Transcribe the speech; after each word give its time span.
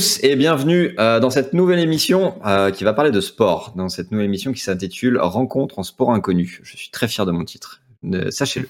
tous 0.00 0.18
et 0.22 0.34
bienvenue 0.34 0.94
euh, 0.98 1.20
dans 1.20 1.28
cette 1.28 1.52
nouvelle 1.52 1.78
émission 1.78 2.40
euh, 2.46 2.70
qui 2.70 2.84
va 2.84 2.94
parler 2.94 3.10
de 3.10 3.20
sport. 3.20 3.74
Dans 3.76 3.90
cette 3.90 4.10
nouvelle 4.10 4.28
émission 4.28 4.50
qui 4.50 4.60
s'intitule 4.60 5.18
Rencontre 5.18 5.78
en 5.78 5.82
sport 5.82 6.10
inconnu. 6.12 6.58
Je 6.62 6.74
suis 6.74 6.88
très 6.90 7.06
fier 7.06 7.26
de 7.26 7.32
mon 7.32 7.44
titre, 7.44 7.82
euh, 8.06 8.30
sachez-le. 8.30 8.66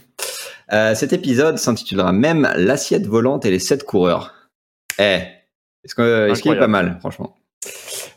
Euh, 0.73 0.97
cet 0.97 1.13
épisode 1.13 1.57
s'intitulera 1.57 2.11
même 2.11 2.51
l'assiette 2.57 3.07
volante 3.07 3.47
et 3.47 3.53
les 3.53 3.61
sept 3.61 3.85
coureurs. 3.85 4.35
Eh, 4.99 5.21
est-ce 5.85 5.95
qu'il 5.95 6.03
est 6.03 6.31
Incroyable. 6.33 6.59
pas 6.59 6.67
mal, 6.67 6.97
franchement? 6.99 7.37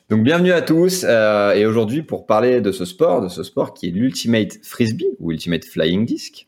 Donc 0.10 0.24
bienvenue 0.24 0.52
à 0.52 0.64
tous 0.64 1.06
euh, 1.08 1.54
et 1.54 1.68
aujourd'hui 1.68 2.02
pour 2.02 2.26
parler 2.26 2.62
de 2.62 2.72
ce 2.72 2.84
sport, 2.84 3.22
de 3.22 3.30
ce 3.30 3.44
sport 3.44 3.76
qui 3.76 3.90
est 3.90 3.92
l'Ultimate 3.92 4.58
Frisbee 4.64 5.16
ou 5.20 5.32
Ultimate 5.32 5.66
Flying 5.66 6.08
Disc, 6.08 6.48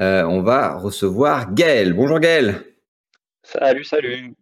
euh, 0.00 0.24
on 0.24 0.42
va 0.42 0.76
recevoir 0.76 1.54
Gaël. 1.54 1.92
Bonjour 1.92 2.18
Gaël. 2.18 2.64
Salut, 3.44 3.84
salut. 3.84 4.34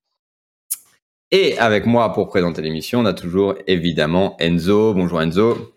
Et 1.34 1.56
avec 1.56 1.86
moi 1.86 2.12
pour 2.12 2.28
présenter 2.28 2.60
l'émission, 2.60 3.00
on 3.00 3.06
a 3.06 3.14
toujours 3.14 3.54
évidemment 3.66 4.36
Enzo. 4.38 4.92
Bonjour 4.92 5.22
Enzo. 5.22 5.72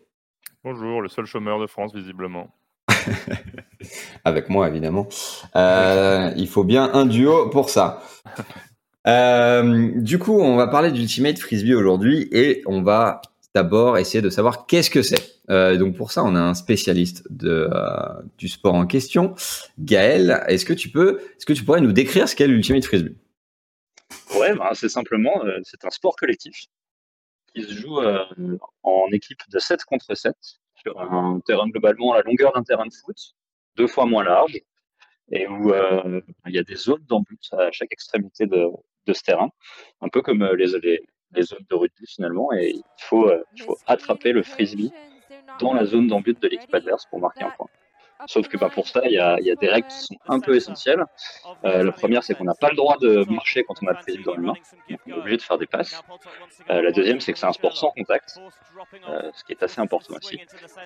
Bonjour, 0.65 1.01
le 1.01 1.07
seul 1.07 1.25
chômeur 1.25 1.61
de 1.61 1.65
France, 1.65 1.95
visiblement. 1.95 2.49
Avec 4.25 4.49
moi 4.49 4.67
évidemment. 4.67 5.07
Euh, 5.55 6.31
il 6.35 6.49
faut 6.49 6.65
bien 6.65 6.89
un 6.93 7.05
duo 7.05 7.49
pour 7.49 7.69
ça. 7.69 8.03
Euh, 9.07 9.91
du 9.97 10.17
coup, 10.17 10.39
on 10.41 10.55
va 10.55 10.65
parler 10.65 10.91
d'Ultimate 10.91 11.37
Frisbee 11.37 11.75
aujourd'hui 11.75 12.27
et 12.31 12.63
on 12.65 12.81
va 12.81 13.21
d'abord 13.53 13.99
essayer 13.99 14.23
de 14.23 14.31
savoir 14.31 14.65
qu'est-ce 14.65 14.89
que 14.89 15.03
c'est. 15.03 15.35
Euh, 15.51 15.77
donc 15.77 15.95
pour 15.95 16.11
ça, 16.11 16.23
on 16.23 16.35
a 16.35 16.39
un 16.39 16.55
spécialiste 16.55 17.23
de, 17.29 17.69
du 18.39 18.47
sport 18.47 18.73
en 18.73 18.87
question, 18.87 19.35
Gaël. 19.77 20.43
Est-ce 20.47 20.65
que 20.65 20.73
tu 20.73 20.89
peux, 20.89 21.19
est-ce 21.37 21.45
que 21.45 21.53
tu 21.53 21.63
pourrais 21.63 21.81
nous 21.81 21.91
décrire 21.91 22.27
ce 22.27 22.35
qu'est 22.35 22.47
l'Ultimate 22.47 22.83
Frisbee? 22.83 23.15
Ouais, 24.35 24.55
ben, 24.55 24.69
c'est 24.73 24.89
simplement, 24.89 25.45
euh, 25.45 25.59
c'est 25.63 25.85
un 25.85 25.89
sport 25.89 26.15
collectif 26.15 26.65
qui 27.53 27.63
se 27.63 27.73
joue 27.73 27.99
euh, 27.99 28.25
en 28.83 29.07
équipe 29.11 29.39
de 29.49 29.59
7 29.59 29.83
contre 29.85 30.13
7 30.13 30.35
sur 30.75 30.99
un 30.99 31.39
terrain 31.45 31.67
globalement 31.69 32.13
à 32.13 32.17
la 32.17 32.23
longueur 32.23 32.51
d'un 32.53 32.63
terrain 32.63 32.85
de 32.85 32.93
foot, 32.93 33.15
deux 33.77 33.87
fois 33.87 34.05
moins 34.05 34.23
large, 34.23 34.59
et 35.31 35.47
où 35.47 35.71
euh, 35.71 36.21
il 36.47 36.53
y 36.53 36.59
a 36.59 36.63
des 36.63 36.75
zones 36.75 37.03
d'embut 37.07 37.39
à 37.53 37.71
chaque 37.71 37.93
extrémité 37.93 38.45
de, 38.45 38.67
ce 39.07 39.23
terrain, 39.23 39.49
un 40.01 40.09
peu 40.09 40.21
comme 40.21 40.43
les, 40.43 40.99
les, 41.33 41.43
zones 41.43 41.65
de 41.69 41.75
rugby 41.75 42.05
finalement, 42.07 42.51
et 42.51 42.71
il 42.75 42.83
faut, 42.99 43.31
il 43.55 43.61
faut 43.61 43.77
attraper 43.87 44.33
le 44.33 44.43
frisbee 44.43 44.91
dans 45.59 45.73
la 45.73 45.85
zone 45.85 46.07
d'embut 46.07 46.37
de 46.39 46.47
l'équipe 46.47 46.73
adverse 46.73 47.05
pour 47.05 47.19
marquer 47.19 47.43
un 47.43 47.51
point. 47.51 47.69
Sauf 48.27 48.47
que 48.47 48.57
bah, 48.57 48.69
pour 48.73 48.87
ça, 48.87 49.01
il 49.05 49.11
y 49.11 49.19
a, 49.19 49.37
des 49.37 49.67
règles 49.67 49.87
qui 49.87 49.99
sont 49.99 50.15
un 50.27 50.39
peu 50.39 50.55
essentielles. 50.55 51.03
Euh, 51.63 51.83
la 51.83 51.91
première, 51.91 52.23
c'est 52.23 52.33
qu'on 52.33 52.45
n'a 52.45 52.55
pas 52.55 52.69
le 52.69 52.75
droit 52.75 52.97
de 52.99 53.25
marcher 53.29 53.63
quand 53.63 53.75
on 53.81 53.87
a 53.87 53.91
le 53.91 53.97
frisbee 53.97 54.23
dans 54.23 54.35
les 54.35 54.41
mains. 54.41 54.53
Donc, 54.89 54.99
on 55.05 55.09
est 55.11 55.13
obligé 55.13 55.37
de 55.37 55.41
faire 55.41 55.57
des 55.57 55.65
passes. 55.67 56.01
Euh, 56.69 56.81
la 56.81 56.91
deuxième, 56.91 57.19
c'est 57.19 57.33
que 57.33 57.39
c'est 57.39 57.45
un 57.45 57.53
sport 57.53 57.75
sans 57.75 57.91
contact, 57.91 58.39
euh, 59.09 59.29
ce 59.33 59.43
qui 59.43 59.51
est 59.51 59.61
assez 59.61 59.81
important 59.81 60.15
aussi. 60.15 60.39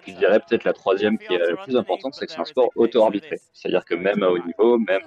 Je 0.08 0.14
dirais 0.14 0.40
peut-être 0.40 0.64
la 0.64 0.74
troisième 0.74 1.18
qui 1.18 1.34
est 1.34 1.38
la 1.38 1.56
plus 1.58 1.78
importante, 1.78 2.16
c'est 2.16 2.26
que 2.26 2.32
c'est 2.32 2.40
un 2.40 2.46
sport 2.46 2.72
auto-arbitré. 2.76 3.38
C'est-à-dire 3.54 3.86
que 3.86 3.96
même 3.96 4.24
à 4.24 4.30
haut 4.30 4.40
niveau, 4.40 4.80
même 4.80 5.04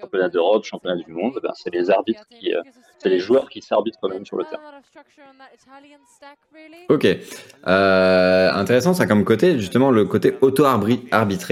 championnat 0.00 0.28
d'Europe, 0.28 0.64
championnat 0.64 0.96
du 0.96 1.12
monde, 1.12 1.38
ben, 1.42 1.52
c'est 1.54 1.72
les 1.72 1.90
arbitres 1.90 2.26
qui, 2.28 2.52
c'est 2.98 3.08
les 3.08 3.20
joueurs 3.20 3.48
qui 3.48 3.62
s'arbitrent 3.62 4.04
eux-mêmes 4.04 4.26
sur 4.26 4.36
le 4.36 4.44
terrain. 4.44 4.62
Ok. 6.88 7.06
Intéressant 7.64 8.94
ça 8.94 9.06
comme 9.06 9.24
côté, 9.24 9.58
justement 9.58 9.90
le 9.90 10.04
côté 10.04 10.34
auto-arbitré. 10.40 11.51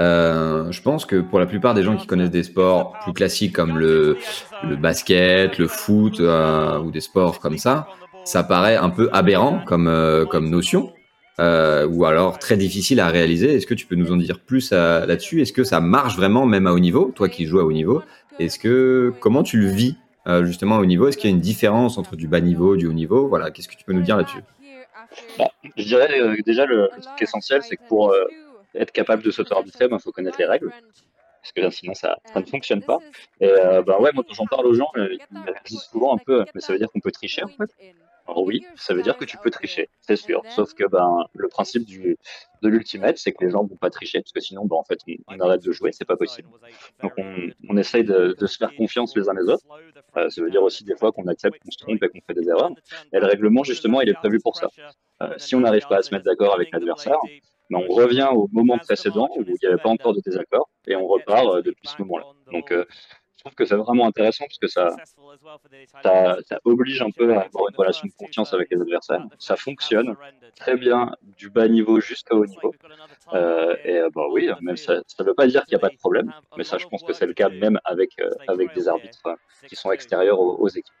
Euh, 0.00 0.70
je 0.70 0.80
pense 0.80 1.04
que 1.04 1.16
pour 1.16 1.40
la 1.40 1.46
plupart 1.46 1.74
des 1.74 1.82
gens 1.82 1.96
qui 1.96 2.06
connaissent 2.06 2.30
des 2.30 2.44
sports 2.44 2.96
plus 3.02 3.12
classiques 3.12 3.54
comme 3.54 3.78
le, 3.78 4.16
basket, 4.80 5.58
le 5.58 5.66
foot 5.66 6.20
euh, 6.20 6.78
ou 6.78 6.90
des 6.90 7.00
sports 7.00 7.40
comme 7.40 7.58
ça, 7.58 7.88
ça 8.24 8.44
paraît 8.44 8.76
un 8.76 8.90
peu 8.90 9.08
aberrant 9.12 9.60
comme, 9.66 9.88
euh, 9.88 10.24
comme 10.24 10.50
notion. 10.50 10.92
ou 11.38 12.04
alors 12.04 12.38
très 12.38 12.56
difficile 12.56 13.00
à 13.00 13.08
réaliser. 13.08 13.54
Est-ce 13.54 13.66
que 13.66 13.74
tu 13.74 13.86
peux 13.86 13.96
nous 13.96 14.12
en 14.12 14.16
dire 14.16 14.40
plus 14.40 14.70
là-dessus? 14.72 15.42
Est-ce 15.42 15.52
que 15.52 15.64
ça 15.64 15.80
marche 15.80 16.16
vraiment 16.16 16.46
même 16.46 16.66
à 16.66 16.72
haut 16.72 16.80
niveau, 16.80 17.12
toi 17.14 17.28
qui 17.28 17.46
joues 17.46 17.60
à 17.60 17.64
haut 17.64 17.72
niveau 17.72 18.02
Est-ce 18.38 18.58
que 18.58 19.12
comment 19.20 19.42
tu 19.42 19.58
le 19.58 19.68
vis 19.68 19.96
justement 20.42 20.76
à 20.76 20.80
haut 20.80 20.86
niveau? 20.86 21.08
Est-ce 21.08 21.16
qu'il 21.16 21.30
y 21.30 21.32
a 21.32 21.36
une 21.36 21.42
différence 21.42 21.98
entre 21.98 22.14
du 22.14 22.28
bas 22.28 22.40
niveau, 22.40 22.76
du 22.76 22.86
haut 22.86 22.92
niveau? 22.92 23.26
Voilà, 23.26 23.50
qu'est-ce 23.50 23.68
que 23.68 23.76
tu 23.76 23.84
peux 23.84 23.94
nous 23.94 24.02
dire 24.02 24.16
là-dessus? 24.16 24.42
Bah, 25.38 25.48
je 25.76 25.84
dirais 25.84 26.08
déjà 26.44 26.66
le, 26.66 26.88
truc 27.00 27.22
essentiel, 27.22 27.62
c'est 27.62 27.76
que 27.76 27.88
pour 27.88 28.14
être 28.78 28.92
capable 28.92 29.22
de 29.22 29.30
s'auto-arbitrer, 29.30 29.88
il 29.90 29.98
faut 30.00 30.12
connaître 30.12 30.38
les 30.38 30.46
règles. 30.46 30.72
Parce 31.42 31.52
que 31.52 31.70
sinon, 31.70 31.94
ça, 31.94 32.16
ça 32.32 32.40
ne 32.40 32.46
fonctionne 32.46 32.82
pas. 32.82 32.98
Et 33.40 33.46
euh, 33.48 33.82
bah 33.82 33.98
ouais, 34.00 34.10
moi, 34.12 34.24
quand 34.26 34.34
j'en 34.34 34.46
parle 34.46 34.66
aux 34.66 34.74
gens, 34.74 34.90
euh, 34.96 35.16
ils 35.30 35.38
me 35.38 35.52
disent 35.64 35.82
souvent 35.90 36.14
un 36.14 36.18
peu, 36.18 36.44
mais 36.54 36.60
ça 36.60 36.72
veut 36.72 36.78
dire 36.78 36.90
qu'on 36.90 37.00
peut 37.00 37.12
tricher 37.12 37.44
en 37.44 37.48
fait 37.48 37.70
Alors 38.26 38.42
oui, 38.42 38.66
ça 38.76 38.92
veut 38.92 39.02
dire 39.02 39.16
que 39.16 39.24
tu 39.24 39.38
peux 39.38 39.50
tricher, 39.50 39.88
c'est 40.00 40.16
sûr. 40.16 40.42
Sauf 40.50 40.74
que 40.74 40.84
ben, 40.86 41.24
le 41.34 41.48
principe 41.48 41.84
du, 41.84 42.18
de 42.62 42.68
l'ultimate, 42.68 43.18
c'est 43.18 43.32
que 43.32 43.44
les 43.44 43.50
gens 43.50 43.64
vont 43.64 43.76
pas 43.76 43.88
tricher, 43.88 44.20
parce 44.20 44.32
que 44.32 44.40
sinon, 44.40 44.66
ben, 44.66 44.76
en 44.76 44.84
fait, 44.84 44.98
on, 45.08 45.34
on 45.34 45.40
arrête 45.40 45.62
de 45.62 45.72
jouer, 45.72 45.92
c'est 45.92 46.04
pas 46.04 46.16
possible. 46.16 46.48
Donc 47.02 47.12
on, 47.16 47.50
on 47.68 47.76
essaye 47.76 48.04
de, 48.04 48.34
de 48.38 48.46
se 48.46 48.56
faire 48.58 48.74
confiance 48.74 49.16
les 49.16 49.28
uns 49.28 49.34
les 49.34 49.48
autres. 49.48 49.64
Euh, 50.16 50.28
ça 50.28 50.42
veut 50.42 50.50
dire 50.50 50.62
aussi 50.62 50.84
des 50.84 50.96
fois 50.96 51.12
qu'on 51.12 51.26
accepte 51.28 51.58
qu'on 51.62 51.70
se 51.70 51.78
trompe 51.78 52.02
et 52.02 52.08
qu'on 52.08 52.20
fait 52.26 52.34
des 52.34 52.48
erreurs. 52.48 52.72
Et 53.12 53.20
le 53.20 53.26
règlement, 53.26 53.62
justement, 53.62 54.00
il 54.00 54.08
est 54.08 54.14
prévu 54.14 54.40
pour 54.40 54.56
ça. 54.56 54.68
Euh, 55.22 55.34
si 55.36 55.54
on 55.54 55.60
n'arrive 55.60 55.86
pas 55.88 55.98
à 55.98 56.02
se 56.02 56.12
mettre 56.12 56.24
d'accord 56.24 56.54
avec 56.54 56.70
l'adversaire, 56.72 57.18
ben, 57.70 57.80
on 57.88 57.94
revient 57.94 58.28
au 58.32 58.48
moment 58.52 58.78
précédent 58.78 59.28
où 59.36 59.42
il 59.42 59.54
n'y 59.62 59.68
avait 59.68 59.80
pas 59.82 59.90
encore 59.90 60.14
de 60.14 60.20
désaccord 60.20 60.68
et 60.86 60.96
on 60.96 61.06
repart 61.06 61.46
euh, 61.46 61.62
depuis 61.62 61.88
ce 61.88 62.00
moment-là. 62.02 62.26
Donc 62.52 62.72
euh, 62.72 62.84
je 63.38 63.44
trouve 63.44 63.54
que 63.54 63.64
c'est 63.66 63.76
vraiment 63.76 64.06
intéressant 64.06 64.46
parce 64.46 64.58
que 64.58 64.66
ça, 64.66 64.96
ça, 66.02 66.38
ça 66.44 66.58
oblige 66.64 67.00
un 67.02 67.10
peu 67.10 67.32
à 67.34 67.42
avoir 67.42 67.68
une 67.68 67.76
relation 67.76 68.08
de 68.08 68.12
confiance 68.18 68.52
avec 68.52 68.68
les 68.72 68.80
adversaires. 68.80 69.24
Ça 69.38 69.54
fonctionne 69.56 70.16
très 70.56 70.76
bien 70.76 71.12
du 71.22 71.48
bas 71.48 71.68
niveau 71.68 72.00
jusqu'à 72.00 72.34
haut 72.34 72.46
niveau. 72.46 72.74
Euh, 73.34 73.76
et 73.84 73.98
euh, 73.98 74.10
bah 74.12 74.24
oui, 74.32 74.50
même 74.60 74.76
ça 74.76 74.94
ne 74.96 75.24
veut 75.24 75.34
pas 75.34 75.46
dire 75.46 75.64
qu'il 75.66 75.76
n'y 75.76 75.80
a 75.80 75.86
pas 75.86 75.88
de 75.88 75.98
problème, 75.98 76.32
mais 76.56 76.64
ça 76.64 76.78
je 76.78 76.86
pense 76.86 77.04
que 77.04 77.12
c'est 77.12 77.26
le 77.26 77.34
cas 77.34 77.48
même 77.48 77.78
avec, 77.84 78.10
euh, 78.18 78.30
avec 78.48 78.74
des 78.74 78.88
arbitres 78.88 79.26
euh, 79.26 79.36
qui 79.68 79.76
sont 79.76 79.92
extérieurs 79.92 80.40
aux, 80.40 80.56
aux 80.56 80.68
équipes. 80.68 80.97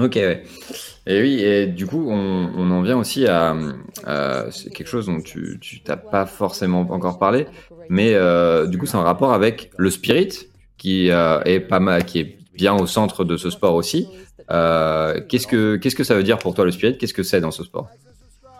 Ok. 0.00 0.16
Et 0.16 1.20
oui, 1.20 1.40
et 1.40 1.66
du 1.66 1.86
coup, 1.86 2.06
on, 2.10 2.70
en 2.70 2.82
vient 2.82 2.98
aussi 2.98 3.26
à, 3.26 3.56
à- 4.04 4.46
quelque 4.74 4.86
chose 4.86 5.06
dont 5.06 5.20
tu 5.20 5.58
t'as 5.84 5.96
pas 5.96 6.26
forcément 6.26 6.80
encore 6.80 7.18
parlé, 7.18 7.46
mais 7.88 8.14
euh, 8.14 8.66
du 8.66 8.78
coup, 8.78 8.86
c'est 8.86 8.96
en 8.96 9.02
rapport 9.02 9.32
avec 9.32 9.70
le 9.76 9.90
spirit 9.90 10.48
qui 10.78 11.10
euh, 11.10 11.40
est 11.44 11.60
pas 11.60 11.80
mal, 11.80 12.04
qui 12.04 12.20
est 12.20 12.36
bien 12.54 12.74
au 12.74 12.86
centre 12.86 13.24
de 13.24 13.36
ce 13.36 13.50
sport 13.50 13.74
aussi. 13.74 14.12
Euh, 14.50 15.20
qu'est-ce 15.28 15.46
que 15.46 15.76
que 15.76 16.04
ça 16.04 16.14
veut 16.14 16.22
dire 16.22 16.38
pour 16.38 16.54
toi 16.54 16.64
le 16.64 16.70
spirit? 16.70 16.96
Qu'est-ce 16.98 17.14
que 17.14 17.22
c'est 17.22 17.40
dans 17.40 17.50
ce 17.50 17.64
sport? 17.64 17.88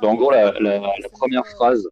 En 0.02 0.14
gros, 0.14 0.30
la 0.30 0.52
première 1.12 1.46
phrase 1.46 1.86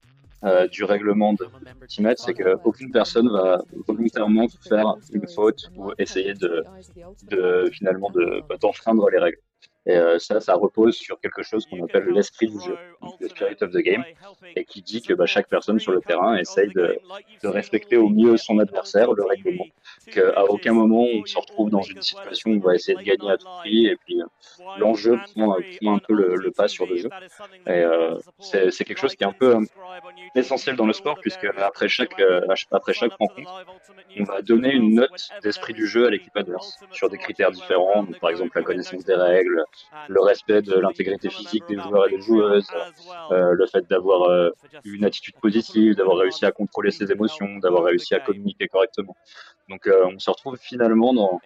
euh, 0.44 0.68
du 0.68 0.84
règlement 0.84 1.32
de 1.34 1.46
Ultimate, 1.82 2.18
c'est 2.18 2.34
qu'aucune 2.34 2.92
personne 2.92 3.28
va 3.28 3.60
volontairement 3.86 4.46
faire 4.68 4.94
une 5.12 5.26
faute 5.26 5.70
ou 5.76 5.92
essayer 5.98 6.34
de, 6.34 6.64
de 7.30 7.70
finalement 7.72 8.10
de 8.10 8.42
bah, 8.48 8.56
d'enfreindre 8.60 9.08
les 9.10 9.18
règles. 9.18 9.38
Et 9.88 9.96
euh, 9.96 10.18
ça, 10.18 10.38
ça 10.40 10.54
repose 10.54 10.94
sur 10.96 11.18
quelque 11.18 11.42
chose 11.42 11.66
qu'on 11.66 11.82
appelle 11.82 12.06
l'esprit 12.10 12.48
du 12.48 12.60
jeu, 12.60 12.76
le 13.20 13.28
spirit 13.28 13.56
of 13.62 13.70
the 13.70 13.78
game, 13.78 14.04
et 14.54 14.64
qui 14.64 14.82
dit 14.82 15.00
que 15.00 15.14
bah, 15.14 15.24
chaque 15.24 15.48
personne 15.48 15.78
sur 15.78 15.92
le 15.92 16.02
terrain 16.02 16.36
essaye 16.36 16.68
de, 16.74 16.98
de 17.42 17.48
respecter 17.48 17.96
au 17.96 18.10
mieux 18.10 18.36
son 18.36 18.58
adversaire, 18.58 19.12
le 19.12 19.24
règlement, 19.24 19.64
qu'à 20.12 20.44
aucun 20.44 20.74
moment 20.74 21.02
on 21.02 21.24
se 21.24 21.38
retrouve 21.38 21.70
dans 21.70 21.80
une 21.80 22.02
situation 22.02 22.50
où 22.50 22.56
on 22.56 22.60
va 22.60 22.74
essayer 22.74 22.98
de 22.98 23.02
gagner 23.02 23.30
à 23.30 23.38
tout 23.38 23.48
prix, 23.60 23.86
et 23.86 23.96
puis 23.96 24.20
euh, 24.20 24.26
l'enjeu 24.78 25.18
prend, 25.34 25.56
prend 25.80 25.94
un 25.94 25.98
peu 25.98 26.12
le, 26.12 26.36
le 26.36 26.50
pas 26.50 26.68
sur 26.68 26.86
le 26.86 26.96
jeu. 26.98 27.08
Et 27.66 27.70
euh, 27.70 28.18
c'est 28.40 28.84
quelque 28.84 29.00
chose 29.00 29.14
qui 29.16 29.24
est 29.24 29.26
un 29.26 29.32
peu 29.32 29.56
essentiel 30.34 30.76
dans 30.76 30.86
le 30.86 30.92
sport, 30.92 31.18
puisque 31.20 31.46
après 31.56 31.88
chaque, 31.88 32.20
après 32.70 32.92
chaque 32.92 33.12
rencontre, 33.12 33.64
on 34.20 34.24
va 34.24 34.42
donner 34.42 34.72
une 34.72 34.96
note 34.96 35.28
d'esprit 35.42 35.72
du 35.72 35.86
jeu 35.86 36.06
à 36.06 36.10
l'équipe 36.10 36.36
adverse 36.36 36.78
sur 36.92 37.08
des 37.08 37.16
critères 37.16 37.52
différents, 37.52 38.02
donc 38.02 38.18
par 38.20 38.28
exemple 38.28 38.52
la 38.54 38.62
connaissance 38.62 39.04
des 39.04 39.14
règles, 39.14 39.64
le 40.08 40.20
respect 40.20 40.62
de 40.62 40.74
l'intégrité 40.78 41.28
physique 41.30 41.64
des 41.68 41.78
joueurs 41.78 42.06
et 42.08 42.16
des 42.16 42.20
joueuses, 42.20 42.68
euh, 43.30 43.52
le 43.52 43.66
fait 43.66 43.88
d'avoir 43.88 44.22
euh, 44.30 44.50
une 44.84 45.04
attitude 45.04 45.36
positive, 45.36 45.94
d'avoir 45.94 46.18
réussi 46.18 46.44
à 46.44 46.52
contrôler 46.52 46.90
ses 46.90 47.10
émotions, 47.10 47.58
d'avoir 47.58 47.84
réussi 47.84 48.14
à 48.14 48.20
communiquer 48.20 48.68
correctement. 48.68 49.16
Donc 49.68 49.86
euh, 49.86 50.06
on 50.14 50.18
se 50.18 50.30
retrouve 50.30 50.56
finalement 50.56 51.12
dans, 51.12 51.40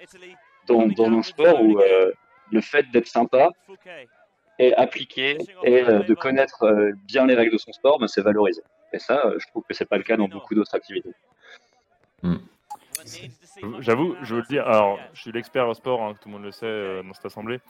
dans, 0.67 0.87
dans 0.87 1.19
un 1.19 1.23
sport 1.23 1.63
où 1.63 1.81
euh, 1.81 2.13
le 2.51 2.61
fait 2.61 2.91
d'être 2.93 3.09
sympa 3.09 3.51
et 4.59 4.75
appliqué 4.75 5.39
et 5.65 5.83
euh, 5.83 6.03
de 6.03 6.15
connaître 6.15 6.63
euh, 6.65 6.93
bien 7.07 7.27
les 7.27 7.35
règles 7.35 7.53
de 7.53 7.59
son 7.59 7.73
sport, 7.73 7.99
ben, 7.99 8.07
c'est 8.07 8.23
valorisé. 8.23 8.63
Et 8.93 8.99
ça, 8.99 9.33
je 9.39 9.47
trouve 9.49 9.65
que 9.69 9.75
c'est 9.75 9.87
pas 9.87 9.97
le 9.97 10.03
cas 10.03 10.17
dans 10.17 10.29
beaucoup 10.29 10.55
d'autres 10.55 10.75
activités. 10.75 11.15
J'avoue, 13.81 14.17
je 14.23 14.35
veux 14.35 14.41
le 14.41 14.47
dire, 14.47 14.67
alors 14.67 14.99
je 15.13 15.21
suis 15.21 15.33
l'expert 15.33 15.69
au 15.69 15.75
sport, 15.75 16.03
hein, 16.03 16.15
tout 16.21 16.29
le 16.29 16.35
monde 16.35 16.45
le 16.45 16.53
sait 16.53 16.67
euh, 16.67 17.03
dans 17.03 17.13
cette 17.13 17.27
assemblée. 17.27 17.61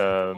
Euh, 0.00 0.34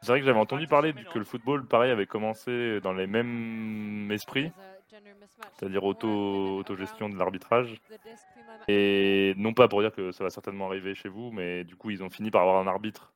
C'est 0.00 0.08
vrai 0.08 0.20
que 0.20 0.26
j'avais 0.26 0.38
entendu 0.38 0.66
parler 0.66 0.92
que 0.92 1.18
le 1.18 1.24
football, 1.24 1.64
pareil, 1.66 1.92
avait 1.92 2.06
commencé 2.06 2.80
dans 2.80 2.92
les 2.92 3.06
mêmes 3.06 4.10
esprits, 4.10 4.50
c'est-à-dire 5.56 5.84
auto, 5.84 6.58
autogestion 6.58 7.08
de 7.08 7.16
l'arbitrage. 7.16 7.80
Et 8.68 9.34
non 9.36 9.54
pas 9.54 9.68
pour 9.68 9.80
dire 9.80 9.92
que 9.92 10.10
ça 10.12 10.24
va 10.24 10.30
certainement 10.30 10.66
arriver 10.66 10.94
chez 10.94 11.08
vous, 11.08 11.30
mais 11.30 11.64
du 11.64 11.76
coup, 11.76 11.90
ils 11.90 12.02
ont 12.02 12.10
fini 12.10 12.30
par 12.30 12.42
avoir 12.42 12.56
un 12.56 12.66
arbitre. 12.66 13.12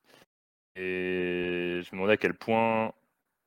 Et 0.75 1.81
je 1.83 1.87
me 1.87 1.91
demandais 1.93 2.13
à 2.13 2.17
quel 2.17 2.35
point, 2.35 2.93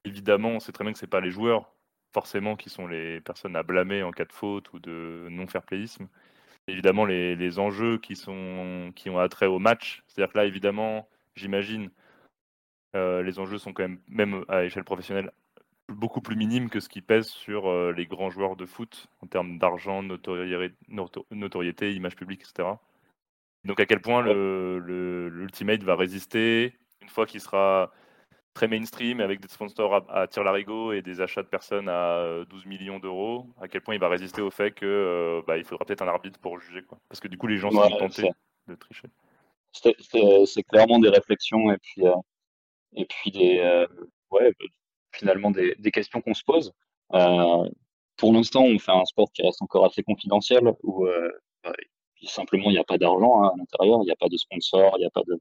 évidemment, 0.04 0.50
on 0.50 0.60
sait 0.60 0.72
très 0.72 0.84
bien 0.84 0.92
que 0.92 0.98
c'est 0.98 1.06
pas 1.06 1.20
les 1.20 1.30
joueurs 1.30 1.72
forcément 2.12 2.56
qui 2.56 2.70
sont 2.70 2.86
les 2.86 3.20
personnes 3.20 3.56
à 3.56 3.62
blâmer 3.62 4.02
en 4.02 4.10
cas 4.10 4.24
de 4.24 4.32
faute 4.32 4.72
ou 4.72 4.80
de 4.80 5.28
non-fair-playisme. 5.30 6.08
Évidemment, 6.70 7.04
les, 7.04 7.36
les, 7.36 7.58
enjeux 7.58 7.98
qui, 7.98 8.16
sont, 8.16 8.92
qui 8.94 9.10
ont 9.10 9.18
attrait 9.18 9.46
au 9.46 9.58
match. 9.58 10.02
C'est-à-dire 10.06 10.32
que 10.32 10.38
là, 10.38 10.44
évidemment, 10.44 11.08
j'imagine, 11.34 11.90
euh, 12.96 13.22
les 13.22 13.38
enjeux 13.38 13.58
sont 13.58 13.72
quand 13.72 13.82
même, 13.82 14.00
même 14.08 14.44
à 14.48 14.64
échelle 14.64 14.84
professionnelle, 14.84 15.32
beaucoup 15.88 16.20
plus 16.20 16.36
minimes 16.36 16.70
que 16.70 16.80
ce 16.80 16.88
qui 16.88 17.00
pèse 17.00 17.26
sur 17.26 17.68
euh, 17.68 17.92
les 17.92 18.06
grands 18.06 18.30
joueurs 18.30 18.56
de 18.56 18.66
foot 18.66 19.08
en 19.20 19.26
termes 19.26 19.58
d'argent, 19.58 20.02
notoriété, 20.02 20.74
notoriété, 21.30 21.92
image 21.92 22.16
publique, 22.16 22.42
etc. 22.42 22.68
Donc 23.64 23.80
à 23.80 23.86
quel 23.86 24.00
point 24.00 24.22
l'Ultimate 24.22 25.82
va 25.82 25.96
résister 25.96 26.74
une 27.02 27.08
fois 27.08 27.26
qu'il 27.26 27.40
sera 27.40 27.92
très 28.54 28.68
mainstream 28.68 29.20
avec 29.20 29.40
des 29.40 29.48
sponsors 29.48 29.94
à, 29.94 30.22
à 30.22 30.26
tir 30.26 30.44
larigot 30.44 30.92
et 30.92 31.02
des 31.02 31.20
achats 31.20 31.42
de 31.42 31.48
personnes 31.48 31.88
à 31.88 32.44
12 32.48 32.62
euh, 32.64 32.68
millions 32.68 32.98
d'euros, 32.98 33.46
à 33.60 33.68
quel 33.68 33.80
point 33.80 33.94
il 33.94 34.00
va 34.00 34.08
résister 34.08 34.42
au 34.42 34.50
fait 34.50 34.72
que 34.72 34.86
euh, 34.86 35.42
bah, 35.46 35.56
il 35.56 35.64
faudra 35.64 35.84
peut-être 35.84 36.02
un 36.02 36.08
arbitre 36.08 36.38
pour 36.40 36.60
juger 36.60 36.82
quoi. 36.82 36.98
Parce 37.08 37.20
que 37.20 37.28
du 37.28 37.38
coup 37.38 37.46
les 37.46 37.58
gens 37.58 37.70
sont 37.70 37.88
tentés 37.96 38.30
de 38.68 38.74
tricher. 38.74 39.08
C'est 39.72 40.62
clairement 40.64 40.98
des 40.98 41.08
réflexions 41.08 41.70
et 41.72 41.78
puis 41.78 42.06
euh, 42.06 42.14
et 42.94 43.04
puis 43.04 43.30
des 43.30 43.86
ouais 44.30 44.52
finalement 45.12 45.50
des, 45.50 45.74
des 45.78 45.90
questions 45.90 46.20
qu'on 46.20 46.34
se 46.34 46.44
pose. 46.44 46.72
pour 48.16 48.32
l'instant, 48.32 48.62
on 48.64 48.78
fait 48.78 48.92
un 48.92 49.04
sport 49.04 49.30
qui 49.32 49.42
reste 49.42 49.62
encore 49.62 49.84
assez 49.84 50.02
confidentiel 50.02 50.72
où 50.82 51.06
bah, 51.62 51.72
simplement 52.24 52.64
il 52.70 52.72
n'y 52.72 52.78
a 52.78 52.84
pas 52.84 52.98
d'argent 52.98 53.44
hein, 53.44 53.52
à 53.54 53.56
l'intérieur, 53.56 54.00
il 54.02 54.06
n'y 54.06 54.10
a 54.10 54.16
pas 54.16 54.28
de 54.28 54.36
sponsor, 54.36 54.92
il 54.96 55.00
n'y 55.00 55.06
a 55.06 55.10
pas 55.10 55.22
de 55.26 55.38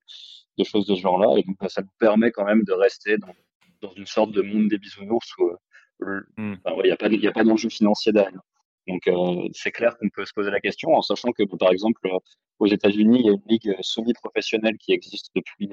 des 0.59 0.65
choses 0.65 0.85
de 0.85 0.95
ce 0.95 1.01
genre-là. 1.01 1.39
Et 1.39 1.43
donc, 1.43 1.57
bah, 1.59 1.69
ça 1.69 1.81
nous 1.81 1.89
permet 1.97 2.31
quand 2.31 2.45
même 2.45 2.63
de 2.63 2.73
rester 2.73 3.17
dans, 3.17 3.33
dans 3.81 3.93
une 3.93 4.05
sorte 4.05 4.31
de 4.31 4.41
monde 4.41 4.67
des 4.67 4.77
bisounours 4.77 5.35
où 5.37 5.49
euh, 6.03 6.21
hmm. 6.37 6.55
il 6.65 6.83
n'y 6.85 6.91
a 6.91 6.97
pas, 6.97 7.07
a 7.07 7.31
pas 7.31 7.43
d'enjeu 7.43 7.69
financier 7.69 8.11
derrière. 8.11 8.41
Donc, 8.87 9.07
euh, 9.07 9.47
c'est 9.53 9.71
clair 9.71 9.97
qu'on 9.97 10.09
peut 10.09 10.25
se 10.25 10.33
poser 10.33 10.51
la 10.51 10.59
question 10.59 10.93
en 10.93 11.01
sachant 11.01 11.31
que, 11.31 11.43
par 11.57 11.71
exemple, 11.71 12.01
euh, 12.05 12.17
aux 12.59 12.67
États-Unis, 12.67 13.19
il 13.19 13.25
y 13.25 13.29
a 13.29 13.33
une 13.33 13.43
ligue 13.47 13.75
semi-professionnelle 13.81 14.77
qui 14.77 14.91
existe 14.91 15.29
depuis 15.35 15.69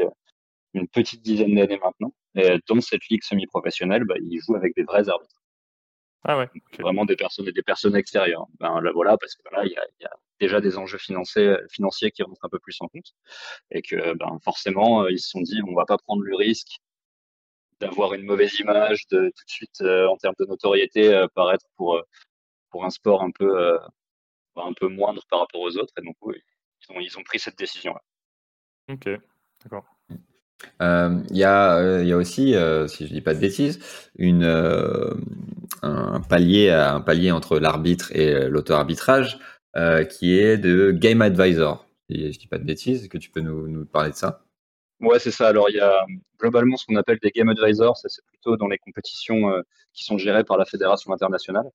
une 0.75 0.89
petite 0.89 1.23
dizaine 1.23 1.55
d'années 1.55 1.81
maintenant. 1.83 2.13
Et 2.35 2.59
dans 2.69 2.81
cette 2.81 3.07
ligue 3.09 3.23
semi-professionnelle, 3.23 4.05
bah, 4.05 4.17
ils 4.21 4.41
jouent 4.41 4.57
avec 4.57 4.75
des 4.77 4.85
vrais 4.85 5.09
arbitres. 5.09 5.43
Ah 6.25 6.39
ouais. 6.39 6.49
Vraiment 6.79 7.05
des 7.05 7.17
personnes, 7.17 7.47
des 7.47 7.63
personnes 7.63 7.97
extérieures. 7.97 8.47
Ben 8.59 8.81
là, 8.81 8.91
voilà, 8.93 9.17
parce 9.17 9.35
que 9.37 9.43
là, 9.53 9.65
il 9.65 9.73
y 9.73 9.77
a, 9.77 9.85
y 10.01 10.05
a, 10.05 10.11
déjà 10.41 10.61
des 10.61 10.77
enjeux 10.77 10.99
financiers, 10.99 11.57
financiers 11.71 12.11
qui 12.11 12.23
rentrent 12.23 12.45
un 12.45 12.49
peu 12.49 12.59
plus 12.59 12.77
en 12.81 12.89
compte, 12.89 13.15
et 13.71 13.83
que 13.83 14.15
ben 14.15 14.39
forcément, 14.43 15.03
euh, 15.05 15.13
ils 15.13 15.21
se 15.21 15.31
sont 15.31 15.41
dit, 15.41 15.61
on 15.67 15.75
va 15.75 15.85
pas 15.85 15.99
prendre 15.99 16.23
le 16.23 16.35
risque 16.35 16.79
d'avoir 17.81 18.15
une 18.15 18.25
mauvaise 18.25 18.59
image, 18.59 19.07
de 19.09 19.29
tout 19.29 19.45
de 19.45 19.51
suite 19.51 19.81
euh, 19.83 20.09
en 20.09 20.17
termes 20.17 20.35
de 20.39 20.47
notoriété 20.47 21.15
euh, 21.15 21.29
paraître 21.35 21.67
pour 21.77 22.03
pour 22.71 22.85
un 22.85 22.91
sport 22.91 23.23
un 23.23 23.31
peu 23.31 23.79
un 24.57 24.73
peu 24.73 24.89
moindre 24.89 25.23
par 25.31 25.41
rapport 25.41 25.61
aux 25.61 25.77
autres, 25.77 25.93
et 25.99 26.03
donc 26.03 26.17
oui, 26.23 26.43
ils 26.89 26.97
ont, 26.97 27.01
ils 27.01 27.19
ont 27.19 27.23
pris 27.23 27.39
cette 27.39 27.59
décision. 27.59 27.93
-là. 27.93 28.95
Ok, 28.95 29.21
d'accord. 29.63 29.96
Euh, 30.83 31.23
il 31.31 31.37
y, 31.37 31.45
a, 31.45 32.17
aussi, 32.17 32.55
euh, 32.55 32.87
si 32.87 33.07
je 33.07 33.13
dis 33.13 33.21
pas 33.21 33.35
de 33.35 33.41
bêtises, 33.41 33.79
euh, 34.21 35.15
un, 35.83 36.21
palier, 36.21 36.71
un 36.71 37.01
palier 37.01 37.31
entre 37.31 37.59
l'arbitre 37.59 38.15
et 38.15 38.49
l'auto-arbitrage 38.49 39.39
qui 40.11 40.39
est 40.39 40.57
de 40.57 40.91
Game 40.91 41.21
Advisor. 41.21 41.87
Si 42.09 42.33
je 42.33 42.39
dis 42.39 42.47
pas 42.47 42.59
de 42.59 42.65
bêtises, 42.65 43.03
est-ce 43.03 43.09
que 43.09 43.19
tu 43.19 43.31
peux 43.31 43.41
nous, 43.41 43.85
parler 43.87 44.11
de 44.11 44.17
ça? 44.17 44.43
Ouais, 45.01 45.19
c'est 45.19 45.31
ça. 45.31 45.49
Alors, 45.49 45.69
il 45.69 45.77
y 45.77 45.81
a 45.81 46.07
globalement 46.41 46.77
ce 46.77 46.87
qu'on 46.87 46.97
appelle 46.97 47.19
des 47.23 47.31
Game 47.31 47.51
Advisors, 47.51 47.97
ça 47.97 48.09
c'est 48.09 48.25
plutôt 48.25 48.57
dans 48.57 48.69
les 48.69 48.79
compétitions 48.79 49.53
qui 49.93 50.05
sont 50.05 50.17
gérées 50.17 50.45
par 50.45 50.57
la 50.57 50.65
Fédération 50.65 51.13
internationale. 51.13 51.69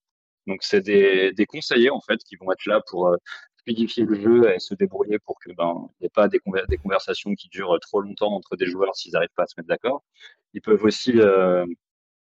Donc, 0.47 0.63
c'est 0.63 0.81
des, 0.81 1.31
des, 1.33 1.45
conseillers 1.45 1.91
en 1.91 2.01
fait 2.01 2.17
qui 2.23 2.35
vont 2.35 2.51
être 2.51 2.65
là 2.65 2.81
pour 2.87 3.15
fluidifier 3.63 4.05
le 4.05 4.15
jeu 4.19 4.53
et 4.53 4.59
se 4.59 4.73
débrouiller 4.73 5.19
pour 5.19 5.39
que 5.39 5.51
ben 5.53 5.89
il 5.99 6.03
n'y 6.03 6.07
ait 6.07 6.09
pas 6.09 6.27
des, 6.27 6.39
conversations 6.39 7.33
qui 7.35 7.49
durent 7.49 7.77
trop 7.81 8.01
longtemps 8.01 8.33
entre 8.33 8.55
des 8.55 8.67
joueurs 8.67 8.95
s'ils 8.95 9.13
n'arrivent 9.13 9.29
pas 9.35 9.43
à 9.43 9.47
se 9.47 9.55
mettre 9.57 9.69
d'accord. 9.69 10.03
Ils 10.53 10.61
peuvent 10.61 10.83
aussi, 10.83 11.13
euh, 11.19 11.65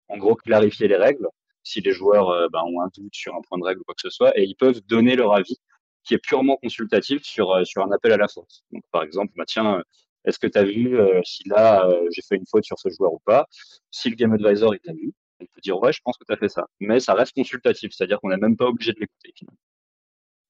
en 0.08 0.16
gros, 0.18 0.34
clarifier 0.36 0.88
les 0.88 0.96
règles 0.96 1.28
si 1.62 1.80
les 1.80 1.92
joueurs 1.92 2.30
euh, 2.30 2.48
ben, 2.52 2.62
ont 2.62 2.80
un 2.80 2.88
doute 2.94 3.14
sur 3.14 3.34
un 3.34 3.40
point 3.42 3.58
de 3.58 3.64
règle 3.64 3.80
ou 3.80 3.84
quoi 3.84 3.94
que 3.94 4.02
ce 4.02 4.10
soit, 4.10 4.38
et 4.38 4.44
ils 4.44 4.54
peuvent 4.54 4.80
donner 4.86 5.16
leur 5.16 5.34
avis 5.34 5.58
qui 6.04 6.14
est 6.14 6.18
purement 6.18 6.56
consultatif 6.56 7.22
sur 7.24 7.52
euh, 7.52 7.64
sur 7.64 7.82
un 7.82 7.90
appel 7.92 8.12
à 8.12 8.16
la 8.16 8.28
faute. 8.28 8.62
Donc, 8.72 8.84
par 8.92 9.02
exemple, 9.02 9.32
bah, 9.36 9.44
tiens, 9.46 9.82
est-ce 10.24 10.38
que 10.38 10.46
tu 10.46 10.58
as 10.58 10.64
vu 10.64 10.96
si 11.24 11.48
là 11.48 11.88
j'ai 12.10 12.22
fait 12.22 12.36
une 12.36 12.46
faute 12.46 12.64
sur 12.64 12.78
ce 12.78 12.88
joueur 12.90 13.12
ou 13.12 13.20
pas? 13.24 13.46
Si 13.90 14.10
le 14.10 14.16
game 14.16 14.32
advisor 14.32 14.74
il 14.74 14.80
t'a 14.80 14.92
vu, 14.92 15.12
il 15.40 15.48
peut 15.48 15.60
dire 15.60 15.78
ouais, 15.78 15.92
je 15.92 16.00
pense 16.04 16.16
que 16.18 16.24
tu 16.24 16.32
as 16.32 16.36
fait 16.36 16.48
ça, 16.48 16.66
mais 16.80 17.00
ça 17.00 17.14
reste 17.14 17.34
consultatif, 17.34 17.92
c'est-à-dire 17.92 18.20
qu'on 18.20 18.30
n'est 18.30 18.36
même 18.36 18.56
pas 18.56 18.66
obligé 18.66 18.92
de 18.92 19.00
l'écouter 19.00 19.32
finalement. 19.36 19.58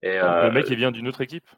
Et, 0.07 0.19
le 0.19 0.51
mec, 0.53 0.67
il 0.71 0.77
vient 0.77 0.93
d'une 0.93 1.09
autre 1.09 1.21
équipe 1.21 1.49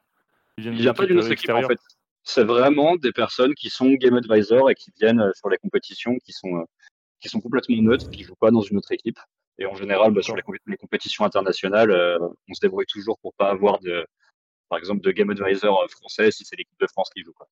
Il 0.57 0.63
vient, 0.63 0.73
vient 0.73 0.95
pas 0.95 1.07
d'une 1.07 1.19
autre 1.19 1.31
équipe, 1.31 1.51
en 1.51 1.63
fait. 1.63 1.79
C'est 2.25 2.45
vraiment 2.45 2.97
des 2.97 3.13
personnes 3.13 3.55
qui 3.55 3.71
sont 3.71 3.91
game 3.93 4.15
advisor 4.15 4.71
et 4.71 4.75
qui 4.75 4.91
viennent 5.01 5.21
euh, 5.21 5.33
sur 5.35 5.49
les 5.49 5.57
compétitions, 5.57 6.19
qui 6.19 6.33
sont, 6.33 6.57
euh, 6.57 6.65
qui 7.21 7.31
sont 7.31 7.41
complètement 7.41 7.81
neutres, 7.81 8.11
qui 8.11 8.23
jouent 8.23 8.37
pas 8.37 8.51
dans 8.51 8.61
une 8.61 8.77
autre 8.77 8.93
équipe. 8.93 9.19
Et 9.57 9.65
en 9.65 9.75
général, 9.75 10.13
bah, 10.13 10.21
sur 10.21 10.37
les, 10.37 10.43
les, 10.67 10.77
compétitions 10.77 11.25
internationales, 11.25 11.91
euh, 11.91 12.19
on 12.21 12.55
se 12.55 12.61
débrouille 12.61 12.85
toujours 12.87 13.19
pour 13.21 13.33
pas 13.35 13.49
avoir 13.49 13.79
de, 13.81 14.07
par 14.69 14.79
exemple, 14.79 15.01
de 15.01 15.11
game 15.11 15.31
advisor 15.31 15.87
français 15.91 16.31
si 16.31 16.45
c'est 16.45 16.57
l'équipe 16.57 16.79
de 16.79 16.87
France 16.87 17.11
qui 17.15 17.23
joue. 17.23 17.33
Quoi. 17.33 17.49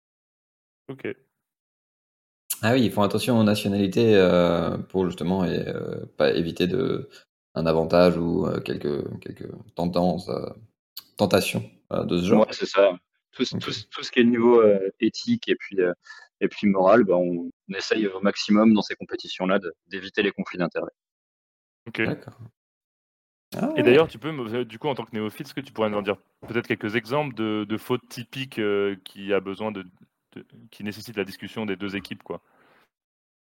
Ok. 0.88 1.08
Ah 2.62 2.72
oui, 2.72 2.84
ils 2.84 2.92
font 2.92 3.02
attention 3.02 3.38
aux 3.38 3.44
nationalités 3.44 4.14
euh, 4.14 4.78
pour 4.78 5.06
justement 5.06 5.44
et, 5.44 5.68
euh, 5.68 6.06
pas 6.16 6.32
éviter 6.32 6.66
de, 6.66 7.08
un 7.54 7.66
avantage 7.66 8.16
ou 8.16 8.46
euh, 8.46 8.60
quelques, 8.60 9.20
quelques 9.20 9.50
tendances 9.74 10.30
tentation 11.16 11.68
euh, 11.92 12.04
de 12.04 12.18
ce 12.20 12.26
genre. 12.26 12.46
Ouais, 12.46 12.52
c'est 12.52 12.66
ça. 12.66 12.98
Tout, 13.32 13.44
tout, 13.44 13.70
tout, 13.90 14.02
ce 14.02 14.10
qui 14.10 14.20
est 14.20 14.24
niveau 14.24 14.60
euh, 14.60 14.90
éthique 15.00 15.48
et 15.48 15.56
puis, 15.56 15.80
euh, 15.80 15.92
et 16.40 16.48
puis 16.48 16.66
moral, 16.66 17.04
bah, 17.04 17.16
on, 17.16 17.50
on, 17.68 17.74
essaye 17.74 18.06
au 18.06 18.20
maximum 18.20 18.72
dans 18.72 18.82
ces 18.82 18.94
compétitions-là 18.94 19.60
d'éviter 19.88 20.22
les 20.22 20.32
conflits 20.32 20.58
d'intérêts. 20.58 20.92
Ok. 21.86 22.02
D'accord. 22.02 22.38
Ah, 23.54 23.72
et 23.76 23.82
d'ailleurs, 23.82 24.08
tu 24.08 24.18
peux, 24.18 24.64
du 24.64 24.78
coup, 24.78 24.88
en 24.88 24.94
tant 24.94 25.04
que 25.04 25.12
néophyte, 25.12 25.46
est-ce 25.46 25.54
que 25.54 25.60
tu 25.60 25.72
pourrais 25.72 25.88
nous 25.88 25.98
en 25.98 26.02
dire 26.02 26.16
peut-être 26.46 26.66
quelques 26.66 26.96
exemples 26.96 27.34
de, 27.34 27.64
de 27.68 27.76
fautes 27.76 28.06
typiques 28.08 28.58
euh, 28.58 28.96
qui 29.04 29.32
a 29.32 29.40
besoin 29.40 29.70
de, 29.70 29.84
de, 30.32 30.46
qui 30.70 30.82
nécessitent 30.82 31.16
la 31.16 31.24
discussion 31.24 31.64
des 31.64 31.76
deux 31.76 31.96
équipes, 31.96 32.22
quoi? 32.22 32.42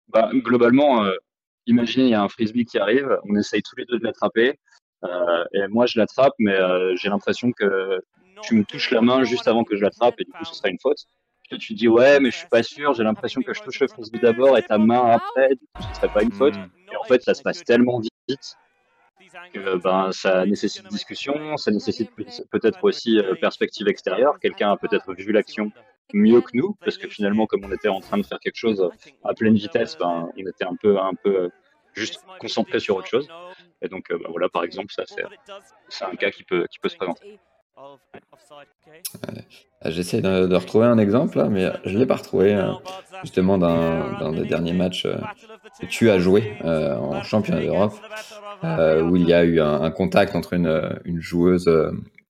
Bah, 0.08 0.30
Globalement, 0.32 1.04
euh, 1.04 1.14
imaginez, 1.66 2.04
il 2.04 2.10
y 2.10 2.14
a 2.14 2.22
un 2.22 2.28
frisbee 2.28 2.64
qui 2.64 2.78
arrive, 2.78 3.18
on 3.24 3.34
essaye 3.36 3.62
tous 3.62 3.76
les 3.76 3.86
deux 3.86 3.98
de 3.98 4.04
l'attraper, 4.04 4.58
et 5.02 5.66
moi 5.68 5.86
je 5.86 5.98
l'attrape, 5.98 6.34
mais 6.38 6.54
euh, 6.54 6.94
j'ai 6.96 7.08
l'impression 7.08 7.52
que 7.52 8.00
tu 8.42 8.54
me 8.54 8.64
touches 8.64 8.90
la 8.90 9.00
main 9.00 9.24
juste 9.24 9.48
avant 9.48 9.64
que 9.64 9.76
je 9.76 9.82
l'attrape, 9.82 10.14
et 10.18 10.24
du 10.24 10.32
coup 10.32 10.44
ce 10.44 10.54
sera 10.54 10.68
une 10.68 10.78
faute. 10.80 10.98
Puis 11.48 11.58
tu 11.58 11.74
dis 11.74 11.88
ouais, 11.88 12.20
mais 12.20 12.30
je 12.30 12.36
suis 12.36 12.48
pas 12.48 12.62
sûr, 12.62 12.92
j'ai 12.94 13.04
l'impression 13.04 13.40
que 13.40 13.54
je 13.54 13.62
touche 13.62 13.80
le 13.80 13.88
frisbee 13.88 14.18
d'abord 14.18 14.58
et 14.58 14.62
ta 14.62 14.76
main 14.78 15.12
après, 15.12 15.50
du 15.50 15.66
coup 15.74 15.82
ce 15.90 15.96
serait 15.96 16.12
pas 16.12 16.22
une 16.22 16.32
faute. 16.32 16.54
Et 16.92 16.96
en 16.96 17.04
fait, 17.04 17.22
ça 17.22 17.34
se 17.34 17.42
passe 17.42 17.64
tellement 17.64 18.00
vite 18.00 18.56
que 19.52 19.76
ben 19.76 20.10
ça 20.12 20.44
nécessite 20.46 20.86
discussion, 20.88 21.56
ça 21.56 21.70
nécessite 21.70 22.10
peut-être 22.50 22.82
aussi 22.82 23.18
euh, 23.18 23.34
perspective 23.34 23.88
extérieure. 23.88 24.38
Quelqu'un 24.40 24.72
a 24.72 24.76
peut-être 24.76 25.14
vu 25.14 25.32
l'action 25.32 25.70
mieux 26.12 26.40
que 26.40 26.50
nous, 26.54 26.74
parce 26.80 26.96
que 26.96 27.08
finalement, 27.08 27.46
comme 27.46 27.64
on 27.64 27.72
était 27.72 27.88
en 27.88 28.00
train 28.00 28.18
de 28.18 28.24
faire 28.24 28.40
quelque 28.40 28.56
chose 28.56 28.88
à 29.24 29.34
pleine 29.34 29.54
vitesse, 29.54 29.96
ben 29.98 30.30
on 30.36 30.46
était 30.46 30.64
un 30.64 30.76
peu 30.76 30.98
un 30.98 31.14
peu 31.22 31.50
juste 31.98 32.20
concentré 32.38 32.80
sur 32.80 32.96
autre 32.96 33.08
chose. 33.08 33.28
Et 33.82 33.88
donc, 33.88 34.10
euh, 34.10 34.18
bah, 34.18 34.28
voilà, 34.30 34.48
par 34.48 34.64
exemple, 34.64 34.92
ça, 34.92 35.04
c'est 35.88 36.04
un 36.04 36.16
cas 36.16 36.30
qui 36.30 36.44
peut, 36.44 36.66
qui 36.70 36.78
peut 36.78 36.88
se 36.88 36.96
présenter. 36.96 37.38
J'essaie 39.84 40.20
de, 40.20 40.46
de, 40.46 40.56
retrouver 40.56 40.86
un 40.86 40.98
exemple, 40.98 41.38
là, 41.38 41.48
mais 41.48 41.70
je 41.84 41.94
ne 41.94 41.98
l'ai 42.00 42.06
pas 42.06 42.16
retrouvé, 42.16 42.52
euh, 42.52 42.72
justement, 43.22 43.58
dans 43.58 44.32
des 44.32 44.44
derniers 44.44 44.72
matchs 44.72 45.06
euh, 45.06 45.16
que 45.80 45.86
tu 45.86 46.10
as 46.10 46.18
joué 46.18 46.54
euh, 46.64 46.96
en 46.96 47.22
championnat 47.22 47.60
d'Europe, 47.60 47.94
euh, 48.64 49.02
où 49.02 49.16
il 49.16 49.28
y 49.28 49.32
a 49.32 49.44
eu 49.44 49.60
un, 49.60 49.82
un 49.82 49.90
contact 49.92 50.34
entre 50.34 50.54
une, 50.54 50.98
une, 51.04 51.20
joueuse, 51.20 51.70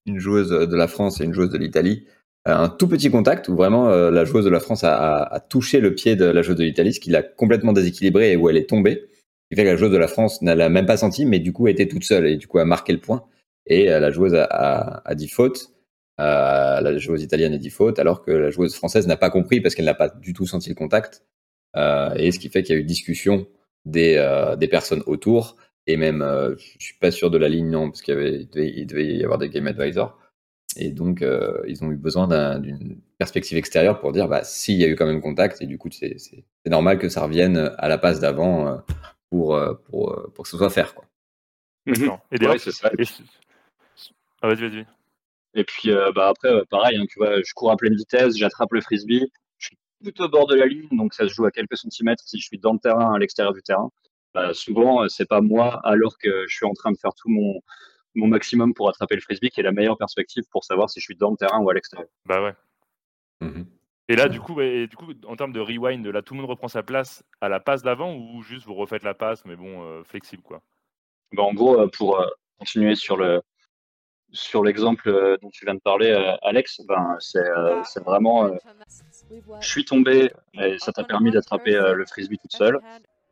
une 0.04 0.18
joueuse 0.18 0.50
de 0.50 0.76
la 0.76 0.88
France 0.88 1.20
et 1.20 1.25
une 1.25 1.32
joueuse 1.32 1.50
de 1.50 1.58
l'Italie. 1.58 2.06
Un 2.44 2.68
tout 2.68 2.88
petit 2.88 3.10
contact 3.10 3.48
où 3.48 3.56
vraiment 3.56 3.88
la 3.88 4.25
joueuse 4.25 4.44
de 4.44 4.50
la 4.50 4.60
France 4.60 4.84
a, 4.84 4.94
a, 4.94 5.34
a 5.34 5.40
touché 5.40 5.80
le 5.80 5.94
pied 5.94 6.16
de 6.16 6.25
la 6.25 6.42
joueuse 6.42 6.56
de 6.56 6.64
l'Italie, 6.64 6.92
ce 6.94 7.00
qui 7.00 7.10
l'a 7.10 7.22
complètement 7.22 7.72
déséquilibré 7.72 8.32
et 8.32 8.37
où 8.37 8.48
elle 8.48 8.56
est 8.56 8.68
tombée 8.68 9.08
qui 9.50 9.56
fait 9.56 9.64
que 9.64 9.68
la 9.68 9.76
joueuse 9.76 9.92
de 9.92 9.96
la 9.98 10.08
France 10.08 10.42
n'a 10.42 10.68
même 10.68 10.86
pas 10.86 10.96
senti, 10.96 11.24
mais 11.24 11.38
du 11.38 11.52
coup 11.52 11.68
était 11.68 11.88
toute 11.88 12.04
seule 12.04 12.26
et 12.26 12.36
du 12.36 12.46
coup 12.46 12.58
a 12.58 12.64
marqué 12.64 12.92
le 12.92 13.00
point. 13.00 13.24
Et 13.66 13.90
euh, 13.90 14.00
la 14.00 14.10
joueuse 14.10 14.34
a, 14.34 14.44
a, 14.44 15.08
a 15.08 15.14
dit 15.14 15.28
faute, 15.28 15.72
euh, 16.20 16.80
la 16.80 16.98
joueuse 16.98 17.22
italienne 17.22 17.52
a 17.54 17.58
dit 17.58 17.70
faute, 17.70 17.98
alors 17.98 18.22
que 18.22 18.30
la 18.30 18.50
joueuse 18.50 18.74
française 18.74 19.06
n'a 19.06 19.16
pas 19.16 19.30
compris 19.30 19.60
parce 19.60 19.74
qu'elle 19.74 19.84
n'a 19.86 19.94
pas 19.94 20.08
du 20.08 20.32
tout 20.32 20.46
senti 20.46 20.68
le 20.68 20.74
contact. 20.74 21.24
Euh, 21.76 22.14
et 22.14 22.32
ce 22.32 22.38
qui 22.38 22.48
fait 22.48 22.62
qu'il 22.62 22.74
y 22.74 22.78
a 22.78 22.80
eu 22.80 22.84
discussion 22.84 23.46
des, 23.84 24.16
personnes 24.70 25.02
autour. 25.06 25.56
Et 25.86 25.96
même, 25.96 26.22
je 26.58 26.84
suis 26.84 26.98
pas 26.98 27.10
sûr 27.10 27.30
de 27.30 27.38
la 27.38 27.48
ligne, 27.48 27.70
non, 27.70 27.90
parce 27.90 28.02
qu'il 28.02 28.14
devait, 28.14 28.84
devait 28.84 29.06
y 29.16 29.24
avoir 29.24 29.38
des 29.38 29.48
game 29.48 29.66
advisors. 29.66 30.18
Et 30.76 30.90
donc, 30.90 31.24
ils 31.66 31.84
ont 31.84 31.90
eu 31.90 31.96
besoin 31.96 32.28
d'un- 32.28 32.58
d'une 32.58 33.00
perspective 33.18 33.56
extérieure 33.56 34.00
pour 34.00 34.12
dire 34.12 34.28
bah, 34.28 34.44
s'il 34.44 34.76
y 34.76 34.84
a 34.84 34.88
eu 34.88 34.96
quand 34.96 35.06
même 35.06 35.22
contact. 35.22 35.62
Et 35.62 35.66
du 35.66 35.78
coup, 35.78 35.88
c'est 35.90 36.16
normal 36.66 36.98
que 36.98 37.08
ça 37.08 37.22
revienne 37.22 37.72
à 37.78 37.88
la 37.88 37.96
passe 37.98 38.20
d'avant 38.20 38.82
pour, 39.30 39.54
euh, 39.54 39.75
pour, 39.75 40.12
euh, 40.12 40.30
pour 40.35 40.44
que 40.44 40.49
ce 40.50 40.56
soit 40.56 40.70
faire. 40.70 40.94
Quoi. 40.94 41.04
Non. 41.87 42.20
Et 42.30 42.37
d'ailleurs, 42.38 42.52
Ouais, 42.54 42.58
c'est 42.58 42.73
ça. 42.73 42.90
et- 42.99 43.04
Ah, 44.42 44.49
vas-y, 44.49 44.68
vas-y. 44.68 44.87
Et 45.54 45.64
puis 45.64 45.90
euh, 45.90 46.12
bah 46.12 46.28
après, 46.28 46.49
euh, 46.49 46.64
pareil, 46.68 46.97
hein, 46.99 47.06
tu 47.08 47.18
vois, 47.18 47.40
je 47.42 47.52
cours 47.54 47.70
à 47.73 47.76
pleine 47.76 47.94
vitesse, 47.97 48.37
j'attrape 48.37 48.73
le 48.73 48.80
frisbee, 48.82 49.26
je 49.56 49.66
suis 49.68 50.12
tout 50.12 50.23
au 50.23 50.28
bord 50.28 50.47
de 50.47 50.54
la 50.54 50.66
ligne, 50.66 50.87
donc 50.92 51.14
ça 51.14 51.26
se 51.26 51.32
joue 51.32 51.47
à 51.47 51.50
quelques 51.50 51.76
centimètres 51.76 52.23
si 52.26 52.38
je 52.38 52.44
suis 52.47 52.58
dans 52.58 52.75
le 52.75 52.78
terrain, 52.78 53.14
à 53.14 53.18
l'extérieur 53.18 53.52
du 53.54 53.62
terrain. 53.62 53.90
Bah, 54.35 54.52
souvent, 54.54 55.02
euh, 55.02 55.08
c'est 55.08 55.26
pas 55.26 55.40
moi, 55.40 55.80
alors 55.85 56.18
que 56.18 56.44
je 56.47 56.54
suis 56.54 56.66
en 56.66 56.75
train 56.75 56.92
de 56.92 56.99
faire 56.99 57.12
tout 57.14 57.30
mon, 57.30 57.61
mon 58.14 58.28
maximum 58.28 58.75
pour 58.75 58.88
attraper 58.90 59.14
le 59.14 59.23
frisbee, 59.23 59.49
qui 59.50 59.61
est 59.61 59.64
la 59.64 59.73
meilleure 59.73 59.97
perspective 59.97 60.44
pour 60.50 60.64
savoir 60.64 60.90
si 60.90 61.00
je 61.00 61.04
suis 61.06 61.16
dans 61.16 61.30
le 61.30 61.37
terrain 61.38 61.58
ou 61.61 61.70
à 61.70 61.75
l'extérieur. 61.75 62.08
Bah 62.26 62.42
ouais. 62.42 62.54
Mhm. 63.40 63.66
Et 64.08 64.16
là, 64.16 64.28
du 64.28 64.40
coup, 64.40 64.60
et 64.60 64.86
du 64.86 64.96
coup, 64.96 65.12
en 65.26 65.36
termes 65.36 65.52
de 65.52 65.60
rewind, 65.60 66.06
là, 66.06 66.22
tout 66.22 66.34
le 66.34 66.40
monde 66.40 66.48
reprend 66.50 66.68
sa 66.68 66.82
place 66.82 67.22
à 67.40 67.48
la 67.48 67.60
passe 67.60 67.82
d'avant 67.82 68.14
ou 68.16 68.42
juste 68.42 68.64
vous 68.66 68.74
refaites 68.74 69.02
la 69.02 69.14
passe, 69.14 69.44
mais 69.44 69.54
bon, 69.56 69.82
euh, 69.84 70.02
flexible, 70.04 70.42
quoi? 70.42 70.62
Bah, 71.32 71.42
en 71.42 71.52
gros, 71.52 71.78
euh, 71.78 71.88
pour 71.88 72.18
euh, 72.20 72.26
continuer 72.58 72.94
sur 72.94 73.16
le 73.16 73.42
sur 74.30 74.62
l'exemple 74.62 75.38
dont 75.40 75.48
tu 75.50 75.64
viens 75.64 75.74
de 75.74 75.80
parler, 75.80 76.10
Alex, 76.42 76.82
ben 76.86 77.16
c'est 77.18 77.38
euh, 77.38 77.80
c'est 77.84 78.04
vraiment, 78.04 78.44
euh, 78.44 78.50
je 79.60 79.68
suis 79.68 79.84
tombé 79.86 80.30
et 80.52 80.78
ça 80.78 80.92
t'a 80.92 81.02
permis 81.04 81.30
d'attraper 81.30 81.74
euh, 81.74 81.94
le 81.94 82.04
frisbee 82.04 82.36
toute 82.38 82.52
seule. 82.52 82.78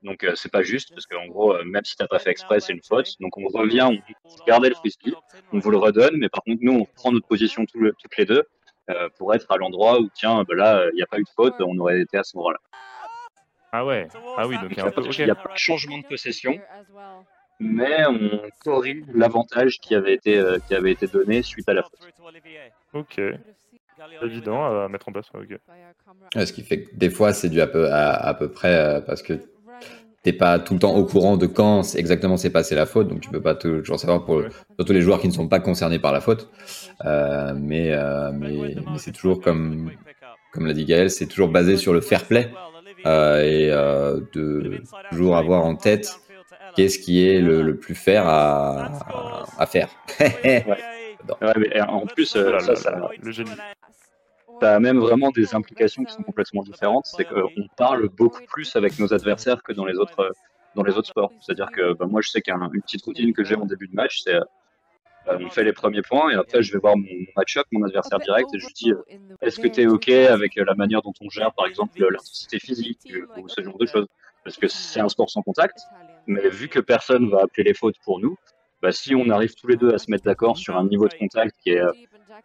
Donc 0.02 0.24
euh, 0.24 0.34
c'est 0.36 0.50
pas 0.50 0.62
juste 0.62 0.90
parce 0.94 1.06
qu'en 1.06 1.26
gros, 1.26 1.54
euh, 1.54 1.64
même 1.64 1.84
si 1.84 1.96
t'as 1.96 2.06
pas 2.06 2.18
fait 2.18 2.30
exprès, 2.30 2.60
c'est 2.60 2.72
une 2.72 2.82
faute. 2.82 3.14
Donc 3.20 3.36
on 3.36 3.46
revient, 3.48 3.82
on 4.24 4.36
gardait 4.46 4.70
le 4.70 4.74
frisbee, 4.74 5.14
on 5.52 5.58
vous 5.58 5.70
le 5.70 5.76
redonne, 5.76 6.16
mais 6.16 6.30
par 6.30 6.42
contre 6.42 6.58
nous 6.62 6.72
on 6.72 6.84
prend 6.94 7.12
notre 7.12 7.26
position 7.26 7.66
tout 7.66 7.78
le- 7.78 7.92
toutes 8.00 8.16
les 8.16 8.24
deux 8.24 8.44
euh, 8.90 9.08
pour 9.18 9.34
être 9.34 9.50
à 9.50 9.56
l'endroit 9.56 10.00
où 10.00 10.08
tiens, 10.14 10.44
ben 10.48 10.56
là 10.56 10.86
il 10.92 10.96
n'y 10.96 11.02
a 11.02 11.06
pas 11.06 11.18
eu 11.18 11.24
de 11.24 11.28
faute, 11.28 11.54
on 11.60 11.76
aurait 11.78 12.00
été 12.00 12.18
à 12.18 12.24
ce 12.24 12.36
moment-là. 12.36 12.58
Ah 13.72 13.84
ouais. 13.84 14.08
Ah 14.38 14.46
oui, 14.46 14.56
donc 14.58 14.70
il 14.70 14.76
y 14.78 14.80
a 14.80 14.86
un 14.86 14.90
peu. 14.90 15.02
Il 15.18 15.24
n'y 15.24 15.30
a 15.30 15.34
pas 15.34 15.52
de 15.52 15.58
changement 15.58 15.98
de 15.98 16.04
possession, 16.06 16.58
mais 17.58 18.06
on 18.06 18.42
corrige 18.64 19.04
l'avantage 19.12 19.78
qui 19.80 19.94
avait 19.94 20.14
été 20.14 20.38
euh, 20.38 20.58
qui 20.66 20.74
avait 20.74 20.92
été 20.92 21.06
donné 21.06 21.42
suite 21.42 21.68
à 21.68 21.74
la 21.74 21.82
faute. 21.82 21.98
Ok. 22.94 23.20
Évident 24.22 24.84
à 24.84 24.88
mettre 24.88 25.08
en 25.08 25.12
place. 25.12 25.30
ouais, 25.32 25.40
Ok. 25.42 25.58
Ouais, 26.34 26.46
ce 26.46 26.52
qui 26.52 26.62
fait 26.62 26.84
que 26.84 26.94
des 26.94 27.10
fois, 27.10 27.32
c'est 27.32 27.48
dû 27.48 27.60
à 27.60 27.66
peu, 27.66 27.90
à, 27.90 28.12
à 28.12 28.34
peu 28.34 28.50
près 28.50 28.74
euh, 28.74 29.00
parce 29.00 29.22
que 29.22 29.34
t'es 30.26 30.32
pas 30.32 30.58
tout 30.58 30.74
le 30.74 30.80
temps 30.80 30.96
au 30.96 31.04
courant 31.04 31.36
de 31.36 31.46
quand 31.46 31.84
c'est- 31.84 32.00
exactement 32.00 32.36
s'est 32.36 32.50
passé 32.50 32.74
la 32.74 32.84
faute, 32.84 33.06
donc 33.06 33.20
tu 33.20 33.30
peux 33.30 33.40
pas 33.40 33.54
toujours 33.54 33.98
savoir 34.00 34.24
pour 34.24 34.42
surtout 34.76 34.92
les 34.92 35.00
joueurs 35.00 35.20
qui 35.20 35.28
ne 35.28 35.32
sont 35.32 35.46
pas 35.46 35.60
concernés 35.60 36.00
par 36.00 36.12
la 36.12 36.20
faute. 36.20 36.50
Euh, 37.04 37.54
mais 37.56 37.92
euh, 37.92 38.32
mais, 38.32 38.74
mais 38.90 38.98
c'est 38.98 39.12
toujours 39.12 39.40
comme 39.40 39.90
comme 40.52 40.66
l'a 40.66 40.72
dit 40.72 40.84
Gaël, 40.84 41.10
c'est 41.10 41.26
toujours 41.26 41.48
basé 41.48 41.76
sur 41.76 41.92
le 41.92 42.00
fair 42.00 42.24
play 42.24 42.50
euh, 43.06 43.40
et 43.42 43.70
euh, 43.70 44.20
de 44.32 44.82
toujours 45.10 45.36
avoir 45.36 45.64
en 45.64 45.76
tête 45.76 46.18
qu'est-ce 46.74 46.98
qui 46.98 47.24
est 47.26 47.40
le, 47.40 47.62
le 47.62 47.76
plus 47.76 47.94
fair 47.94 48.26
à, 48.26 48.90
à 49.58 49.66
faire. 49.66 49.88
Ouais, 50.20 50.64
mais 51.58 51.80
en 51.82 52.00
plus, 52.06 52.36
Oh 52.36 52.50
là 52.50 52.58
ça, 52.60 52.72
là 52.72 52.76
ça, 52.76 52.90
là, 52.90 53.08
le 53.22 53.30
génie. 53.30 53.50
Ça 54.60 54.76
a 54.76 54.80
même 54.80 54.98
vraiment 54.98 55.30
des 55.30 55.54
implications 55.54 56.04
qui 56.04 56.12
sont 56.12 56.22
complètement 56.22 56.62
différentes. 56.62 57.06
C'est 57.06 57.24
qu'on 57.24 57.68
parle 57.76 58.08
beaucoup 58.08 58.42
plus 58.48 58.74
avec 58.76 58.98
nos 58.98 59.12
adversaires 59.12 59.62
que 59.62 59.72
dans 59.72 59.84
les 59.84 59.96
autres, 59.96 60.20
euh, 60.20 60.30
dans 60.74 60.82
les 60.82 60.92
autres 60.94 61.08
sports. 61.08 61.32
C'est-à-dire 61.40 61.70
que 61.70 61.94
bah, 61.94 62.06
moi, 62.06 62.20
je 62.22 62.30
sais 62.30 62.40
qu'une 62.40 62.80
petite 62.82 63.04
routine 63.04 63.32
que 63.32 63.44
j'ai 63.44 63.56
en 63.56 63.66
début 63.66 63.88
de 63.88 63.94
match, 63.94 64.20
c'est 64.22 64.34
euh, 64.34 64.40
euh, 65.28 65.38
on 65.40 65.50
fait 65.50 65.64
les 65.64 65.72
premiers 65.72 66.02
points 66.02 66.30
et 66.30 66.34
après, 66.34 66.62
je 66.62 66.72
vais 66.72 66.78
voir 66.78 66.96
mon, 66.96 67.06
match-up, 67.36 67.66
mon 67.72 67.84
adversaire 67.84 68.20
direct, 68.20 68.48
et 68.54 68.60
je 68.60 68.66
lui 68.66 68.72
dis 68.74 68.92
est-ce 69.42 69.58
que 69.58 69.66
tu 69.66 69.80
es 69.80 69.86
OK 69.86 70.08
avec 70.08 70.54
la 70.54 70.74
manière 70.74 71.02
dont 71.02 71.14
on 71.20 71.28
gère, 71.28 71.52
par 71.52 71.66
exemple, 71.66 71.98
l'intensité 71.98 72.60
physique 72.60 73.12
ou 73.36 73.48
ce 73.48 73.60
genre 73.60 73.76
de 73.76 73.86
choses 73.86 74.06
Parce 74.44 74.56
que 74.56 74.68
c'est 74.68 75.00
un 75.00 75.08
sport 75.08 75.28
sans 75.28 75.42
contact, 75.42 75.80
mais 76.28 76.48
vu 76.48 76.68
que 76.68 76.78
personne 76.78 77.28
va 77.28 77.42
appeler 77.42 77.64
les 77.64 77.74
fautes 77.74 77.96
pour 78.04 78.20
nous, 78.20 78.36
bah, 78.86 78.92
si 78.92 79.16
on 79.16 79.28
arrive 79.30 79.52
tous 79.56 79.66
les 79.66 79.74
deux 79.74 79.92
à 79.92 79.98
se 79.98 80.08
mettre 80.12 80.22
d'accord 80.22 80.56
sur 80.56 80.76
un 80.76 80.86
niveau 80.86 81.08
de 81.08 81.14
contact 81.14 81.56
qui 81.60 81.70
est, 81.70 81.80
euh, 81.80 81.90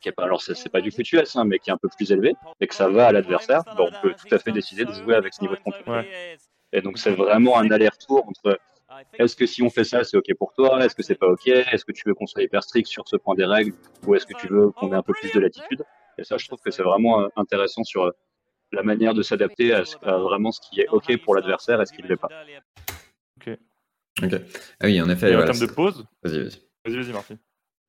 qui 0.02 0.10
est 0.10 0.12
pas, 0.12 0.24
alors 0.24 0.42
c'est 0.42 0.72
pas 0.72 0.82
du 0.82 0.90
QS, 0.90 1.36
hein, 1.36 1.46
mais 1.46 1.60
qui 1.60 1.70
est 1.70 1.74
un 1.74 1.78
peu 1.78 1.88
plus 1.96 2.12
élevé, 2.12 2.34
et 2.60 2.66
que 2.66 2.74
ça 2.74 2.90
va 2.90 3.06
à 3.06 3.12
l'adversaire, 3.12 3.62
bah, 3.64 3.76
on 3.78 4.02
peut 4.02 4.16
tout 4.20 4.34
à 4.34 4.40
fait 4.40 4.52
décider 4.52 4.84
de 4.84 4.92
jouer 4.92 5.14
avec 5.14 5.36
ce 5.36 5.42
niveau 5.42 5.54
de 5.56 5.60
contact. 5.60 5.88
Ouais. 5.88 6.38
Et 6.74 6.82
donc 6.82 6.98
c'est 6.98 7.12
vraiment 7.12 7.60
un 7.60 7.70
aller-retour 7.70 8.28
entre 8.28 8.58
est-ce 9.20 9.36
que 9.36 9.46
si 9.46 9.62
on 9.62 9.70
fait 9.70 9.84
ça, 9.84 10.04
c'est 10.04 10.18
OK 10.18 10.34
pour 10.40 10.52
toi 10.54 10.84
Est-ce 10.84 10.96
que 10.96 11.04
c'est 11.04 11.14
pas 11.14 11.28
OK 11.28 11.48
Est-ce 11.48 11.86
que 11.86 11.92
tu 11.92 12.02
veux 12.08 12.16
qu'on 12.16 12.26
soit 12.26 12.42
hyper 12.42 12.64
strict 12.64 12.88
sur 12.88 13.08
ce 13.08 13.18
point 13.18 13.36
des 13.36 13.46
règles 13.46 13.74
Ou 14.08 14.16
est-ce 14.16 14.26
que 14.26 14.34
tu 14.34 14.48
veux 14.48 14.72
qu'on 14.72 14.92
ait 14.94 14.96
un 14.96 15.04
peu 15.04 15.14
plus 15.14 15.32
de 15.32 15.40
latitude? 15.40 15.84
Et 16.18 16.24
ça, 16.24 16.38
je 16.38 16.48
trouve 16.48 16.60
que 16.60 16.72
c'est 16.72 16.84
vraiment 16.84 17.22
euh, 17.22 17.28
intéressant 17.36 17.84
sur 17.84 18.06
euh, 18.06 18.12
la 18.72 18.82
manière 18.82 19.14
de 19.14 19.22
s'adapter 19.22 19.74
à, 19.74 19.84
à 20.02 20.18
vraiment 20.18 20.52
ce 20.52 20.60
qui 20.60 20.82
est 20.82 20.88
OK 20.90 21.16
pour 21.24 21.36
l'adversaire 21.36 21.80
et 21.82 21.86
ce 21.86 21.94
qui 21.94 22.02
ne 22.02 22.08
l'est 22.08 22.18
pas. 22.18 22.30
Ok. 24.22 24.34
Ah 24.80 24.86
oui, 24.86 25.02
en 25.02 25.10
effet. 25.10 25.32
Et 25.32 25.36
en 25.36 25.44
termes 25.46 25.60
de 25.60 25.66
pause, 25.74 26.06
Vas-y, 26.24 26.38
vas-y. 26.44 26.62
vas-y, 26.86 26.96
vas-y, 26.98 27.14
Marty. 27.14 27.38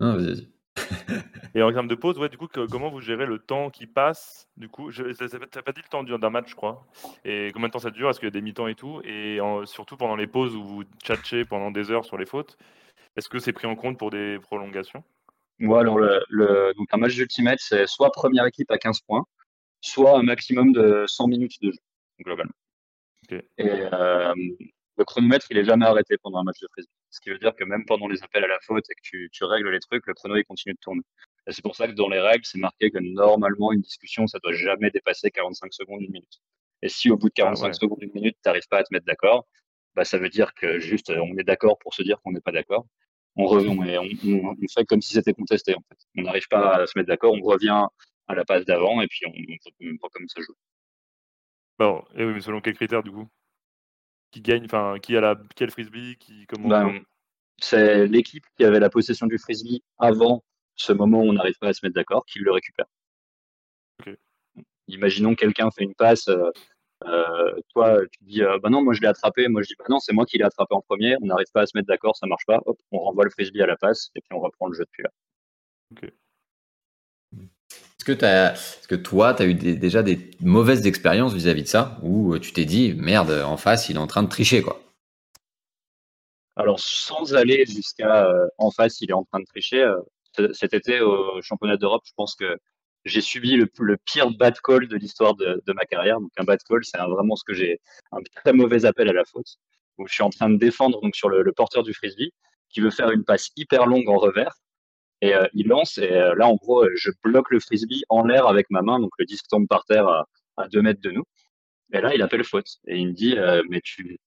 Non, 0.00 0.14
vas-y, 0.16 0.26
vas-y. 0.26 0.48
Et 1.54 1.62
en 1.62 1.70
termes 1.72 1.88
de 1.88 1.94
pause, 1.94 2.18
ouais, 2.18 2.30
du 2.30 2.38
coup, 2.38 2.46
que- 2.46 2.66
comment 2.66 2.88
vous 2.90 3.00
gérez 3.00 3.26
le 3.26 3.38
temps 3.38 3.68
qui 3.68 3.86
passe 3.86 4.48
Du 4.56 4.68
coup, 4.70 4.90
je, 4.90 5.02
t'as 5.46 5.60
pas 5.62 5.72
dit 5.72 5.82
le 5.82 5.88
temps 5.90 6.02
du- 6.02 6.16
d'un 6.16 6.30
match, 6.30 6.48
je 6.50 6.54
crois. 6.54 6.86
Et 7.26 7.50
combien 7.52 7.68
de 7.68 7.72
temps 7.72 7.78
ça 7.78 7.90
dure 7.90 8.08
Est-ce 8.08 8.20
qu'il 8.20 8.26
y 8.26 8.28
a 8.28 8.30
des 8.32 8.40
mi-temps 8.40 8.68
et 8.68 8.74
tout 8.74 9.02
Et 9.04 9.38
en- 9.40 9.66
surtout 9.66 9.96
pendant 9.98 10.16
les 10.16 10.26
pauses 10.26 10.56
où 10.56 10.64
vous 10.64 10.84
tchatchez 11.02 11.44
pendant 11.44 11.70
des 11.70 11.90
heures 11.90 12.06
sur 12.06 12.16
les 12.16 12.24
fautes, 12.24 12.56
est-ce 13.16 13.28
que 13.28 13.38
c'est 13.38 13.52
pris 13.52 13.66
en 13.66 13.76
compte 13.76 13.98
pour 13.98 14.10
des 14.10 14.38
prolongations? 14.40 15.04
Moi, 15.58 15.80
alors, 15.80 15.98
le, 15.98 16.24
le- 16.30 16.72
donc 16.74 16.88
un 16.92 16.96
match 16.96 17.14
d'ultimate, 17.14 17.58
c'est 17.60 17.86
soit 17.86 18.10
première 18.12 18.46
équipe 18.46 18.70
à 18.70 18.78
15 18.78 19.00
points, 19.00 19.26
soit 19.82 20.18
un 20.18 20.22
maximum 20.22 20.72
de 20.72 21.04
100 21.06 21.26
minutes 21.28 21.60
de 21.60 21.70
jeu, 21.72 21.78
globalement. 22.24 22.54
Ok. 23.30 23.42
Et 23.58 23.68
euh, 23.92 24.34
le 24.98 25.04
chronomètre, 25.04 25.46
il 25.50 25.58
est 25.58 25.64
jamais 25.64 25.86
arrêté 25.86 26.16
pendant 26.18 26.38
un 26.40 26.44
match 26.44 26.60
de 26.60 26.68
frisbee. 26.68 26.92
Ce 27.10 27.20
qui 27.20 27.30
veut 27.30 27.38
dire 27.38 27.54
que 27.54 27.64
même 27.64 27.84
pendant 27.86 28.08
les 28.08 28.22
appels 28.22 28.44
à 28.44 28.48
la 28.48 28.58
faute 28.60 28.84
et 28.90 28.94
que 28.94 29.00
tu, 29.02 29.28
tu 29.32 29.44
règles 29.44 29.70
les 29.70 29.80
trucs, 29.80 30.06
le 30.06 30.14
chrono, 30.14 30.36
il 30.36 30.44
continue 30.44 30.74
de 30.74 30.78
tourner. 30.80 31.02
Et 31.46 31.52
c'est 31.52 31.62
pour 31.62 31.74
ça 31.76 31.86
que 31.88 31.92
dans 31.92 32.08
les 32.08 32.20
règles, 32.20 32.44
c'est 32.44 32.58
marqué 32.58 32.90
que 32.90 32.98
normalement, 32.98 33.72
une 33.72 33.80
discussion, 33.80 34.26
ça 34.26 34.38
doit 34.42 34.52
jamais 34.52 34.90
dépasser 34.90 35.30
45 35.30 35.72
secondes, 35.72 36.02
une 36.02 36.12
minute. 36.12 36.40
Et 36.82 36.88
si 36.88 37.10
au 37.10 37.16
bout 37.16 37.28
de 37.28 37.34
45 37.34 37.64
Ah 37.64 37.68
ouais. 37.68 37.74
secondes, 37.74 37.98
une 38.02 38.12
minute, 38.12 38.36
tu 38.42 38.48
n'arrives 38.48 38.68
pas 38.68 38.78
à 38.78 38.84
te 38.84 38.92
mettre 38.92 39.06
d'accord, 39.06 39.46
bah, 39.94 40.04
ça 40.04 40.18
veut 40.18 40.28
dire 40.28 40.54
que 40.54 40.78
juste, 40.78 41.10
euh, 41.10 41.20
on 41.20 41.36
est 41.38 41.44
d'accord 41.44 41.78
pour 41.78 41.94
se 41.94 42.02
dire 42.02 42.20
qu'on 42.22 42.32
n'est 42.32 42.40
pas 42.40 42.52
d'accord. 42.52 42.86
On, 43.36 43.46
revient, 43.46 43.68
on, 43.68 43.82
est- 43.84 43.98
on, 43.98 44.04
on- 44.24 44.56
on 44.62 44.68
fait 44.72 44.84
comme 44.84 45.00
si 45.02 45.14
c'était 45.14 45.32
contesté, 45.32 45.74
en 45.74 45.82
fait. 45.88 45.98
On 46.16 46.22
n'arrive 46.22 46.48
pas 46.48 46.76
à 46.82 46.86
se 46.86 46.92
mettre 46.98 47.08
d'accord, 47.08 47.32
on 47.34 47.40
revient 47.42 47.86
à 48.28 48.34
la 48.34 48.44
passe 48.44 48.64
d'avant 48.64 49.00
et 49.00 49.08
puis 49.08 49.26
on, 49.26 49.30
on 49.30 49.96
voit 50.00 50.10
comment 50.12 50.28
ça 50.28 50.40
joue. 50.42 50.54
Bon, 51.78 52.02
et 52.14 52.24
oui, 52.24 52.32
mais 52.34 52.40
selon 52.40 52.60
quels 52.62 52.74
critères, 52.74 53.02
du 53.02 53.10
coup? 53.10 53.28
Qui 54.32 54.40
gagne 54.40 54.64
Enfin, 54.64 54.96
qui 55.00 55.16
a, 55.16 55.20
la, 55.20 55.34
le 55.60 55.70
frisbee 55.70 56.16
qui, 56.18 56.46
comment, 56.46 56.68
Ben, 56.68 57.00
c'est 57.58 58.06
l'équipe 58.06 58.44
qui 58.56 58.64
avait 58.64 58.80
la 58.80 58.90
possession 58.90 59.26
du 59.26 59.38
frisbee 59.38 59.82
avant 59.98 60.42
ce 60.74 60.92
moment 60.92 61.20
où 61.20 61.28
on 61.28 61.32
n'arrive 61.34 61.58
pas 61.60 61.68
à 61.68 61.72
se 61.72 61.84
mettre 61.84 61.94
d'accord 61.94 62.24
qui 62.26 62.40
le 62.40 62.50
récupère. 62.50 62.86
Imaginons 64.88 65.34
quelqu'un 65.34 65.70
fait 65.70 65.84
une 65.84 65.94
passe, 65.94 66.28
euh, 66.28 66.50
euh, 67.04 67.54
toi 67.72 68.00
tu 68.10 68.24
dis 68.24 68.42
euh, 68.42 68.58
bah 68.58 68.68
non 68.68 68.82
moi 68.82 68.94
je 68.94 69.00
l'ai 69.00 69.06
attrapé, 69.06 69.46
moi 69.48 69.62
je 69.62 69.68
dis 69.68 69.74
bah 69.78 69.84
non 69.88 70.00
c'est 70.00 70.12
moi 70.12 70.26
qui 70.26 70.38
l'ai 70.38 70.44
attrapé 70.44 70.74
en 70.74 70.80
premier, 70.80 71.16
on 71.22 71.26
n'arrive 71.26 71.46
pas 71.54 71.62
à 71.62 71.66
se 71.66 71.76
mettre 71.76 71.86
d'accord, 71.86 72.16
ça 72.16 72.26
marche 72.26 72.44
pas, 72.46 72.60
hop 72.66 72.78
on 72.90 72.98
renvoie 72.98 73.24
le 73.24 73.30
frisbee 73.30 73.62
à 73.62 73.66
la 73.66 73.76
passe 73.76 74.10
et 74.16 74.20
puis 74.20 74.36
on 74.36 74.40
reprend 74.40 74.66
le 74.66 74.74
jeu 74.74 74.84
depuis 74.84 75.04
là. 75.04 75.10
Est-ce 78.08 78.88
que, 78.88 78.94
toi, 78.94 79.34
tu 79.34 79.42
as 79.42 79.46
eu 79.46 79.54
déjà 79.54 80.02
des 80.02 80.30
mauvaises 80.40 80.86
expériences 80.86 81.34
vis-à-vis 81.34 81.62
de 81.62 81.68
ça 81.68 81.98
Où 82.02 82.34
euh, 82.34 82.40
tu 82.40 82.52
t'es 82.52 82.64
dit, 82.64 82.94
merde, 82.94 83.30
en 83.44 83.56
face, 83.56 83.88
il 83.88 83.96
est 83.96 84.00
en 84.00 84.06
train 84.06 84.22
de 84.22 84.28
tricher, 84.28 84.62
quoi? 84.62 84.80
Alors 86.56 86.80
sans 86.80 87.34
aller 87.34 87.64
jusqu'à 87.64 88.26
euh, 88.26 88.46
en 88.58 88.70
face 88.70 89.00
il 89.00 89.08
est 89.10 89.14
en 89.14 89.24
train 89.24 89.40
de 89.40 89.46
tricher, 89.46 89.82
euh, 89.82 90.52
cet 90.52 90.74
été 90.74 91.00
au 91.00 91.40
championnat 91.40 91.78
d'Europe 91.78 92.02
je 92.04 92.12
pense 92.14 92.34
que 92.34 92.58
j'ai 93.06 93.22
subi 93.22 93.56
le, 93.56 93.96
pire 94.04 94.30
bad 94.30 94.54
call 94.62 94.86
de 94.86 94.96
l'histoire 94.96 95.34
de, 95.34 95.62
ma 95.68 95.84
carrière. 95.86 96.20
Donc 96.20 96.30
un 96.36 96.44
bad 96.44 96.60
call, 96.68 96.84
c'est 96.84 96.98
vraiment 96.98 97.36
ce 97.36 97.44
que 97.44 97.54
j'ai 97.54 97.80
un 98.12 98.18
très 98.36 98.52
mauvais 98.52 98.84
appel 98.84 99.08
à 99.08 99.14
la 99.14 99.24
faute 99.24 99.56
où 99.96 100.06
je 100.06 100.12
suis 100.12 100.22
en 100.22 100.30
train 100.30 100.50
de 100.50 100.58
défendre 100.58 101.00
donc 101.00 101.16
sur 101.16 101.30
le 101.30 101.52
porteur 101.52 101.82
du 101.82 101.94
frisbee 101.94 102.32
qui 102.68 102.80
veut 102.80 102.90
faire 102.90 103.10
une 103.10 103.24
passe 103.24 103.50
hyper 103.56 103.86
longue 103.86 104.08
en 104.08 104.18
revers 104.18 104.61
et 105.22 105.34
euh, 105.34 105.46
il 105.54 105.68
lance 105.68 105.96
et 105.96 106.12
euh, 106.12 106.34
là 106.34 106.46
en 106.48 106.56
gros 106.56 106.84
euh, 106.84 106.92
je 106.96 107.10
bloque 107.24 107.50
le 107.50 107.60
frisbee 107.60 108.04
en 108.10 108.24
l'air 108.24 108.46
avec 108.46 108.70
ma 108.70 108.82
main 108.82 109.00
donc 109.00 109.12
le 109.18 109.24
disque 109.24 109.46
tombe 109.48 109.66
par 109.66 109.84
terre 109.86 110.06
à, 110.06 110.26
à 110.58 110.68
deux 110.68 110.82
mètres 110.82 111.00
de 111.00 111.10
nous 111.10 111.24
et 111.94 112.00
là 112.02 112.14
il 112.14 112.20
appelle 112.20 112.44
faute 112.44 112.68
et 112.86 112.98
il 112.98 113.08
me 113.08 113.12
dit 113.12 113.36
mais 113.70 113.80
tu 113.80 114.18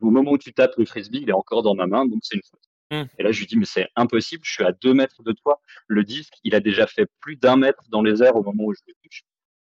au 0.00 0.10
moment 0.10 0.32
où 0.32 0.38
tu 0.38 0.52
tapes 0.52 0.76
le 0.76 0.84
frisbee 0.84 1.20
il 1.22 1.28
est 1.30 1.34
encore 1.34 1.62
dans 1.62 1.74
ma 1.74 1.86
main 1.86 2.04
donc 2.06 2.18
c'est 2.22 2.36
une 2.36 2.42
faute 2.50 2.60
Hmm. 2.92 3.02
et 3.18 3.24
là 3.24 3.32
je 3.32 3.40
lui 3.40 3.46
dis 3.46 3.56
mais 3.56 3.64
c'est 3.64 3.88
impossible 3.96 4.44
je 4.44 4.52
suis 4.52 4.62
à 4.62 4.70
deux 4.70 4.94
mètres 4.94 5.24
de 5.24 5.32
toi 5.32 5.60
le 5.88 6.04
disque 6.04 6.34
il 6.44 6.54
a 6.54 6.60
déjà 6.60 6.86
fait 6.86 7.08
plus 7.18 7.34
d'un 7.34 7.56
mètre 7.56 7.82
dans 7.88 8.00
les 8.00 8.22
airs 8.22 8.36
au 8.36 8.44
moment 8.44 8.62
où 8.62 8.74
je 8.74 8.80
le 8.86 8.94
touche 9.02 9.24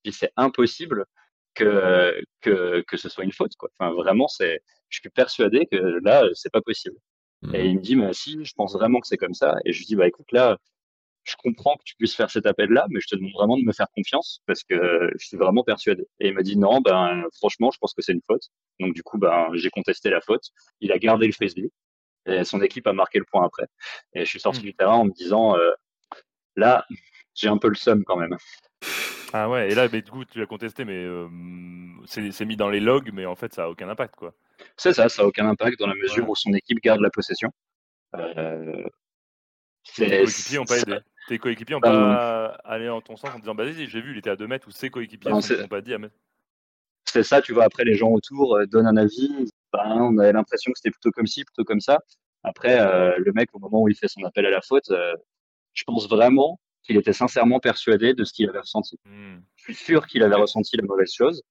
je 0.05 0.11
dis 0.11 0.15
c'est 0.15 0.31
impossible 0.37 1.03
que, 1.57 2.21
que, 2.41 2.81
que 2.87 2.97
ce 2.97 3.09
soit 3.09 3.23
une 3.23 3.33
faute. 3.33 3.55
Quoi. 3.57 3.69
Enfin, 3.79 3.91
vraiment, 3.93 4.27
c'est, 4.27 4.61
je 4.89 4.99
suis 4.99 5.09
persuadé 5.09 5.67
que 5.71 5.77
là, 6.03 6.23
c'est 6.33 6.51
pas 6.51 6.61
possible. 6.61 6.95
Et 7.53 7.63
Mhm. 7.63 7.65
il 7.69 7.75
me 7.77 7.81
dit, 7.81 7.95
mais 7.95 8.13
si, 8.13 8.43
je 8.43 8.53
pense 8.55 8.73
vraiment 8.73 8.99
que 8.99 9.07
c'est 9.07 9.17
comme 9.17 9.33
ça. 9.33 9.55
Et 9.65 9.73
je 9.73 9.79
lui 9.79 9.85
dis, 9.85 9.95
bah 9.95 10.07
écoute, 10.07 10.31
là, 10.31 10.57
je 11.25 11.35
comprends 11.37 11.75
que 11.77 11.83
tu 11.85 11.95
puisses 11.97 12.15
faire 12.15 12.31
cet 12.31 12.45
appel-là, 12.47 12.87
mais 12.89 12.99
je 13.01 13.07
te 13.07 13.15
demande 13.15 13.33
vraiment 13.33 13.57
de 13.57 13.63
me 13.63 13.73
faire 13.73 13.87
confiance 13.95 14.41
parce 14.47 14.63
que 14.63 15.11
je 15.19 15.25
suis 15.27 15.37
vraiment 15.37 15.63
persuadé. 15.63 16.07
Et 16.19 16.29
il 16.29 16.33
m'a 16.35 16.43
dit, 16.43 16.57
non, 16.57 16.81
ben 16.81 17.23
franchement, 17.37 17.71
je 17.71 17.79
pense 17.79 17.93
que 17.93 18.01
c'est 18.03 18.13
une 18.13 18.21
faute. 18.27 18.43
Donc 18.79 18.93
du 18.95 19.03
coup, 19.03 19.17
ben 19.19 19.49
j'ai 19.53 19.69
contesté 19.69 20.09
la 20.09 20.21
faute. 20.21 20.45
Il 20.81 20.91
a 20.93 20.99
gardé 20.99 21.27
le 21.27 21.33
frisbee 21.33 21.71
et 22.27 22.43
son 22.45 22.61
équipe 22.61 22.87
a 22.87 22.93
marqué 22.93 23.19
le 23.19 23.25
point 23.25 23.45
après. 23.45 23.67
Et 24.13 24.21
je 24.25 24.29
suis 24.29 24.39
sorti 24.41 24.61
Mm. 24.61 24.63
du 24.65 24.75
terrain 24.75 24.95
en 24.97 25.05
me 25.05 25.11
disant, 25.13 25.57
euh, 25.57 25.71
là, 26.57 26.85
j'ai 27.35 27.49
un 27.49 27.57
peu 27.57 27.69
le 27.69 27.75
seum 27.75 28.03
quand 28.05 28.17
même. 28.17 28.37
Ah 29.33 29.49
ouais, 29.49 29.69
et 29.71 29.75
là, 29.75 29.87
mais 29.91 30.01
du 30.01 30.09
coup, 30.11 30.23
tu 30.25 30.39
l'as 30.39 30.45
contesté, 30.45 30.85
mais 30.85 31.03
euh, 31.03 31.27
c'est 32.05 32.45
mis 32.45 32.55
dans 32.55 32.69
les 32.69 32.79
logs, 32.79 33.11
mais 33.13 33.25
en 33.25 33.35
fait, 33.35 33.53
ça 33.53 33.65
a 33.65 33.69
aucun 33.69 33.89
impact, 33.89 34.15
quoi. 34.15 34.33
C'est 34.77 34.93
ça, 34.93 35.09
ça 35.09 35.23
a 35.23 35.25
aucun 35.25 35.47
impact 35.47 35.79
dans 35.79 35.87
la 35.87 35.95
mesure 35.95 36.23
Ouais. 36.23 36.31
où 36.31 36.35
son 36.35 36.53
équipe 36.53 36.79
garde 36.81 37.01
la 37.01 37.09
possession. 37.09 37.51
Euh, 38.15 38.83
Tes 39.95 40.07
coéquipiers 40.07 40.57
n'ont 40.57 40.65
pas 40.65 40.79
aidé. 40.79 40.97
Tes 41.27 41.37
coéquipiers 41.39 41.75
n'ont 41.75 41.81
pas 41.81 42.45
allé 42.63 42.87
en 42.89 43.01
ton 43.01 43.17
sens 43.17 43.31
en 43.35 43.39
disant, 43.39 43.53
bah 43.53 43.65
vas-y, 43.65 43.87
j'ai 43.87 44.01
vu, 44.01 44.11
il 44.11 44.17
était 44.17 44.29
à 44.29 44.35
2 44.35 44.47
mètres, 44.47 44.67
ou 44.67 44.71
ses 44.71 44.89
coéquipiers 44.89 45.29
Non, 45.29 45.39
n'ont 45.39 45.67
pas 45.67 45.81
dit, 45.81 45.93
ah, 45.93 45.97
mais... 45.97 46.09
c'est 47.05 47.23
ça, 47.23 47.41
tu 47.41 47.53
vois, 47.53 47.65
après 47.65 47.83
les 47.83 47.95
gens 47.95 48.09
autour 48.09 48.55
euh, 48.55 48.65
donnent 48.65 48.87
un 48.87 48.97
avis, 48.97 49.49
ben, 49.73 49.97
on 49.99 50.17
avait 50.19 50.31
l'impression 50.31 50.71
que 50.71 50.77
c'était 50.79 50.91
plutôt 50.91 51.11
comme 51.11 51.27
ci, 51.27 51.43
plutôt 51.43 51.65
comme 51.65 51.81
ça. 51.81 51.99
Après, 52.43 52.77
le 53.17 53.31
mec, 53.33 53.49
au 53.53 53.59
moment 53.59 53.81
où 53.81 53.89
il 53.89 53.95
fait 53.95 54.07
son 54.07 54.23
appel 54.23 54.45
à 54.45 54.49
la 54.49 54.61
faute, 54.61 54.89
je 55.73 55.83
pense 55.83 56.07
vraiment 56.07 56.59
qu'il 56.87 56.97
était 56.97 57.13
sincèrement 57.13 57.59
persuadé 57.59 58.13
de 58.15 58.23
ce 58.23 58.33
qu'il 58.33 58.49
avait 58.49 58.59
ressenti. 58.59 58.97
Hmm. 59.05 59.37
Je 59.55 59.63
suis 59.63 59.75
sûr 59.75 60.07
qu'il 60.07 60.23
avait 60.23 60.35
Ok. 60.35 60.41
ressenti 60.41 60.75
la 60.77 60.83
mauvaise 60.83 61.11
chose, 61.13 61.43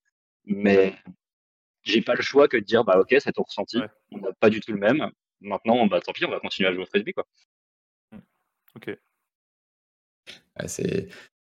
mais 0.46 0.96
j'ai 1.84 2.02
pas 2.02 2.14
le 2.14 2.22
choix 2.22 2.48
que 2.48 2.56
de 2.56 2.64
dire, 2.64 2.82
bah 2.82 2.98
ok, 2.98 3.14
c'est 3.20 3.32
ton 3.32 3.42
ressenti, 3.44 3.78
Ouais. 3.78 3.88
on 4.12 4.18
n'a 4.18 4.32
pas 4.40 4.50
du 4.50 4.60
tout 4.60 4.72
le 4.72 4.78
même. 4.78 5.08
Maintenant, 5.40 5.86
bah 5.86 6.00
tant 6.00 6.12
pis, 6.12 6.24
on 6.24 6.30
va 6.30 6.40
continuer 6.40 6.68
à 6.68 6.72
jouer 6.72 6.82
au 6.82 6.86
frisbee, 6.86 7.12
quoi. 7.12 7.24
Ok. 8.74 8.88
Ouais, 10.58 10.68
c'est 10.68 11.08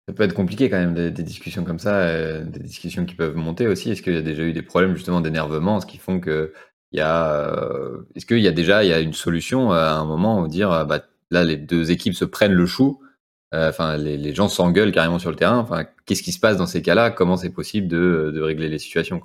ça 0.08 0.14
peut 0.14 0.22
être 0.22 0.34
compliqué 0.34 0.70
quand 0.70 0.78
même 0.78 0.94
des, 0.94 1.10
des 1.10 1.22
discussions 1.22 1.64
comme 1.64 1.78
ça, 1.78 2.00
euh, 2.00 2.42
des 2.42 2.60
discussions 2.60 3.04
qui 3.04 3.14
peuvent 3.14 3.36
monter 3.36 3.66
aussi. 3.66 3.90
Est-ce 3.90 4.00
qu'il 4.02 4.14
y 4.14 4.16
a 4.16 4.22
déjà 4.22 4.42
eu 4.42 4.52
des 4.54 4.62
problèmes 4.62 4.94
justement 4.96 5.20
d'énervement, 5.20 5.80
ce 5.80 5.86
qui 5.86 5.98
font 5.98 6.18
que 6.18 6.54
il 6.92 6.98
y 6.98 7.02
a, 7.02 7.30
euh, 7.52 8.02
est-ce 8.14 8.24
qu'il 8.24 8.38
y 8.38 8.48
a 8.48 8.52
déjà 8.52 8.82
il 8.84 8.88
y 8.88 8.92
a 8.92 9.00
une 9.00 9.12
solution 9.12 9.70
à 9.72 9.90
un 9.90 10.06
moment 10.06 10.40
où 10.40 10.48
dire 10.48 10.72
euh, 10.72 10.84
bah, 10.86 11.04
là 11.30 11.44
les 11.44 11.56
deux 11.58 11.90
équipes 11.90 12.14
se 12.14 12.24
prennent 12.24 12.54
le 12.54 12.64
chou, 12.66 13.02
euh, 13.02 13.07
enfin 13.52 13.96
les, 13.96 14.34
gens 14.34 14.48
s'engueulent 14.48 14.92
carrément 14.92 15.18
sur 15.18 15.30
le 15.30 15.36
terrain. 15.36 15.58
Enfin 15.58 15.86
qu'est-ce 16.06 16.22
qui 16.22 16.32
se 16.32 16.40
passe 16.40 16.56
dans 16.56 16.66
ces 16.66 16.82
cas-là? 16.82 17.10
Comment 17.10 17.36
c'est 17.36 17.52
possible 17.52 17.88
de, 17.88 18.40
régler 18.40 18.68
les 18.68 18.78
situations 18.78 19.20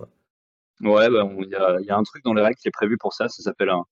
Ouais, 0.82 1.10
bah, 1.10 1.30
il 1.40 1.50
y 1.50 1.56
a, 1.56 1.78
il 1.80 1.86
y 1.86 1.92
a 1.92 1.98
un 1.98 2.04
truc 2.04 2.24
dans 2.24 2.34
les 2.34 2.42
règles 2.42 2.58
qui 2.58 2.68
est 2.68 2.72
prévu 2.72 2.98
pour 2.98 3.14
ça, 3.14 3.30
ça 3.30 3.44
s'appelle 3.44 3.70
un, 3.70 3.86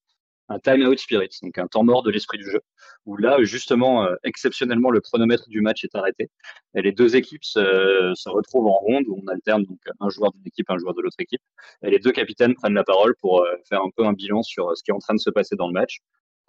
time 0.59 0.85
out 0.85 0.99
spirit, 0.99 1.29
donc 1.41 1.57
un 1.57 1.67
temps 1.67 1.83
mort 1.83 2.03
de 2.03 2.11
l'esprit 2.11 2.37
du 2.37 2.49
jeu, 2.49 2.59
où 3.05 3.15
là, 3.17 3.37
justement, 3.43 4.05
euh, 4.05 4.15
exceptionnellement, 4.23 4.89
le 4.89 4.99
chronomètre 4.99 5.47
du 5.49 5.61
match 5.61 5.83
est 5.83 5.95
arrêté, 5.95 6.29
et 6.75 6.81
les 6.81 6.91
deux 6.91 7.15
équipes 7.15 7.43
se, 7.43 8.29
retrouvent 8.29 8.67
en 8.67 8.77
ronde, 8.79 9.05
où 9.07 9.21
on 9.23 9.27
alterne 9.27 9.63
donc 9.63 9.79
un 9.99 10.09
joueur 10.09 10.31
d'une 10.33 10.45
équipe, 10.45 10.69
un 10.69 10.77
joueur 10.77 10.93
de 10.93 11.01
l'autre 11.01 11.15
équipe, 11.19 11.41
et 11.83 11.89
les 11.89 11.99
deux 11.99 12.11
capitaines 12.11 12.55
prennent 12.55 12.73
la 12.73 12.83
parole 12.83 13.15
pour 13.21 13.41
euh, 13.41 13.55
faire 13.69 13.81
un 13.81 13.89
peu 13.95 14.05
un 14.05 14.13
bilan 14.13 14.43
sur 14.43 14.69
euh, 14.69 14.75
ce 14.75 14.83
qui 14.83 14.91
est 14.91 14.93
en 14.93 14.99
train 14.99 15.15
de 15.15 15.19
se 15.19 15.29
passer 15.29 15.55
dans 15.55 15.67
le 15.67 15.73
match, 15.73 15.99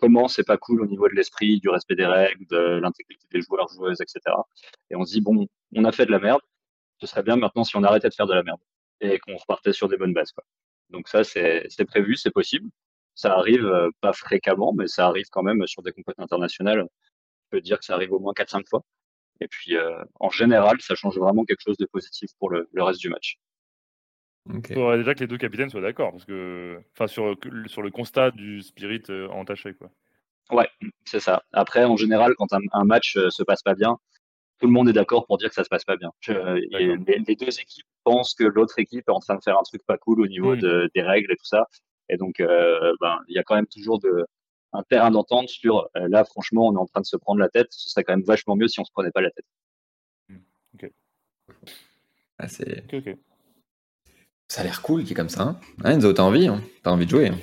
comment 0.03 0.27
c'est 0.27 0.43
pas 0.43 0.59
cool 0.59 0.83
au 0.83 0.87
niveau 0.87 1.09
de 1.09 1.15
l'esprit, 1.15 1.61
du 1.61 1.69
respect 1.69 1.95
des 1.95 2.07
règles, 2.07 2.45
de 2.47 2.81
l'intégrité 2.83 3.25
des 3.31 3.41
joueurs, 3.41 3.69
joueuses, 3.69 4.01
etc. 4.01 4.21
Et 4.91 4.97
on 4.97 5.05
se 5.05 5.13
dit, 5.13 5.21
bon, 5.21 5.47
on 5.77 5.85
a 5.85 5.93
fait 5.93 6.07
de 6.07 6.11
la 6.11 6.19
merde, 6.19 6.41
ce 7.01 7.07
serait 7.07 7.23
bien 7.23 7.37
maintenant 7.37 7.63
si 7.63 7.77
on 7.77 7.85
arrêtait 7.85 8.09
de 8.09 8.15
faire 8.15 8.27
de 8.27 8.35
la 8.35 8.43
merde 8.43 8.59
et 9.01 9.21
qu'on 9.21 9.37
repartait 9.37 9.73
sur 9.73 9.89
des 9.89 9.97
bonnes 9.97 10.13
bases. 10.13 10.33
Donc 10.91 11.07
ça, 11.07 11.23
c'est 11.23 11.85
prévu, 11.87 12.17
c'est 12.17 12.33
possible. 12.33 12.69
Ça 13.15 13.35
arrive 13.35 13.65
euh, 13.65 13.91
pas 14.01 14.13
fréquemment, 14.13 14.73
mais 14.73 14.89
ça 14.89 15.07
arrive 15.07 15.27
quand 15.31 15.45
même 15.45 15.65
sur 15.69 15.83
des 15.83 15.93
compétitions 15.93 16.25
internationales. 16.25 16.85
Je 17.45 17.49
peux 17.51 17.61
dire 17.61 17.79
que 17.79 17.85
ça 17.85 17.95
arrive 17.95 18.13
au 18.13 18.19
moins 18.19 18.33
4-5 18.33 18.69
fois. 18.69 18.83
Et 19.41 19.47
puis, 19.47 19.77
euh, 19.77 20.03
en 20.19 20.31
général, 20.31 20.81
ça 20.81 20.97
change 20.97 21.17
vraiment 21.17 21.45
quelque 21.45 21.63
chose 21.63 21.77
de 21.77 21.87
positif 21.87 22.31
pour 22.41 22.51
le 22.51 22.83
reste 22.83 23.01
du 23.01 23.09
match. 23.09 23.39
Ok. 24.51 24.67
Il 24.71 24.75
faudrait 24.75 24.99
déjà 24.99 25.15
que 25.15 25.21
les 25.21 25.27
deux 25.27 25.39
capitaines 25.39 25.71
soient 25.71 25.81
d'accord, 25.81 26.11
parce 26.13 26.25
que, 26.25 26.81
enfin, 26.95 27.07
sur, 27.07 27.37
sur 27.67 27.83
le 27.83 27.91
constat 27.91 28.31
du 28.33 28.61
spirit 28.63 29.03
euh, 29.11 29.29
entaché, 29.29 29.75
quoi. 29.75 29.91
Ouais, 30.51 30.69
c'est 31.05 31.21
ça. 31.21 31.45
Après, 31.53 31.85
en 31.85 31.97
général, 31.97 32.35
quand 32.37 32.53
un, 32.53 32.61
un 32.73 32.85
match 32.85 33.17
euh, 33.17 33.31
se 33.31 33.43
passe 33.43 33.63
pas 33.63 33.75
bien, 33.75 33.99
tout 34.59 34.67
le 34.67 34.73
monde 34.73 34.89
est 34.89 34.93
d'accord 34.93 35.27
pour 35.27 35.39
dire 35.39 35.49
que 35.49 35.55
ça 35.55 35.65
se 35.65 35.69
passe 35.69 35.85
pas 35.85 35.97
bien. 35.97 36.11
Et 36.29 36.33
D'accord. 36.33 37.05
les, 37.07 37.19
les 37.27 37.37
deux 37.37 37.61
équipes 37.61 37.87
pensent 38.05 38.35
que 38.35 38.45
l'autre 38.45 38.79
équipe 38.79 39.09
est 39.09 39.13
en 39.13 39.21
train 39.21 39.37
de 39.37 39.43
faire 39.43 39.59
un 39.59 39.63
truc 39.63 39.83
pas 39.87 39.97
cool 39.99 40.21
au 40.21 40.27
niveau 40.27 40.55
Mm. 40.57 40.61
de, 40.61 40.91
des 40.95 41.03
règles 41.03 41.33
et 41.33 41.37
tout 41.37 41.45
ça. 41.47 41.67
Et 42.09 42.17
donc, 42.17 42.41
euh, 42.41 42.93
ben, 43.01 43.19
il 43.29 43.35
y 43.35 43.39
a 43.39 43.43
quand 43.45 43.55
même 43.55 43.67
toujours 43.67 43.99
de, 44.01 44.25
un 44.73 44.83
terrain 44.83 45.11
d'entente 45.11 45.49
sur 45.49 45.89
euh, 45.97 46.09
là, 46.09 46.25
franchement, 46.25 46.67
on 46.69 46.75
est 46.75 46.79
en 46.79 46.87
train 46.87 47.01
de 47.01 47.07
se 47.07 47.17
prendre 47.17 47.41
la 47.41 47.49
tête. 47.49 47.69
Ce 47.71 47.89
serait 47.89 48.05
quand 48.05 48.13
même 48.13 48.25
vachement 48.25 48.57
mieux 48.57 48.69
si 48.69 48.81
on 48.81 48.85
se 48.85 48.93
prenait 48.93 49.13
pas 49.13 49.21
la 49.23 49.31
tête. 49.31 49.47
Ah, 52.39 52.49
c'est- 52.49 52.85
Ok, 52.93 53.07
ok. 53.07 53.17
Ça 54.53 54.61
a 54.61 54.65
l'air 54.65 54.83
cool 54.83 55.05
qui 55.05 55.13
est 55.13 55.17
comme 55.17 55.31
ça. 55.31 55.43
Hein 55.43 55.59
Enzo, 55.85 56.13
t'as 56.13 56.23
envie, 56.23 56.47
hein 56.47 56.61
t'as 56.83 56.91
envie 56.91 57.07
de 57.07 57.11
jouer. 57.11 57.29
hein 57.29 57.39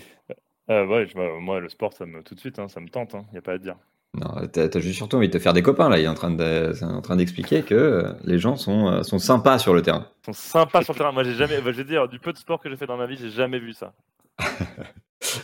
Euh, 0.69 0.85
ouais, 0.85 1.07
je- 1.07 1.17
moi, 1.39 1.59
le 1.59 1.67
sport, 1.67 1.91
ça 1.93 2.05
me, 2.05 2.21
tout 2.21 2.35
de 2.35 2.39
suite, 2.39 2.59
hein, 2.59 2.67
ça 2.67 2.79
me 2.79 2.87
tente, 2.89 3.13
il 3.13 3.31
n'y 3.31 3.37
a 3.39 3.41
pas 3.41 3.53
à 3.53 3.57
dire. 3.57 3.75
Non, 4.13 4.47
t'as 4.47 4.79
juste 4.79 4.97
surtout 4.97 5.17
envie 5.17 5.27
de 5.27 5.33
te 5.33 5.39
faire 5.39 5.53
des 5.53 5.61
copains 5.63 5.89
là. 5.89 5.97
Il 5.99 6.03
est 6.05 6.07
en 6.07 6.13
train 6.13 6.29
de, 6.31 6.71
c'est 6.75 6.83
en 6.85 7.01
train 7.01 7.15
d'expliquer 7.15 7.63
que 7.63 7.73
euh, 7.75 8.13
les 8.23 8.37
gens 8.39 8.55
sont, 8.55 8.87
euh, 8.87 9.03
sont 9.03 9.17
sympas 9.19 9.57
sur 9.59 9.73
le 9.73 9.81
terrain. 9.81 10.07
Ils 10.23 10.25
sont 10.27 10.33
sympas 10.33 10.83
sur 10.83 10.93
le 10.93 10.97
terrain. 10.99 11.11
Moi, 11.11 11.23
j'ai 11.23 11.33
jamais, 11.33 11.61
bah, 11.61 11.71
je 11.71 11.77
vais 11.77 11.83
dire, 11.83 12.07
du 12.07 12.19
peu 12.19 12.31
de 12.33 12.37
sport 12.37 12.59
que 12.59 12.69
j'ai 12.69 12.77
fait 12.77 12.87
dans 12.87 12.97
ma 12.97 13.05
vie, 13.07 13.17
j'ai 13.17 13.29
jamais 13.31 13.59
vu 13.59 13.73
ça. 13.73 13.93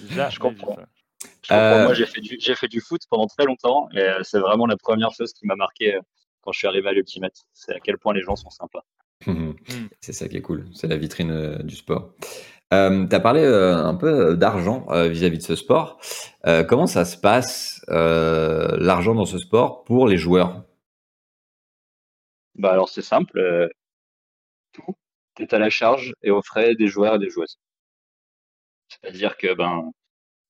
Jamais 0.10 0.32
Je 0.32 0.40
comprends. 0.40 0.76
vu 0.76 0.82
ça. 0.82 0.88
Je 1.44 1.50
comprends. 1.50 1.58
Euh, 1.58 1.84
Moi, 1.84 1.94
j'ai 1.94 2.06
fait 2.06 2.22
du, 2.22 2.38
j'ai 2.40 2.56
fait 2.56 2.68
du 2.68 2.82
foot 2.82 3.02
pendant 3.10 3.28
très 3.28 3.46
longtemps 3.46 3.90
et 3.94 4.08
c'est 4.24 4.40
vraiment 4.40 4.66
la 4.68 4.78
première 4.78 5.12
chose 5.12 5.34
qui 5.34 5.46
m'a 5.46 5.56
marqué 5.56 6.00
quand 6.42 6.52
je 6.52 6.60
suis 6.60 6.68
arrivé 6.68 6.88
à 6.90 6.94
l'Ultimate. 6.94 7.36
C'est 7.54 7.76
à 7.76 7.80
quel 7.80 7.98
point 7.98 8.14
les 8.14 8.22
gens 8.22 8.36
sont 8.36 8.50
sympas. 8.50 8.84
C'est 10.02 10.14
ça 10.14 10.28
qui 10.28 10.38
est 10.38 10.42
cool. 10.42 10.66
C'est 10.74 10.88
la 10.88 10.98
vitrine 10.98 11.32
euh, 11.32 11.58
du 11.64 11.76
sport. 11.76 12.14
Euh, 12.74 13.06
t'as 13.08 13.20
parlé 13.20 13.42
euh, 13.42 13.76
un 13.76 13.96
peu 13.96 14.36
d'argent 14.36 14.88
vis-à-vis 14.90 15.38
de 15.38 15.44
ce 15.44 15.56
sport. 15.56 16.00
Comment 16.68 16.88
ça 16.88 17.06
se 17.06 17.18
passe 17.18 17.82
l'argent 17.88 19.16
dans 19.16 19.26
ce 19.26 19.38
sport 19.38 19.84
pour 19.84 20.08
les 20.08 20.18
joueurs? 20.18 20.64
Bah 22.56 22.72
alors 22.72 22.88
c'est 22.88 23.02
simple, 23.02 23.70
tout 24.72 24.96
est 25.40 25.54
à 25.54 25.60
la 25.60 25.70
charge 25.70 26.14
et 26.24 26.32
aux 26.32 26.42
frais 26.42 26.76
des 26.76 26.88
joueurs 26.88 27.16
et 27.16 27.20
des 27.20 27.30
joueuses. 27.30 27.58
C'est-à-dire 28.88 29.38
que 29.38 29.54
ben 29.54 29.92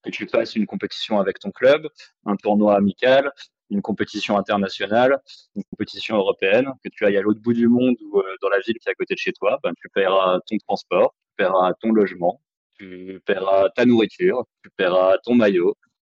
que 0.04 0.12
tu 0.12 0.28
fasses 0.28 0.56
une 0.56 0.68
compétition 0.68 1.20
avec 1.20 1.40
ton 1.40 1.52
club, 1.52 1.88
un 2.26 2.36
tournoi 2.36 2.76
amical, 2.76 3.32
une 3.70 3.82
compétition 3.82 4.38
internationale, 4.38 5.20
une 5.56 5.64
compétition 5.66 6.18
européenne, 6.18 6.72
que 6.84 6.90
tu 6.90 7.06
ailles 7.06 7.18
à 7.18 7.22
l'autre 7.22 7.42
bout 7.42 7.54
du 7.54 7.68
monde 7.68 7.96
ou 8.02 8.20
euh, 8.20 8.36
dans 8.42 8.50
la 8.50 8.60
ville 8.60 8.78
qui 8.80 8.88
est 8.88 8.92
à 8.92 8.96
côté 8.96 9.16
de 9.16 9.20
chez 9.20 9.34
toi, 9.34 9.60
ben 9.64 9.74
tu 9.82 9.90
paieras 9.90 10.40
ton 10.48 10.58
transport, 10.68 11.16
tu 11.30 11.36
paieras 11.38 11.74
ton 11.82 11.92
logement, 11.92 12.42
tu 12.78 13.22
paieras 13.26 13.70
ta 13.72 13.86
nourriture, 13.86 14.46
tu 14.64 14.70
paieras 14.72 15.18
ton 15.24 15.36
maillot 15.36 15.76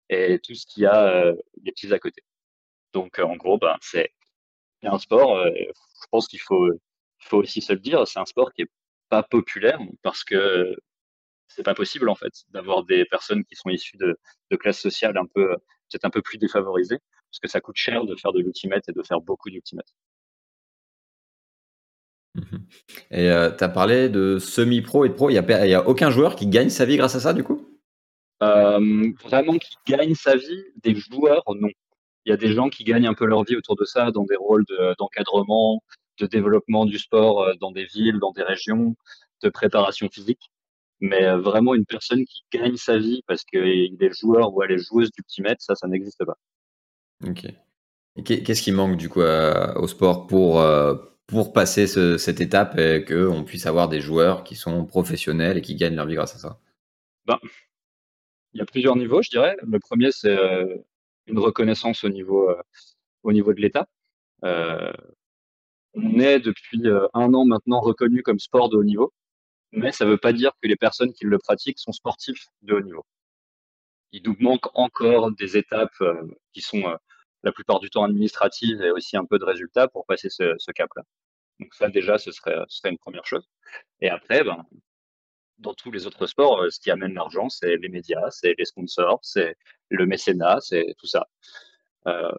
et 0.08 0.38
tout 0.40 0.54
ce 0.54 0.66
qu'il 0.66 0.84
y 0.84 0.86
a 0.86 1.06
euh, 1.08 1.34
des 1.58 1.72
petits 1.72 1.92
à 1.92 1.98
côté. 1.98 2.22
Donc 2.92 3.18
euh, 3.18 3.24
en 3.24 3.36
gros 3.36 3.58
ben 3.58 3.76
c'est 3.80 4.10
un 4.82 4.98
sport, 4.98 5.44
je 5.46 6.06
pense 6.10 6.28
qu'il 6.28 6.40
faut, 6.40 6.68
faut 7.20 7.38
aussi 7.38 7.60
se 7.60 7.72
le 7.72 7.80
dire, 7.80 8.06
c'est 8.06 8.20
un 8.20 8.24
sport 8.26 8.52
qui 8.52 8.62
est 8.62 8.70
pas 9.08 9.22
populaire 9.22 9.80
parce 10.02 10.22
que 10.24 10.76
c'est 11.48 11.62
pas 11.62 11.74
possible 11.74 12.08
en 12.08 12.14
fait 12.14 12.32
d'avoir 12.50 12.84
des 12.84 13.04
personnes 13.06 13.44
qui 13.44 13.56
sont 13.56 13.70
issues 13.70 13.96
de, 13.96 14.16
de 14.50 14.56
classes 14.56 14.80
sociales 14.80 15.16
un 15.16 15.26
peu, 15.26 15.56
peut-être 15.90 16.04
un 16.04 16.10
peu 16.10 16.22
plus 16.22 16.38
défavorisées, 16.38 16.98
parce 17.30 17.40
que 17.40 17.48
ça 17.48 17.60
coûte 17.60 17.76
cher 17.76 18.04
de 18.04 18.14
faire 18.16 18.32
de 18.32 18.40
l'ultimate 18.40 18.88
et 18.88 18.92
de 18.92 19.02
faire 19.02 19.20
beaucoup 19.20 19.50
d'ultimate. 19.50 19.92
Mhm. 22.36 22.66
Et 23.10 23.30
euh, 23.30 23.50
t'as 23.50 23.68
parlé 23.68 24.08
de 24.08 24.38
semi-pro 24.38 25.04
et 25.04 25.08
de 25.08 25.14
pro. 25.14 25.30
Il 25.30 25.34
y 25.34 25.38
a, 25.74 25.88
aucun 25.88 26.10
joueur 26.10 26.36
qui 26.36 26.46
gagne 26.46 26.68
sa 26.68 26.84
vie 26.84 26.96
grâce 26.96 27.14
à 27.14 27.20
ça 27.20 27.32
du 27.32 27.42
coup? 27.42 27.66
Euh, 28.42 29.12
vraiment 29.24 29.56
qui 29.56 29.76
gagne 29.86 30.14
sa 30.14 30.36
vie, 30.36 30.64
des 30.82 30.94
joueurs, 30.94 31.42
non. 31.46 31.70
Il 32.26 32.30
y 32.30 32.32
a 32.32 32.36
des 32.36 32.52
gens 32.52 32.68
qui 32.68 32.84
gagnent 32.84 33.06
un 33.06 33.14
peu 33.14 33.24
leur 33.24 33.44
vie 33.44 33.56
autour 33.56 33.76
de 33.76 33.84
ça, 33.84 34.10
dans 34.10 34.24
des 34.24 34.36
rôles 34.36 34.64
de- 34.68 34.94
d'encadrement, 34.98 35.82
de, 36.18 36.26
développement 36.26 36.84
du 36.84 36.98
sport 36.98 37.42
euh, 37.42 37.54
dans 37.60 37.70
des 37.70 37.86
villes, 37.86 38.18
dans 38.18 38.32
des 38.32 38.42
régions, 38.42 38.94
de 39.42 39.48
préparation 39.48 40.08
physique. 40.10 40.50
Mais 41.00 41.30
vraiment 41.36 41.74
une 41.74 41.86
personne 41.86 42.24
qui 42.24 42.42
gagne 42.52 42.76
sa 42.76 42.98
vie 42.98 43.22
parce 43.26 43.44
qu'il 43.44 43.96
est 44.00 44.18
joueur 44.18 44.54
ou 44.54 44.62
elle 44.62 44.72
est 44.72 44.78
joueuse 44.78 45.10
d'ultimate, 45.12 45.58
ça, 45.60 45.74
ça 45.74 45.86
n'existe 45.88 46.24
pas. 46.24 46.38
Ok. 47.24 47.46
Qu'est-ce 48.24 48.62
qui 48.62 48.72
manque 48.72 48.96
du 48.96 49.08
coup 49.08 49.20
au 49.22 49.88
sport 49.88 50.26
pour, 50.26 50.60
euh, 50.60 50.94
pour 51.26 51.52
passer 51.52 51.86
ce- 51.86 52.18
cette 52.18 52.40
étape 52.40 52.78
et 52.78 53.04
qu'on 53.04 53.44
puisse 53.44 53.66
avoir 53.66 53.88
des 53.88 54.00
joueurs 54.00 54.44
qui 54.44 54.56
sont 54.56 54.84
professionnels 54.86 55.58
et 55.58 55.62
qui 55.62 55.76
gagnent 55.76 55.96
leur 55.96 56.06
vie 56.06 56.14
grâce 56.14 56.34
à 56.34 56.38
ça? 56.38 56.60
Ben, 57.26 57.38
il 58.54 58.58
y 58.58 58.62
a 58.62 58.66
plusieurs 58.66 58.96
niveaux, 58.96 59.22
je 59.22 59.30
dirais. 59.30 59.56
Le 59.62 59.78
premier, 59.78 60.10
c'est 60.12 60.36
euh, 60.36 60.76
une 61.26 61.38
reconnaissance 61.38 62.04
au 62.04 62.08
niveau, 62.08 62.50
euh, 62.50 62.60
au 63.22 63.32
niveau 63.32 63.52
de 63.52 63.60
l'État. 63.60 63.88
On 65.94 66.20
est 66.20 66.38
depuis 66.38 66.80
un 67.12 67.34
an 67.34 67.44
maintenant 67.44 67.80
reconnu 67.80 68.22
comme 68.22 68.38
sport 68.38 68.68
de 68.68 68.76
haut 68.76 68.84
niveau, 68.84 69.12
mais 69.72 69.92
ça 69.92 70.04
ne 70.04 70.10
veut 70.10 70.18
pas 70.18 70.32
dire 70.32 70.52
que 70.62 70.68
les 70.68 70.76
personnes 70.76 71.12
qui 71.12 71.24
le 71.26 71.38
pratiquent 71.38 71.78
sont 71.78 71.92
sportifs 71.92 72.48
de 72.62 72.74
haut 72.74 72.82
niveau. 72.82 73.04
Il 74.12 74.22
nous 74.24 74.36
manque 74.40 74.66
encore 74.74 75.30
des 75.32 75.56
étapes 75.56 76.02
qui 76.52 76.60
sont 76.60 76.84
la 77.46 77.52
plupart 77.52 77.78
du 77.78 77.90
temps 77.90 78.02
administratives 78.02 78.82
et 78.82 78.90
aussi 78.90 79.16
un 79.16 79.24
peu 79.24 79.38
de 79.38 79.44
résultats 79.44 79.86
pour 79.86 80.04
passer 80.04 80.28
ce, 80.28 80.72
cap-là. 80.72 81.04
Donc 81.60 81.72
ça 81.74 81.88
déjà, 81.88 82.18
ce 82.18 82.32
serait, 82.32 82.56
une 82.84 82.98
première 82.98 83.24
chose. 83.24 83.48
Et 84.00 84.10
après, 84.10 84.42
ben, 84.42 84.64
dans 85.58 85.72
tous 85.72 85.92
les 85.92 86.08
autres 86.08 86.26
sports, 86.26 86.60
ce 86.70 86.80
qui 86.80 86.90
amène 86.90 87.14
l'argent, 87.14 87.48
c'est 87.48 87.76
les 87.76 87.88
médias, 87.88 88.30
c'est 88.30 88.54
les 88.58 88.64
sponsors, 88.64 89.20
c'est 89.22 89.54
le 89.90 90.06
mécénat, 90.06 90.58
c'est 90.60 90.94
tout 90.98 91.06
ça. 91.06 91.28
Euh, 92.08 92.32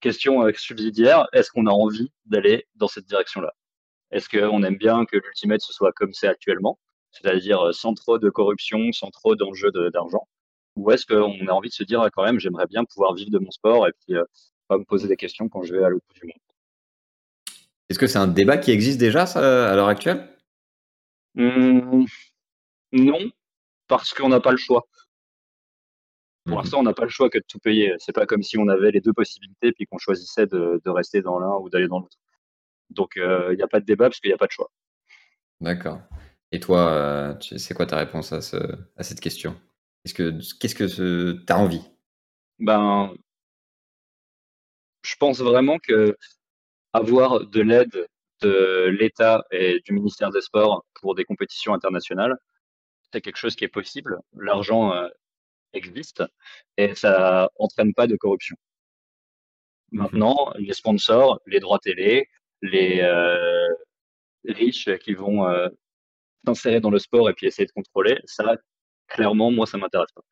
question 0.00 0.44
euh, 0.44 0.52
subsidiaire, 0.52 1.28
est-ce 1.32 1.52
qu'on 1.52 1.66
a 1.66 1.70
envie 1.70 2.10
d'aller 2.24 2.66
dans 2.74 2.88
cette 2.88 3.06
direction-là? 3.06 3.54
Est-ce 4.10 4.28
qu'on 4.28 4.64
aime 4.64 4.76
bien 4.76 5.04
que 5.04 5.16
l'Ultimate 5.16 5.60
ce 5.60 5.72
soit 5.72 5.92
comme 5.92 6.12
c'est 6.12 6.28
actuellement, 6.28 6.80
c'est-à-dire 7.12 7.68
euh, 7.68 7.72
sans 7.72 7.94
trop 7.94 8.18
de 8.18 8.30
corruption, 8.30 8.90
sans 8.90 9.10
trop 9.10 9.36
d'enjeux 9.36 9.70
d'argent? 9.92 10.26
Ou 10.76 10.90
est-ce 10.90 11.06
qu'on 11.06 11.46
a 11.48 11.52
envie 11.52 11.68
de 11.70 11.74
se 11.74 11.82
dire 11.84 12.00
ah, 12.02 12.10
quand 12.10 12.22
même 12.24 12.38
j'aimerais 12.38 12.66
bien 12.66 12.84
pouvoir 12.84 13.14
vivre 13.14 13.30
de 13.30 13.38
mon 13.38 13.50
sport 13.50 13.86
et 13.88 13.92
puis 13.92 14.14
pas 14.68 14.78
me 14.78 14.84
poser 14.84 15.08
des 15.08 15.16
questions 15.16 15.48
quand 15.48 15.62
je 15.62 15.74
vais 15.74 15.84
à 15.84 15.88
l'autre 15.88 16.04
bout 16.08 16.20
du 16.20 16.26
monde? 16.26 17.56
Est-ce 17.88 17.98
que 17.98 18.06
c'est 18.06 18.18
un 18.18 18.26
débat 18.28 18.58
qui 18.58 18.72
existe 18.72 18.98
déjà 18.98 19.22
à 19.22 19.74
l'heure 19.74 19.88
actuelle? 19.88 20.28
Mmh, 21.34 22.04
Non, 22.92 23.30
parce 23.88 24.12
qu'on 24.14 24.28
n'a 24.28 24.40
pas 24.40 24.50
le 24.52 24.56
choix. 24.56 24.86
Pour 26.44 26.56
Mhm. 26.56 26.62
l'instant, 26.62 26.78
on 26.80 26.82
n'a 26.84 26.94
pas 26.94 27.02
le 27.04 27.10
choix 27.10 27.28
que 27.30 27.38
de 27.38 27.44
tout 27.48 27.58
payer. 27.58 27.94
C'est 27.98 28.12
pas 28.12 28.26
comme 28.26 28.42
si 28.42 28.56
on 28.58 28.68
avait 28.68 28.90
les 28.90 29.00
deux 29.00 29.12
possibilités 29.12 29.72
puis 29.72 29.86
qu'on 29.86 29.98
choisissait 29.98 30.46
de, 30.46 30.80
de 30.84 30.90
rester 30.90 31.20
dans 31.22 31.38
l'un 31.38 31.56
ou 31.56 31.68
d'aller 31.68 31.88
dans 31.88 31.98
l'autre. 32.00 32.16
Donc, 32.90 33.14
il 33.16 33.56
n'y 33.56 33.62
a 33.62 33.68
pas 33.68 33.80
de 33.80 33.84
débat 33.84 34.06
parce 34.08 34.20
qu'il 34.20 34.30
n'y 34.30 34.34
a 34.34 34.38
pas 34.38 34.46
de 34.46 34.52
choix. 34.52 34.70
D'accord. 35.60 36.00
Et 36.52 36.60
toi, 36.60 36.88
euh, 36.92 37.34
c'est 37.40 37.74
quoi 37.74 37.86
ta 37.86 37.96
réponse 37.96 38.32
à, 38.32 38.40
ce, 38.40 38.56
à 38.96 39.02
cette 39.02 39.20
question? 39.20 39.60
Qu'est-ce 40.06 40.14
que 40.14 40.58
qu'est-ce 40.60 40.74
que 40.76 41.32
tu 41.32 41.52
as 41.52 41.58
envie? 41.58 41.82
Ben, 42.60 43.12
je 45.02 45.16
pense 45.16 45.40
vraiment 45.40 45.78
que 45.80 46.16
avoir 46.92 47.44
de 47.44 47.60
l'aide 47.60 48.06
de 48.40 48.94
l'État 49.00 49.44
et 49.50 49.80
du 49.84 49.94
ministère 49.94 50.30
des 50.30 50.42
Sports 50.42 50.86
pour 51.00 51.16
des 51.16 51.24
compétitions 51.24 51.74
internationales, 51.74 52.36
c'est 53.12 53.20
quelque 53.20 53.36
chose 53.36 53.56
qui 53.56 53.64
est 53.64 53.68
possible. 53.68 54.20
L'argent 54.36 54.92
euh, 54.92 55.08
existe 55.72 56.22
et 56.76 56.94
ça 56.94 57.50
entraîne 57.58 57.92
pas 57.92 58.06
de 58.06 58.14
corruption. 58.14 58.54
Maintenant, 59.90 60.52
les 60.56 60.74
sponsors, 60.74 61.40
les 61.46 61.58
droits 61.58 61.80
télé, 61.80 62.28
les 62.62 63.00
euh, 63.00 63.68
riches 64.44 64.96
qui 64.98 65.14
vont 65.14 65.48
euh, 65.48 65.68
s'insérer 66.46 66.78
dans 66.80 66.90
le 66.90 67.00
sport 67.00 67.28
et 67.28 67.32
puis 67.32 67.48
essayer 67.48 67.66
de 67.66 67.72
contrôler, 67.72 68.20
ça, 68.26 68.56
clairement, 69.08 69.50
moi, 69.50 69.66
ça 69.66 69.78
m'intéresse 69.78 70.12
pas. 70.12 70.22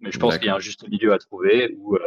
Mais 0.00 0.12
je 0.12 0.18
pense 0.18 0.36
qu'il 0.38 0.46
y 0.46 0.50
a 0.50 0.56
un 0.56 0.60
juste 0.60 0.86
milieu 0.88 1.12
à 1.12 1.18
trouver 1.18 1.74
où 1.78 1.96
euh, 1.96 2.00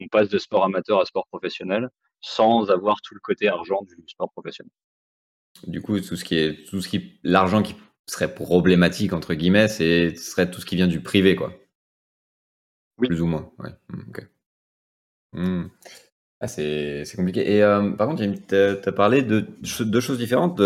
on 0.00 0.08
passe 0.08 0.28
de 0.28 0.38
sport 0.38 0.64
amateur 0.64 1.00
à 1.00 1.06
sport 1.06 1.26
professionnel 1.26 1.88
sans 2.20 2.70
avoir 2.70 3.00
tout 3.00 3.14
le 3.14 3.20
côté 3.20 3.48
argent 3.48 3.82
du 3.82 3.96
sport 4.06 4.30
professionnel. 4.30 4.72
Du 5.66 5.80
coup, 5.80 5.98
tout 6.00 6.16
ce 6.16 6.24
qui 6.24 6.36
est 6.36 6.68
tout 6.68 6.80
ce 6.80 6.88
qui 6.88 7.18
l'argent 7.22 7.62
qui 7.62 7.74
serait 8.06 8.34
problématique 8.34 9.12
entre 9.12 9.34
guillemets, 9.34 9.68
c'est 9.68 10.14
ce 10.16 10.30
serait 10.30 10.50
tout 10.50 10.60
ce 10.60 10.66
qui 10.66 10.76
vient 10.76 10.86
du 10.86 11.02
privé, 11.02 11.34
quoi. 11.34 11.52
Oui. 12.98 13.08
Plus 13.08 13.22
ou 13.22 13.26
moins. 13.26 13.50
Ouais. 13.58 13.70
Mmh. 13.88 14.10
Mmh. 15.32 15.70
Ah, 16.40 16.48
c'est 16.48 17.04
compliqué. 17.16 17.56
Et 17.56 17.62
euh, 17.62 17.90
par 17.92 18.08
contre, 18.08 18.22
tu 18.22 18.54
as 18.88 18.92
parlé 18.92 19.22
de 19.22 19.46
deux 19.80 20.00
choses 20.00 20.18
différentes. 20.18 20.60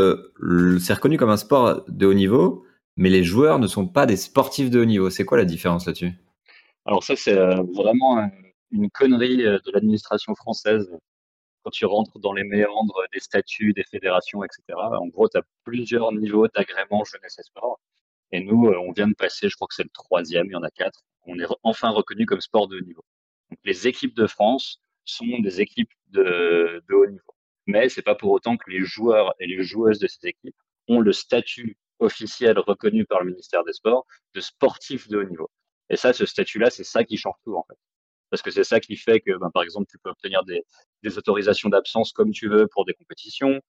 C'est 0.81 0.94
reconnu 0.94 1.18
comme 1.18 1.31
un 1.31 1.37
sport 1.37 1.85
de 1.88 2.07
haut 2.07 2.14
niveau, 2.14 2.64
mais 2.96 3.11
les 3.11 3.24
joueurs 3.24 3.59
ne 3.59 3.66
sont 3.66 3.87
pas 3.87 4.07
des 4.07 4.16
sportifs 4.16 4.70
de 4.70 4.80
haut 4.80 4.85
niveau. 4.85 5.11
C'est 5.11 5.24
quoi 5.24 5.38
la 5.38 5.44
différence 5.44 5.87
là-dessus? 5.87 6.12
Alors 6.87 7.02
ça, 7.02 7.16
c'est 7.16 7.37
euh, 7.37 7.62
vraiment 7.74 8.30
une 8.70 8.90
connerie 8.90 9.44
euh, 9.44 9.59
de 9.64 9.72
l'administration 9.72 10.35
française 10.35 10.90
quand 11.62 11.70
tu 11.70 11.87
rentres 11.87 12.18
dans 12.18 12.33
les 12.33 12.44
méandres 12.44 13.00
des 13.12 13.20
statuts, 13.20 13.72
des 13.72 13.85
fédérations, 13.85 14.44
etc. 14.44 14.62
En 14.76 15.07
gros, 15.07 15.28
tu 15.28 15.38
as 15.38 15.42
plusieurs 15.64 16.12
niveaux 16.12 16.46
d'agrément 16.48 17.04
jeunesse 17.04 17.38
et 17.38 17.42
sport. 17.42 17.80
Et 18.33 18.40
nous, 18.40 18.66
on 18.66 18.92
vient 18.92 19.09
de 19.09 19.14
passer, 19.14 19.48
je 19.48 19.57
crois 19.57 19.68
que 19.68 19.74
c'est 19.74 19.85
le 19.85 19.90
troisième, 19.90 20.46
il 20.46 20.52
y 20.52 20.57
en 20.57 20.62
a 20.62 20.70
quatre. 20.70 21.04
On 21.26 21.38
est 21.38 21.46
enfin 21.62 21.88
reconnu 21.88 22.26
comme 22.26 22.42
sport 22.42 22.68
de 22.68 22.76
haut 22.76 22.85
niveau. 22.85 23.04
Les 23.64 23.88
équipes 23.88 24.14
de 24.14 24.26
France 24.26 24.80
sont 25.07 25.38
des 25.40 25.62
équipes 25.62 25.92
de, 26.09 26.83
de 26.87 26.94
haut 26.94 27.07
niveau. 27.07 27.35
Mais 27.66 27.88
c'est 27.88 28.02
pas 28.02 28.14
pour 28.14 28.33
autant 28.33 28.59
que 28.59 28.70
les 28.70 28.85
joueurs 28.85 29.35
et 29.40 29.46
les 29.46 29.62
joueuses 29.62 29.98
de 29.98 30.07
ces 30.07 30.28
équipes 30.28 30.57
ont 30.88 31.00
le 31.00 31.12
statut 31.12 31.78
officiel 31.98 32.59
reconnu 32.59 33.04
par 33.07 33.20
le 33.20 33.30
ministère 33.30 33.64
des 33.64 33.72
Sports 33.72 34.07
de 34.35 34.40
sportifs 34.40 35.09
de 35.09 35.18
haut 35.18 35.24
niveau. 35.24 35.50
Et 35.90 35.96
ça, 35.96 36.12
ce 36.12 36.26
statut-là, 36.26 36.70
c'est 36.70 36.85
ça 36.85 37.04
qui 37.04 37.16
change 37.16 37.37
tout 37.44 37.57
en 37.57 37.64
fait 37.68 37.78
parce 38.35 38.42
que 38.42 38.50
c'est 38.50 38.64
ça 38.64 38.80
qui 38.80 38.96
fait 38.96 39.20
que, 39.20 39.38
ben, 39.38 39.48
par 39.54 39.62
exemple, 39.62 39.87
tu 39.88 39.96
peux 39.96 40.11
obtenir 40.11 40.42
des, 40.42 40.64
autorisations 41.16 41.68
d'absence 41.68 42.12
comme 42.12 42.33
tu 42.33 42.48
veux 42.48 42.66
pour 42.66 42.85
des 42.85 42.92
compétitions. 42.94 43.61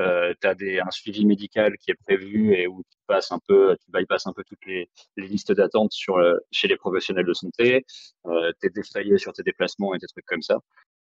Euh, 0.00 0.32
tu 0.40 0.46
as 0.46 0.54
des, 0.54 0.80
un 0.80 0.90
suivi 0.90 1.26
médical 1.26 1.76
qui 1.76 1.90
est 1.90 2.00
prévu 2.06 2.54
et 2.54 2.66
où 2.66 2.82
tu 2.84 2.96
passes 3.06 3.32
un 3.32 3.38
peu, 3.46 3.76
tu 3.84 3.90
bypasses 3.92 4.26
un 4.26 4.32
peu 4.32 4.42
toutes 4.44 4.64
les, 4.64 4.88
les 5.18 5.28
listes 5.28 5.52
d'attente 5.52 5.92
sur 5.92 6.16
euh, 6.16 6.38
chez 6.52 6.68
les 6.68 6.76
professionnels 6.78 7.26
de 7.26 7.34
santé. 7.34 7.84
Euh, 8.24 8.50
tu 8.62 8.68
es 8.68 8.70
défrayé 8.70 9.18
sur 9.18 9.34
tes 9.34 9.42
déplacements 9.42 9.94
et 9.94 9.98
des 9.98 10.06
trucs 10.06 10.24
comme 10.24 10.40
ça. 10.40 10.58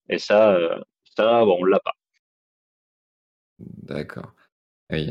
Et 0.09 0.19
ça, 0.19 0.53
euh, 0.57 0.81
ça, 1.05 1.45
bon, 1.45 1.59
on 1.61 1.65
l'a 1.65 1.79
pas. 1.79 1.95
D'accord. 3.61 4.35
Oui, 4.91 5.11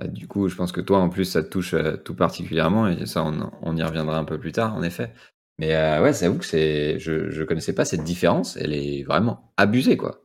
euh, 0.00 0.06
du 0.06 0.28
coup, 0.28 0.48
je 0.48 0.54
pense 0.54 0.72
que 0.72 0.80
toi, 0.80 0.98
en 0.98 1.08
plus, 1.08 1.24
ça 1.24 1.42
te 1.42 1.48
touche 1.48 1.74
euh, 1.74 1.96
tout 1.96 2.14
particulièrement, 2.14 2.86
et 2.88 3.06
ça, 3.06 3.24
on, 3.24 3.76
y 3.76 3.82
reviendra 3.82 4.18
un 4.18 4.24
peu 4.24 4.38
plus 4.38 4.52
tard, 4.52 4.74
en 4.74 4.82
effet. 4.82 5.12
Mais 5.58 5.74
euh, 5.74 6.02
ouais, 6.02 6.12
c'est 6.12 6.28
vous 6.28 6.38
que 6.38 6.44
je, 6.44 7.30
je 7.30 7.44
connaissais 7.44 7.74
pas 7.74 7.84
cette 7.84 8.04
différence. 8.04 8.56
Elle 8.56 8.72
est 8.72 9.04
vraiment 9.04 9.52
abusée, 9.56 9.96
quoi. 9.96 10.24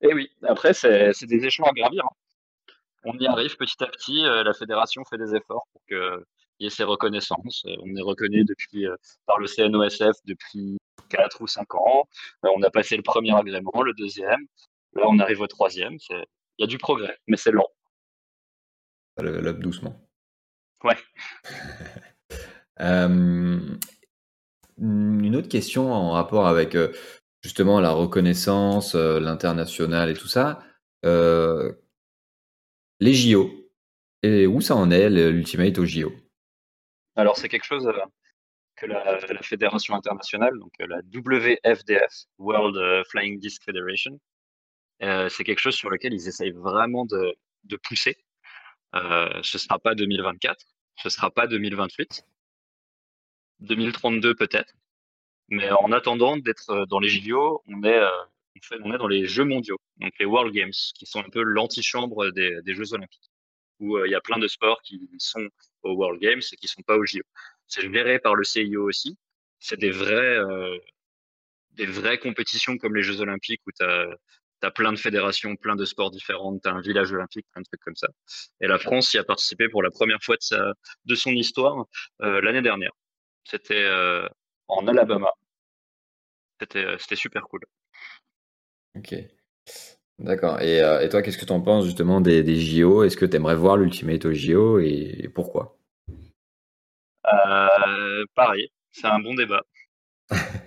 Et 0.00 0.12
oui. 0.14 0.30
Après, 0.42 0.72
c'est 0.74 1.26
des 1.26 1.44
échelons 1.44 1.66
à 1.66 1.72
gravir. 1.72 2.04
Hein. 2.04 2.72
On 3.04 3.18
y 3.18 3.26
arrive 3.26 3.56
petit 3.56 3.82
à 3.82 3.86
petit. 3.86 4.24
Euh, 4.24 4.42
la 4.42 4.52
fédération 4.52 5.04
fait 5.04 5.18
des 5.18 5.34
efforts 5.34 5.66
pour 5.72 5.82
qu'il 5.86 6.24
y 6.60 6.66
ait 6.66 6.70
ces 6.70 6.84
reconnaissances. 6.84 7.64
Euh, 7.66 7.76
on 7.82 7.94
est 7.94 8.02
reconnu 8.02 8.44
depuis 8.44 8.86
par 9.26 9.38
le 9.38 9.46
CNOSF 9.46 10.16
depuis 10.24 10.78
4 11.10 11.42
ou 11.42 11.46
5 11.46 11.74
ans. 11.74 12.08
on 12.42 12.62
a 12.62 12.70
passé 12.70 12.96
le 12.96 13.02
premier 13.02 13.34
agrément, 13.34 13.82
le 13.82 13.92
deuxième. 13.94 14.46
Là, 14.94 15.04
on 15.06 15.18
arrive 15.18 15.40
au 15.40 15.46
troisième. 15.46 15.98
Il 16.58 16.62
y 16.62 16.64
a 16.64 16.66
du 16.66 16.78
progrès, 16.78 17.18
mais 17.26 17.36
c'est 17.36 17.52
lent. 17.52 17.68
Ça 19.16 19.24
level 19.24 19.46
up 19.46 19.58
doucement. 19.58 20.00
Ouais. 20.84 20.96
euh, 22.80 23.76
une 24.78 25.36
autre 25.36 25.48
question 25.48 25.92
en 25.92 26.12
rapport 26.12 26.46
avec 26.46 26.74
euh, 26.74 26.92
justement 27.42 27.80
la 27.80 27.92
reconnaissance, 27.92 28.94
euh, 28.94 29.18
l'international 29.20 30.10
et 30.10 30.14
tout 30.14 30.28
ça. 30.28 30.60
Euh, 31.04 31.72
les 33.00 33.14
JO. 33.14 33.50
Et 34.22 34.46
où 34.46 34.60
ça 34.60 34.74
en 34.74 34.90
est, 34.90 35.08
l'Ultimate 35.08 35.78
au 35.78 35.84
JO 35.84 36.12
Alors, 37.16 37.36
c'est 37.36 37.48
quelque 37.48 37.66
chose 37.66 37.88
que 38.74 38.86
la, 38.86 39.18
la, 39.20 39.42
fédération 39.42 39.94
internationale, 39.94 40.58
donc 40.58 40.72
la 40.78 40.98
WFDF, 41.12 42.24
World 42.38 43.04
Flying 43.08 43.38
Disc 43.38 43.62
Federation, 43.62 44.18
c'est 45.00 45.44
quelque 45.44 45.60
chose 45.60 45.74
sur 45.74 45.90
lequel 45.90 46.12
ils 46.14 46.28
essayent 46.28 46.52
vraiment 46.52 47.04
de, 47.06 47.34
de 47.64 47.76
pousser. 47.76 48.16
ce 48.94 49.38
ne 49.38 49.58
sera 49.58 49.78
pas 49.78 49.94
2024, 49.94 50.64
ce 50.96 51.08
ne 51.08 51.10
sera 51.10 51.30
pas 51.30 51.46
2028, 51.46 52.24
2032 53.60 54.34
peut-être. 54.34 54.74
Mais 55.48 55.70
en 55.70 55.92
attendant 55.92 56.36
d'être 56.36 56.86
dans 56.86 56.98
les 56.98 57.08
JO, 57.08 57.62
on 57.66 57.82
est, 57.84 57.98
euh, 57.98 58.10
on 58.80 58.92
est 58.92 58.98
dans 58.98 59.06
les 59.06 59.26
Jeux 59.26 59.44
mondiaux, 59.44 59.78
donc 59.98 60.12
les 60.18 60.26
World 60.26 60.52
Games, 60.52 60.72
qui 60.94 61.06
sont 61.06 61.20
un 61.20 61.30
peu 61.30 61.42
l'antichambre 61.42 62.32
des, 62.32 62.60
des 62.62 62.74
Jeux 62.74 62.92
olympiques, 62.94 63.30
où 63.78 63.98
il 64.04 64.10
y 64.10 64.14
a 64.14 64.20
plein 64.20 64.38
de 64.38 64.48
sports 64.48 64.80
qui 64.82 65.08
sont 65.18 65.48
aux 65.82 65.92
World 65.92 66.20
Games 66.20 66.40
et 66.52 66.56
qui 66.56 66.66
sont 66.66 66.82
pas 66.82 66.96
aux 66.96 67.06
JO. 67.06 67.22
C'est 67.68 67.92
géré 67.92 68.18
par 68.18 68.34
le 68.34 68.44
CIO 68.44 68.88
aussi. 68.88 69.16
C'est 69.60 69.78
des 69.78 69.92
euh, 69.92 70.78
des 71.72 71.86
vraies 71.86 72.18
compétitions 72.18 72.78
comme 72.78 72.96
les 72.96 73.02
Jeux 73.02 73.20
olympiques 73.20 73.60
où 73.66 73.72
tu 73.72 73.84
as, 73.84 74.08
as, 74.62 74.70
plein 74.70 74.92
de 74.92 74.98
fédérations, 74.98 75.56
plein 75.56 75.76
de 75.76 75.84
sports 75.84 76.10
différents, 76.10 76.58
tu 76.58 76.68
as 76.68 76.72
un 76.72 76.80
village 76.80 77.12
olympique, 77.12 77.46
plein 77.52 77.62
de 77.62 77.66
trucs 77.66 77.80
comme 77.80 77.96
ça. 77.96 78.08
Et 78.60 78.66
la 78.66 78.78
France 78.78 79.12
y 79.14 79.18
a 79.18 79.24
participé 79.24 79.68
pour 79.68 79.82
la 79.82 79.90
première 79.90 80.22
fois 80.22 80.36
de, 80.36 80.42
sa, 80.42 80.72
de 81.04 81.14
son 81.14 81.30
histoire 81.30 81.86
euh, 82.22 82.40
l'année 82.40 82.62
dernière. 82.62 82.92
C'était 83.44 83.84
euh, 83.84 84.26
en 84.68 84.86
Alabama. 84.86 85.30
C'était 86.60 87.16
super 87.16 87.42
cool. 87.42 87.60
Ok. 88.96 89.14
D'accord. 90.18 90.60
Et, 90.62 90.80
euh, 90.82 91.00
et, 91.00 91.08
toi, 91.08 91.20
qu'est-ce 91.20 91.36
que 91.36 91.44
tu 91.44 91.52
en 91.52 91.60
penses 91.60 91.84
justement 91.84 92.20
des, 92.20 92.42
des 92.42 92.58
JO 92.58 93.04
Est-ce 93.04 93.16
que 93.16 93.26
tu 93.26 93.36
aimerais 93.36 93.54
voir 93.54 93.76
l'Ultimate 93.76 94.24
au 94.24 94.32
JO 94.32 94.78
et, 94.78 95.16
et 95.18 95.28
pourquoi? 95.28 95.76
Euh, 97.26 98.24
Pareil, 98.34 98.70
c'est 98.90 99.06
un 99.06 99.18
bon 99.18 99.34
débat. 99.34 99.62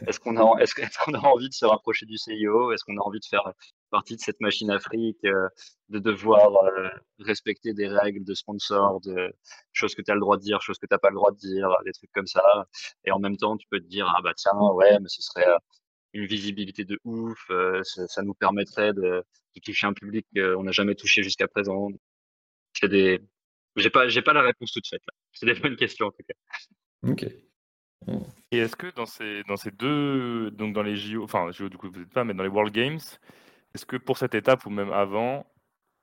Est-ce 0.08 0.19
qu'on 0.19 0.38
a, 0.38 0.62
est-ce 0.62 0.74
a 1.15 1.28
envie 1.28 1.50
de 1.50 1.54
se 1.54 1.65
rapprocher 1.65 2.06
du 2.06 2.17
CIO 2.17 2.72
Est-ce 2.72 2.84
qu'on 2.86 2.98
a 2.98 3.02
envie 3.02 3.19
de 3.19 3.26
faire 3.26 3.43
partie 3.89 4.15
de 4.15 4.22
cette 4.22 4.39
machine 4.39 4.72
Afrique, 4.72 5.24
euh, 5.26 5.50
de 5.89 6.00
devoir 6.00 6.63
euh, 6.63 6.89
respecter 7.19 7.74
des 7.74 7.88
règles 7.88 8.24
de 8.24 8.34
sponsor, 8.34 9.02
de 9.02 9.34
choses 9.74 9.95
que 9.95 10.02
tu 10.02 10.12
as 10.12 10.13
le 10.13 10.22
droit 10.22 10.38
de 10.38 10.41
dire, 10.41 10.62
choses 10.62 10.78
que 10.78 10.86
tu 10.86 10.93
n'as 10.93 11.00
pas 11.00 11.10
le 11.10 11.15
droit 11.15 11.32
de 11.32 11.38
dire, 11.38 11.69
des 11.86 11.91
trucs 11.91 12.12
comme 12.13 12.28
ça? 12.28 12.43
Et 13.06 13.12
en 13.12 13.19
même 13.19 13.38
temps, 13.38 13.58
tu 13.58 13.67
peux 13.69 13.80
te 13.80 13.88
dire, 13.88 14.12
ah 14.17 14.22
bah 14.22 14.34
tiens, 14.36 14.58
ouais, 14.58 15.00
mais 15.00 15.10
ce 15.10 15.22
serait 15.22 15.48
euh, 15.48 15.58
une 16.13 16.26
visibilité 16.26 16.86
de 16.86 17.00
ouf, 17.04 17.52
ça, 17.84 18.22
nous 18.24 18.34
permettrait 18.34 18.93
de, 18.93 19.24
toucher 19.63 19.88
un 19.88 19.93
public 19.93 20.26
qu'on 20.34 20.63
n'a 20.63 20.72
jamais 20.72 20.95
touché 20.95 21.22
jusqu'à 21.22 21.48
présent. 21.50 21.89
C'est 22.74 22.88
des, 22.88 23.19
j'ai 23.76 23.89
pas, 23.89 24.08
pas 24.08 24.34
la 24.34 24.41
réponse 24.41 24.72
toute 24.72 24.88
faite 24.88 25.02
là. 25.06 25.13
C'est 25.34 25.45
des 25.45 25.60
bonnes 25.60 25.76
questions 25.76 26.08
en 26.08 26.12
tout 26.12 26.24
cas. 26.28 27.12
Ok. 27.12 27.26
Et 28.52 28.58
est-ce 28.58 28.76
que 28.76 28.88
dans 28.96 29.06
ces, 29.06 29.72
deux, 29.72 30.52
donc 30.52 30.74
dans 30.74 30.82
les 30.82 30.96
JO, 30.96 31.24
enfin 31.24 31.52
JO 31.52 31.70
du 31.70 31.78
coup 31.78 31.90
vous 31.92 32.00
n'êtes 32.00 32.14
pas, 32.14 32.24
mais 32.24 32.34
dans 32.34 32.44
les 32.44 32.50
World 32.50 32.74
Games, 32.74 33.00
est-ce 33.76 33.86
que 33.86 33.98
pour 33.98 34.18
cette 34.18 34.36
étape 34.36 34.66
ou 34.66 34.70
même 34.70 34.92
avant, 34.92 35.46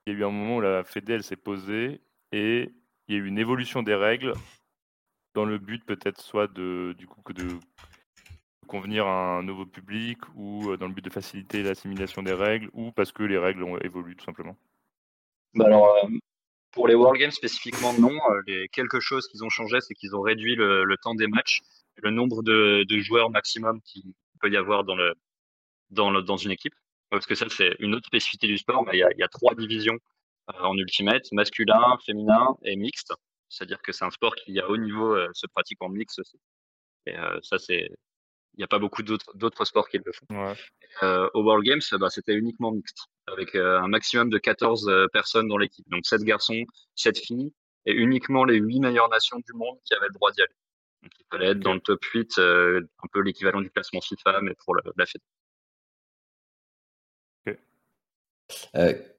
il 0.06 0.12
y 0.12 0.16
a 0.16 0.18
eu 0.20 0.24
un 0.24 0.30
moment 0.30 0.56
où 0.56 0.60
la 0.60 0.84
Fédé 0.84 1.20
s'est 1.22 1.36
posée 1.36 2.00
et 2.32 2.70
il 3.08 3.14
y 3.14 3.18
a 3.18 3.20
eu 3.20 3.26
une 3.26 3.38
évolution 3.38 3.82
des 3.82 3.94
règles 3.94 4.32
dans 5.34 5.44
le 5.44 5.58
but 5.58 5.84
peut-être 5.84 6.20
soit 6.20 6.46
de 6.46 6.94
du 6.96 7.06
coup 7.06 7.32
de 7.32 7.58
convenir 8.66 9.06
à 9.06 9.38
un 9.38 9.42
nouveau 9.42 9.66
public 9.66 10.18
ou 10.34 10.70
euh, 10.70 10.76
dans 10.76 10.88
le 10.88 10.94
but 10.94 11.04
de 11.04 11.10
faciliter 11.10 11.62
l'assimilation 11.62 12.22
des 12.22 12.32
règles 12.32 12.68
ou 12.72 12.90
parce 12.92 13.12
que 13.12 13.22
les 13.22 13.38
règles 13.38 13.62
ont 13.62 13.78
évolué 13.78 14.14
tout 14.14 14.24
simplement? 14.24 14.56
Bah 15.54 15.66
euh, 15.68 16.18
pour 16.76 16.86
les 16.88 16.94
World 16.94 17.18
Games 17.18 17.30
spécifiquement, 17.32 17.94
non. 17.94 18.12
Euh, 18.30 18.42
les 18.46 18.68
quelques 18.68 19.00
choses 19.00 19.26
qu'ils 19.28 19.42
ont 19.42 19.48
changé, 19.48 19.80
c'est 19.80 19.94
qu'ils 19.94 20.14
ont 20.14 20.20
réduit 20.20 20.54
le, 20.56 20.94
temps 21.02 21.14
des 21.14 21.26
matchs, 21.26 21.62
le 21.96 22.10
nombre 22.10 22.42
de, 22.42 22.84
joueurs 22.98 23.30
maximum 23.30 23.80
qu'il 23.80 24.12
peut 24.40 24.50
y 24.50 24.58
avoir 24.58 24.84
dans, 24.84 26.36
une 26.36 26.50
équipe. 26.50 26.74
Parce 27.10 27.24
que 27.24 27.34
ça, 27.34 27.46
c'est 27.48 27.74
une 27.78 27.94
autre 27.94 28.06
spécificité 28.06 28.46
du 28.46 28.58
sport. 28.58 28.84
Il, 28.92 28.98
y 28.98 29.02
a, 29.02 29.08
il 29.12 29.18
y 29.18 29.22
a 29.22 29.28
trois 29.28 29.54
divisions 29.54 29.98
en 30.48 30.76
ultimate 30.76 31.24
masculin, 31.32 31.96
féminin 32.04 32.56
et 32.62 32.76
mixte. 32.76 33.14
C'est-à-dire 33.48 33.80
que 33.80 33.92
c'est 33.92 34.04
un 34.04 34.10
sport 34.10 34.34
qui, 34.34 34.60
à 34.60 34.68
haut 34.68 34.76
niveau, 34.76 35.16
se 35.32 35.46
pratique 35.46 35.80
en 35.80 35.88
mix 35.88 36.18
aussi. 36.18 36.38
Et 37.06 37.14
ça, 37.42 37.58
c'est 37.58 37.88
n'y 38.58 38.64
a 38.64 38.68
pas 38.68 38.78
beaucoup 38.78 39.02
d'autres 39.02 39.64
sports 39.64 39.88
qui 39.88 39.98
le 39.98 40.12
font. 40.12 40.54
Euh, 41.02 41.28
au 41.34 41.42
World 41.42 41.64
Games, 41.64 41.80
bah, 42.00 42.08
c'était 42.10 42.34
uniquement 42.34 42.72
mixte, 42.72 42.98
avec 43.26 43.54
euh, 43.54 43.78
un 43.80 43.88
maximum 43.88 44.30
de 44.30 44.38
14 44.38 44.88
euh, 44.88 45.06
personnes 45.12 45.48
dans 45.48 45.58
l'équipe. 45.58 45.86
Donc 45.90 46.06
7 46.06 46.22
garçons, 46.22 46.64
7 46.94 47.18
filles, 47.18 47.52
et 47.84 47.92
uniquement 47.92 48.44
les 48.44 48.56
8 48.56 48.80
meilleures 48.80 49.10
nations 49.10 49.38
du 49.38 49.52
monde 49.54 49.76
qui 49.84 49.94
avaient 49.94 50.06
le 50.06 50.14
droit 50.14 50.32
d'y 50.32 50.40
aller. 50.40 50.54
Donc 51.02 51.12
il 51.18 51.26
fallait 51.30 51.50
être 51.50 51.60
dans 51.60 51.74
le 51.74 51.80
top 51.80 52.02
8, 52.02 52.38
un 52.38 53.08
peu 53.12 53.20
l'équivalent 53.20 53.60
du 53.60 53.70
classement 53.70 54.00
FIFA, 54.00 54.40
mais 54.42 54.54
pour 54.64 54.74
la, 54.74 55.06
fête. 55.06 55.22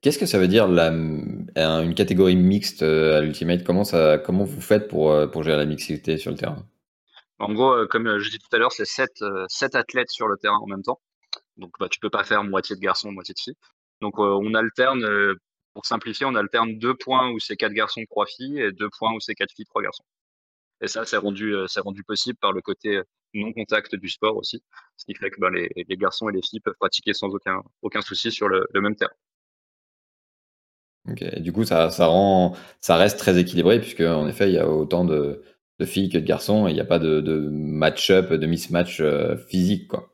Qu'est-ce 0.01 0.17
que 0.17 0.25
ça 0.25 0.39
veut 0.39 0.47
dire 0.47 0.67
la, 0.67 0.89
une 0.89 1.95
catégorie 1.95 2.35
mixte 2.35 2.81
à 2.81 3.21
l'Ultimate? 3.21 3.63
Comment, 3.63 3.83
comment 4.25 4.43
vous 4.43 4.61
faites 4.61 4.87
pour, 4.87 5.29
pour 5.31 5.43
gérer 5.43 5.57
la 5.57 5.65
mixité 5.65 6.17
sur 6.17 6.31
le 6.31 6.37
terrain? 6.37 6.67
En 7.39 7.53
gros, 7.53 7.71
euh, 7.73 7.87
comme 7.87 8.07
euh, 8.07 8.19
je 8.19 8.25
disais 8.29 8.39
tout 8.39 8.55
à 8.55 8.59
l'heure, 8.59 8.71
c'est 8.71 8.85
sept, 8.85 9.21
euh, 9.21 9.45
sept 9.47 9.75
athlètes 9.75 10.09
sur 10.09 10.27
le 10.27 10.37
terrain 10.37 10.57
en 10.57 10.67
même 10.67 10.81
temps. 10.83 10.99
Donc, 11.57 11.71
bah, 11.79 11.87
tu 11.89 11.99
peux 11.99 12.09
pas 12.09 12.23
faire 12.23 12.43
moitié 12.43 12.75
de 12.75 12.81
garçons, 12.81 13.11
moitié 13.11 13.33
de 13.33 13.39
filles. 13.39 13.57
Donc, 14.01 14.19
on 14.19 14.53
alterne, 14.53 15.07
pour 15.73 15.85
simplifier, 15.85 16.25
on 16.27 16.35
alterne 16.35 16.77
deux 16.77 16.93
points 16.95 17.31
où 17.31 17.39
c'est 17.39 17.55
quatre 17.55 17.73
garçons, 17.73 18.01
trois 18.09 18.27
filles, 18.27 18.59
et 18.61 18.71
deux 18.71 18.89
points 18.97 19.13
où 19.13 19.19
c'est 19.19 19.33
quatre 19.33 19.51
filles, 19.55 19.65
trois 19.65 19.81
garçons. 19.81 20.03
Et 20.81 20.87
ça, 20.87 21.05
c'est 21.05 21.17
rendu, 21.17 21.55
possible 22.05 22.37
par 22.39 22.53
le 22.53 22.61
côté 22.61 23.01
non 23.33 23.53
contact 23.53 23.95
du 23.95 24.09
sport 24.09 24.37
aussi, 24.37 24.61
ce 24.97 25.05
qui 25.05 25.15
fait 25.15 25.31
que 25.31 25.39
bah, 25.39 25.49
les, 25.49 25.97
garçons 25.97 26.29
et 26.29 26.33
les 26.33 26.41
filles 26.43 26.59
peuvent 26.59 26.75
pratiquer 26.79 27.13
sans 27.13 27.29
aucun, 27.81 28.01
souci 28.01 28.31
sur 28.31 28.47
le, 28.47 28.67
même 28.75 28.95
terrain. 28.95 29.11
Ok, 31.09 31.39
du 31.39 31.51
coup, 31.51 31.63
ça, 31.63 31.89
ça 31.89 32.05
rend, 32.05 32.55
ça 32.81 32.97
reste 32.97 33.17
très 33.17 33.39
équilibré 33.39 33.79
puisque 33.79 34.01
en 34.01 34.27
effet, 34.27 34.49
il 34.49 34.53
y 34.53 34.59
a 34.59 34.69
autant 34.69 35.05
de, 35.05 35.41
de 35.79 35.85
filles 35.85 36.09
que 36.09 36.17
de 36.17 36.25
garçons 36.25 36.67
et 36.67 36.71
il 36.71 36.73
n'y 36.73 36.81
a 36.81 36.85
pas 36.85 36.99
de, 36.99 37.21
de 37.21 37.49
match-up, 37.49 38.33
de 38.33 38.47
mismatch 38.47 38.99
euh, 39.01 39.37
physique. 39.37 39.87
quoi. 39.87 40.11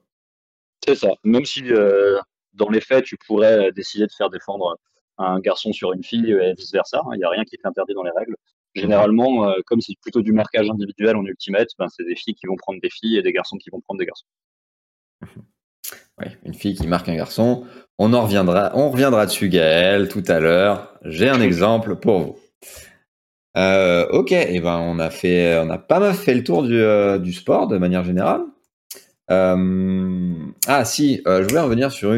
C'est 0.85 0.95
ça. 0.95 1.09
Même 1.23 1.45
si 1.45 1.63
euh, 1.71 2.19
dans 2.53 2.69
les 2.69 2.81
faits, 2.81 3.05
tu 3.05 3.17
pourrais 3.17 3.71
décider 3.71 4.05
de 4.05 4.11
faire 4.11 4.29
défendre 4.29 4.77
un 5.17 5.39
garçon 5.39 5.71
sur 5.71 5.93
une 5.93 6.03
fille 6.03 6.31
et 6.31 6.53
vice-versa, 6.53 7.01
hein, 7.05 7.09
il 7.13 7.19
n'y 7.19 7.23
a 7.23 7.29
rien 7.29 7.43
qui 7.45 7.55
est 7.55 7.65
interdit 7.65 7.93
dans 7.93 8.03
les 8.03 8.11
règles. 8.15 8.35
Généralement, 8.75 9.47
euh, 9.47 9.53
comme 9.65 9.81
c'est 9.81 9.93
plutôt 10.01 10.21
du 10.21 10.33
marquage 10.33 10.69
individuel 10.69 11.15
en 11.15 11.25
ultimate, 11.25 11.69
ben, 11.77 11.87
c'est 11.89 12.03
des 12.03 12.15
filles 12.15 12.33
qui 12.33 12.47
vont 12.47 12.55
prendre 12.55 12.81
des 12.81 12.89
filles 12.89 13.17
et 13.17 13.21
des 13.21 13.31
garçons 13.31 13.57
qui 13.57 13.69
vont 13.69 13.81
prendre 13.81 13.99
des 13.99 14.05
garçons. 14.05 14.25
Oui, 16.19 16.27
une 16.45 16.53
fille 16.53 16.75
qui 16.75 16.85
marque 16.85 17.09
un 17.09 17.15
garçon. 17.15 17.65
On 17.97 18.13
en 18.13 18.21
reviendra, 18.21 18.71
on 18.75 18.91
reviendra 18.91 19.25
dessus, 19.25 19.49
Gaël, 19.49 20.07
tout 20.07 20.23
à 20.27 20.39
l'heure. 20.39 20.95
J'ai 21.03 21.27
un 21.27 21.41
exemple 21.41 21.95
pour 21.95 22.19
vous. 22.19 22.39
Euh, 23.55 24.07
ok, 24.09 24.31
et 24.31 24.55
eh 24.55 24.59
ben 24.59 24.79
on 24.79 24.97
a 24.99 25.09
fait, 25.11 25.59
on 25.59 25.69
a 25.69 25.77
pas 25.77 25.99
mal 25.99 26.15
fait 26.15 26.33
le 26.33 26.43
tour 26.43 26.63
du, 26.63 26.75
euh, 26.75 27.19
du 27.19 27.33
sport 27.33 27.67
de 27.67 27.77
manière 27.77 28.03
générale. 28.03 28.41
Euh, 29.31 30.33
ah 30.67 30.85
si, 30.85 31.21
je 31.25 31.43
voulais 31.47 31.61
revenir 31.61 31.91
sur 31.91 32.13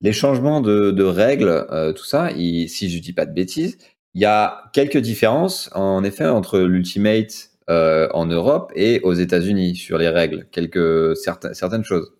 les 0.00 0.12
changements 0.12 0.60
de, 0.60 0.90
de 0.90 1.04
règles, 1.04 1.66
tout 1.96 2.04
ça. 2.04 2.30
si 2.30 2.90
je 2.90 2.98
dis 3.00 3.12
pas 3.12 3.26
de 3.26 3.32
bêtises, 3.32 3.78
il 4.14 4.20
y 4.20 4.26
a 4.26 4.64
quelques 4.72 4.98
différences 4.98 5.70
en 5.74 6.04
effet 6.04 6.26
entre 6.26 6.60
l'ultimate 6.60 7.50
en 7.68 8.26
Europe 8.26 8.72
et 8.76 9.00
aux 9.00 9.14
États-Unis 9.14 9.76
sur 9.76 9.98
les 9.98 10.08
règles, 10.08 10.48
quelques 10.50 11.16
certaines 11.16 11.54
certaines 11.54 11.84
choses. 11.84 12.12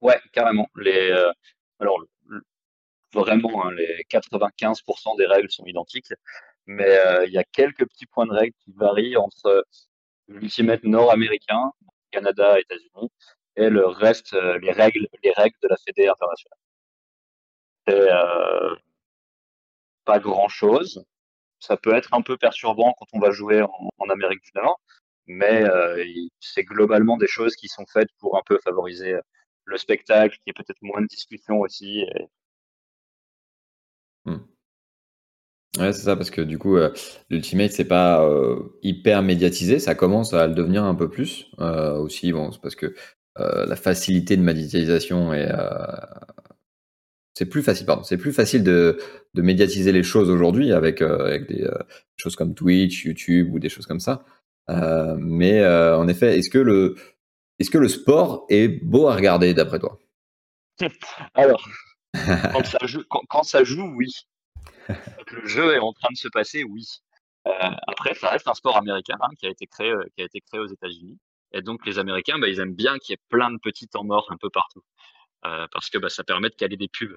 Ouais, 0.00 0.18
carrément. 0.32 0.68
Les 0.76 1.12
alors 1.80 2.02
vraiment 3.12 3.66
hein, 3.66 3.72
les 3.72 4.04
95% 4.10 5.16
des 5.18 5.26
règles 5.26 5.50
sont 5.50 5.64
identiques 5.66 6.12
mais 6.66 6.98
euh, 6.98 7.26
il 7.26 7.32
y 7.32 7.38
a 7.38 7.44
quelques 7.44 7.86
petits 7.88 8.06
points 8.06 8.26
de 8.26 8.32
règle 8.32 8.54
qui 8.64 8.72
varient 8.72 9.16
entre 9.16 9.64
l'ultimate 10.28 10.84
nord-américain, 10.84 11.72
Canada, 12.10 12.58
États-Unis, 12.60 13.10
et 13.56 13.68
le 13.70 13.86
reste, 13.86 14.34
euh, 14.34 14.58
les 14.60 14.72
règles, 14.72 15.08
les 15.22 15.32
règles 15.32 15.56
de 15.62 15.68
la 15.68 15.76
Fédé 15.76 16.08
internationale. 16.08 16.58
C'est 17.86 18.10
euh, 18.10 18.76
pas 20.04 20.18
grand-chose. 20.18 21.04
Ça 21.58 21.76
peut 21.76 21.94
être 21.94 22.14
un 22.14 22.22
peu 22.22 22.36
perturbant 22.36 22.94
quand 22.98 23.06
on 23.12 23.20
va 23.20 23.30
jouer 23.32 23.62
en, 23.62 24.08
Amérique 24.10 24.42
du 24.42 24.50
Nord, 24.56 24.80
mais 25.26 25.64
c'est 26.40 26.64
globalement 26.64 27.16
des 27.16 27.28
choses 27.28 27.54
qui 27.54 27.68
sont 27.68 27.86
faites 27.86 28.08
pour 28.18 28.36
un 28.36 28.42
peu 28.44 28.58
favoriser 28.64 29.14
le 29.64 29.78
spectacle, 29.78 30.36
qui 30.42 30.50
est 30.50 30.52
peut-être 30.52 30.82
moins 30.82 31.00
de 31.00 31.06
discussion 31.06 31.60
aussi. 31.60 32.04
Hmm. 34.24 34.49
Ouais, 35.78 35.92
c'est 35.92 36.02
ça, 36.02 36.16
parce 36.16 36.30
que 36.30 36.40
du 36.40 36.58
coup, 36.58 36.76
euh, 36.76 36.92
l'Ultimate, 37.30 37.70
c'est 37.70 37.84
pas 37.84 38.24
euh, 38.26 38.58
hyper 38.82 39.22
médiatisé, 39.22 39.78
ça 39.78 39.94
commence 39.94 40.34
à 40.34 40.48
le 40.48 40.54
devenir 40.54 40.82
un 40.82 40.96
peu 40.96 41.08
plus. 41.08 41.46
Euh, 41.60 41.96
aussi, 41.96 42.32
bon, 42.32 42.50
c'est 42.50 42.60
parce 42.60 42.74
que 42.74 42.94
la 43.36 43.76
facilité 43.76 44.36
de 44.36 44.42
médiatisation 44.42 45.32
est. 45.32 45.50
c'est 47.34 47.46
plus 47.46 47.62
facile, 47.62 47.86
pardon, 47.86 48.02
c'est 48.02 48.18
plus 48.18 48.32
facile 48.32 48.62
de, 48.62 48.98
de 49.32 49.42
médiatiser 49.42 49.92
les 49.92 50.02
choses 50.02 50.28
aujourd'hui 50.28 50.72
avec, 50.72 51.00
avec 51.00 51.48
des 51.48 51.66
choses 52.18 52.36
comme 52.36 52.54
Twitch, 52.54 53.06
YouTube 53.06 53.54
ou 53.54 53.58
des 53.58 53.70
choses 53.70 53.86
comme 53.86 54.00
ça. 54.00 54.24
mais 54.68 55.64
en 55.66 56.06
effet, 56.08 56.38
est-ce 56.38 56.50
que, 56.50 56.58
le, 56.58 56.96
est-ce 57.58 57.70
que 57.70 57.78
le 57.78 57.88
sport 57.88 58.44
est 58.50 58.68
beau 58.68 59.08
à 59.08 59.16
regarder 59.16 59.54
d'après 59.54 59.78
toi? 59.78 59.98
Alors, 61.34 61.66
quand 62.52 62.66
ça 62.66 62.78
joue, 62.82 63.04
quand 63.08 63.42
ça 63.42 63.64
joue 63.64 63.90
oui 63.96 64.12
le 65.32 65.46
jeu 65.46 65.74
est 65.74 65.78
en 65.78 65.92
train 65.92 66.08
de 66.12 66.16
se 66.16 66.28
passer, 66.28 66.64
oui. 66.64 66.86
Euh, 67.46 67.52
après, 67.86 68.14
ça 68.14 68.30
reste 68.30 68.48
un 68.48 68.54
sport 68.54 68.76
américain 68.76 69.16
qui 69.38 69.46
a 69.46 69.50
été 69.50 69.66
créé, 69.66 69.90
euh, 69.90 70.04
qui 70.14 70.22
a 70.22 70.24
été 70.26 70.40
créé 70.40 70.60
aux 70.60 70.66
États-Unis. 70.66 71.18
Et 71.52 71.62
donc, 71.62 71.86
les 71.86 71.98
Américains, 71.98 72.38
bah, 72.38 72.48
ils 72.48 72.60
aiment 72.60 72.74
bien 72.74 72.98
qu'il 72.98 73.12
y 73.12 73.14
ait 73.14 73.22
plein 73.28 73.50
de 73.50 73.58
petits 73.58 73.88
temps 73.88 74.04
morts 74.04 74.30
un 74.30 74.36
peu 74.36 74.50
partout, 74.50 74.82
euh, 75.46 75.66
parce 75.72 75.90
que 75.90 75.98
bah, 75.98 76.08
ça 76.10 76.24
permet 76.24 76.50
de 76.50 76.54
caler 76.54 76.76
des 76.76 76.88
pubs 76.88 77.16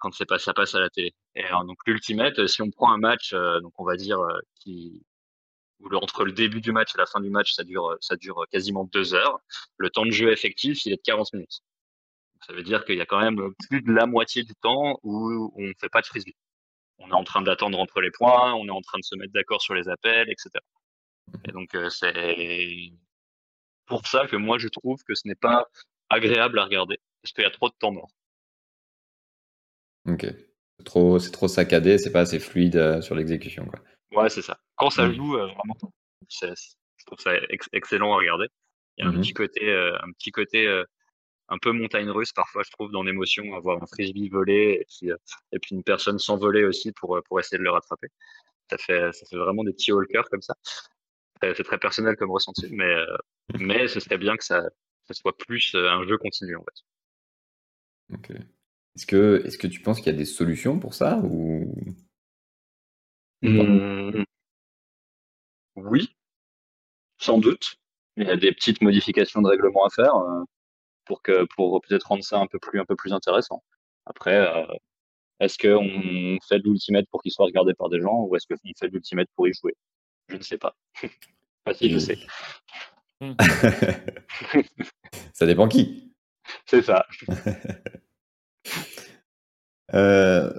quand 0.00 0.12
ça 0.12 0.52
passe 0.52 0.74
à 0.74 0.80
la 0.80 0.90
télé. 0.90 1.14
Et 1.36 1.44
donc, 1.66 1.78
l'ultimate, 1.86 2.46
si 2.48 2.60
on 2.62 2.70
prend 2.70 2.92
un 2.92 2.98
match, 2.98 3.32
donc 3.34 3.72
on 3.78 3.84
va 3.84 3.96
dire 3.96 4.18
qui 4.56 5.06
où 5.80 5.94
entre 5.96 6.24
le 6.24 6.32
début 6.32 6.60
du 6.60 6.72
match 6.72 6.94
et 6.94 6.98
la 6.98 7.06
fin 7.06 7.20
du 7.20 7.30
match, 7.30 7.52
ça 7.52 7.64
dure, 7.64 7.96
ça 8.00 8.16
dure 8.16 8.44
quasiment 8.50 8.84
deux 8.84 9.14
heures. 9.14 9.38
Le 9.78 9.90
temps 9.90 10.04
de 10.04 10.10
jeu 10.10 10.32
effectif, 10.32 10.84
il 10.86 10.92
est 10.92 10.96
de 10.96 11.02
40 11.02 11.32
minutes. 11.34 11.60
ça 12.46 12.52
veut 12.52 12.62
dire 12.62 12.84
qu'il 12.84 12.96
y 12.96 13.00
a 13.00 13.06
quand 13.06 13.20
même 13.20 13.52
plus 13.68 13.82
de 13.82 13.92
la 13.92 14.06
moitié 14.06 14.42
du 14.42 14.54
temps 14.56 14.98
où 15.02 15.52
on 15.56 15.62
ne 15.62 15.72
fait 15.80 15.88
pas 15.88 16.00
de 16.00 16.06
frisbee 16.06 16.36
on 16.98 17.10
est 17.10 17.14
en 17.14 17.24
train 17.24 17.42
d'attendre 17.42 17.78
entre 17.78 18.00
les 18.00 18.10
points, 18.10 18.54
on 18.54 18.66
est 18.66 18.70
en 18.70 18.80
train 18.80 18.98
de 18.98 19.04
se 19.04 19.14
mettre 19.16 19.32
d'accord 19.32 19.62
sur 19.62 19.74
les 19.74 19.88
appels, 19.88 20.30
etc. 20.30 20.50
Et 21.48 21.52
donc 21.52 21.74
euh, 21.74 21.88
c'est 21.90 22.92
pour 23.86 24.06
ça 24.06 24.26
que 24.26 24.36
moi 24.36 24.58
je 24.58 24.68
trouve 24.68 25.02
que 25.04 25.14
ce 25.14 25.26
n'est 25.26 25.34
pas 25.34 25.68
agréable 26.08 26.58
à 26.58 26.64
regarder 26.64 26.98
parce 27.22 27.32
qu'il 27.32 27.44
y 27.44 27.46
a 27.46 27.50
trop 27.50 27.68
de 27.68 27.74
temps 27.78 27.92
mort. 27.92 28.10
Ok. 30.08 30.26
C'est 30.78 30.84
trop, 30.84 31.18
c'est 31.18 31.30
trop 31.30 31.48
saccadé, 31.48 31.98
c'est 31.98 32.12
pas 32.12 32.20
assez 32.20 32.38
fluide 32.38 32.76
euh, 32.76 33.00
sur 33.00 33.14
l'exécution. 33.14 33.66
Ouais, 34.12 34.28
c'est 34.28 34.42
ça. 34.42 34.58
Quand 34.76 34.90
ça 34.90 35.10
joue, 35.10 35.36
euh, 35.36 35.46
vraiment, 35.46 35.74
je 36.28 37.04
trouve 37.06 37.18
ça 37.18 37.32
excellent 37.72 38.12
à 38.12 38.16
regarder. 38.16 38.46
Il 38.98 39.04
y 39.04 39.06
a 39.06 39.10
un 39.10 39.12
Mhm. 39.12 39.20
petit 39.20 39.32
côté, 39.32 39.72
un 39.74 40.12
petit 40.12 40.32
côté 40.32 40.82
un 41.48 41.58
peu 41.58 41.72
montagne 41.72 42.10
russe 42.10 42.32
parfois, 42.32 42.62
je 42.64 42.70
trouve, 42.70 42.90
dans 42.90 43.02
l'émotion, 43.02 43.54
avoir 43.54 43.82
un 43.82 43.86
frisbee 43.86 44.28
volé 44.28 44.78
et 44.80 44.86
puis, 44.86 45.10
euh, 45.12 45.16
et 45.52 45.58
puis 45.58 45.74
une 45.74 45.82
personne 45.82 46.18
s'envoler 46.18 46.64
aussi 46.64 46.92
pour, 46.92 47.16
euh, 47.16 47.22
pour 47.22 47.38
essayer 47.38 47.58
de 47.58 47.62
le 47.62 47.70
rattraper. 47.70 48.08
Ça 48.70 48.78
fait, 48.78 49.12
ça 49.12 49.26
fait 49.26 49.36
vraiment 49.36 49.62
des 49.64 49.72
petits 49.72 49.92
walkers 49.92 50.28
comme 50.28 50.42
ça. 50.42 50.54
Euh, 51.44 51.54
C'est 51.56 51.62
très 51.62 51.78
personnel 51.78 52.16
comme 52.16 52.30
ressenti, 52.30 52.68
mais, 52.70 52.96
mais 53.58 53.86
ce 53.88 54.00
serait 54.00 54.18
bien 54.18 54.36
que 54.36 54.44
ça, 54.44 54.62
ça 55.06 55.14
soit 55.14 55.36
plus 55.36 55.74
un 55.74 56.06
jeu 56.06 56.18
continu 56.18 56.56
en 56.56 56.64
fait. 56.64 58.14
Ok. 58.14 58.40
Est-ce 58.96 59.06
que, 59.58 59.66
tu 59.66 59.80
penses 59.80 59.98
qu'il 59.98 60.12
y 60.12 60.14
a 60.14 60.18
des 60.18 60.24
solutions 60.24 60.78
pour 60.78 60.94
ça 60.94 61.18
ou? 61.18 61.74
Mmh. 63.42 64.24
Oui, 65.76 66.16
sans 67.18 67.38
doute. 67.38 67.76
Il 68.16 68.26
y 68.26 68.30
a 68.30 68.36
des 68.36 68.52
petites 68.52 68.80
modifications 68.80 69.42
de 69.42 69.48
règlement 69.48 69.84
à 69.84 69.90
faire 69.90 70.14
pour 71.06 71.22
que 71.22 71.46
pour 71.56 71.80
peut-être 71.80 72.08
rendre 72.08 72.24
ça 72.24 72.38
un 72.38 72.46
peu 72.46 72.58
plus 72.58 72.80
un 72.80 72.84
peu 72.84 72.96
plus 72.96 73.12
intéressant. 73.12 73.62
Après, 74.04 74.36
euh, 74.36 74.66
est-ce 75.40 75.58
qu'on 75.58 76.38
fait 76.48 76.58
de 76.58 76.64
l'ultimate 76.64 77.06
pour 77.10 77.22
qu'il 77.22 77.32
soit 77.32 77.46
regardé 77.46 77.74
par 77.74 77.88
des 77.88 78.00
gens 78.00 78.24
ou 78.24 78.36
est-ce 78.36 78.46
qu'on 78.46 78.56
fait 78.78 78.88
de 78.88 78.92
l'ultimate 78.92 79.28
pour 79.34 79.48
y 79.48 79.52
jouer? 79.52 79.74
Je 80.28 80.36
ne 80.36 80.42
sais 80.42 80.58
pas. 80.58 80.76
Enfin, 81.68 81.76
si, 81.76 81.90
je 81.90 81.98
sais. 81.98 82.16
Ça 85.32 85.46
dépend 85.46 85.66
qui. 85.66 86.14
C'est 86.66 86.82
ça. 86.82 87.04
Euh, 89.94 90.52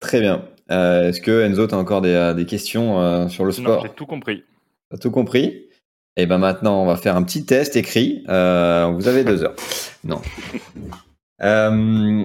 très 0.00 0.20
bien. 0.20 0.48
Euh, 0.70 1.08
est-ce 1.08 1.20
que 1.20 1.42
Enzo, 1.42 1.66
tu 1.66 1.74
as 1.74 1.78
encore 1.78 2.00
des, 2.00 2.32
des 2.34 2.46
questions 2.46 2.98
euh, 3.00 3.28
sur 3.28 3.44
le 3.44 3.52
sport? 3.52 3.84
j'ai 3.84 3.92
tout 3.92 4.06
compris. 4.06 4.44
T'as 4.90 4.96
tout 4.96 5.10
compris? 5.10 5.68
Et 6.16 6.26
ben 6.26 6.38
maintenant, 6.38 6.80
on 6.80 6.86
va 6.86 6.96
faire 6.96 7.16
un 7.16 7.24
petit 7.24 7.44
test 7.44 7.74
écrit. 7.74 8.24
Euh, 8.28 8.86
vous 8.94 9.08
avez 9.08 9.24
deux 9.24 9.42
heures. 9.42 9.56
Non. 10.04 10.20
Euh, 11.42 12.24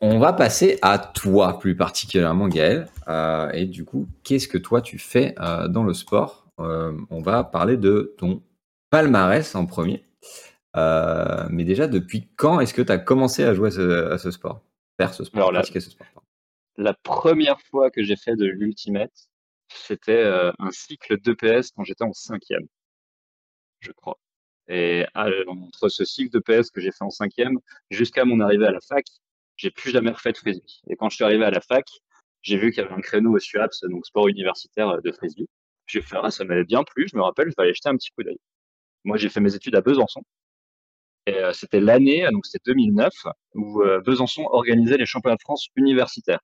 on 0.00 0.18
va 0.18 0.32
passer 0.32 0.78
à 0.82 0.98
toi 0.98 1.60
plus 1.60 1.76
particulièrement, 1.76 2.48
Gaël. 2.48 2.88
Euh, 3.06 3.50
et 3.52 3.66
du 3.66 3.84
coup, 3.84 4.08
qu'est-ce 4.24 4.48
que 4.48 4.58
toi 4.58 4.82
tu 4.82 4.98
fais 4.98 5.34
dans 5.68 5.84
le 5.84 5.94
sport? 5.94 6.46
On 6.58 7.22
va 7.22 7.44
parler 7.44 7.76
de 7.76 8.14
ton 8.18 8.42
palmarès 8.90 9.54
en 9.54 9.64
premier. 9.66 10.02
Mais 10.74 11.64
déjà, 11.64 11.86
depuis 11.86 12.28
quand 12.36 12.58
est-ce 12.58 12.74
que 12.74 12.82
tu 12.82 12.92
as 12.92 12.98
commencé 12.98 13.44
à 13.44 13.54
jouer 13.54 13.68
à 13.68 13.70
ce, 13.70 14.12
à 14.12 14.18
ce 14.18 14.32
sport? 14.32 14.60
Faire 15.00 15.14
ce 15.14 15.22
sport 15.22 15.42
Alors 15.42 15.52
pratiquer 15.52 15.80
ce 15.80 15.90
sport. 15.90 16.06
La 16.76 16.94
première 16.94 17.60
fois 17.70 17.90
que 17.90 18.02
j'ai 18.02 18.16
fait 18.16 18.34
de 18.34 18.46
l'ultimate, 18.46 19.28
c'était 19.68 20.24
un 20.58 20.70
cycle 20.72 21.20
d'EPS 21.20 21.70
quand 21.76 21.84
j'étais 21.84 22.04
en 22.04 22.12
cinquième, 22.12 22.66
je 23.80 23.92
crois. 23.92 24.18
Et 24.68 25.06
à- 25.14 25.28
entre 25.48 25.88
ce 25.88 26.04
cycle 26.04 26.30
d'EPS 26.30 26.70
que 26.70 26.80
j'ai 26.80 26.90
fait 26.92 27.04
en 27.04 27.10
cinquième 27.10 27.58
jusqu'à 27.90 28.24
mon 28.24 28.40
arrivée 28.40 28.66
à 28.66 28.72
la 28.72 28.80
fac, 28.80 29.06
j'ai 29.56 29.70
plus 29.70 29.90
jamais 29.90 30.10
refait 30.10 30.32
de 30.32 30.36
frisbee. 30.38 30.80
Et 30.88 30.96
quand 30.96 31.08
je 31.10 31.16
suis 31.16 31.24
arrivé 31.24 31.44
à 31.44 31.50
la 31.50 31.60
fac, 31.60 31.86
j'ai 32.42 32.56
vu 32.58 32.70
qu'il 32.70 32.82
y 32.82 32.86
avait 32.86 32.94
un 32.94 33.00
créneau 33.00 33.34
au 33.34 33.38
SUAPS, 33.38 33.84
donc 33.84 34.06
sport 34.06 34.28
universitaire 34.28 34.88
euh, 34.90 35.00
de 35.00 35.12
frisbee. 35.12 35.48
J'ai 35.86 36.02
fait, 36.02 36.16
ah, 36.22 36.30
ça 36.30 36.44
m'avait 36.44 36.64
bien 36.64 36.84
plu, 36.84 37.08
je 37.10 37.16
me 37.16 37.22
rappelle, 37.22 37.46
je 37.50 37.54
vais 37.56 37.62
aller 37.64 37.74
jeter 37.74 37.88
un 37.88 37.96
petit 37.96 38.10
coup 38.10 38.22
d'œil. 38.22 38.38
Moi, 39.04 39.16
j'ai 39.18 39.28
fait 39.30 39.40
mes 39.40 39.54
études 39.54 39.76
à 39.76 39.80
Besançon. 39.82 40.22
Et 41.26 41.34
euh, 41.34 41.52
c'était 41.52 41.80
l'année, 41.80 42.26
donc 42.32 42.46
c'était 42.46 42.72
2009, 42.72 43.12
où 43.54 43.82
euh, 43.82 44.00
Besançon 44.00 44.44
organisait 44.50 44.96
les 44.96 45.06
championnats 45.06 45.36
de 45.36 45.42
France 45.42 45.68
universitaires. 45.76 46.40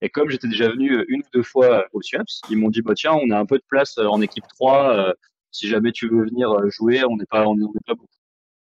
Et 0.00 0.08
comme 0.10 0.30
j'étais 0.30 0.48
déjà 0.48 0.68
venu 0.70 0.92
euh, 0.98 1.04
une 1.08 1.20
ou 1.20 1.26
deux 1.32 1.42
fois 1.42 1.86
au 1.92 2.02
SUAPS, 2.02 2.42
ils 2.50 2.56
m'ont 2.58 2.70
dit, 2.70 2.82
bah, 2.82 2.94
tiens, 2.94 3.14
on 3.14 3.30
a 3.30 3.38
un 3.38 3.46
peu 3.46 3.58
de 3.58 3.64
place 3.68 3.98
euh, 3.98 4.06
en 4.06 4.20
équipe 4.22 4.46
3, 4.48 4.96
euh, 5.10 5.12
si 5.58 5.68
jamais 5.68 5.92
tu 5.92 6.08
veux 6.08 6.24
venir 6.24 6.50
euh, 6.52 6.70
jouer, 6.70 7.04
on 7.04 7.16
n'est 7.16 7.26
pas, 7.26 7.46
on 7.46 7.56
n'est 7.56 7.66
pas 7.84 7.94
beaucoup. 7.94 8.08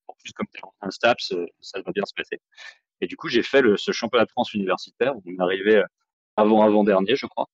En 0.07 0.13
plus, 0.13 0.31
comme 0.33 0.45
tu 0.53 0.59
es 0.59 0.61
un 0.81 0.91
STAPS, 0.91 1.33
ça 1.59 1.81
va 1.81 1.91
bien 1.91 2.05
se 2.05 2.13
passer. 2.13 2.39
Et 3.01 3.07
du 3.07 3.17
coup, 3.17 3.27
j'ai 3.27 3.43
fait 3.43 3.61
le, 3.61 3.75
ce 3.75 3.91
championnat 3.91 4.25
de 4.25 4.31
France 4.31 4.53
universitaire. 4.53 5.13
On 5.15 5.31
est 5.31 5.41
arrivé 5.41 5.77
euh, 5.77 5.85
avant 6.37 6.61
avant-dernier, 6.61 7.15
je 7.15 7.25
crois. 7.25 7.49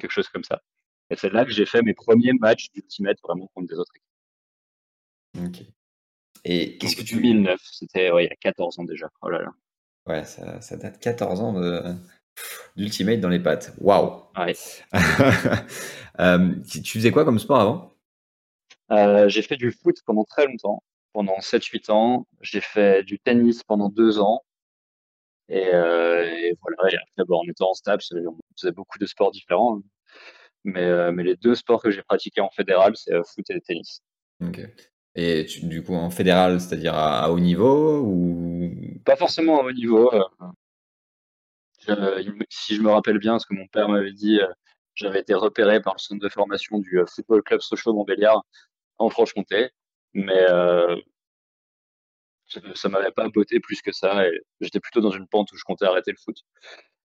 Quelque 0.00 0.10
chose 0.10 0.28
comme 0.28 0.44
ça. 0.44 0.62
Et 1.10 1.16
c'est 1.16 1.30
là 1.30 1.44
que 1.44 1.50
j'ai 1.50 1.66
fait 1.66 1.82
mes 1.82 1.92
premiers 1.92 2.32
matchs 2.32 2.70
d'ultimate 2.72 3.18
vraiment 3.22 3.48
contre 3.54 3.68
des 3.68 3.78
autres 3.78 3.92
équipes. 3.94 4.08
Ok. 5.46 5.66
Et 6.44 6.78
qu'est-ce 6.78 6.96
que 6.96 7.02
tu 7.02 7.16
2009, 7.16 7.60
c'était 7.62 8.10
ouais, 8.10 8.24
il 8.24 8.28
y 8.28 8.32
a 8.32 8.36
14 8.36 8.78
ans 8.78 8.84
déjà. 8.84 9.10
Oh 9.20 9.28
là 9.28 9.42
là. 9.42 9.52
Ouais, 10.06 10.24
ça, 10.24 10.60
ça 10.60 10.76
date 10.76 10.98
14 10.98 11.40
ans 11.40 11.52
de 11.52 11.94
d'Ultimate 12.76 13.20
dans 13.20 13.28
les 13.28 13.38
pattes. 13.40 13.74
Waouh. 13.78 14.22
Ouais. 14.36 14.54
Euh, 16.20 16.56
tu 16.70 16.98
faisais 16.98 17.10
quoi 17.10 17.24
comme 17.24 17.38
sport 17.38 17.58
avant? 17.58 17.91
Euh, 18.92 19.28
j'ai 19.28 19.42
fait 19.42 19.56
du 19.56 19.72
foot 19.72 19.96
pendant 20.04 20.24
très 20.24 20.46
longtemps, 20.46 20.82
pendant 21.12 21.40
7-8 21.40 21.90
ans. 21.90 22.26
J'ai 22.40 22.60
fait 22.60 23.02
du 23.04 23.18
tennis 23.18 23.62
pendant 23.62 23.88
deux 23.88 24.18
ans. 24.18 24.42
Et, 25.48 25.68
euh, 25.74 26.24
et 26.24 26.56
voilà, 26.60 26.92
et 26.92 26.96
après, 26.96 27.24
bon, 27.26 27.38
en 27.40 27.48
étant 27.50 27.70
en 27.70 27.74
STAPS, 27.74 28.12
on 28.12 28.36
faisait 28.58 28.72
beaucoup 28.72 28.98
de 28.98 29.06
sports 29.06 29.30
différents. 29.30 29.78
hein. 29.78 29.82
Mais, 30.64 30.84
euh, 30.84 31.10
mais 31.10 31.24
les 31.24 31.36
deux 31.36 31.54
sports 31.56 31.82
que 31.82 31.90
j'ai 31.90 32.02
pratiqués 32.02 32.40
en 32.40 32.50
fédéral, 32.50 32.92
c'est 32.96 33.12
foot 33.26 33.50
et 33.50 33.60
tennis. 33.60 34.00
Et 35.14 35.44
tu- 35.44 35.66
du 35.66 35.82
coup 35.82 35.94
en 35.94 36.08
fédéral, 36.10 36.60
c'est-à-dire 36.60 36.94
à, 36.94 37.24
à 37.24 37.30
haut 37.30 37.40
niveau 37.40 38.00
ou? 38.00 38.70
Pas 39.04 39.16
forcément 39.16 39.60
à 39.60 39.64
haut 39.64 39.72
niveau. 39.72 40.10
je- 41.86 42.30
si 42.48 42.76
je 42.76 42.80
me 42.82 42.90
rappelle 42.90 43.18
bien, 43.18 43.38
ce 43.38 43.46
que 43.46 43.54
mon 43.54 43.66
père 43.66 43.88
m'avait 43.88 44.12
dit, 44.12 44.40
j'avais 44.94 45.20
été 45.20 45.34
repéré 45.34 45.82
par 45.82 45.94
le 45.94 45.98
centre 45.98 46.22
de 46.22 46.28
formation 46.28 46.78
du 46.78 47.00
Football 47.12 47.42
Club 47.42 47.60
Sochaux-Montbéliard 47.60 48.42
en 48.98 49.10
Franche-Comté. 49.10 49.70
Mais 50.14 50.46
euh, 50.50 50.96
ça, 52.74 52.88
m'avait 52.88 53.12
pas 53.12 53.28
botté 53.28 53.60
plus 53.60 53.80
que 53.82 53.92
ça. 53.92 54.26
Et 54.26 54.40
j'étais 54.60 54.80
plutôt 54.80 55.00
dans 55.00 55.10
une 55.10 55.26
pente 55.26 55.52
où 55.52 55.56
je 55.56 55.64
comptais 55.64 55.86
arrêter 55.86 56.12
le 56.12 56.18
foot. 56.18 56.42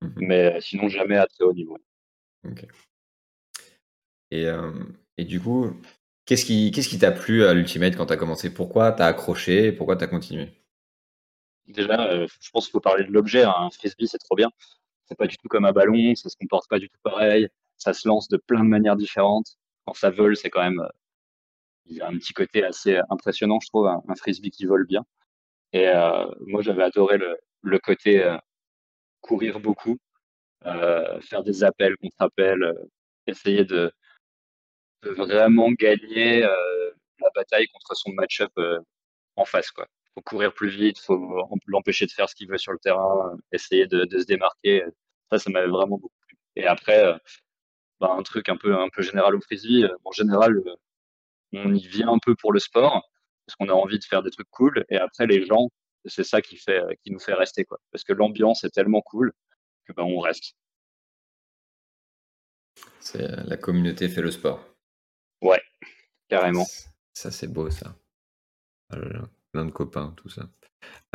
Mhm. 0.02 0.14
Mais 0.18 0.56
euh, 0.56 0.60
sinon, 0.62 0.90
jamais 0.90 1.18
à 1.18 1.28
très 1.28 1.44
haut 1.44 1.54
niveau. 1.54 1.78
et, 4.32 4.46
euh, 4.46 4.72
et 5.18 5.26
du 5.26 5.40
coup, 5.40 5.72
qu'est-ce 6.26 6.46
qui 6.46 7.00
t'a 7.00 7.12
plu 7.12 7.46
à 7.46 7.54
l'Ultimate 7.54 7.96
quand 7.96 8.08
t'as 8.08 8.18
commencé? 8.18 8.54
Pourquoi 8.54 8.92
t'as 8.92 9.08
accroché? 9.08 9.72
Pourquoi 9.72 9.96
t'as 9.96 10.08
continué? 10.08 10.50
Déjà, 11.68 12.10
euh, 12.12 12.28
je 12.40 12.50
pense 12.52 12.66
qu'il 12.66 12.72
faut 12.72 12.80
parler 12.80 13.04
de 13.04 13.12
l'objet. 13.12 13.44
hein. 13.44 13.54
Un 13.58 13.70
frisbee, 13.70 14.08
c'est 14.08 14.20
trop 14.20 14.36
bien. 14.36 14.50
C'est 15.06 15.18
pas 15.18 15.28
du 15.28 15.38
tout 15.38 15.48
comme 15.48 15.66
un 15.66 15.72
ballon, 15.72 16.16
ça 16.16 16.30
se 16.30 16.36
comporte 16.38 16.70
pas 16.70 16.80
du 16.80 16.90
tout 16.90 17.00
pareil. 17.04 17.48
Ça 17.78 17.94
se 17.94 18.08
lance 18.08 18.28
de 18.28 18.38
plein 18.38 18.64
de 18.64 18.70
manières 18.70 18.96
différentes. 18.96 19.58
Quand 19.86 19.94
ça 19.94 20.10
vole, 20.10 20.36
c'est 20.36 20.50
quand 20.50 20.62
même, 20.62 20.86
il 21.90 22.02
a 22.02 22.08
un 22.08 22.18
petit 22.18 22.34
côté 22.34 22.64
assez 22.64 23.00
impressionnant, 23.10 23.60
je 23.62 23.68
trouve, 23.70 23.88
un, 23.88 24.16
frisbee 24.16 24.52
qui 24.52 24.66
vole 24.66 24.86
bien. 24.86 25.04
Et 25.74 25.88
euh, 25.88 26.26
moi, 26.42 26.62
j'avais 26.62 26.84
adoré 26.84 27.18
le, 27.18 27.38
le 27.68 27.80
côté 27.80 28.24
euh, 28.24 28.38
courir 29.22 29.60
beaucoup, 29.60 29.98
euh, 30.66 31.20
faire 31.22 31.44
des 31.44 31.64
appels 31.64 31.98
contre 31.98 32.16
appels, 32.20 32.64
euh, 32.64 32.74
essayer 33.28 33.66
de, 33.66 33.92
vraiment 35.04 35.72
gagner 35.72 36.42
la 36.42 37.30
bataille 37.36 37.68
contre 37.68 37.96
son 37.96 38.12
match-up 38.14 38.52
en 39.36 39.46
face, 39.46 39.72
quoi. 39.72 39.88
Faut 40.16 40.22
courir 40.22 40.54
plus 40.54 40.70
vite, 40.70 41.00
faut 41.00 41.48
l'empêcher 41.68 42.08
de 42.08 42.12
faire 42.12 42.28
ce 42.28 42.36
qu'il 42.36 42.50
veut 42.50 42.58
sur 42.58 42.74
le 42.74 42.80
terrain, 42.80 43.38
essayer 43.52 43.86
de, 43.88 44.08
se 44.10 44.26
démarquer. 44.26 44.84
Ça, 45.32 45.38
ça 45.40 45.50
m'avait 45.52 45.68
vraiment 45.68 45.98
beaucoup 45.98 46.16
plu. 46.28 46.38
Et 46.56 46.66
après, 46.66 47.14
bah, 48.00 48.16
un 48.18 48.24
truc 48.24 48.50
un 48.50 48.58
peu 48.58 48.76
un 48.76 48.90
peu 48.90 49.04
général 49.04 49.36
au 49.36 49.42
frisbee. 49.42 49.86
En 50.04 50.12
général, 50.12 50.62
on 51.54 51.74
y 51.74 51.88
vient 51.88 52.10
un 52.10 52.20
peu 52.20 52.36
pour 52.36 52.52
le 52.54 52.60
sport 52.60 53.02
parce 53.46 53.56
qu'on 53.56 53.70
a 53.70 53.74
envie 53.74 54.00
de 54.00 54.04
faire 54.04 54.24
des 54.24 54.32
trucs 54.32 54.50
cool. 54.50 54.86
Et 54.90 54.98
après, 54.98 55.26
les 55.28 55.46
gens, 55.46 55.70
c'est 56.06 56.24
ça 56.24 56.42
qui 56.42 56.58
fait 56.58 56.82
qui 57.04 57.12
nous 57.12 57.20
fait 57.20 57.34
rester, 57.34 57.66
quoi. 57.66 57.80
Parce 57.92 58.04
que 58.04 58.14
l'ambiance 58.14 58.64
est 58.64 58.70
tellement 58.72 59.02
cool 59.02 59.32
que 59.86 59.94
ben 59.94 60.04
on 60.04 60.20
reste. 60.20 60.54
C'est 63.00 63.24
euh, 63.24 63.44
la 63.46 63.58
communauté 63.58 64.10
fait 64.10 64.22
le 64.22 64.32
sport. 64.32 64.64
Ouais, 65.42 65.62
carrément. 66.28 66.66
Ça, 67.14 67.32
c'est 67.32 67.48
beau, 67.48 67.70
ça. 67.70 67.96
Ah 68.90 68.98
Plein 69.52 69.66
de 69.66 69.72
copains, 69.72 70.14
tout 70.18 70.30
ça. 70.30 70.50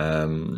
Euh, 0.01 0.57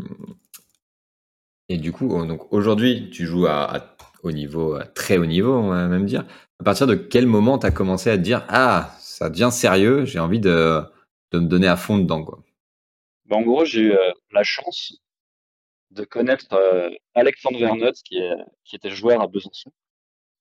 Et 1.68 1.76
du 1.78 1.92
coup, 1.92 2.08
donc 2.26 2.52
aujourd'hui, 2.52 3.10
tu 3.10 3.26
joues 3.26 3.46
à, 3.46 3.76
à 3.76 3.96
haut 4.22 4.32
niveau, 4.32 4.74
à 4.74 4.84
très 4.86 5.18
haut 5.18 5.26
niveau, 5.26 5.52
on 5.54 5.68
va 5.68 5.88
même 5.88 6.06
dire. 6.06 6.24
À 6.60 6.64
partir 6.64 6.86
de 6.86 6.94
quel 6.94 7.26
moment 7.26 7.58
tu 7.58 7.66
as 7.66 7.70
commencé 7.72 8.10
à 8.10 8.16
te 8.16 8.22
dire 8.22 8.44
Ah, 8.48 8.96
ça 9.14 9.30
devient 9.30 9.50
sérieux, 9.52 10.04
j'ai 10.04 10.18
envie 10.18 10.40
de, 10.40 10.82
de 11.30 11.38
me 11.38 11.46
donner 11.46 11.68
à 11.68 11.76
fond 11.76 11.98
dedans, 11.98 12.24
quoi. 12.24 12.42
En 13.30 13.42
gros, 13.42 13.64
j'ai 13.64 13.82
eu 13.82 13.92
euh, 13.92 14.12
la 14.32 14.42
chance 14.42 14.92
de 15.90 16.04
connaître 16.04 16.52
euh, 16.52 16.90
Alexandre 17.14 17.58
Vernot, 17.58 17.92
qui, 18.04 18.16
est, 18.18 18.34
qui 18.64 18.74
était 18.74 18.90
joueur 18.90 19.20
à 19.22 19.28
Besançon, 19.28 19.70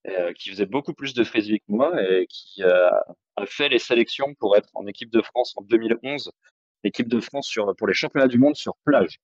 euh, 0.07 0.33
qui 0.33 0.49
faisait 0.49 0.65
beaucoup 0.65 0.93
plus 0.93 1.13
de 1.13 1.23
frisbee 1.23 1.59
que 1.59 1.71
moi 1.71 1.91
et 2.01 2.25
qui 2.27 2.63
a 2.63 3.45
fait 3.45 3.69
les 3.69 3.79
sélections 3.79 4.33
pour 4.39 4.57
être 4.57 4.69
en 4.73 4.87
équipe 4.87 5.11
de 5.11 5.21
France 5.21 5.53
en 5.55 5.61
2011, 5.61 6.31
l'équipe 6.83 7.07
de 7.07 7.19
France 7.19 7.47
sur, 7.47 7.75
pour 7.75 7.87
les 7.87 7.93
championnats 7.93 8.27
du 8.27 8.39
monde 8.39 8.55
sur 8.55 8.75
plage. 8.85 9.19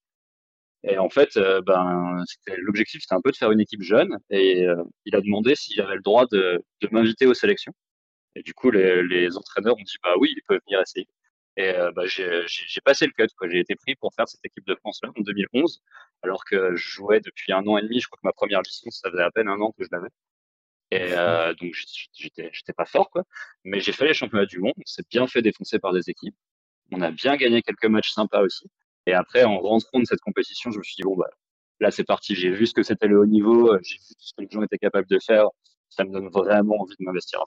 Et 0.83 0.99
en 0.99 1.09
fait, 1.09 1.37
ben, 1.65 2.23
l'objectif, 2.57 3.01
c'était 3.01 3.15
un 3.15 3.21
peu 3.21 3.31
de 3.31 3.35
faire 3.35 3.51
une 3.51 3.59
équipe 3.59 3.81
jeune, 3.81 4.15
et 4.29 4.65
il 5.05 5.15
a 5.15 5.21
demandé 5.21 5.55
s'il 5.55 5.81
avait 5.81 5.95
le 5.95 6.01
droit 6.01 6.25
de, 6.31 6.63
de 6.81 6.89
m'inviter 6.91 7.25
aux 7.25 7.33
sélections. 7.33 7.73
Et 8.35 8.43
du 8.43 8.53
coup, 8.53 8.71
les, 8.71 9.03
les 9.03 9.37
entraîneurs 9.37 9.75
ont 9.77 9.83
dit 9.83 9.97
bah 10.03 10.13
oui, 10.19 10.33
il 10.35 10.41
peut 10.47 10.59
venir 10.65 10.81
essayer. 10.81 11.07
Et 11.59 11.75
euh, 11.75 11.91
bah, 11.91 12.03
j'ai 12.05 12.81
passé 12.85 13.05
le 13.05 13.11
cut. 13.11 13.27
quoi. 13.37 13.49
J'ai 13.49 13.59
été 13.59 13.75
pris 13.75 13.95
pour 13.95 14.13
faire 14.13 14.27
cette 14.29 14.43
équipe 14.45 14.65
de 14.65 14.75
France-là 14.75 15.09
en 15.17 15.21
2011, 15.21 15.81
alors 16.23 16.45
que 16.45 16.75
je 16.75 16.89
jouais 16.89 17.19
depuis 17.19 17.51
un 17.51 17.65
an 17.67 17.77
et 17.77 17.81
demi. 17.81 17.99
Je 17.99 18.07
crois 18.07 18.17
que 18.17 18.25
ma 18.27 18.31
première 18.31 18.61
licence, 18.61 19.01
ça 19.01 19.11
faisait 19.11 19.23
à 19.23 19.31
peine 19.31 19.49
un 19.49 19.59
an 19.59 19.73
que 19.77 19.83
je 19.83 19.89
l'avais. 19.91 20.07
Et 20.91 21.13
euh, 21.13 21.53
donc 21.55 21.73
j'étais 22.13 22.73
pas 22.73 22.85
fort, 22.85 23.09
quoi. 23.11 23.23
Mais 23.65 23.79
j'ai 23.81 23.91
fait 23.91 24.07
les 24.07 24.13
championnats 24.13 24.45
du 24.45 24.59
monde. 24.59 24.73
On 24.77 24.85
s'est 24.85 25.03
bien 25.09 25.27
fait 25.27 25.41
défoncer 25.41 25.79
par 25.79 25.93
des 25.93 26.09
équipes. 26.09 26.35
On 26.91 27.01
a 27.01 27.11
bien 27.11 27.35
gagné 27.35 27.61
quelques 27.61 27.85
matchs 27.85 28.11
sympas 28.11 28.41
aussi. 28.41 28.65
Et 29.05 29.13
après, 29.13 29.43
en 29.43 29.59
rentrant 29.59 29.99
de 29.99 30.05
cette 30.05 30.21
compétition, 30.21 30.71
je 30.71 30.79
me 30.79 30.83
suis 30.83 30.95
dit 30.95 31.03
bon 31.03 31.17
bah 31.17 31.29
là 31.81 31.91
c'est 31.91 32.05
parti. 32.05 32.35
J'ai 32.35 32.51
vu 32.51 32.67
ce 32.67 32.73
que 32.73 32.83
c'était 32.83 33.07
le 33.07 33.19
haut 33.19 33.25
niveau. 33.25 33.77
J'ai 33.83 33.97
vu 33.97 34.03
ce 34.17 34.33
que 34.33 34.43
les 34.43 34.49
gens 34.49 34.63
étaient 34.63 34.77
capables 34.77 35.07
de 35.07 35.19
faire. 35.19 35.47
Ça 35.89 36.05
me 36.05 36.11
donne 36.13 36.29
vraiment 36.29 36.75
envie 36.81 36.95
de 36.99 37.03
m'investir. 37.05 37.43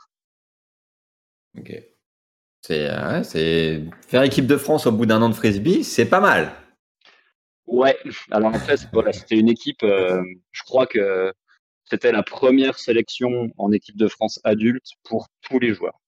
Ok. 1.59 1.73
C'est 2.63 2.89
euh, 2.89 3.23
c'est 3.25 3.83
faire 4.07 4.23
équipe 4.23 4.47
de 4.47 4.57
France 4.57 4.87
au 4.87 4.93
bout 4.93 5.07
d'un 5.07 5.21
an 5.21 5.29
de 5.29 5.35
frisbee, 5.35 5.83
c'est 5.83 6.09
pas 6.09 6.21
mal. 6.21 6.53
Ouais. 7.67 7.97
Alors 8.31 8.55
en 8.55 8.59
fait, 8.59 8.89
voilà, 8.93 9.13
c'était 9.13 9.37
une 9.37 9.49
équipe. 9.49 9.83
euh, 9.83 10.23
je 10.53 10.63
crois 10.63 10.87
que 10.87 11.33
c'était 11.85 12.13
la 12.13 12.23
première 12.23 12.79
sélection 12.79 13.51
en 13.59 13.73
équipe 13.73 13.97
de 13.97 14.09
France 14.09 14.41
adulte 14.45 14.87
pour 15.03 15.29
tous 15.43 15.59
les 15.59 15.75
joueurs. 15.75 16.01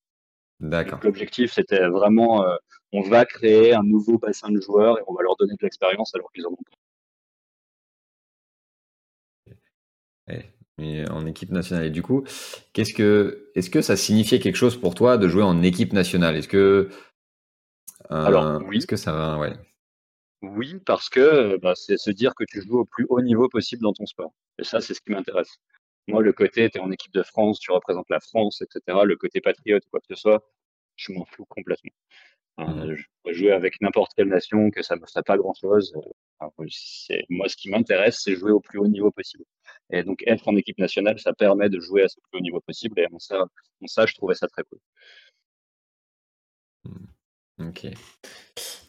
D'accord. 0.61 0.95
Donc, 0.95 1.05
L'objectif, 1.05 1.53
c'était 1.53 1.87
vraiment, 1.89 2.47
euh, 2.47 2.57
on 2.93 3.03
va 3.03 3.25
créer 3.27 3.75
un 3.75 3.83
nouveau 3.83 4.19
bassin 4.19 4.51
de 4.51 4.61
joueurs 4.61 4.99
et 4.99 5.03
on 5.09 5.15
va 5.15 5.23
leur 5.23 5.37
donner 5.37 5.55
de 5.55 5.63
l'expérience 5.63 6.15
alors 6.15 6.31
qu'ils 6.33 6.47
en 6.47 6.53
ont 6.53 6.57
pas. 10.27 10.35
Mais 10.79 11.09
en 11.11 11.27
équipe 11.27 11.51
nationale. 11.51 11.87
Et 11.87 11.91
du 11.91 12.03
coup, 12.03 12.25
qu'est-ce 12.73 12.95
que, 12.95 13.51
est-ce 13.55 13.71
que 13.71 13.81
ça 13.81 13.97
signifiait 13.97 14.41
quelque 14.41 14.57
chose 14.57 14.77
pour 14.77 14.95
toi 14.95 15.19
de 15.19 15.29
jouer 15.29 15.43
en 15.43 15.63
équipe 15.63 15.93
nationale? 15.93 16.37
Est-ce 16.37 16.49
que, 16.49 16.89
euh, 18.11 18.25
Alors, 18.25 18.61
oui. 18.67 18.79
est-ce 18.79 18.87
que 18.87 18.97
ça 18.97 19.13
va, 19.13 19.39
ouais. 19.39 19.53
Oui, 20.43 20.81
parce 20.85 21.09
que 21.09 21.57
bah, 21.59 21.75
c'est 21.75 21.97
se 21.97 22.11
dire 22.11 22.35
que 22.35 22.45
tu 22.45 22.61
joues 22.61 22.81
au 22.81 22.85
plus 22.85 23.07
haut 23.09 23.23
niveau 23.23 23.49
possible 23.49 23.83
dans 23.83 23.93
ton 23.93 24.05
sport. 24.05 24.33
Et 24.59 24.65
ça, 24.65 24.81
c'est 24.81 24.95
ce 24.95 25.01
qui 25.01 25.13
m'intéresse. 25.13 25.57
Moi, 26.07 26.23
le 26.23 26.33
côté, 26.33 26.69
tu 26.69 26.79
es 26.79 26.81
en 26.81 26.91
équipe 26.91 27.15
de 27.15 27.23
France, 27.23 27.59
tu 27.61 27.71
représentes 27.73 28.11
la 28.11 28.21
France, 28.21 28.61
etc. 28.61 28.99
Le 29.05 29.17
côté 29.17 29.41
patriote, 29.41 29.85
quoi 29.91 30.01
que 30.01 30.15
ce 30.15 30.21
soit, 30.21 30.45
je 30.97 31.13
m'en 31.13 31.25
fous 31.25 31.47
complètement. 31.47 31.93
Euh, 32.61 32.65
Mhm. 32.65 32.95
je 32.95 33.05
pourrais 33.23 33.35
jouer 33.35 33.53
avec 33.53 33.81
n'importe 33.81 34.13
quelle 34.15 34.29
nation, 34.29 34.71
que 34.71 34.83
ça 34.83 34.95
me 34.97 35.05
ferait 35.07 35.23
pas 35.25 35.37
grand-chose. 35.37 35.93
Euh, 36.43 36.49
moi, 37.29 37.49
ce 37.49 37.57
qui 37.57 37.69
m'intéresse, 37.71 38.21
c'est 38.23 38.37
jouer 38.37 38.53
au 38.53 38.61
plus 38.61 38.79
haut 38.79 38.87
niveau 38.87 39.11
possible. 39.11 39.45
Et 39.91 40.03
donc, 40.03 40.23
être 40.27 40.47
en 40.49 40.57
équipe 40.57 40.79
nationale, 40.79 41.19
ça 41.19 41.33
permet 41.33 41.69
de 41.69 41.81
jouer 41.81 42.03
à 42.05 42.09
ce 42.09 42.21
plus 42.21 42.39
haut 42.39 42.43
niveau 42.43 42.61
possible. 42.61 42.99
Et 43.01 43.07
en 43.13 43.19
ça, 43.19 43.45
ça 43.87 44.07
je 44.07 44.15
trouvais 44.15 44.35
ça 44.35 44.47
très 44.49 44.63
cool. 44.65 44.79
Ok. 47.59 47.87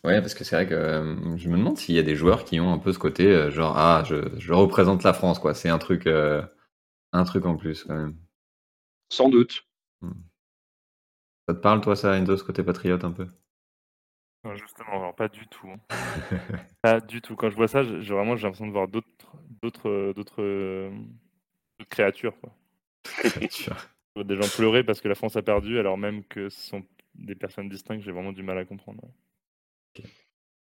Ouais, 0.04 0.22
parce 0.22 0.36
que 0.36 0.44
c'est 0.44 0.56
vrai 0.56 0.68
que 0.68 0.76
euh, 0.76 1.38
je 1.38 1.50
me 1.50 1.58
demande 1.58 1.78
s'il 1.78 1.96
y 1.96 2.00
a 2.00 2.04
des 2.04 2.16
joueurs 2.16 2.46
qui 2.46 2.60
ont 2.60 2.72
un 2.72 2.78
peu 2.78 2.94
ce 2.94 3.00
côté, 3.00 3.26
euh, 3.28 3.50
genre, 3.50 3.76
ah, 3.78 4.04
je, 4.06 4.38
je 4.38 4.54
représente 4.54 5.04
la 5.04 5.14
France, 5.14 5.40
quoi. 5.40 5.56
C'est 5.56 5.70
un 5.70 5.80
truc, 5.80 6.08
un 6.08 7.24
truc 7.24 7.46
en 7.46 7.56
plus, 7.58 7.84
quand 7.84 7.96
même. 7.96 8.16
Sans 9.10 9.30
doute. 9.30 9.66
Ça 11.48 11.54
te 11.54 11.60
parle, 11.60 11.82
toi, 11.82 11.96
ça, 11.96 12.18
Enzo, 12.18 12.38
ce 12.38 12.44
côté 12.44 12.64
patriote, 12.64 13.04
un 13.04 13.12
peu? 13.12 13.28
Non, 14.46 14.56
justement, 14.56 14.92
alors 14.92 15.16
pas 15.16 15.28
du 15.28 15.48
tout. 15.48 15.68
pas 16.82 17.00
du 17.02 17.22
tout. 17.22 17.36
Quand 17.36 17.50
je 17.50 17.56
vois 17.56 17.68
ça, 17.68 17.84
j'ai 17.84 18.14
vraiment 18.14 18.36
j'ai 18.36 18.44
l'impression 18.44 18.68
de 18.68 18.72
voir 18.72 18.88
d'autres 18.88 19.08
d'autres 19.62 19.90
euh, 19.90 20.14
d'autres 20.14 20.42
euh, 20.42 20.92
créatures. 21.90 22.40
Quoi. 22.40 22.54
Tu 23.50 23.64
vois. 23.66 23.78
Je 24.16 24.22
vois 24.22 24.24
Des 24.24 24.36
gens 24.36 24.48
pleurer 24.56 24.84
parce 24.84 25.02
que 25.02 25.08
la 25.08 25.16
France 25.16 25.36
a 25.36 25.42
perdu, 25.42 25.80
alors 25.80 25.98
même 25.98 26.24
que 26.26 26.50
ce 26.50 26.62
sont 26.62 26.84
des 27.16 27.36
personnes 27.36 27.70
distinctes, 27.70 28.04
j'ai 28.04 28.12
vraiment 28.12 28.34
du 28.34 28.44
mal 28.44 28.58
à 28.58 28.66
comprendre. 28.66 29.02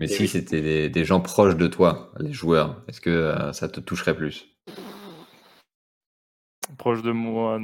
Mais 0.00 0.06
Et 0.06 0.08
si 0.08 0.22
oui. 0.22 0.28
c'était 0.28 0.62
des, 0.62 0.88
des 0.90 1.04
gens 1.04 1.20
proches 1.20 1.56
de 1.56 1.66
toi, 1.66 2.12
les 2.20 2.32
joueurs, 2.32 2.82
est-ce 2.88 3.00
que 3.00 3.10
euh, 3.10 3.52
ça 3.52 3.68
te 3.68 3.80
toucherait 3.80 4.16
plus? 4.16 4.46
Proche 6.76 7.02
de 7.02 7.10
moi, 7.10 7.58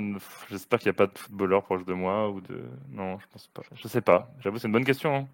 j'espère 0.50 0.78
qu'il 0.78 0.86
n'y 0.88 0.96
a 0.96 0.98
pas 0.98 1.06
de 1.06 1.18
footballeur 1.18 1.62
proche 1.62 1.84
de 1.84 1.92
moi 1.92 2.30
ou 2.30 2.40
de. 2.40 2.62
Non, 2.90 3.18
je 3.18 3.26
pense 3.30 3.46
pas. 3.48 3.62
Je 3.74 3.86
sais 3.86 4.00
pas. 4.00 4.32
J'avoue, 4.40 4.58
c'est 4.58 4.66
une 4.66 4.72
bonne 4.72 4.84
question. 4.84 5.14
hein. 5.14 5.28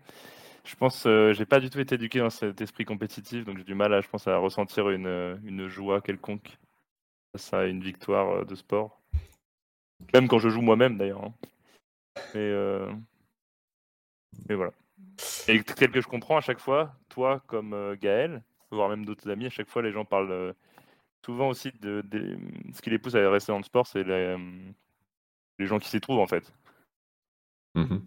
Je 0.64 0.74
pense, 0.76 1.06
euh, 1.06 1.32
j'ai 1.32 1.46
pas 1.46 1.60
du 1.60 1.70
tout 1.70 1.80
été 1.80 1.94
éduqué 1.94 2.18
dans 2.18 2.30
cet 2.30 2.60
esprit 2.60 2.84
compétitif, 2.84 3.44
donc 3.44 3.58
j'ai 3.58 3.64
du 3.64 3.74
mal 3.74 3.94
à, 3.94 4.00
je 4.00 4.08
pense, 4.08 4.26
à 4.28 4.36
ressentir 4.36 4.90
une, 4.90 5.06
euh, 5.06 5.36
une 5.44 5.68
joie 5.68 6.00
quelconque 6.00 6.58
face 7.32 7.52
à 7.54 7.66
une 7.66 7.82
victoire 7.82 8.30
euh, 8.30 8.44
de 8.44 8.54
sport. 8.54 9.00
Même 10.12 10.28
quand 10.28 10.38
je 10.38 10.48
joue 10.48 10.60
moi-même 10.60 10.98
d'ailleurs. 10.98 11.24
hein. 11.24 11.34
Mais, 12.34 12.40
euh, 12.40 12.92
mais 14.48 14.54
voilà. 14.54 14.72
Et 15.48 15.62
tel 15.62 15.90
que 15.90 16.00
je 16.00 16.08
comprends 16.08 16.36
à 16.36 16.40
chaque 16.40 16.60
fois, 16.60 16.94
toi 17.08 17.42
comme 17.46 17.96
Gaël, 18.00 18.42
voire 18.70 18.88
même 18.88 19.04
d'autres 19.04 19.30
amis, 19.30 19.46
à 19.46 19.50
chaque 19.50 19.68
fois 19.68 19.82
les 19.82 19.92
gens 19.92 20.04
parlent 20.04 20.54
souvent 21.24 21.48
aussi 21.48 21.72
de, 21.80 22.02
ce 22.72 22.82
qui 22.82 22.90
les 22.90 22.98
pousse 22.98 23.14
à 23.14 23.30
rester 23.30 23.52
dans 23.52 23.58
le 23.58 23.64
sport, 23.64 23.86
c'est 23.86 24.04
les, 24.04 24.36
gens 25.66 25.78
qui 25.78 25.88
s'y 25.88 26.00
trouvent 26.00 26.20
en 26.20 26.26
fait. 26.26 26.52
Mhm. 27.74 28.04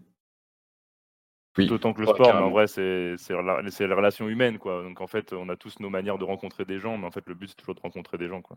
Oui. 1.56 1.66
Tout 1.68 1.74
autant 1.74 1.92
que 1.92 2.00
le 2.00 2.06
Ouais, 2.06 2.14
sport, 2.14 2.34
mais 2.34 2.40
en 2.42 2.50
vrai, 2.50 2.66
c'est 2.66 3.16
c'est 3.16 3.32
rela- 3.34 3.68
c'est 3.70 3.86
les 3.86 3.94
relations 3.94 4.28
humaines, 4.28 4.58
quoi. 4.58 4.82
Donc 4.82 5.00
en 5.00 5.06
fait, 5.06 5.32
on 5.32 5.48
a 5.48 5.56
tous 5.56 5.78
nos 5.80 5.90
manières 5.90 6.18
de 6.18 6.24
rencontrer 6.24 6.64
des 6.64 6.80
gens, 6.80 6.98
mais 6.98 7.06
en 7.06 7.10
fait, 7.12 7.24
le 7.26 7.34
but, 7.34 7.48
c'est 7.48 7.54
toujours 7.56 7.76
de 7.76 7.80
rencontrer 7.80 8.18
des 8.18 8.28
gens, 8.28 8.42
quoi. 8.42 8.56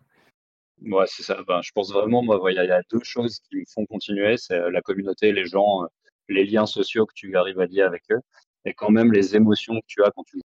Ouais, 0.82 1.06
c'est 1.08 1.24
ça. 1.24 1.42
Ben, 1.48 1.62
je 1.62 1.72
pense 1.72 1.92
vraiment, 1.92 2.22
moi, 2.24 2.40
il 2.52 2.56
y, 2.56 2.60
a 2.60 2.64
il 2.64 2.68
y 2.70 2.72
a 2.72 2.82
deux 2.92 3.04
choses 3.04 3.40
qui 3.50 3.58
me 3.58 3.64
font 3.68 3.86
continuer, 3.88 4.38
c'est 4.38 4.54
euh, 4.56 4.70
la 4.72 4.82
communauté, 4.82 5.32
les 5.32 5.46
gens, 5.46 5.84
euh, 5.84 5.88
les 6.30 6.46
liens 6.46 6.66
sociaux 6.68 7.06
que 7.06 7.14
tu 7.16 7.36
arrives 7.36 7.60
à 7.60 7.66
lier 7.66 7.82
avec 7.82 8.04
eux, 8.12 8.20
et 8.66 8.74
quand 8.74 8.90
même 8.92 9.12
les 9.12 9.36
émotions 9.36 9.76
que 9.76 9.86
tu 9.88 10.04
as 10.04 10.12
quand 10.12 10.24
tu 10.24 10.38
joues. 10.38 10.44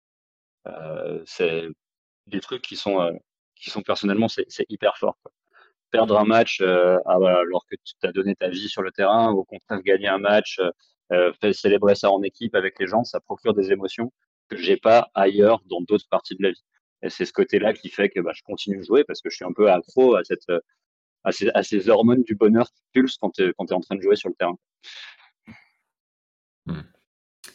Euh, 0.72 1.22
c'est 1.26 1.64
des 2.28 2.39
trucs 2.41 2.64
qui 2.64 2.76
sont, 2.76 3.02
euh, 3.02 3.12
qui 3.56 3.70
sont 3.70 3.82
personnellement, 3.84 4.28
c'est 4.28 4.48
hyper 4.70 4.98
fort. 4.98 5.16
quoi. 5.22 5.32
Perdre 5.91 6.18
un 6.20 6.26
match 6.26 6.60
euh, 6.62 6.98
ah, 7.06 7.16
alors 7.16 7.66
que 7.70 7.76
tu 7.84 7.93
t'as 8.00 8.12
donné 8.12 8.36
ta 8.36 8.50
vie 8.50 8.68
sur 8.68 8.82
le 8.82 8.91
terrain, 8.91 9.32
ou 9.32 9.39
au 9.39 9.46
contraire 9.46 9.82
gagner 9.84 10.08
un 10.08 10.18
match, 10.18 10.60
euh, 11.12 11.32
faire 11.34 11.53
célébrer 11.53 11.95
ça 11.95 12.12
en 12.12 12.22
équipe 12.24 12.56
avec 12.56 12.80
les 12.80 12.88
gens, 12.88 13.03
ça 13.03 13.20
procure 13.20 13.53
des 13.53 13.72
émotions 13.72 14.12
que 14.49 14.58
j'ai 14.58 14.78
pas 14.78 15.10
ailleurs 15.14 15.62
dans 15.66 15.82
d'autres 15.82 16.08
parties 16.10 16.36
de 16.36 16.43
la 16.43 16.51
vie. 16.51 16.64
Et 17.01 17.10
c'est 17.10 17.26
ce 17.26 17.34
côté-là 17.34 17.74
qui 17.74 17.89
fait 17.89 18.10
que 18.10 18.20
bah, 18.20 18.32
je 18.34 18.41
continue 18.43 18.78
de 18.78 18.84
jouer 18.84 19.03
parce 19.03 19.22
que 19.22 19.30
je 19.30 19.36
suis 19.36 19.45
un 19.45 19.53
peu 19.53 19.70
accro 19.70 20.16
à 20.16 20.24
cette 20.24 20.51
à 21.24 21.64
ces, 21.64 21.89
hormones 21.89 22.24
du 22.24 22.36
bonheur 22.36 22.68
qui 22.68 22.84
pulsent 22.93 23.18
quand 23.18 23.32
tu 23.32 23.41
es, 23.41 23.47
es 23.47 23.74
en 23.74 23.80
train 23.80 23.95
de 23.95 24.01
jouer 24.01 24.16
sur 24.16 24.30
le 24.30 24.36
terrain. 24.36 24.58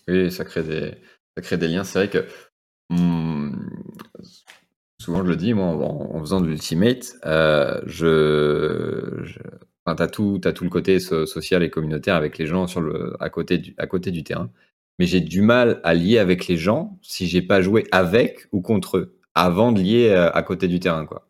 Oui, 0.08 0.30
ça 0.32 0.44
crée 0.44 0.62
des, 0.62 0.94
ça 1.36 1.42
crée 1.42 1.56
des 1.56 1.68
liens. 1.68 1.84
C'est 1.84 1.98
vrai 1.98 2.10
que 2.10 2.26
hum, 2.90 3.70
souvent 4.98 5.24
je 5.24 5.30
le 5.30 5.36
dis, 5.36 5.54
moi, 5.54 5.66
en, 5.66 6.20
faisant 6.20 6.40
de 6.40 6.46
l'ultimate, 6.46 7.14
euh, 7.24 7.80
je 7.86 9.24
t'as 9.84 10.08
tout, 10.08 10.38
tout 10.38 10.64
le 10.64 10.70
côté 10.70 11.00
so- 11.00 11.26
social 11.26 11.62
et 11.62 11.70
communautaire 11.70 12.14
avec 12.14 12.38
les 12.38 12.46
gens 12.46 12.66
sur 12.66 12.80
le, 12.80 13.16
à 13.20 13.30
côté 13.30 13.58
du, 13.58 13.74
à 13.78 13.86
côté 13.86 14.10
du 14.10 14.24
terrain. 14.24 14.50
Mais 14.98 15.06
j'ai 15.06 15.20
du 15.20 15.42
mal 15.42 15.80
à 15.84 15.94
lier 15.94 16.18
avec 16.18 16.46
les 16.46 16.56
gens 16.56 16.98
si 17.02 17.26
j'ai 17.26 17.42
pas 17.42 17.62
joué 17.62 17.86
avec 17.92 18.46
ou 18.52 18.60
contre 18.60 18.98
eux 18.98 19.18
avant 19.34 19.72
de 19.72 19.80
lier 19.80 20.08
euh, 20.10 20.30
à 20.32 20.42
côté 20.42 20.68
du 20.68 20.80
terrain, 20.80 21.06
quoi. 21.06 21.26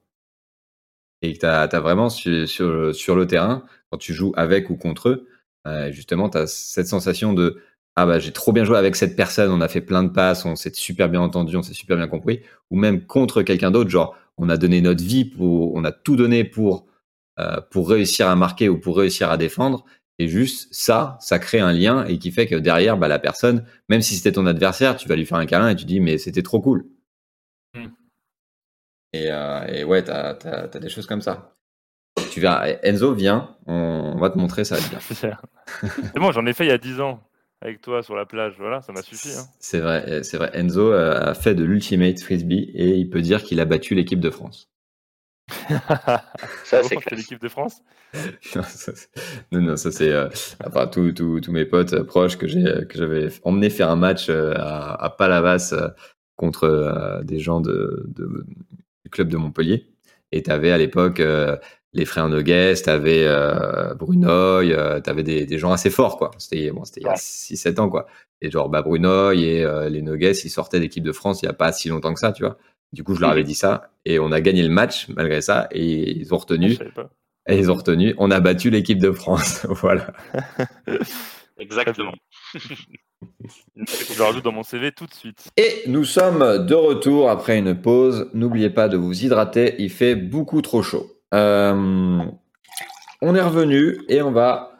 Et 1.22 1.36
t'as, 1.36 1.68
t'as 1.68 1.80
vraiment 1.80 2.08
sur, 2.08 2.30
le 2.32 3.24
terrain, 3.26 3.64
quand 3.90 3.98
tu 3.98 4.14
joues 4.14 4.32
avec 4.36 4.70
ou 4.70 4.76
contre 4.76 5.10
eux, 5.10 5.28
euh, 5.66 5.92
justement, 5.92 6.30
t'as 6.30 6.46
cette 6.46 6.86
sensation 6.86 7.32
de 7.34 7.60
ah 7.96 8.06
bah 8.06 8.18
j'ai 8.18 8.32
trop 8.32 8.52
bien 8.52 8.64
joué 8.64 8.78
avec 8.78 8.96
cette 8.96 9.16
personne, 9.16 9.50
on 9.50 9.60
a 9.60 9.68
fait 9.68 9.80
plein 9.80 10.02
de 10.02 10.08
passes, 10.08 10.46
on 10.46 10.56
s'est 10.56 10.74
super 10.74 11.08
bien 11.10 11.20
entendu, 11.20 11.56
on 11.56 11.62
s'est 11.62 11.74
super 11.74 11.96
bien 11.96 12.08
compris, 12.08 12.40
ou 12.70 12.76
même 12.76 13.04
contre 13.04 13.42
quelqu'un 13.42 13.70
d'autre, 13.70 13.90
genre 13.90 14.16
on 14.38 14.48
a 14.48 14.56
donné 14.56 14.80
notre 14.80 15.02
vie 15.04 15.24
pour, 15.24 15.74
on 15.74 15.84
a 15.84 15.92
tout 15.92 16.16
donné 16.16 16.44
pour 16.44 16.86
euh, 17.40 17.60
pour 17.70 17.88
réussir 17.88 18.28
à 18.28 18.36
marquer 18.36 18.68
ou 18.68 18.78
pour 18.78 18.98
réussir 18.98 19.30
à 19.30 19.36
défendre, 19.36 19.84
et 20.18 20.28
juste 20.28 20.68
ça, 20.74 21.16
ça 21.20 21.38
crée 21.38 21.60
un 21.60 21.72
lien 21.72 22.04
et 22.04 22.18
qui 22.18 22.30
fait 22.30 22.46
que 22.46 22.54
derrière 22.54 22.98
bah 22.98 23.08
la 23.08 23.18
personne, 23.18 23.64
même 23.88 24.02
si 24.02 24.16
c'était 24.16 24.32
ton 24.32 24.44
adversaire, 24.44 24.96
tu 24.96 25.08
vas 25.08 25.16
lui 25.16 25.24
faire 25.24 25.38
un 25.38 25.46
câlin 25.46 25.70
et 25.70 25.76
tu 25.76 25.86
dis 25.86 25.98
mais 25.98 26.18
c'était 26.18 26.42
trop 26.42 26.60
cool. 26.60 26.84
Mm. 27.74 27.86
Et, 29.14 29.30
euh, 29.30 29.66
et 29.66 29.84
ouais, 29.84 30.04
t'as 30.04 30.66
des 30.66 30.90
choses 30.90 31.06
comme 31.06 31.22
ça. 31.22 31.56
Tu 32.30 32.40
verras, 32.40 32.68
Enzo 32.82 33.14
viens, 33.14 33.56
on, 33.66 34.18
va 34.18 34.28
te 34.28 34.36
montrer 34.36 34.64
ça 34.64 34.76
va 34.76 34.82
être 34.82 34.90
bien. 34.90 35.00
c'est 36.12 36.18
bon, 36.18 36.32
j'en 36.32 36.44
ai 36.44 36.52
fait 36.52 36.66
il 36.66 36.68
y 36.68 36.72
a 36.72 36.78
10 36.78 37.00
ans 37.00 37.22
avec 37.62 37.80
toi 37.80 38.02
sur 38.02 38.14
la 38.14 38.26
plage. 38.26 38.56
Voilà, 38.58 38.82
ça 38.82 38.92
m'a 38.92 39.00
suffi. 39.00 39.30
hein. 39.30 39.44
C'est 39.58 39.80
vrai, 39.80 40.22
c'est 40.22 40.36
vrai. 40.36 40.50
Enzo 40.52 40.92
euh, 40.92 41.30
a 41.30 41.34
fait 41.34 41.54
de 41.54 41.64
l'ultimate 41.64 42.20
frisbee 42.20 42.70
et 42.74 42.90
il 42.90 43.08
peut 43.08 43.22
dire 43.22 43.42
qu'il 43.42 43.58
a 43.58 43.64
battu 43.64 43.94
l'équipe 43.94 44.20
de 44.20 44.30
France. 44.30 44.68
Ça, 46.64 46.82
c'est 46.82 47.10
l'équipe 47.12 47.40
de 47.40 47.48
France. 47.48 47.82
non, 48.56 48.62
ça, 48.62 48.92
c'est- 48.94 49.08
non, 49.52 49.60
non, 49.60 49.76
ça 49.76 49.92
c'est 49.92 50.10
euh, 50.10 50.28
enfin 50.66 50.88
tous 50.88 51.12
tous 51.12 51.40
tous 51.40 51.52
mes 51.52 51.64
potes 51.64 51.92
euh, 51.92 52.02
proches 52.02 52.36
que 52.38 52.48
j'ai 52.48 52.64
que 52.88 52.98
j'avais 52.98 53.28
emmené 53.44 53.70
faire 53.70 53.88
un 53.88 53.94
match 53.96 54.28
euh, 54.30 54.52
à, 54.56 55.04
à 55.04 55.10
Palavas 55.10 55.70
euh, 55.72 55.88
contre 56.36 56.64
euh, 56.64 57.22
des 57.22 57.38
gens 57.38 57.60
de, 57.60 58.04
de- 58.08 58.44
du 59.04 59.10
club 59.10 59.28
de 59.28 59.36
Montpellier. 59.36 59.86
Et 60.32 60.42
t'avais 60.42 60.72
à 60.72 60.78
l'époque 60.78 61.20
euh, 61.20 61.56
les 61.92 62.04
frères 62.04 62.28
Nogues, 62.28 62.74
t'avais 62.84 63.24
euh, 63.26 63.94
Brunoy, 63.94 64.72
euh, 64.72 65.00
t'avais 65.00 65.22
des, 65.22 65.46
des 65.46 65.58
gens 65.58 65.72
assez 65.72 65.90
forts, 65.90 66.16
quoi. 66.18 66.30
C'était 66.38 66.70
bon, 66.72 66.84
c'était 66.84 67.00
il 67.00 67.04
y 67.04 67.06
a 67.06 67.10
Ouais. 67.12 67.16
6-7 67.16 67.78
ans, 67.80 67.88
quoi. 67.88 68.06
Et 68.40 68.50
genre, 68.50 68.68
bah, 68.68 68.82
Brunoy 68.82 69.42
et 69.44 69.64
euh, 69.64 69.88
les 69.88 70.02
Nogues, 70.02 70.32
ils 70.44 70.50
sortaient 70.50 70.80
d'équipe 70.80 71.02
de 71.04 71.12
France 71.12 71.42
il 71.42 71.46
y 71.46 71.48
a 71.48 71.52
pas 71.52 71.72
si 71.72 71.88
longtemps 71.88 72.14
que 72.14 72.20
ça, 72.20 72.32
tu 72.32 72.44
vois. 72.44 72.58
Du 72.92 73.04
coup, 73.04 73.14
je 73.14 73.20
leur 73.20 73.30
avais 73.30 73.44
dit 73.44 73.54
ça 73.54 73.92
et 74.04 74.18
on 74.18 74.32
a 74.32 74.40
gagné 74.40 74.62
le 74.62 74.68
match 74.68 75.08
malgré 75.08 75.40
ça 75.40 75.68
et 75.70 76.10
ils 76.10 76.34
ont 76.34 76.38
retenu. 76.38 76.74
savais 76.74 76.90
pas. 76.90 77.10
Et 77.48 77.58
ils 77.58 77.70
ont 77.70 77.74
retenu. 77.74 78.14
On 78.18 78.30
a 78.30 78.40
battu 78.40 78.70
l'équipe 78.70 78.98
de 78.98 79.12
France. 79.12 79.66
voilà. 79.68 80.12
Exactement. 81.58 82.14
Je 82.42 84.18
le 84.18 84.22
rajoute 84.22 84.44
dans 84.44 84.52
mon 84.52 84.62
CV 84.62 84.92
tout 84.92 85.06
de 85.06 85.14
suite. 85.14 85.50
Et 85.56 85.82
nous 85.86 86.04
sommes 86.04 86.66
de 86.66 86.74
retour 86.74 87.30
après 87.30 87.58
une 87.58 87.80
pause. 87.80 88.30
N'oubliez 88.34 88.70
pas 88.70 88.88
de 88.88 88.96
vous 88.96 89.24
hydrater, 89.24 89.74
il 89.78 89.90
fait 89.90 90.14
beaucoup 90.16 90.62
trop 90.62 90.82
chaud. 90.82 91.06
Euh, 91.34 92.22
on 93.22 93.34
est 93.34 93.42
revenu 93.42 93.98
et 94.08 94.22
on 94.22 94.32
va 94.32 94.72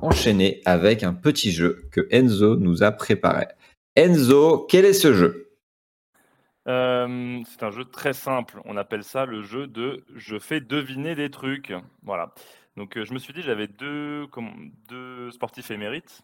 enchaîner 0.00 0.60
avec 0.64 1.02
un 1.02 1.12
petit 1.12 1.50
jeu 1.50 1.88
que 1.90 2.06
Enzo 2.10 2.56
nous 2.56 2.82
a 2.82 2.92
préparé. 2.92 3.46
Enzo, 3.96 4.66
quel 4.70 4.84
est 4.84 4.92
ce 4.92 5.12
jeu? 5.12 5.47
Euh, 6.68 7.42
c'est 7.46 7.62
un 7.62 7.70
jeu 7.70 7.84
très 7.84 8.12
simple. 8.12 8.60
On 8.64 8.76
appelle 8.76 9.02
ça 9.02 9.24
le 9.24 9.42
jeu 9.42 9.66
de 9.66 10.04
je 10.14 10.38
fais 10.38 10.60
deviner 10.60 11.14
des 11.14 11.30
trucs. 11.30 11.72
Voilà. 12.02 12.34
Donc 12.76 12.96
euh, 12.96 13.04
je 13.04 13.14
me 13.14 13.18
suis 13.18 13.32
dit 13.32 13.42
j'avais 13.42 13.68
deux, 13.68 14.28
deux 14.88 15.30
sportifs 15.30 15.70
émérites 15.70 16.22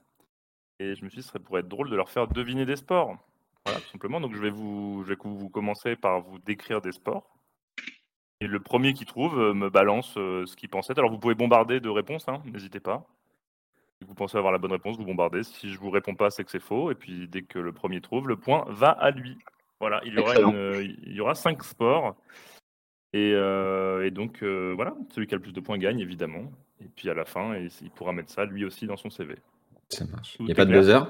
et 0.80 0.94
je 0.94 1.04
me 1.04 1.08
suis 1.08 1.18
dit 1.18 1.22
ce 1.22 1.30
serait 1.30 1.38
pour 1.38 1.58
être 1.58 1.68
drôle 1.68 1.88
de 1.88 1.96
leur 1.96 2.10
faire 2.10 2.28
deviner 2.28 2.66
des 2.66 2.76
sports. 2.76 3.16
Voilà, 3.64 3.80
tout 3.80 3.88
simplement. 3.88 4.20
Donc 4.20 4.34
je 4.34 4.40
vais 4.40 4.50
vous, 4.50 5.02
je 5.04 5.08
vais 5.08 5.16
vous 5.22 5.48
commencer 5.48 5.96
par 5.96 6.20
vous 6.20 6.38
décrire 6.38 6.82
des 6.82 6.92
sports. 6.92 7.24
Et 8.40 8.46
le 8.46 8.60
premier 8.60 8.92
qui 8.92 9.06
trouve 9.06 9.40
euh, 9.40 9.54
me 9.54 9.70
balance 9.70 10.12
ce 10.14 10.56
qu'il 10.56 10.68
pensait. 10.68 10.98
Alors 10.98 11.10
vous 11.10 11.18
pouvez 11.18 11.34
bombarder 11.34 11.80
de 11.80 11.88
réponses, 11.88 12.28
hein, 12.28 12.42
n'hésitez 12.44 12.80
pas. 12.80 13.06
Si 13.98 14.06
vous 14.06 14.14
pensez 14.14 14.36
avoir 14.36 14.52
la 14.52 14.58
bonne 14.58 14.72
réponse, 14.72 14.98
vous 14.98 15.06
bombardez. 15.06 15.44
Si 15.44 15.72
je 15.72 15.78
vous 15.78 15.88
réponds 15.88 16.16
pas, 16.16 16.28
c'est 16.28 16.44
que 16.44 16.50
c'est 16.50 16.60
faux. 16.60 16.90
Et 16.90 16.94
puis 16.94 17.28
dès 17.28 17.42
que 17.42 17.58
le 17.58 17.72
premier 17.72 18.02
trouve, 18.02 18.28
le 18.28 18.36
point 18.36 18.66
va 18.68 18.90
à 18.90 19.10
lui. 19.10 19.38
Voilà, 19.84 20.00
il 20.06 20.14
y 20.14 20.18
aura, 20.18 20.30
Excellent. 20.32 20.50
une, 20.52 20.96
il 21.06 21.12
y 21.12 21.20
aura 21.20 21.34
cinq 21.34 21.62
sports. 21.62 22.16
Et, 23.12 23.32
euh, 23.34 24.06
et 24.06 24.10
donc, 24.10 24.42
euh, 24.42 24.72
voilà, 24.74 24.96
celui 25.10 25.26
qui 25.26 25.34
a 25.34 25.36
le 25.36 25.42
plus 25.42 25.52
de 25.52 25.60
points 25.60 25.76
gagne, 25.76 26.00
évidemment. 26.00 26.50
Et 26.80 26.88
puis 26.88 27.10
à 27.10 27.14
la 27.14 27.26
fin, 27.26 27.54
il 27.56 27.90
pourra 27.90 28.12
mettre 28.14 28.30
ça 28.30 28.46
lui 28.46 28.64
aussi 28.64 28.86
dans 28.86 28.96
son 28.96 29.10
CV. 29.10 29.36
Ça 29.90 30.06
marche. 30.06 30.38
Tout 30.38 30.44
Il 30.44 30.46
n'y 30.46 30.52
a 30.52 30.54
pas 30.54 30.64
de 30.64 30.72
buzzer? 30.72 31.00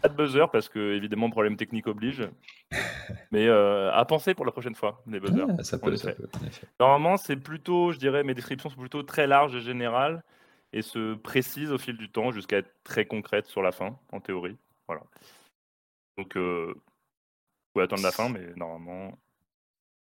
Pas 0.00 0.08
de 0.08 0.14
buzzer 0.14 0.48
parce 0.52 0.68
que, 0.68 0.94
évidemment, 0.94 1.28
problème 1.30 1.56
technique 1.56 1.88
oblige. 1.88 2.22
Mais 3.32 3.48
euh, 3.48 3.90
à 3.92 4.04
penser 4.04 4.34
pour 4.34 4.46
la 4.46 4.52
prochaine 4.52 4.76
fois, 4.76 5.02
les 5.08 5.18
buzzers. 5.18 5.46
Ah, 5.58 5.64
Ça 5.64 5.76
en 5.76 5.80
peut, 5.80 5.96
ça 5.96 6.10
effet. 6.10 6.22
peut. 6.22 6.28
en 6.40 6.46
effet. 6.46 6.66
Normalement, 6.78 7.16
c'est 7.16 7.36
plutôt, 7.36 7.90
je 7.90 7.98
dirais, 7.98 8.22
mes 8.22 8.34
descriptions 8.34 8.70
sont 8.70 8.80
plutôt 8.80 9.02
très 9.02 9.26
larges 9.26 9.56
et 9.56 9.60
générales 9.60 10.22
et 10.72 10.82
se 10.82 11.14
précisent 11.14 11.72
au 11.72 11.78
fil 11.78 11.96
du 11.96 12.08
temps 12.08 12.30
jusqu'à 12.30 12.58
être 12.58 12.70
très 12.84 13.04
concrètes 13.04 13.46
sur 13.46 13.62
la 13.62 13.72
fin, 13.72 13.98
en 14.12 14.20
théorie. 14.20 14.56
Voilà. 14.86 15.02
Donc, 16.16 16.36
pouvez 17.74 17.84
attendre 17.84 18.02
la 18.02 18.12
fin, 18.12 18.28
mais 18.28 18.54
normalement, 18.54 19.18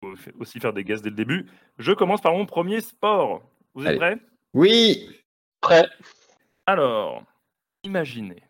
il 0.02 0.18
faut 0.18 0.32
aussi 0.40 0.60
faire 0.60 0.74
des 0.74 0.84
guesses 0.84 1.02
dès 1.02 1.12
le 1.12 1.16
début. 1.16 1.50
Je 1.78 1.92
commence 1.92 2.22
par 2.22 2.34
mon 2.34 2.46
premier 2.46 2.82
sport. 2.82 3.44
Vous 3.74 3.84
êtes 3.84 4.02
Allez. 4.02 4.18
prêts? 4.18 4.26
Oui. 4.54 5.24
Prêt. 5.62 5.88
Alors, 6.66 7.24
imaginez 7.84 8.44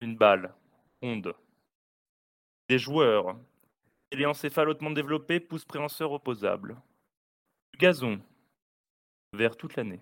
une 0.00 0.16
balle, 0.16 0.54
onde, 1.02 1.34
des 2.70 2.78
joueurs, 2.78 3.38
téléencéphale 4.08 4.70
hautement 4.70 4.90
développé, 4.90 5.38
pouce 5.38 5.66
préhenseur 5.66 6.12
opposable, 6.12 6.80
du 7.72 7.78
gazon, 7.78 8.20
vert 9.34 9.56
toute 9.56 9.76
l'année, 9.76 10.00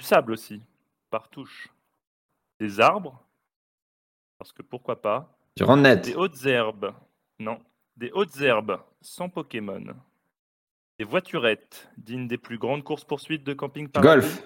du 0.00 0.04
sable 0.04 0.32
aussi, 0.32 0.60
par 1.10 1.28
touche, 1.28 1.68
des 2.58 2.80
arbres, 2.80 3.24
parce 4.38 4.52
que 4.52 4.62
pourquoi 4.62 5.00
pas, 5.00 5.38
Tu 5.56 5.64
rentres 5.64 5.82
net. 5.82 6.04
des 6.06 6.14
hautes 6.14 6.46
herbes, 6.46 6.94
non, 7.38 7.60
des 7.96 8.10
hautes 8.12 8.40
herbes 8.40 8.80
sans 9.00 9.28
Pokémon, 9.28 9.84
des 10.98 11.04
voiturettes, 11.04 11.90
dignes 11.98 12.26
des 12.26 12.38
plus 12.38 12.58
grandes 12.58 12.84
courses-poursuites 12.84 13.44
de 13.44 13.52
camping 13.52 13.88
par 13.88 14.02
Golf. 14.02 14.42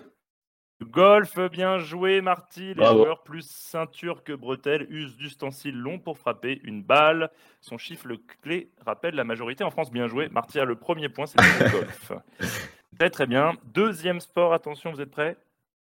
Golf, 0.83 1.39
bien 1.51 1.79
joué, 1.79 2.21
Marty. 2.21 2.69
Les 2.69 2.75
Bravo. 2.75 3.05
joueurs 3.05 3.23
plus 3.23 3.49
ceinture 3.49 4.25
que 4.25 4.35
bretelle 4.35 4.87
usent 4.91 5.17
d'ustensiles 5.17 5.77
longs 5.77 5.99
pour 5.99 6.19
frapper 6.19 6.61
une 6.65 6.83
balle. 6.83 7.31
Son 7.63 7.79
chiffre 7.79 8.09
clé 8.43 8.71
rappelle 8.85 9.15
la 9.15 9.25
majorité 9.25 9.65
en 9.65 9.71
France. 9.71 9.91
Bien 9.91 10.07
joué. 10.07 10.29
Marty 10.29 10.59
a 10.59 10.67
le 10.67 10.77
premier 10.77 11.09
point, 11.09 11.25
c'est 11.27 11.41
le 11.41 11.71
golf. 11.71 12.13
Très 12.99 13.11
très 13.11 13.27
bien. 13.27 13.55
Deuxième 13.65 14.21
sport, 14.21 14.53
attention, 14.53 14.91
vous 14.91 15.01
êtes 15.01 15.11
prêts? 15.11 15.37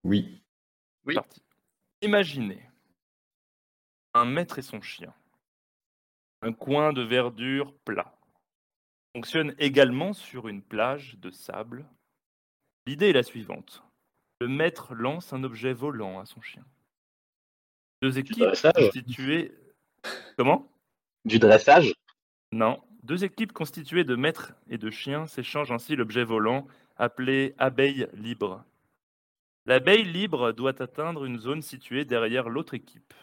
Oui. 0.04 0.42
Oui. 1.06 1.14
Parti. 1.14 1.42
Imaginez 2.02 2.69
un 4.14 4.24
maître 4.24 4.58
et 4.58 4.62
son 4.62 4.80
chien. 4.80 5.14
Un 6.42 6.52
coin 6.52 6.92
de 6.92 7.02
verdure 7.02 7.74
plat. 7.84 8.16
Fonctionne 9.14 9.54
également 9.58 10.12
sur 10.12 10.48
une 10.48 10.62
plage 10.62 11.16
de 11.18 11.30
sable. 11.30 11.84
L'idée 12.86 13.10
est 13.10 13.14
la 13.14 13.22
suivante. 13.22 13.82
Le 14.40 14.48
maître 14.48 14.94
lance 14.94 15.32
un 15.32 15.44
objet 15.44 15.72
volant 15.72 16.18
à 16.18 16.24
son 16.24 16.40
chien. 16.40 16.64
Deux 18.02 18.18
équipes 18.18 18.44
constituées. 18.74 19.52
Comment? 20.36 20.72
Du 21.24 21.38
dressage 21.38 21.94
Non. 22.52 22.82
Deux 23.02 23.24
équipes 23.24 23.52
constituées 23.52 24.04
de 24.04 24.14
maîtres 24.14 24.54
et 24.68 24.78
de 24.78 24.90
chiens 24.90 25.26
s'échangent 25.26 25.72
ainsi 25.72 25.96
l'objet 25.96 26.24
volant 26.24 26.66
appelé 26.96 27.54
abeille 27.58 28.06
libre. 28.14 28.64
L'abeille 29.66 30.04
libre 30.04 30.52
doit 30.52 30.82
atteindre 30.82 31.24
une 31.24 31.38
zone 31.38 31.62
située 31.62 32.04
derrière 32.04 32.48
l'autre 32.48 32.74
équipe. 32.74 33.14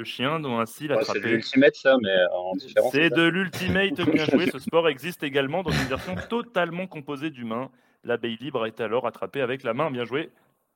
Le 0.00 0.04
chien 0.04 0.40
doit 0.40 0.62
ainsi 0.62 0.84
Ouais, 0.84 0.88
C'est 0.88 0.94
de 0.94 0.94
l'attraper. 0.94 1.28
l'ultimate, 1.28 1.74
ça, 1.74 1.94
mais 2.02 2.16
en 2.32 2.56
différent. 2.56 2.88
C'est 2.90 3.10
de 3.10 3.22
l'ultimate 3.22 4.00
bien 4.10 4.24
joué. 4.24 4.50
Ce 4.50 4.58
sport 4.58 4.88
existe 4.88 5.22
également 5.22 5.62
dans 5.62 5.72
une 5.72 5.88
version 5.88 6.14
totalement 6.30 6.86
composée 6.86 7.28
d'humains. 7.28 7.70
L'abeille 8.02 8.38
libre 8.40 8.64
est 8.64 8.80
alors 8.80 9.06
attrapée 9.06 9.42
avec 9.42 9.62
la 9.62 9.74
main. 9.74 9.90
Bien 9.90 10.06
joué. 10.06 10.30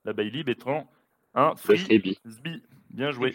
L'abeille 0.04 0.30
libre 0.30 0.50
étant 0.50 0.86
un 1.34 1.56
frisbee. 1.56 2.18
freebie. 2.20 2.62
Bien 2.90 3.12
joué. 3.12 3.34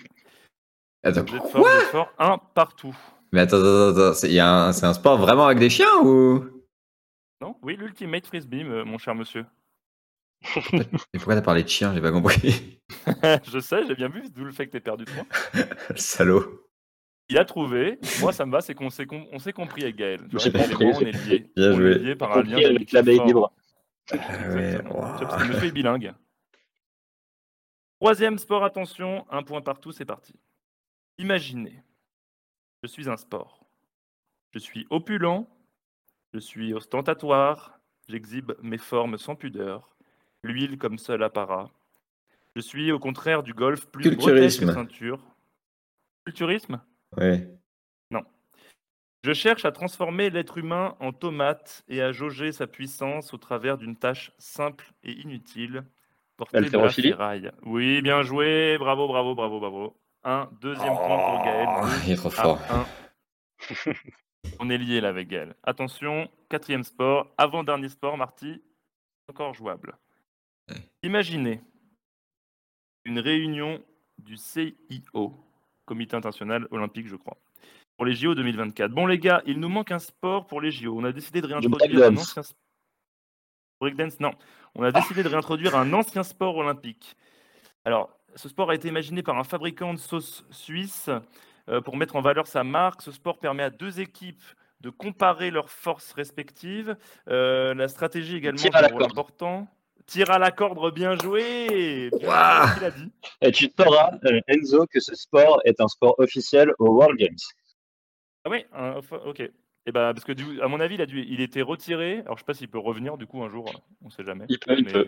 Attends. 1.03 1.23
Vous 1.27 1.35
êtes 1.37 1.47
fort, 1.47 1.61
vous 1.63 1.67
êtes 1.81 1.87
fort. 1.87 2.13
Un 2.19 2.37
partout. 2.37 2.95
Mais 3.31 3.39
attends, 3.39 3.57
attends, 3.57 3.89
attends. 3.99 4.13
C'est 4.13 4.27
il 4.27 4.33
y 4.35 4.39
a 4.39 4.65
un, 4.67 4.71
c'est 4.73 4.85
un 4.85 4.93
sport 4.93 5.17
vraiment 5.17 5.47
avec 5.47 5.57
des 5.57 5.71
chiens 5.71 6.01
ou? 6.03 6.45
Non? 7.41 7.55
Oui, 7.63 7.75
l'ultimate 7.77 8.27
frisbee, 8.27 8.63
mon 8.63 8.99
cher 8.99 9.15
monsieur. 9.15 9.43
Mais 10.73 10.85
pourquoi 11.13 11.35
t'as 11.35 11.41
parlé 11.41 11.63
de 11.63 11.69
chiens 11.69 11.93
J'ai 11.93 12.01
pas 12.01 12.11
compris. 12.11 12.79
Je 13.43 13.59
sais, 13.59 13.85
j'ai 13.85 13.95
bien 13.95 14.07
vu, 14.09 14.23
d'où 14.29 14.43
le 14.43 14.51
fait 14.51 14.65
que 14.67 14.71
t'aies 14.71 14.79
perdu 14.79 15.05
de 15.05 15.11
points. 15.11 15.27
Le 15.89 15.97
Salaud. 15.97 16.65
Il 17.29 17.37
a 17.37 17.45
trouvé. 17.45 17.99
Moi, 18.21 18.33
ça 18.33 18.45
me 18.45 18.51
va, 18.51 18.61
c'est 18.61 18.73
qu'on 18.73 18.89
s'est 18.89 19.05
com- 19.05 19.25
compris 19.55 19.83
avec 19.83 19.95
Gaël. 19.97 20.21
Tu 20.29 20.37
vois, 20.37 20.67
compris, 20.67 20.85
moi, 20.85 20.95
on 20.97 21.01
est 21.01 21.11
liés. 21.27 21.51
Bien 21.55 21.71
on 21.71 21.75
joué. 21.75 21.91
est 21.91 21.99
liés 21.99 22.15
par 22.15 22.35
un 22.37 22.41
lien 22.41 22.57
avec 22.57 22.89
fort. 22.89 23.25
libre. 23.27 23.53
Ouais, 24.11 24.17
Exactement. 24.73 25.01
wow. 25.19 25.45
Monsieur 25.47 25.65
est 25.67 25.71
bilingue. 25.71 26.13
Troisième 27.99 28.39
sport, 28.39 28.63
attention, 28.63 29.25
un 29.29 29.43
point 29.43 29.61
partout, 29.61 29.91
c'est 29.91 30.05
parti. 30.05 30.33
Imaginez, 31.19 31.83
je 32.81 32.87
suis 32.87 33.07
un 33.09 33.17
sport. 33.17 33.67
Je 34.51 34.57
suis 34.59 34.87
opulent, 34.89 35.47
je 36.33 36.39
suis 36.39 36.73
ostentatoire, 36.73 37.79
j'exhibe 38.07 38.53
mes 38.63 38.77
formes 38.79 39.17
sans 39.19 39.35
pudeur, 39.35 39.95
l'huile 40.43 40.77
comme 40.77 40.97
seul 40.97 41.23
apparat. 41.23 41.69
Je 42.55 42.61
suis 42.61 42.91
au 42.91 42.99
contraire 42.99 43.43
du 43.43 43.53
golf 43.53 43.87
plus 43.87 44.15
bretelle 44.15 44.17
que 44.17 44.23
Culturisme. 44.25 44.73
ceinture. 44.73 45.19
Culturisme? 46.25 46.81
Ouais. 47.17 47.47
Je 49.25 49.33
cherche 49.33 49.65
à 49.65 49.73
transformer 49.73 50.29
l'être 50.29 50.57
humain 50.57 50.95
en 51.01 51.11
tomate 51.11 51.83
et 51.89 52.01
à 52.01 52.13
jauger 52.13 52.53
sa 52.53 52.67
puissance 52.67 53.33
au 53.33 53.37
travers 53.37 53.77
d'une 53.77 53.97
tâche 53.97 54.31
simple 54.37 54.93
et 55.03 55.11
inutile. 55.11 55.83
Porter 56.37 56.61
de 56.61 56.77
la 56.77 56.89
ferraille. 56.89 57.51
Oui, 57.63 58.01
bien 58.01 58.23
joué. 58.23 58.77
Bravo, 58.79 59.09
bravo, 59.09 59.35
bravo, 59.35 59.59
bravo. 59.59 59.97
Un 60.23 60.49
deuxième 60.61 60.95
point 60.95 61.17
pour 61.17 61.43
Gaël. 61.43 61.67
Oh, 61.69 61.87
il 62.05 62.11
est 62.13 62.15
trop 62.15 62.29
fort. 62.29 62.61
On 64.59 64.69
est 64.69 64.77
lié 64.77 65.01
là 65.01 65.09
avec 65.09 65.27
Gaël. 65.27 65.53
Attention, 65.63 66.29
quatrième 66.47 66.85
sport, 66.85 67.27
avant-dernier 67.37 67.89
sport, 67.89 68.15
Marty, 68.15 68.63
encore 69.29 69.53
jouable. 69.53 69.97
Imaginez 71.03 71.61
une 73.05 73.20
réunion 73.20 73.82
du 74.17 74.38
CIO, 74.38 75.34
Comité 75.86 76.15
international 76.15 76.67
olympique, 76.72 77.07
je 77.07 77.15
crois, 77.15 77.38
pour 77.97 78.05
les 78.05 78.13
JO 78.13 78.36
2024. 78.36 78.91
Bon 78.91 79.07
les 79.07 79.17
gars, 79.17 79.41
il 79.45 79.59
nous 79.59 79.70
manque 79.70 79.91
un 79.91 79.99
sport 79.99 80.45
pour 80.45 80.61
les 80.61 80.72
JO. 80.72 80.95
On 80.97 81.03
a 81.03 81.11
décidé 81.11 81.41
de 81.41 81.47
réintroduire 81.47 82.03
un 82.03 82.17
ancien 82.17 82.43
sport. 82.43 82.59
Breakdance, 83.82 84.20
non. 84.20 84.32
On 84.76 84.84
a 84.84 84.91
décidé 84.91 85.24
de 85.24 85.30
réintroduire 85.30 85.76
un 85.76 85.93
ancien 85.93 86.24
sport 86.24 86.57
olympique. 86.57 87.15
Alors, 87.86 88.09
ce 88.36 88.49
sport 88.49 88.70
a 88.70 88.76
été 88.76 88.88
imaginé 88.89 89.24
par 89.24 89.38
un 89.38 89.43
fabricant 89.43 89.93
de 89.93 89.99
sauces 89.99 90.45
suisse 90.51 91.09
euh, 91.70 91.82
pour 91.82 91.97
mettre 91.97 92.15
en 92.15 92.22
valeur 92.22 92.45
sa 92.45 92.63
marque. 92.63 93.01
Ce 93.01 93.11
sport 93.11 93.39
permet 93.39 93.63
à 93.63 93.70
deux 93.70 93.99
équipes 93.99 94.43
de 94.82 94.89
comparer 94.89 95.49
leurs 95.49 95.70
forces 95.70 96.11
respectives. 96.13 96.95
Euh, 97.30 97.74
la 97.74 97.88
stratégie 97.88 98.36
également 98.36 98.59
Tir 98.59 98.76
à 98.76 98.82
la 98.82 98.88
est 98.88 98.91
un 98.91 98.93
rôle 98.93 99.01
corde. 99.01 99.11
important. 99.11 99.67
Tir 100.10 100.30
à 100.32 100.39
la 100.39 100.51
corde, 100.51 100.93
bien 100.93 101.16
joué. 101.22 102.10
Bien 102.20 102.28
Ouah. 102.28 102.66
joué, 102.68 102.76
il 102.82 102.86
a 102.86 102.91
dit. 102.91 103.12
Et 103.41 103.51
tu 103.51 103.70
sauras, 103.78 104.12
euh, 104.26 104.39
Enzo, 104.47 104.86
que 104.88 104.99
ce 104.99 105.16
sport 105.16 105.62
est 105.66 105.80
un 105.80 105.88
sport 105.88 106.16
officiel 106.18 106.74
aux 106.80 106.89
World 106.89 107.18
Games. 107.20 107.38
Ah 108.43 108.49
oui, 108.49 108.66
ok. 109.26 109.39
Et 109.86 109.91
bah, 109.91 110.12
parce 110.14 110.24
que 110.26 110.32
du, 110.32 110.62
à 110.62 110.68
mon 110.68 110.80
avis, 110.80 110.95
il 110.95 111.01
a 111.01 111.05
dû, 111.05 111.24
il 111.28 111.41
était 111.41 111.62
retiré. 111.62 112.20
Alors 112.26 112.38
je 112.38 112.41
sais 112.41 112.45
pas 112.45 112.53
s'il 112.53 112.70
peut 112.70 112.80
revenir 112.80 113.18
du 113.18 113.28
coup 113.28 113.41
un 113.43 113.49
jour. 113.49 113.66
On 114.03 114.10
sait 114.10 114.24
jamais. 114.24 114.45
Il 114.49 114.60
peut, 114.60 114.76
il 114.78 114.86
mais 114.86 114.91
peut. 114.91 115.07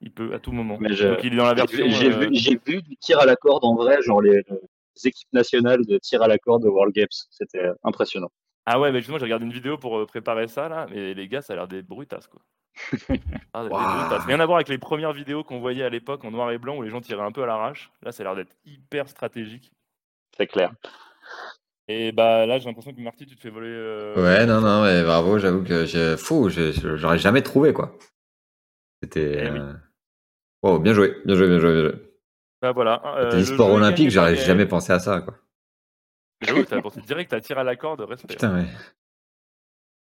il 0.00 0.10
peut 0.12 0.34
à 0.34 0.38
tout 0.38 0.52
moment. 0.52 0.76
Mais 0.80 0.92
je- 0.94 1.08
Donc 1.08 1.18
il 1.24 1.34
est 1.34 1.36
dans 1.36 1.44
la 1.44 1.54
J'ai 1.54 1.76
version. 1.76 1.88
j'ai 1.90 2.12
euh, 2.12 2.18
vu- 2.18 2.28
j'ai 2.32 2.58
vu 2.64 2.82
du 2.82 2.96
tir 2.96 3.18
à 3.20 3.26
la 3.26 3.36
corde 3.36 3.64
en 3.64 3.74
vrai, 3.74 4.00
genre 4.02 4.20
les, 4.22 4.42
les 4.48 5.06
équipes 5.06 5.32
nationales 5.32 5.84
de 5.84 5.98
tir 5.98 6.22
à 6.22 6.28
la 6.28 6.38
corde 6.38 6.64
aux 6.64 6.70
World 6.72 6.94
Games. 6.94 7.06
C'était 7.30 7.58
euh, 7.58 7.74
impressionnant. 7.84 8.30
Ah 8.70 8.78
ouais, 8.78 8.92
mais 8.92 8.98
justement, 8.98 9.16
j'ai 9.18 9.24
regardé 9.24 9.46
une 9.46 9.52
vidéo 9.52 9.78
pour 9.78 9.98
euh, 9.98 10.04
préparer 10.06 10.46
ça 10.46 10.68
là, 10.68 10.86
mais 10.90 11.14
les 11.14 11.26
gars, 11.26 11.40
ça 11.40 11.54
a 11.54 11.56
l'air 11.56 11.68
des 11.68 11.80
brutasses 11.82 12.26
quoi. 12.26 12.42
Ah, 13.54 13.64
des 13.64 13.70
Waouh. 13.70 14.00
brutasses. 14.00 14.26
Rien 14.26 14.40
à 14.40 14.44
voir 14.46 14.56
avec 14.58 14.68
les 14.68 14.76
premières 14.76 15.12
vidéos 15.14 15.42
qu'on 15.42 15.58
voyait 15.58 15.84
à 15.84 15.88
l'époque 15.88 16.22
en 16.24 16.30
noir 16.30 16.50
et 16.50 16.58
blanc 16.58 16.76
où 16.76 16.82
les 16.82 16.90
gens 16.90 17.00
tiraient 17.00 17.22
un 17.22 17.32
peu 17.32 17.42
à 17.42 17.46
l'arrache. 17.46 17.90
Là, 18.02 18.12
ça 18.12 18.22
a 18.22 18.24
l'air 18.24 18.36
d'être 18.36 18.54
hyper 18.66 19.08
stratégique. 19.08 19.72
C'est 20.36 20.46
clair. 20.46 20.72
Et 21.88 22.12
bah 22.12 22.44
là, 22.44 22.58
j'ai 22.58 22.66
l'impression 22.66 22.92
que 22.92 23.00
Marty, 23.00 23.24
tu 23.26 23.36
te 23.36 23.40
fais 23.40 23.48
voler. 23.48 23.68
euh, 23.70 24.14
Ouais, 24.22 24.44
non, 24.44 24.60
non, 24.60 24.82
ouais, 24.82 25.02
bravo, 25.02 25.38
j'avoue 25.38 25.64
que 25.64 25.86
je, 25.86 26.16
fou, 26.16 26.50
j'aurais 26.50 27.18
jamais 27.18 27.40
trouvé, 27.40 27.72
quoi. 27.72 27.96
C'était. 29.02 29.46
Eh 29.46 29.50
oui. 29.50 29.58
euh, 29.58 29.72
Oh, 30.62 30.78
bien 30.78 30.92
joué, 30.92 31.16
bien 31.24 31.34
joué, 31.36 31.46
bien 31.48 31.58
joué, 31.60 31.72
bien 31.72 31.90
joué. 31.90 31.92
Bah 32.60 32.72
voilà. 32.72 33.00
euh, 33.16 33.32
le 33.38 33.44
sport 33.44 33.70
olympique, 33.70 34.10
j'aurais 34.10 34.36
jamais 34.36 34.66
pensé 34.66 34.92
à 34.92 34.98
ça, 34.98 35.22
quoi. 35.22 35.34
Que 36.40 36.62
t'as 36.62 36.80
pensé 36.80 37.00
direct 37.00 37.32
à 37.32 37.40
tir 37.40 37.58
à 37.58 37.64
la 37.64 37.76
corde, 37.76 38.00
respect. 38.02 38.34
Putain, 38.34 38.54
ouais. 38.54 38.66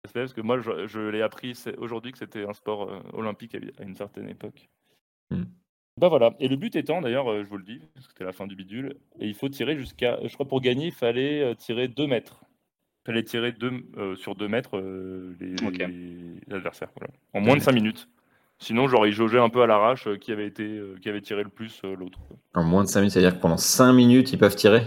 Respect, 0.05 0.21
parce 0.21 0.33
que 0.33 0.41
moi, 0.41 0.61
je, 0.61 0.87
je 0.87 1.01
l'ai 1.01 1.23
appris 1.23 1.61
aujourd'hui 1.79 2.13
que 2.13 2.19
c'était 2.19 2.45
un 2.47 2.53
sport 2.53 2.91
euh, 2.91 3.01
olympique 3.13 3.55
à, 3.55 3.83
une 3.83 3.95
certaine 3.95 4.29
époque. 4.29 4.69
Hmm. 5.31 5.45
Bah 5.97 6.09
voilà. 6.09 6.35
Et 6.41 6.49
le 6.49 6.57
but 6.57 6.77
étant, 6.77 7.01
d'ailleurs, 7.01 7.31
euh, 7.31 7.45
je 7.45 7.49
vous 7.49 7.59
le 7.59 7.65
dis, 7.65 7.81
parce 7.95 8.07
que 8.07 8.13
c'était 8.13 8.25
la 8.25 8.33
fin 8.33 8.47
du 8.47 8.57
bidule, 8.57 8.97
et 9.19 9.29
il 9.29 9.35
faut 9.35 9.49
tirer 9.49 9.77
jusqu'à. 9.77 10.19
Je 10.27 10.33
crois 10.35 10.47
pour 10.47 10.61
gagner, 10.61 10.87
il 10.87 10.93
fallait 10.93 11.43
euh, 11.43 11.55
tirer 11.55 11.89
2 11.89 12.07
mètres. 12.07 12.45
Il 13.05 13.07
fallait 13.07 13.25
tirer 13.25 13.53
deux, 13.53 13.73
euh, 13.97 14.17
sur 14.17 14.35
2 14.35 14.49
mètres 14.49 14.79
euh, 14.79 15.35
les, 15.41 16.55
adversaires. 16.55 16.91
Voilà. 16.97 17.13
En 17.33 17.41
moins 17.41 17.57
de 17.57 17.63
5 17.63 17.73
minutes. 17.73 18.09
Sinon, 18.61 18.89
genre, 18.89 19.07
ils 19.07 19.13
jaugeaient 19.13 19.39
un 19.39 19.49
peu 19.49 19.63
à 19.63 19.67
l'arrache 19.67 20.07
euh, 20.07 20.17
qui 20.17 20.33
avait 20.33 20.47
été, 20.47 20.65
euh, 20.65 20.95
qui 21.01 21.09
avait 21.09 21.23
tiré 21.23 21.43
le 21.43 21.49
plus 21.49 21.81
euh, 21.85 21.97
l'autre. 21.97 22.19
En 22.55 22.63
moins 22.63 22.85
de 22.85 22.89
5 22.89 23.01
minutes, 23.01 23.15
c'est-à-dire 23.15 23.37
que 23.37 23.41
pendant 23.41 23.57
5 23.57 23.95
minutes, 23.95 24.33
ils 24.33 24.39
peuvent 24.39 24.55
tirer? 24.55 24.83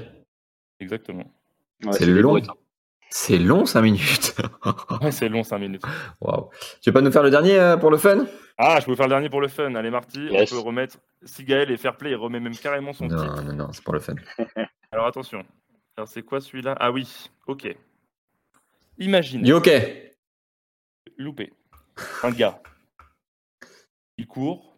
Exactement. 0.79 1.31
Ouais, 1.83 1.93
C'est 1.93 2.05
long. 2.05 2.37
hein. 2.37 2.41
C'est 3.09 3.37
long, 3.37 3.65
5 3.65 3.81
minutes. 3.83 4.35
Ouais, 5.01 5.11
c'est 5.11 5.29
long, 5.29 5.43
5 5.43 5.59
minutes. 5.59 5.83
Waouh. 6.19 6.49
Tu 6.81 6.89
veux 6.89 6.93
pas 6.93 7.01
nous 7.01 7.11
faire 7.11 7.21
le 7.23 7.29
dernier 7.29 7.59
euh, 7.59 7.77
pour 7.77 7.91
le 7.91 7.97
fun? 7.97 8.25
Ah, 8.57 8.79
je 8.79 8.85
peux 8.85 8.95
faire 8.95 9.05
le 9.05 9.11
dernier 9.11 9.29
pour 9.29 9.41
le 9.41 9.47
fun. 9.47 9.75
Allez, 9.75 9.89
Marty, 9.91 10.19
Yes. 10.31 10.51
on 10.51 10.55
peut 10.55 10.61
remettre. 10.61 10.97
Si 11.23 11.43
Gaël 11.43 11.69
est 11.71 11.77
fair 11.77 11.95
play, 11.97 12.11
il 12.11 12.15
remet 12.15 12.39
même 12.39 12.55
carrément 12.55 12.91
son 12.93 13.05
Non, 13.07 13.21
titre. 13.21 13.41
non, 13.43 13.53
non, 13.53 13.71
c'est 13.71 13.83
pour 13.83 13.93
le 13.93 13.99
fun. 13.99 14.15
Alors 14.91 15.05
attention. 15.07 15.43
Alors 15.97 16.07
c'est 16.07 16.23
quoi 16.23 16.41
celui-là? 16.41 16.75
Ah 16.79 16.91
oui, 16.91 17.29
ok. 17.47 17.75
Imagine, 18.97 19.51
hockey. 19.51 20.15
loupé. 21.17 21.53
Un 22.23 22.31
gars. 22.31 22.61
Il 24.17 24.25
court. 24.27 24.77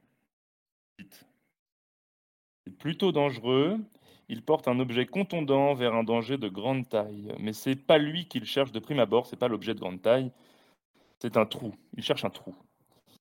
C'est 2.66 2.78
plutôt 2.78 3.12
dangereux. 3.12 3.78
Il 4.28 4.42
porte 4.42 4.68
un 4.68 4.80
objet 4.80 5.06
contondant 5.06 5.74
vers 5.74 5.94
un 5.94 6.04
danger 6.04 6.38
de 6.38 6.48
grande 6.48 6.88
taille. 6.90 7.34
Mais 7.40 7.54
c'est 7.54 7.76
pas 7.76 7.98
lui 7.98 8.28
qu'il 8.28 8.46
cherche 8.46 8.72
de 8.72 8.80
prime 8.80 9.00
abord, 9.00 9.28
c'est 9.28 9.36
pas 9.36 9.48
l'objet 9.48 9.74
de 9.74 9.80
grande 9.80 10.02
taille. 10.02 10.32
C'est 11.20 11.38
un 11.38 11.46
trou. 11.46 11.76
Il 11.96 12.04
cherche 12.04 12.26
un 12.26 12.30
trou. 12.30 12.56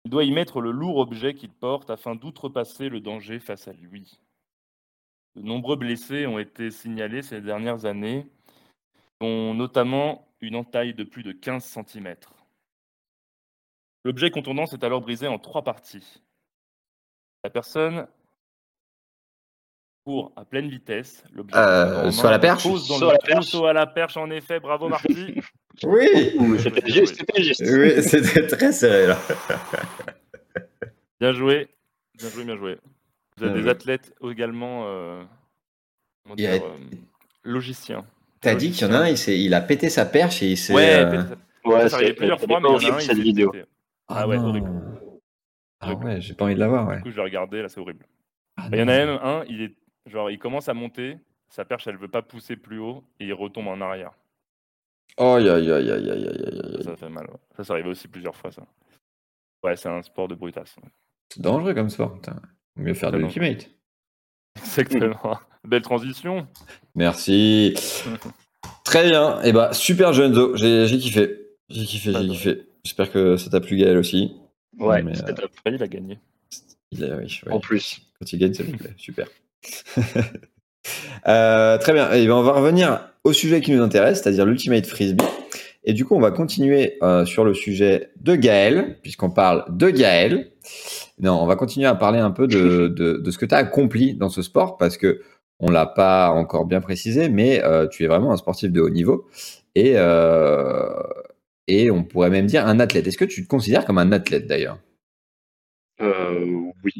Il 0.04 0.10
doit 0.10 0.24
y 0.24 0.32
mettre 0.32 0.60
le 0.60 0.70
lourd 0.70 0.96
objet 0.98 1.34
qu'il 1.34 1.50
porte 1.50 1.90
afin 1.90 2.14
d'outrepasser 2.14 2.88
le 2.88 3.00
danger 3.00 3.38
face 3.38 3.68
à 3.68 3.72
lui. 3.72 4.18
De 5.36 5.42
nombreux 5.42 5.76
blessés 5.76 6.26
ont 6.26 6.38
été 6.38 6.70
signalés 6.70 7.22
ces 7.22 7.40
dernières 7.40 7.86
années, 7.86 8.26
dont 9.20 9.54
notamment 9.54 10.28
une 10.40 10.56
entaille 10.56 10.94
de 10.94 11.04
plus 11.04 11.22
de 11.22 11.32
15 11.32 11.64
cm. 11.64 12.14
L'objet 14.04 14.30
contondant 14.30 14.66
s'est 14.66 14.84
alors 14.84 15.00
brisé 15.00 15.26
en 15.26 15.38
trois 15.38 15.62
parties. 15.62 16.22
La 17.42 17.50
personne 17.50 18.06
court 20.04 20.32
à 20.36 20.44
pleine 20.44 20.68
vitesse. 20.68 21.24
L'objet 21.34 21.56
Euh, 21.56 22.10
à 22.10 22.30
la 22.30 22.38
perche 22.38 22.66
à 22.66 23.10
la 23.12 23.18
perche. 23.18 23.46
saut 23.46 23.66
à 23.66 23.72
la 23.72 23.86
perche, 23.86 24.16
en 24.16 24.30
effet. 24.30 24.60
Bravo, 24.60 24.88
Marty. 24.88 25.34
Oui. 25.82 26.06
C'était 26.60 26.88
juste, 26.88 27.16
c'était 27.16 27.42
juste. 27.42 27.62
Oui, 27.66 28.00
c'était 28.00 28.46
très 28.46 28.72
serré, 28.72 29.08
là. 29.08 29.18
Bien 31.20 31.32
joué. 31.32 31.68
Bien 32.16 32.28
joué, 32.30 32.44
bien 32.44 32.56
joué. 32.56 32.78
Vous 33.36 33.42
avez 33.42 33.52
Bien 33.54 33.56
des 33.56 33.62
joué. 33.62 33.70
athlètes 33.72 34.14
également 34.22 34.84
euh, 34.86 35.24
a- 36.30 36.40
euh, 36.40 36.58
logiciens. 37.42 38.04
T'as 38.40 38.54
dit 38.54 38.70
qu'il 38.70 38.86
y 38.86 38.90
en 38.90 38.94
a 38.94 38.98
un, 39.00 39.08
il, 39.08 39.18
s'est- 39.18 39.40
il 39.40 39.52
a 39.52 39.60
pété 39.60 39.88
sa 39.88 40.06
perche 40.06 40.42
et 40.44 40.50
il 40.52 40.56
s'est. 40.56 40.72
Ouais, 40.74 40.94
euh, 41.04 41.22
Ouais, 41.64 41.88
ça, 41.88 41.98
c'est 41.98 42.12
plusieurs 42.12 42.38
fois, 42.38 42.46
mais 42.48 42.54
il 42.54 42.62
y 42.62 42.66
en 42.66 42.68
a 42.68 42.72
horrible 42.74 42.92
un, 42.94 42.98
il 43.00 43.02
cette 43.06 43.18
vidéo. 43.18 43.52
Ah, 44.06 44.14
Ah 44.20 44.28
ouais, 44.28 44.36
horrible. 44.36 44.70
Ah 45.80 45.94
ouais, 45.94 46.20
j'ai 46.20 46.34
pas 46.34 46.44
envie 46.44 46.54
de 46.54 46.60
l'avoir, 46.60 46.86
ouais. 46.86 46.96
Du 46.98 47.02
coup, 47.02 47.10
je 47.10 47.16
l'ai 47.16 47.22
regardé, 47.22 47.62
là, 47.62 47.68
c'est 47.68 47.80
horrible. 47.80 48.06
Ah 48.56 48.68
Il 48.70 48.78
y 48.78 48.82
en 48.82 48.88
a 48.88 48.92
même 48.96 49.18
un, 49.22 49.44
il 49.48 49.62
est 49.62 49.74
genre, 50.06 50.30
il 50.30 50.38
commence 50.38 50.68
à 50.68 50.74
monter, 50.74 51.18
sa 51.48 51.64
perche, 51.64 51.86
elle 51.86 51.96
veut 51.96 52.08
pas 52.08 52.22
pousser 52.22 52.56
plus 52.56 52.78
haut 52.78 53.04
et 53.20 53.26
il 53.26 53.32
retombe 53.34 53.68
en 53.68 53.80
arrière. 53.80 54.12
Oh, 55.18 55.34
aïe, 55.38 55.48
aïe, 55.48 55.70
aïe, 55.70 55.90
aïe, 55.90 56.10
aïe, 56.10 56.28
aïe, 56.28 56.60
aïe. 56.64 56.76
Ça, 56.78 56.90
ça 56.90 56.96
fait 56.96 57.08
mal. 57.08 57.26
ouais. 57.26 57.38
Ça, 57.56 57.64
ça 57.64 57.72
arrive 57.74 57.86
aussi 57.86 58.08
plusieurs 58.08 58.34
fois, 58.34 58.50
ça. 58.50 58.62
Ouais, 59.62 59.76
c'est 59.76 59.88
un 59.88 60.02
sport 60.02 60.28
de 60.28 60.34
brutasse. 60.34 60.76
C'est 61.32 61.40
dangereux 61.40 61.74
comme 61.74 61.88
sport. 61.90 62.14
Putain. 62.14 62.40
Vaut 62.76 62.82
mieux 62.82 62.94
faire 62.94 63.12
de 63.12 63.18
l'ultimate. 63.18 63.70
Exactement. 64.58 65.38
Belle 65.64 65.82
transition. 65.82 66.46
Merci. 66.94 67.74
Très 68.84 69.08
bien. 69.08 69.40
Et 69.42 69.52
bah, 69.52 69.72
super 69.72 70.12
Genzo. 70.12 70.56
J'ai 70.56 70.86
j'ai 70.86 70.98
kiffé. 70.98 71.40
J'ai 71.68 71.84
kiffé, 71.84 72.12
j'ai 72.12 72.28
kiffé. 72.28 72.66
J'espère 72.84 73.10
que 73.10 73.36
ça 73.36 73.48
t'a 73.50 73.60
plu, 73.60 73.76
Gaël 73.76 73.96
aussi. 73.96 74.36
Ouais, 74.78 75.02
Mais, 75.02 75.14
c'était 75.14 75.32
euh, 75.32 75.34
top. 75.34 75.52
Il 75.66 75.82
a 75.82 75.88
gagné. 75.88 76.18
Il 76.90 77.04
a- 77.04 77.16
oui, 77.16 77.40
oui. 77.46 77.52
En 77.52 77.60
plus. 77.60 78.02
Quand 78.18 78.30
il 78.32 78.38
gagne, 78.38 78.52
ça 78.52 78.62
lui 78.64 78.72
plaît. 78.72 78.92
Super. 78.96 79.28
Euh, 81.26 81.78
très 81.78 81.94
bien. 81.94 82.12
Et 82.12 82.26
ben, 82.26 82.34
on 82.34 82.42
va 82.42 82.52
revenir 82.52 83.08
au 83.24 83.32
sujet 83.32 83.62
qui 83.62 83.72
nous 83.72 83.82
intéresse, 83.82 84.20
c'est-à-dire 84.22 84.44
l'Ultimate 84.44 84.86
Frisbee. 84.86 85.24
Et 85.84 85.94
du 85.94 86.04
coup, 86.04 86.14
on 86.14 86.20
va 86.20 86.30
continuer 86.30 86.98
euh, 87.02 87.24
sur 87.24 87.44
le 87.44 87.54
sujet 87.54 88.10
de 88.20 88.34
Gaël, 88.34 88.98
puisqu'on 89.02 89.30
parle 89.30 89.64
de 89.70 89.90
Gaël. 89.90 90.50
Non, 91.18 91.40
on 91.40 91.46
va 91.46 91.56
continuer 91.56 91.86
à 91.86 91.94
parler 91.94 92.18
un 92.18 92.30
peu 92.30 92.46
de, 92.46 92.88
de, 92.94 93.14
de 93.14 93.30
ce 93.30 93.38
que 93.38 93.46
tu 93.46 93.54
as 93.54 93.58
accompli 93.58 94.14
dans 94.14 94.28
ce 94.28 94.42
sport, 94.42 94.76
parce 94.76 94.96
que 94.96 95.22
on 95.60 95.70
l'a 95.70 95.86
pas 95.86 96.30
encore 96.30 96.66
bien 96.66 96.80
précisé, 96.80 97.28
mais 97.28 97.62
euh, 97.64 97.86
tu 97.86 98.04
es 98.04 98.06
vraiment 98.06 98.32
un 98.32 98.36
sportif 98.36 98.70
de 98.70 98.80
haut 98.80 98.90
niveau. 98.90 99.26
Et, 99.74 99.94
et 101.66 101.90
on 101.90 102.04
pourrait 102.04 102.30
même 102.30 102.46
dire 102.46 102.66
un 102.66 102.78
athlète. 102.80 103.06
Est-ce 103.06 103.18
que 103.18 103.24
tu 103.24 103.42
te 103.42 103.48
considères 103.48 103.84
comme 103.86 103.98
un 103.98 104.12
athlète 104.12 104.46
d'ailleurs? 104.46 104.78
Oui. 106.84 106.92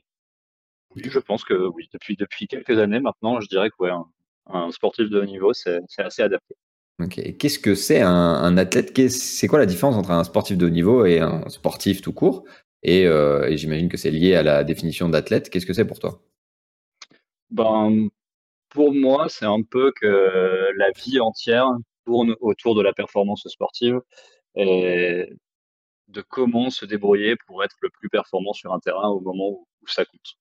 Oui, 0.96 1.02
je 1.06 1.18
pense 1.18 1.44
que 1.44 1.54
oui. 1.68 1.88
Depuis, 1.92 2.16
depuis 2.16 2.46
quelques 2.46 2.78
années 2.78 3.00
maintenant, 3.00 3.40
je 3.40 3.48
dirais 3.48 3.70
que 3.70 3.76
ouais, 3.78 3.90
un, 3.90 4.06
un 4.46 4.70
sportif 4.70 5.10
de 5.10 5.20
haut 5.20 5.24
niveau, 5.24 5.52
c'est 5.52 5.80
assez 5.98 6.22
adapté. 6.22 6.54
Ok. 7.02 7.18
Et 7.18 7.36
Qu'est-ce 7.36 7.58
que 7.58 7.74
c'est 7.74 8.00
un, 8.00 8.10
un 8.10 8.56
athlète? 8.56 8.96
C'est 9.10 9.48
quoi 9.48 9.58
la 9.58 9.66
différence 9.66 9.96
entre 9.96 10.12
un 10.12 10.22
sportif 10.24 10.56
de 10.56 10.66
haut 10.66 10.70
niveau 10.70 11.04
et 11.04 11.20
un 11.20 11.48
sportif 11.48 12.00
tout 12.00 12.12
court? 12.12 12.44
Et, 12.82 13.06
euh, 13.06 13.48
et 13.48 13.56
j'imagine 13.56 13.88
que 13.88 13.96
c'est 13.96 14.10
lié 14.10 14.34
à 14.34 14.42
la 14.42 14.62
définition 14.62 15.08
d'athlète. 15.08 15.50
Qu'est-ce 15.50 15.66
que 15.66 15.72
c'est 15.72 15.86
pour 15.86 15.98
toi? 15.98 16.22
Ben, 17.50 18.08
pour 18.68 18.92
moi, 18.94 19.28
c'est 19.28 19.46
un 19.46 19.62
peu 19.62 19.92
que 19.92 20.70
la 20.76 20.90
vie 20.92 21.18
entière 21.18 21.68
tourne 22.04 22.36
autour 22.40 22.74
de 22.74 22.82
la 22.82 22.92
performance 22.92 23.48
sportive 23.48 24.00
et 24.54 25.30
de 26.08 26.20
comment 26.20 26.70
se 26.70 26.84
débrouiller 26.84 27.36
pour 27.46 27.64
être 27.64 27.76
le 27.80 27.88
plus 27.90 28.10
performant 28.10 28.52
sur 28.52 28.72
un 28.72 28.78
terrain 28.78 29.08
au 29.08 29.20
moment 29.20 29.48
où, 29.48 29.66
où 29.82 29.86
ça 29.88 30.04
compte. 30.04 30.36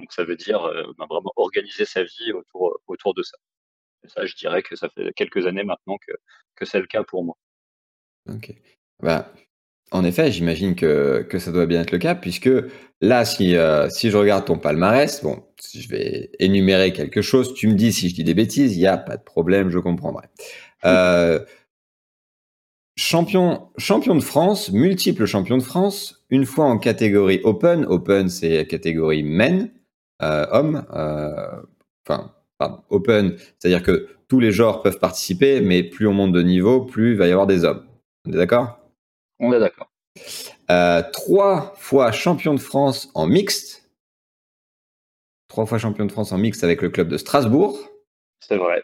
Donc 0.00 0.12
ça 0.12 0.24
veut 0.24 0.36
dire 0.36 0.64
euh, 0.64 0.92
ben, 0.98 1.06
vraiment 1.08 1.32
organiser 1.36 1.84
sa 1.84 2.02
vie 2.02 2.32
autour, 2.32 2.78
autour 2.86 3.14
de 3.14 3.22
ça. 3.22 3.36
Et 4.04 4.08
ça, 4.08 4.26
je 4.26 4.34
dirais 4.34 4.62
que 4.62 4.76
ça 4.76 4.88
fait 4.88 5.12
quelques 5.14 5.46
années 5.46 5.64
maintenant 5.64 5.98
que, 6.06 6.12
que 6.56 6.64
c'est 6.64 6.80
le 6.80 6.86
cas 6.86 7.04
pour 7.04 7.24
moi. 7.24 7.36
Ok. 8.28 8.52
Bah, 9.02 9.32
en 9.92 10.04
effet, 10.04 10.30
j'imagine 10.30 10.74
que, 10.74 11.26
que 11.28 11.38
ça 11.38 11.50
doit 11.50 11.66
bien 11.66 11.82
être 11.82 11.90
le 11.90 11.98
cas, 11.98 12.14
puisque 12.14 12.50
là, 13.00 13.24
si, 13.24 13.56
euh, 13.56 13.88
si 13.90 14.10
je 14.10 14.16
regarde 14.16 14.44
ton 14.44 14.58
palmarès, 14.58 15.22
bon, 15.22 15.42
si 15.58 15.82
je 15.82 15.88
vais 15.88 16.30
énumérer 16.38 16.92
quelque 16.92 17.22
chose, 17.22 17.54
tu 17.54 17.66
me 17.66 17.74
dis 17.74 17.92
si 17.92 18.08
je 18.08 18.14
dis 18.14 18.24
des 18.24 18.34
bêtises, 18.34 18.76
il 18.76 18.80
n'y 18.80 18.86
a 18.86 18.98
pas 18.98 19.16
de 19.16 19.22
problème, 19.22 19.70
je 19.70 19.78
comprendrai. 19.78 20.26
Euh, 20.86 21.44
champion, 22.96 23.68
champion 23.76 24.14
de 24.14 24.22
France, 24.22 24.70
multiple 24.72 25.26
champion 25.26 25.58
de 25.58 25.62
France, 25.62 26.24
une 26.30 26.46
fois 26.46 26.64
en 26.64 26.78
catégorie 26.78 27.42
Open. 27.44 27.84
Open, 27.84 28.30
c'est 28.30 28.56
la 28.56 28.64
catégorie 28.64 29.22
men, 29.22 29.64
euh, 29.64 29.79
homme. 30.20 30.86
euh, 30.92 31.62
Enfin, 32.08 32.34
pardon, 32.58 32.82
Open, 32.88 33.36
c'est-à-dire 33.58 33.82
que 33.82 34.08
tous 34.26 34.40
les 34.40 34.52
genres 34.52 34.82
peuvent 34.82 34.98
participer, 34.98 35.60
mais 35.60 35.82
plus 35.82 36.06
on 36.08 36.12
monte 36.12 36.32
de 36.32 36.42
niveau, 36.42 36.82
plus 36.84 37.12
il 37.12 37.16
va 37.18 37.28
y 37.28 37.30
avoir 37.30 37.46
des 37.46 37.64
hommes. 37.64 37.86
On 38.26 38.32
est 38.32 38.36
d'accord? 38.36 38.80
On 39.38 39.52
est 39.52 39.60
d'accord. 39.60 39.90
Euh, 40.70 41.02
trois 41.12 41.74
fois 41.76 42.10
champion 42.10 42.54
de 42.54 42.60
France 42.60 43.10
en 43.14 43.26
mixte. 43.26 43.90
Trois 45.48 45.66
fois 45.66 45.78
champion 45.78 46.06
de 46.06 46.12
France 46.12 46.32
en 46.32 46.38
mixte 46.38 46.64
avec 46.64 46.82
le 46.82 46.90
club 46.90 47.08
de 47.08 47.16
Strasbourg. 47.16 47.78
C'est 48.40 48.56
vrai. 48.56 48.82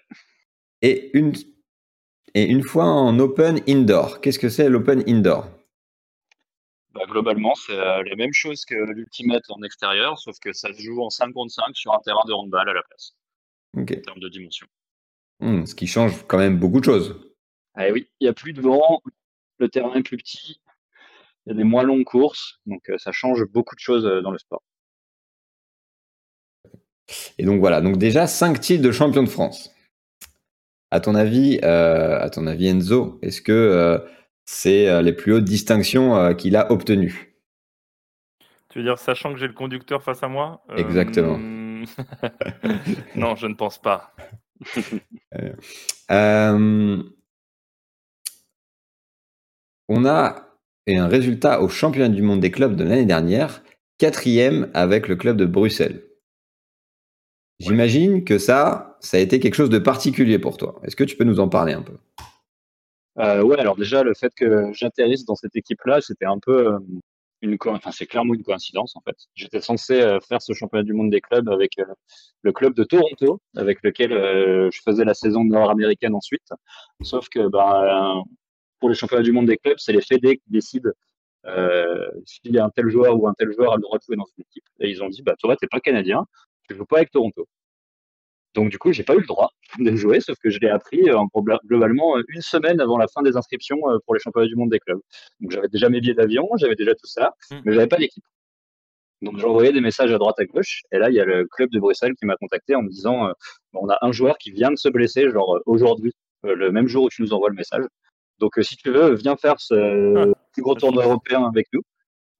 Et 0.83 1.17
une, 1.17 1.33
et 2.35 2.45
une 2.45 2.63
fois 2.63 2.85
en 2.85 3.19
open 3.19 3.61
indoor. 3.67 4.21
Qu'est-ce 4.21 4.39
que 4.39 4.49
c'est 4.49 4.69
l'open 4.69 5.03
indoor? 5.09 5.49
Bah, 6.97 7.05
globalement, 7.07 7.55
c'est 7.55 7.79
euh, 7.79 8.03
la 8.05 8.17
même 8.17 8.33
chose 8.33 8.65
que 8.65 8.75
l'Ultimate 8.75 9.45
en 9.51 9.63
extérieur, 9.63 10.19
sauf 10.19 10.39
que 10.39 10.53
ça 10.53 10.73
se 10.73 10.81
joue 10.81 11.03
en 11.03 11.11
5 11.11 11.33
contre 11.33 11.53
5 11.53 11.77
sur 11.77 11.93
un 11.93 12.01
terrain 12.01 12.23
de 12.27 12.33
handball 12.33 12.69
à 12.69 12.73
la 12.73 12.83
place, 12.83 13.15
en 13.77 13.85
termes 13.85 14.21
de 14.21 14.29
dimension. 14.29 14.67
Hmm, 15.41 15.67
ce 15.67 15.75
qui 15.75 15.87
change 15.87 16.27
quand 16.27 16.39
même 16.39 16.59
beaucoup 16.59 16.81
de 16.81 16.87
choses. 16.87 17.21
Ah 17.75 17.89
oui, 17.93 18.09
il 18.21 18.25
n'y 18.25 18.29
a 18.29 18.33
plus 18.33 18.55
de 18.55 18.63
vent, 18.63 19.03
le 19.59 19.69
terrain 19.69 19.95
est 19.95 20.03
plus 20.03 20.17
petit, 20.17 20.61
il 21.45 21.51
y 21.51 21.53
a 21.53 21.55
des 21.55 21.65
moins 21.65 21.83
longues 21.83 22.05
courses, 22.05 22.61
donc 22.65 22.89
euh, 22.89 22.97
ça 22.97 23.13
change 23.13 23.45
beaucoup 23.45 23.75
de 23.75 23.81
choses 23.81 24.07
euh, 24.07 24.23
dans 24.23 24.31
le 24.31 24.39
sport. 24.39 24.63
Et 27.39 27.45
donc 27.45 27.61
voilà, 27.61 27.83
donc 27.83 27.99
déjà 27.99 28.27
cinq 28.27 28.61
titres 28.61 28.83
de 28.83 28.93
champion 28.93 29.23
de 29.23 29.29
France. 29.29 29.73
À 30.91 31.01
ton 31.01 31.15
avis, 31.15 31.59
euh, 31.63 32.19
à 32.21 32.31
ton 32.31 32.47
avis 32.47 32.69
Enzo, 32.69 33.19
est-ce 33.21 33.43
que 33.43 33.53
euh, 33.53 33.99
c'est 34.47 34.89
euh, 34.89 35.03
les 35.03 35.13
plus 35.13 35.35
hautes 35.35 35.45
distinctions 35.45 36.17
euh, 36.17 36.33
qu'il 36.33 36.57
a 36.57 36.73
obtenues 36.73 37.37
Tu 38.71 38.79
veux 38.79 38.85
dire, 38.85 38.99
sachant 38.99 39.33
que 39.33 39.39
j'ai 39.39 39.49
le 39.49 39.53
conducteur 39.53 40.03
face 40.03 40.23
à 40.23 40.29
moi 40.29 40.65
Euh, 40.71 40.77
Exactement. 40.77 41.39
non, 43.15 43.37
je 43.37 43.47
ne 43.47 43.55
pense 43.55 43.79
pas. 43.79 44.15
Euh, 46.09 47.03
On 49.89 50.07
a 50.07 50.57
un 50.89 51.09
résultat 51.09 51.61
au 51.61 51.69
championnat 51.69 52.09
du 52.09 52.23
monde 52.23 52.39
des 52.41 52.53
clubs 52.53 52.77
de 52.77 52.85
l'année 52.85 53.05
dernière, 53.05 53.65
quatrième 53.99 54.71
avec 54.73 55.09
le 55.09 55.17
club 55.17 55.37
de 55.37 55.47
Bruxelles. 55.47 56.05
J'imagine 57.59 58.25
que 58.25 58.39
ça, 58.39 58.97
ça 59.01 59.17
a 59.17 59.21
été 59.21 59.41
quelque 59.41 59.55
chose 59.57 59.71
de 59.71 59.81
particulier 59.81 60.39
pour 60.39 60.57
toi. 60.57 60.81
Est-ce 60.85 60.95
que 60.95 61.05
tu 61.05 61.17
peux 61.17 61.25
nous 61.25 61.41
en 61.41 61.49
parler 61.49 61.73
un 61.73 61.83
peu? 61.83 61.99
Euh, 63.19 63.43
ouais, 63.43 63.59
alors 63.59 63.77
déjà, 63.77 64.03
le 64.03 64.15
fait 64.15 64.33
que 64.35 64.73
j'atterrisse 64.73 65.25
dans 65.25 65.35
cette 65.37 65.57
équipe-là, 65.57 66.01
c'était 66.01 66.27
un 66.27 66.39
peu 66.39 66.75
euh, 66.75 66.79
une 67.43 67.57
enfin, 67.67 67.91
c'est 67.91 68.07
clairement 68.07 68.35
une 68.35 68.43
coïncidence 68.43 68.95
en 68.97 69.01
fait. 69.01 69.17
J'étais 69.35 69.61
censé 69.61 70.01
euh, 70.03 70.21
faire 70.21 70.43
ce 70.43 70.53
championnat 70.53 70.85
du 70.85 70.93
monde 70.93 71.11
des 71.11 71.21
clubs 71.21 71.49
avec 71.49 71.79
euh, 71.79 71.85
le 72.43 72.53
club 72.53 72.75
de 72.75 72.85
Toronto, 72.85 73.41
avec 73.57 73.83
lequel 73.83 74.11
je 74.13 74.81
faisais 74.85 75.05
la 75.05 75.15
saison 75.15 75.45
nord-américaine 75.45 76.15
ensuite. 76.15 76.49
Sauf 77.03 77.29
que 77.29 77.49
ben, 77.49 78.23
pour 78.81 78.89
les 78.91 78.95
championnats 78.95 79.23
du 79.23 79.33
monde 79.33 79.47
des 79.47 79.57
clubs, 79.57 79.79
c'est 79.79 79.93
les 79.93 80.03
fédés 80.03 80.37
qui 80.39 80.51
décident 80.51 80.91
s'il 82.25 82.55
y 82.55 82.59
a 82.59 82.65
un 82.65 82.71
tel 82.71 82.89
joueur 82.89 83.19
ou 83.19 83.29
un 83.29 83.35
tel 83.35 83.53
joueur 83.53 83.73
a 83.73 83.77
le 83.77 83.83
droit 83.83 83.99
de 83.99 84.03
jouer 84.05 84.17
dans 84.17 84.27
une 84.37 84.43
équipe. 84.43 84.65
Et 84.81 84.91
ils 84.91 85.03
ont 85.03 85.09
dit, 85.09 85.23
bah 85.23 85.35
toi, 85.39 85.57
t'es 85.57 85.67
pas 85.69 85.81
canadien, 85.81 86.27
tu 86.69 86.77
joues 86.77 86.87
pas 86.87 86.99
avec 86.99 87.11
Toronto. 87.11 87.49
Donc 88.57 88.71
du 88.71 88.79
coup, 88.79 88.93
j'ai 88.93 89.05
pas 89.05 89.15
eu 89.15 89.21
le 89.21 89.27
droit 89.27 89.51
de 89.79 89.95
jouer, 89.95 90.21
sauf 90.21 90.37
que 90.43 90.51
je 90.51 90.59
l'ai 90.59 90.71
appris 90.71 91.09
euh, 91.09 91.19
en 91.19 91.29
globalement 91.67 92.17
euh, 92.17 92.23
une 92.29 92.41
semaine 92.41 92.81
avant 92.81 92.99
la 92.99 93.07
fin 93.07 93.23
des 93.23 93.37
inscriptions 93.37 93.79
euh, 93.89 93.99
pour 94.05 94.15
les 94.15 94.21
championnats 94.21 94.49
du 94.49 94.57
monde 94.57 94.71
des 94.71 94.81
clubs. 94.81 95.01
Donc 95.41 95.53
j'avais 95.53 95.69
déjà 95.69 95.89
mes 95.89 96.01
billets 96.01 96.15
d'avion, 96.15 96.49
j'avais 96.57 96.75
déjà 96.75 96.95
tout 96.95 97.07
ça, 97.07 97.35
Mm. 97.51 97.57
mais 97.65 97.73
j'avais 97.75 97.87
pas 97.87 97.99
d'équipe. 97.99 98.25
Donc 99.23 99.43
envoyé 99.43 99.73
des 99.73 99.81
messages 99.81 100.13
à 100.13 100.19
droite 100.19 100.39
à 100.39 100.45
gauche, 100.45 100.83
et 100.93 100.99
là 100.99 101.09
il 101.11 101.15
y 101.15 101.21
a 101.21 101.25
le 101.25 101.47
club 101.47 101.71
de 101.71 101.79
Bruxelles 101.81 102.15
qui 102.19 102.27
m'a 102.27 102.37
contacté 102.37 102.75
en 102.75 102.83
me 102.83 102.89
disant, 102.91 103.29
euh, 103.29 103.33
on 103.73 103.89
a 103.89 103.99
un 104.03 104.13
joueur 104.13 104.37
qui 104.39 104.51
vient 104.53 104.71
de 104.71 104.77
se 104.77 104.89
blesser, 104.89 105.31
genre 105.31 105.59
aujourd'hui, 105.67 106.13
euh, 106.45 106.55
le 106.55 106.71
même 106.71 106.87
jour 106.89 107.05
où 107.05 107.09
tu 107.09 107.23
nous 107.23 107.33
envoies 107.33 107.49
le 107.51 107.57
message. 107.57 107.85
Donc 108.39 108.59
euh, 108.59 108.63
si 108.63 108.77
tu 108.77 108.91
veux, 108.91 109.15
viens 109.15 109.37
faire 109.37 109.59
ce 109.59 110.33
plus 110.53 110.63
gros 110.63 110.75
tournoi 110.75 111.05
européen 111.05 111.45
avec 111.47 111.67
nous 111.73 111.83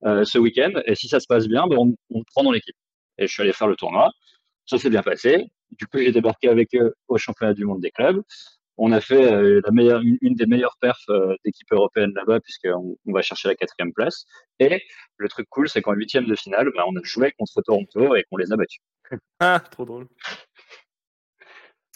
ce 0.03 0.37
week-end, 0.37 0.71
et 0.85 0.95
si 0.95 1.07
ça 1.07 1.19
se 1.19 1.25
passe 1.27 1.47
bien, 1.47 1.67
ben, 1.67 1.77
on, 1.79 1.95
on 2.11 2.19
te 2.21 2.25
prend 2.33 2.43
dans 2.43 2.51
l'équipe. 2.51 2.75
Et 3.17 3.25
je 3.27 3.33
suis 3.33 3.41
allé 3.41 3.53
faire 3.53 3.67
le 3.67 3.75
tournoi. 3.75 4.11
Ça 4.65 4.77
s'est 4.77 4.91
bien 4.91 5.01
passé. 5.01 5.47
Du 5.71 5.85
coup, 5.87 5.99
j'ai 5.99 6.11
débarqué 6.11 6.49
avec 6.49 6.73
eux 6.75 6.93
au 7.07 7.17
championnat 7.17 7.53
du 7.53 7.65
monde 7.65 7.81
des 7.81 7.91
clubs. 7.91 8.21
On 8.77 8.91
a 8.91 9.01
fait 9.01 9.31
euh, 9.31 9.61
la 9.65 9.71
meilleure, 9.71 10.01
une, 10.01 10.17
une 10.21 10.35
des 10.35 10.45
meilleures 10.45 10.77
perfs 10.79 11.09
euh, 11.09 11.35
d'équipe 11.43 11.71
européenne 11.71 12.11
là-bas, 12.15 12.39
puisqu'on 12.39 12.95
on 13.05 13.11
va 13.11 13.21
chercher 13.23 13.47
la 13.47 13.55
quatrième 13.55 13.91
place. 13.91 14.25
Et 14.59 14.83
le 15.17 15.29
truc 15.29 15.47
cool, 15.49 15.67
c'est 15.67 15.81
qu'en 15.81 15.93
huitième 15.93 16.25
de 16.25 16.35
finale, 16.35 16.69
ben, 16.75 16.83
on 16.87 16.95
a 16.95 17.01
joué 17.03 17.33
contre 17.39 17.61
Toronto 17.63 18.15
et 18.15 18.23
qu'on 18.29 18.37
les 18.37 18.51
a 18.51 18.55
battus. 18.55 18.81
Ah, 19.39 19.61
trop 19.71 19.85
drôle. 19.85 20.07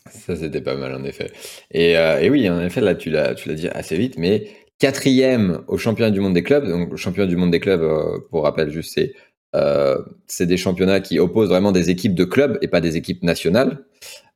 Ça, 0.10 0.36
c'était 0.36 0.62
pas 0.62 0.76
mal, 0.76 0.94
en 0.96 1.04
effet. 1.04 1.32
Et, 1.70 1.98
euh, 1.98 2.20
et 2.20 2.30
oui, 2.30 2.50
en 2.50 2.60
effet, 2.62 2.82
là, 2.82 2.96
tu 2.96 3.10
l'as, 3.10 3.36
tu 3.36 3.50
l'as 3.50 3.56
dit 3.56 3.68
assez 3.68 3.98
vite, 3.98 4.18
mais 4.18 4.48
quatrième 4.80 5.64
au 5.68 5.78
championnat 5.78 6.10
du 6.10 6.20
monde 6.20 6.34
des 6.34 6.44
clubs. 6.44 6.68
Donc, 6.68 6.90
le 6.90 6.98
championnat 6.98 7.28
du 7.28 7.36
monde 7.36 7.52
des 7.52 7.60
clubs, 7.60 7.84
euh, 7.84 8.20
pour 8.32 8.44
rappel, 8.44 8.72
juste, 8.72 8.94
c'est, 8.96 9.14
c'est 9.54 10.45
des 10.45 10.58
championnats 10.58 10.99
qui 10.99 11.20
opposent 11.20 11.49
vraiment 11.49 11.72
des 11.72 11.89
équipes 11.89 12.16
de 12.16 12.24
clubs 12.24 12.58
et 12.62 12.68
pas 12.68 12.82
des 12.82 12.97
équipes 12.97 13.24
nationales. 13.24 13.86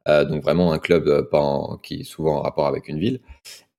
Euh, 0.08 0.24
donc, 0.24 0.44
vraiment 0.44 0.72
un 0.72 0.80
club 0.80 1.08
euh, 1.08 1.78
qui 1.82 2.02
est 2.02 2.04
souvent 2.04 2.38
en 2.38 2.42
rapport 2.42 2.68
avec 2.68 2.88
une 2.88 3.00
ville. 3.00 3.22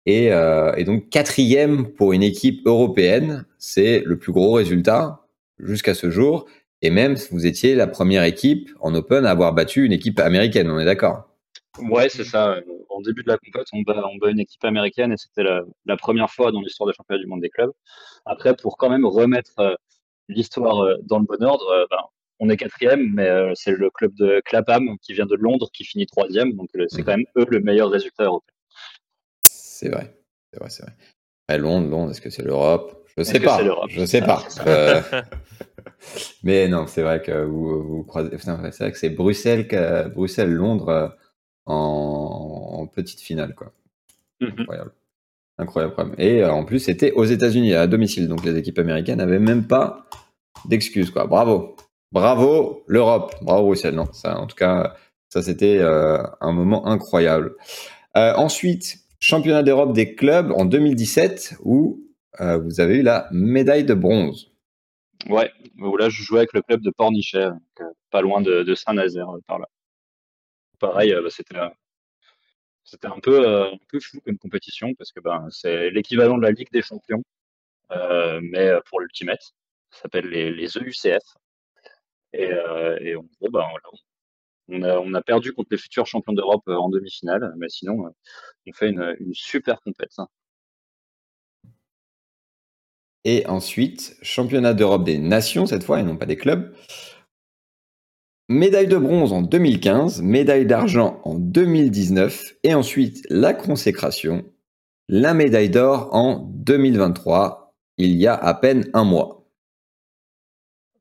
Et, 0.06 0.32
euh, 0.32 0.82
donc, 0.84 1.08
quatrième 1.08 1.92
pour 1.92 2.12
une 2.12 2.22
équipe 2.22 2.66
européenne, 2.66 3.46
c'est 3.58 4.02
le 4.04 4.18
plus 4.18 4.32
gros 4.32 4.52
résultat 4.52 5.20
jusqu'à 5.58 5.94
ce 5.94 6.10
jour. 6.10 6.46
Et 6.82 6.90
même, 6.90 7.16
vous 7.30 7.46
étiez 7.46 7.74
la 7.74 7.86
première 7.86 8.24
équipe 8.24 8.70
en 8.80 8.94
Open 8.94 9.24
à 9.24 9.30
avoir 9.30 9.52
battu 9.52 9.84
une 9.84 9.92
équipe 9.92 10.18
américaine, 10.20 10.70
on 10.70 10.78
est 10.78 10.84
d'accord? 10.84 11.28
Ouais, 11.78 12.08
c'est 12.08 12.24
ça. 12.24 12.56
En 12.88 13.00
début 13.00 13.22
de 13.22 13.28
la 13.28 13.38
compète, 13.38 13.66
on 13.72 13.82
bat, 13.82 14.30
une 14.30 14.40
équipe 14.40 14.64
américaine 14.64 15.12
et 15.12 15.16
c'était 15.16 15.42
la, 15.42 15.96
première 15.96 16.30
fois 16.30 16.50
dans 16.50 16.60
l'histoire 16.60 16.88
des 16.88 16.94
championnats 16.94 17.22
du 17.22 17.26
monde 17.26 17.42
des 17.42 17.50
clubs. 17.50 17.72
Après, 18.24 18.56
pour 18.56 18.76
quand 18.78 18.88
même 18.88 19.04
remettre 19.04 19.58
euh, 19.58 19.74
l'histoire 20.28 20.80
euh, 20.84 20.94
dans 21.04 21.18
le 21.18 21.24
bon 21.24 21.42
ordre, 21.42 21.68
euh, 21.70 21.86
ben, 21.90 21.98
on 22.38 22.48
est 22.50 22.56
quatrième, 22.56 23.12
mais 23.14 23.28
euh, 23.28 23.52
c'est 23.54 23.72
le 23.72 23.90
club 23.90 24.12
de 24.14 24.42
Clapham 24.44 24.98
qui 25.00 25.14
vient 25.14 25.26
de 25.26 25.34
Londres 25.36 25.70
qui 25.72 25.84
finit 25.84 26.06
troisième, 26.06 26.52
donc 26.52 26.68
c'est 26.88 26.98
Mhm. 26.98 27.04
quand 27.04 27.16
même 27.16 27.26
eux 27.38 27.46
le 27.48 27.60
meilleur 27.60 27.90
résultat 27.90 28.24
européen. 28.24 28.52
C'est 29.42 29.88
vrai, 29.88 30.16
c'est 30.52 30.60
vrai, 30.60 30.70
c'est 30.70 30.82
vrai. 30.82 31.58
Londres, 31.58 31.88
Londres, 31.88 32.10
est-ce 32.10 32.20
que 32.20 32.30
c'est 32.30 32.42
l'Europe? 32.42 33.04
Je 33.16 33.22
sais 33.22 33.40
pas. 33.40 33.60
Je 33.88 34.04
sais 34.04 34.20
Ah, 34.22 34.26
pas. 34.26 34.44
Euh, 34.66 35.00
mais 36.42 36.68
non, 36.68 36.86
c'est 36.86 37.02
vrai 37.02 37.22
que 37.22 37.44
vous, 37.44 37.82
vous 37.82 38.04
croisez. 38.04 38.30
c'est 38.36 38.78
vrai 38.80 38.92
que 38.92 38.98
c'est 38.98 39.10
Bruxelles, 39.10 39.66
Bruxelles, 40.14 40.52
Londres 40.52 41.16
en, 41.64 42.78
en 42.80 42.86
petite 42.86 43.20
finale, 43.20 43.54
quoi. 43.54 43.72
Mhm. 44.40 44.54
Incroyable, 44.58 44.92
incroyable. 45.58 46.14
Et 46.18 46.42
euh, 46.42 46.52
en 46.52 46.64
plus, 46.64 46.80
c'était 46.80 47.12
aux 47.12 47.24
États-Unis 47.24 47.74
à 47.74 47.86
domicile, 47.86 48.28
donc 48.28 48.44
les 48.44 48.56
équipes 48.56 48.78
américaines 48.78 49.18
n'avaient 49.18 49.38
même 49.38 49.66
pas 49.66 50.06
d'excuses, 50.66 51.10
quoi. 51.10 51.26
Bravo, 51.26 51.76
bravo 52.12 52.84
l'Europe, 52.86 53.34
bravo 53.42 53.66
Bruxelles. 53.66 53.94
Non, 53.94 54.12
ça, 54.12 54.38
en 54.38 54.46
tout 54.46 54.56
cas, 54.56 54.94
ça 55.28 55.42
c'était 55.42 55.78
euh, 55.78 56.22
un 56.40 56.52
moment 56.52 56.86
incroyable. 56.86 57.54
Euh, 58.16 58.34
ensuite, 58.36 58.98
championnat 59.20 59.62
d'Europe 59.62 59.92
des 59.92 60.14
clubs 60.14 60.52
en 60.52 60.64
2017 60.64 61.56
où 61.64 62.02
vous 62.38 62.80
avez 62.80 62.96
eu 62.96 63.02
la 63.02 63.28
médaille 63.32 63.84
de 63.84 63.94
bronze. 63.94 64.52
Ouais, 65.30 65.50
là 65.98 66.10
je 66.10 66.22
jouais 66.22 66.40
avec 66.40 66.52
le 66.52 66.60
club 66.60 66.82
de 66.82 66.90
Pornichet, 66.90 67.48
pas 68.10 68.20
loin 68.20 68.42
de, 68.42 68.74
Saint-Nazaire 68.74 69.28
par 69.46 69.58
là. 69.58 69.66
Pareil, 70.78 71.14
bah, 71.14 71.30
c'était 71.30 71.56
c'était 72.86 73.08
un 73.08 73.18
peu 73.20 73.46
euh, 73.46 73.72
un 73.72 73.78
peu 73.88 74.00
fou 74.00 74.20
comme 74.24 74.38
compétition 74.38 74.94
parce 74.94 75.12
que 75.12 75.20
ben 75.20 75.48
c'est 75.50 75.90
l'équivalent 75.90 76.38
de 76.38 76.42
la 76.42 76.52
Ligue 76.52 76.70
des 76.72 76.82
Champions, 76.82 77.22
euh, 77.92 78.40
mais 78.42 78.68
euh, 78.68 78.80
pour 78.88 79.00
l'Ultimate. 79.00 79.42
Ça 79.90 80.02
s'appelle 80.02 80.28
les, 80.28 80.52
les 80.52 80.68
EUCF. 80.78 81.22
Et, 82.32 82.52
en 83.16 83.22
gros, 83.40 83.50
ben, 83.50 83.64
on 84.68 84.82
a, 84.82 84.98
on 84.98 85.14
a 85.14 85.22
perdu 85.22 85.52
contre 85.54 85.68
les 85.70 85.78
futurs 85.78 86.06
champions 86.06 86.32
d'Europe 86.34 86.68
en 86.68 86.88
demi-finale, 86.90 87.54
mais 87.56 87.68
sinon, 87.68 88.12
on 88.66 88.72
fait 88.72 88.90
une, 88.90 89.16
une 89.20 89.32
super 89.32 89.80
compétition. 89.80 90.26
Et 93.24 93.46
ensuite, 93.46 94.16
championnat 94.22 94.74
d'Europe 94.74 95.04
des 95.04 95.18
nations 95.18 95.66
cette 95.66 95.82
fois 95.82 96.00
et 96.00 96.02
non 96.02 96.16
pas 96.16 96.26
des 96.26 96.36
clubs. 96.36 96.74
Médaille 98.48 98.86
de 98.86 98.96
bronze 98.96 99.32
en 99.32 99.42
2015, 99.42 100.22
médaille 100.22 100.66
d'argent 100.66 101.20
en 101.24 101.34
2019 101.34 102.54
et 102.62 102.74
ensuite 102.74 103.26
la 103.28 103.52
consécration, 103.52 104.44
la 105.08 105.34
médaille 105.34 105.68
d'or 105.68 106.14
en 106.14 106.38
2023, 106.54 107.74
il 107.98 108.14
y 108.14 108.28
a 108.28 108.34
à 108.34 108.54
peine 108.54 108.88
un 108.94 109.02
mois. 109.02 109.48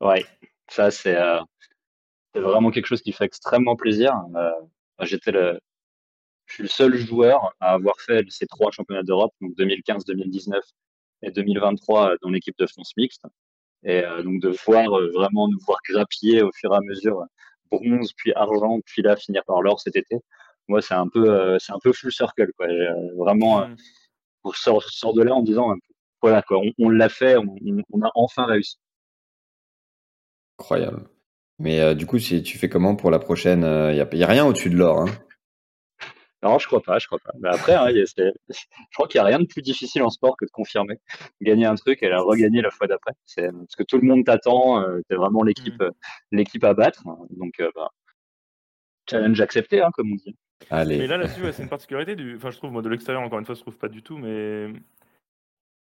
Ouais, 0.00 0.24
ça 0.68 0.90
c'est 0.90 1.14
euh, 1.16 1.38
vraiment 2.34 2.72
quelque 2.72 2.86
chose 2.86 3.00
qui 3.00 3.12
fait 3.12 3.26
extrêmement 3.26 3.76
plaisir. 3.76 4.12
Euh, 4.34 4.50
J'étais 5.02 5.30
le, 5.30 5.60
je 6.46 6.54
suis 6.54 6.62
le 6.64 6.68
seul 6.68 6.96
joueur 6.96 7.54
à 7.60 7.74
avoir 7.74 8.00
fait 8.00 8.24
ces 8.28 8.48
trois 8.48 8.72
championnats 8.72 9.04
d'Europe, 9.04 9.32
donc 9.40 9.54
2015, 9.54 10.04
2019 10.04 10.64
et 11.22 11.30
2023 11.30 12.16
dans 12.22 12.30
l'équipe 12.30 12.58
de 12.58 12.66
France 12.66 12.92
mixte. 12.96 13.24
Et 13.86 14.04
euh, 14.04 14.22
donc 14.22 14.40
de 14.42 14.48
voir 14.66 14.98
euh, 14.98 15.10
vraiment 15.14 15.48
nous 15.48 15.58
voir 15.66 15.78
grappiller 15.88 16.42
au 16.42 16.50
fur 16.52 16.72
et 16.72 16.76
à 16.76 16.80
mesure 16.80 17.20
euh, 17.20 17.24
bronze, 17.70 18.12
puis 18.16 18.32
argent, 18.34 18.80
puis 18.84 19.02
là 19.02 19.16
finir 19.16 19.42
par 19.46 19.62
l'or 19.62 19.80
cet 19.80 19.96
été. 19.96 20.16
Moi, 20.68 20.82
c'est 20.82 20.94
un 20.94 21.08
peu, 21.08 21.30
euh, 21.30 21.58
c'est 21.60 21.72
un 21.72 21.78
peu 21.80 21.92
full 21.92 22.12
circle, 22.12 22.50
quoi. 22.56 22.66
Euh, 22.66 23.14
vraiment, 23.16 23.62
euh, 23.62 23.66
Mm. 23.68 23.76
on 24.44 24.52
sort, 24.52 24.82
sort 24.82 25.14
de 25.14 25.22
là 25.22 25.34
en 25.34 25.42
disant 25.42 25.72
voilà 26.20 26.42
quoi, 26.42 26.58
on, 26.58 26.72
on 26.78 26.88
l'a 26.88 27.08
fait, 27.08 27.36
on, 27.36 27.56
on, 27.92 28.02
a 28.02 28.10
enfin 28.16 28.46
réussi. 28.46 28.76
Incroyable. 30.58 31.04
Mais 31.60 31.80
euh, 31.80 31.94
du 31.94 32.06
coup, 32.06 32.18
si 32.18 32.42
tu 32.42 32.58
fais 32.58 32.68
comment 32.68 32.96
pour 32.96 33.10
la 33.10 33.18
prochaine 33.20 33.60
Il 33.62 33.94
n'y 33.94 34.00
a, 34.00 34.08
y 34.14 34.24
a, 34.24 34.26
rien 34.26 34.44
au-dessus 34.44 34.70
de 34.70 34.76
l'or. 34.76 35.02
Hein? 35.02 35.06
Non, 36.46 36.58
je 36.58 36.66
crois 36.66 36.82
pas, 36.82 36.98
je 36.98 37.06
crois 37.06 37.18
pas. 37.18 37.32
Mais 37.40 37.48
après, 37.48 37.74
hein, 37.74 37.90
y 37.90 38.00
a, 38.00 38.04
je 38.04 38.94
crois 38.94 39.08
qu'il 39.08 39.20
n'y 39.20 39.22
a 39.22 39.26
rien 39.26 39.38
de 39.40 39.46
plus 39.46 39.62
difficile 39.62 40.02
en 40.02 40.10
sport 40.10 40.36
que 40.36 40.44
de 40.44 40.50
confirmer. 40.50 40.98
Gagner 41.40 41.66
un 41.66 41.74
truc 41.74 42.02
et 42.02 42.08
la 42.08 42.20
regagner 42.20 42.62
la 42.62 42.70
fois 42.70 42.86
d'après. 42.86 43.12
C'est 43.24 43.50
parce 43.50 43.76
que 43.76 43.82
tout 43.82 43.98
le 43.98 44.06
monde 44.06 44.24
t'attend, 44.24 44.80
euh, 44.80 45.00
t'es 45.08 45.16
vraiment 45.16 45.42
l'équipe, 45.42 45.80
mmh. 45.80 45.90
l'équipe 46.32 46.64
à 46.64 46.74
battre. 46.74 47.02
Donc, 47.30 47.54
euh, 47.60 47.70
bah, 47.74 47.90
challenge 49.10 49.40
accepté, 49.40 49.82
hein, 49.82 49.90
comme 49.92 50.12
on 50.12 50.16
dit. 50.16 50.36
Allez. 50.70 50.98
Mais 50.98 51.06
là, 51.06 51.16
là-dessus, 51.16 51.42
ouais, 51.42 51.52
c'est 51.52 51.62
une 51.62 51.68
particularité 51.68 52.16
du. 52.16 52.36
Enfin, 52.36 52.50
je 52.50 52.56
trouve, 52.56 52.72
moi, 52.72 52.82
de 52.82 52.88
l'extérieur, 52.88 53.22
encore 53.22 53.38
une 53.38 53.44
fois, 53.44 53.54
je 53.54 53.60
trouve 53.60 53.76
pas 53.76 53.88
du 53.88 54.02
tout, 54.02 54.16
mais 54.16 54.72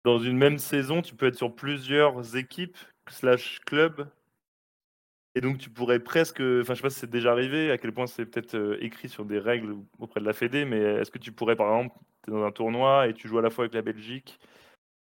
dans 0.03 0.19
une 0.19 0.37
même 0.37 0.57
saison, 0.57 1.01
tu 1.01 1.15
peux 1.15 1.27
être 1.27 1.35
sur 1.35 1.53
plusieurs 1.53 2.35
équipes 2.35 2.77
slash 3.09 3.59
clubs 3.65 4.07
et 5.39 5.41
donc 5.41 5.57
tu 5.57 5.69
pourrais 5.69 5.99
presque, 5.99 6.41
enfin 6.41 6.73
je 6.73 6.79
sais 6.79 6.81
pas 6.81 6.89
si 6.89 6.99
c'est 6.99 7.09
déjà 7.09 7.31
arrivé, 7.31 7.71
à 7.71 7.77
quel 7.77 7.93
point 7.93 8.07
c'est 8.07 8.25
peut-être 8.25 8.55
euh, 8.55 8.77
écrit 8.81 9.07
sur 9.07 9.23
des 9.23 9.39
règles 9.39 9.73
auprès 9.97 10.19
de 10.19 10.25
la 10.25 10.33
Fédé, 10.33 10.65
mais 10.65 10.81
est-ce 10.81 11.11
que 11.11 11.17
tu 11.17 11.31
pourrais 11.31 11.55
par 11.55 11.67
exemple, 11.73 11.95
tu 12.25 12.29
es 12.29 12.33
dans 12.33 12.43
un 12.43 12.51
tournoi 12.51 13.07
et 13.07 13.13
tu 13.13 13.29
joues 13.29 13.39
à 13.39 13.41
la 13.41 13.49
fois 13.49 13.63
avec 13.63 13.73
la 13.73 13.81
Belgique, 13.81 14.37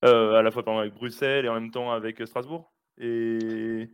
euh, 0.04 0.34
à 0.34 0.42
la 0.42 0.52
fois 0.52 0.62
avec 0.78 0.94
Bruxelles 0.94 1.44
et 1.44 1.48
en 1.48 1.54
même 1.54 1.72
temps 1.72 1.90
avec 1.90 2.24
Strasbourg? 2.24 2.72
Et... 2.98 3.88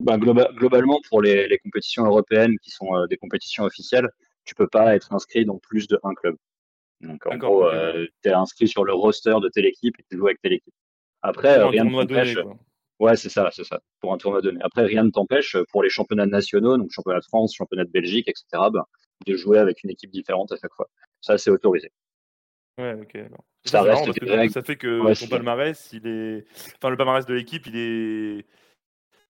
Bah, 0.00 0.18
globalement, 0.18 0.98
pour 1.08 1.22
les, 1.22 1.60
compétitions 1.62 2.04
européennes 2.04 2.58
qui 2.58 2.72
sont 2.72 2.96
euh, 2.96 3.06
des 3.06 3.18
compétitions 3.18 3.62
officielles, 3.62 4.08
tu 4.44 4.56
peux 4.56 4.66
pas 4.66 4.96
être 4.96 5.12
inscrit 5.12 5.44
dans 5.44 5.58
plus 5.58 5.86
de 5.86 6.00
un 6.02 6.14
club. 6.14 6.34
Donc 7.02 7.24
en 7.26 7.36
gros, 7.36 7.70
tu 7.70 8.28
es 8.28 8.32
inscrit 8.32 8.66
sur 8.66 8.82
le 8.82 8.94
roster 8.94 9.36
de 9.40 9.48
telle 9.48 9.66
équipe 9.66 9.94
et 10.00 10.04
tu 10.10 10.16
joues 10.16 10.26
avec 10.26 10.42
telle 10.42 10.54
équipe. 10.54 10.74
Après, 11.20 11.62
rien 11.62 11.84
ne 11.84 12.02
t'empêche. 12.02 12.36
Ouais, 13.02 13.16
c'est 13.16 13.30
ça, 13.30 13.50
c'est 13.50 13.64
ça, 13.64 13.80
pour 13.98 14.12
un 14.12 14.16
tournoi 14.16 14.40
donné. 14.40 14.60
Après, 14.62 14.84
rien 14.84 15.02
ne 15.02 15.10
t'empêche 15.10 15.56
pour 15.72 15.82
les 15.82 15.90
championnats 15.90 16.24
nationaux, 16.24 16.76
donc 16.76 16.92
championnat 16.92 17.18
de 17.18 17.24
France, 17.24 17.52
championnat 17.52 17.84
de 17.84 17.90
Belgique, 17.90 18.28
etc., 18.28 18.44
ben, 18.72 18.84
de 19.26 19.34
jouer 19.34 19.58
avec 19.58 19.82
une 19.82 19.90
équipe 19.90 20.12
différente 20.12 20.52
à 20.52 20.56
chaque 20.56 20.72
fois. 20.72 20.88
Ça, 21.20 21.36
c'est 21.36 21.50
autorisé. 21.50 21.90
Ouais, 22.78 22.94
ok. 22.94 23.18
Ça, 23.64 23.82
reste 23.82 24.52
ça 24.52 24.62
fait 24.62 24.76
que 24.76 25.00
ouais, 25.00 25.16
ton 25.16 25.26
palmarès, 25.26 25.92
il 25.92 26.06
est. 26.06 26.46
Enfin, 26.76 26.90
le 26.90 26.96
palmarès 26.96 27.26
de 27.26 27.34
l'équipe, 27.34 27.66
il 27.66 27.76
est. 27.76 28.46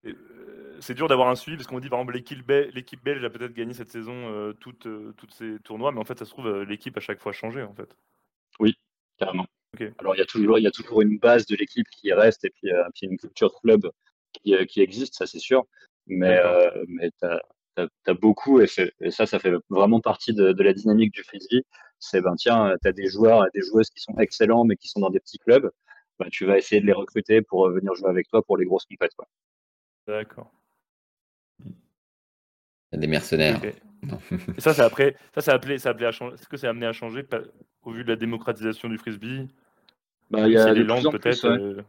Euh, 0.05 0.77
c'est 0.79 0.93
dur 0.93 1.09
d'avoir 1.09 1.27
un 1.27 1.35
suivi 1.35 1.57
parce 1.57 1.67
qu'on 1.67 1.81
dit 1.81 1.89
par 1.89 1.99
exemple 1.99 2.13
l'équipe 2.13 3.03
belge 3.03 3.23
a 3.25 3.29
peut-être 3.29 3.53
gagné 3.53 3.73
cette 3.73 3.89
saison 3.89 4.13
euh, 4.13 4.53
toutes, 4.53 4.85
euh, 4.85 5.13
toutes 5.17 5.33
ces 5.33 5.59
tournois, 5.59 5.91
mais 5.91 5.99
en 5.99 6.05
fait 6.05 6.19
ça 6.19 6.23
se 6.23 6.29
trouve 6.29 6.61
l'équipe 6.63 6.95
a 6.95 6.99
chaque 7.01 7.19
fois 7.19 7.33
changé 7.33 7.63
en 7.63 7.73
fait. 7.73 7.97
Oui, 8.59 8.77
carrément. 9.17 9.47
Alors 9.99 10.15
il 10.15 10.19
y 10.19 10.21
a 10.21 10.25
toujours 10.25 10.57
il 10.59 10.63
y 10.63 10.67
a 10.67 10.71
toujours 10.71 11.01
une 11.01 11.17
base 11.19 11.45
de 11.45 11.55
l'équipe 11.55 11.87
qui 11.89 12.11
reste 12.13 12.45
et 12.45 12.49
puis, 12.49 12.71
euh, 12.71 12.83
puis 12.93 13.07
une 13.07 13.17
culture 13.17 13.53
club 13.61 13.89
qui, 14.33 14.55
euh, 14.55 14.65
qui 14.65 14.81
existe, 14.81 15.15
ça 15.15 15.25
c'est 15.25 15.39
sûr. 15.39 15.65
Mais 16.07 16.39
euh, 16.43 16.85
mais 16.87 17.11
t'as 17.19 17.39
as, 17.77 18.13
beaucoup 18.13 18.59
et, 18.61 18.67
ça 18.67 19.25
ça 19.25 19.39
fait 19.39 19.53
vraiment 19.69 20.01
partie 20.01 20.33
de, 20.33 20.51
de 20.51 20.63
la 20.63 20.73
dynamique 20.73 21.13
du 21.13 21.23
frisbee. 21.23 21.63
C'est 21.99 22.21
ben 22.21 22.35
tiens 22.35 22.75
t'as 22.81 22.91
des 22.91 23.07
joueurs 23.07 23.45
et 23.45 23.49
des 23.53 23.61
joueuses 23.61 23.89
qui 23.89 24.01
sont 24.01 24.17
excellents 24.19 24.65
mais 24.65 24.75
qui 24.75 24.87
sont 24.87 24.99
dans 24.99 25.09
des 25.09 25.19
petits 25.19 25.39
clubs. 25.39 25.69
Ben, 26.19 26.29
tu 26.31 26.45
vas 26.45 26.57
essayer 26.57 26.81
de 26.81 26.87
les 26.87 26.93
recruter 26.93 27.41
pour 27.41 27.69
venir 27.69 27.93
jouer 27.93 28.09
avec 28.09 28.27
toi 28.29 28.41
pour 28.41 28.57
les 28.57 28.65
grosses 28.65 28.85
compètes. 28.85 29.11
D'accord. 30.07 30.51
Des 32.91 33.07
mercenaires. 33.07 33.63
et 33.63 34.61
ça, 34.61 34.73
c'est 34.73 34.81
après, 34.81 35.15
ça, 35.35 35.41
c'est 35.41 35.51
appelé, 35.51 35.77
ça 35.77 35.89
appelé 35.89 36.05
à 36.05 36.11
changer. 36.11 36.35
Est-ce 36.35 36.47
que 36.47 36.57
c'est 36.57 36.67
amené 36.67 36.85
à 36.85 36.93
changer 36.93 37.25
au 37.83 37.91
vu 37.91 38.03
de 38.03 38.09
la 38.09 38.15
démocratisation 38.15 38.89
du 38.89 38.97
frisbee 38.97 39.47
bah, 40.29 40.47
il 40.47 40.53
y 40.53 40.57
a 40.57 40.73
de 40.73 40.83
plus 40.83 41.05
en 41.05 41.11
plus, 41.11 41.45
euh, 41.45 41.81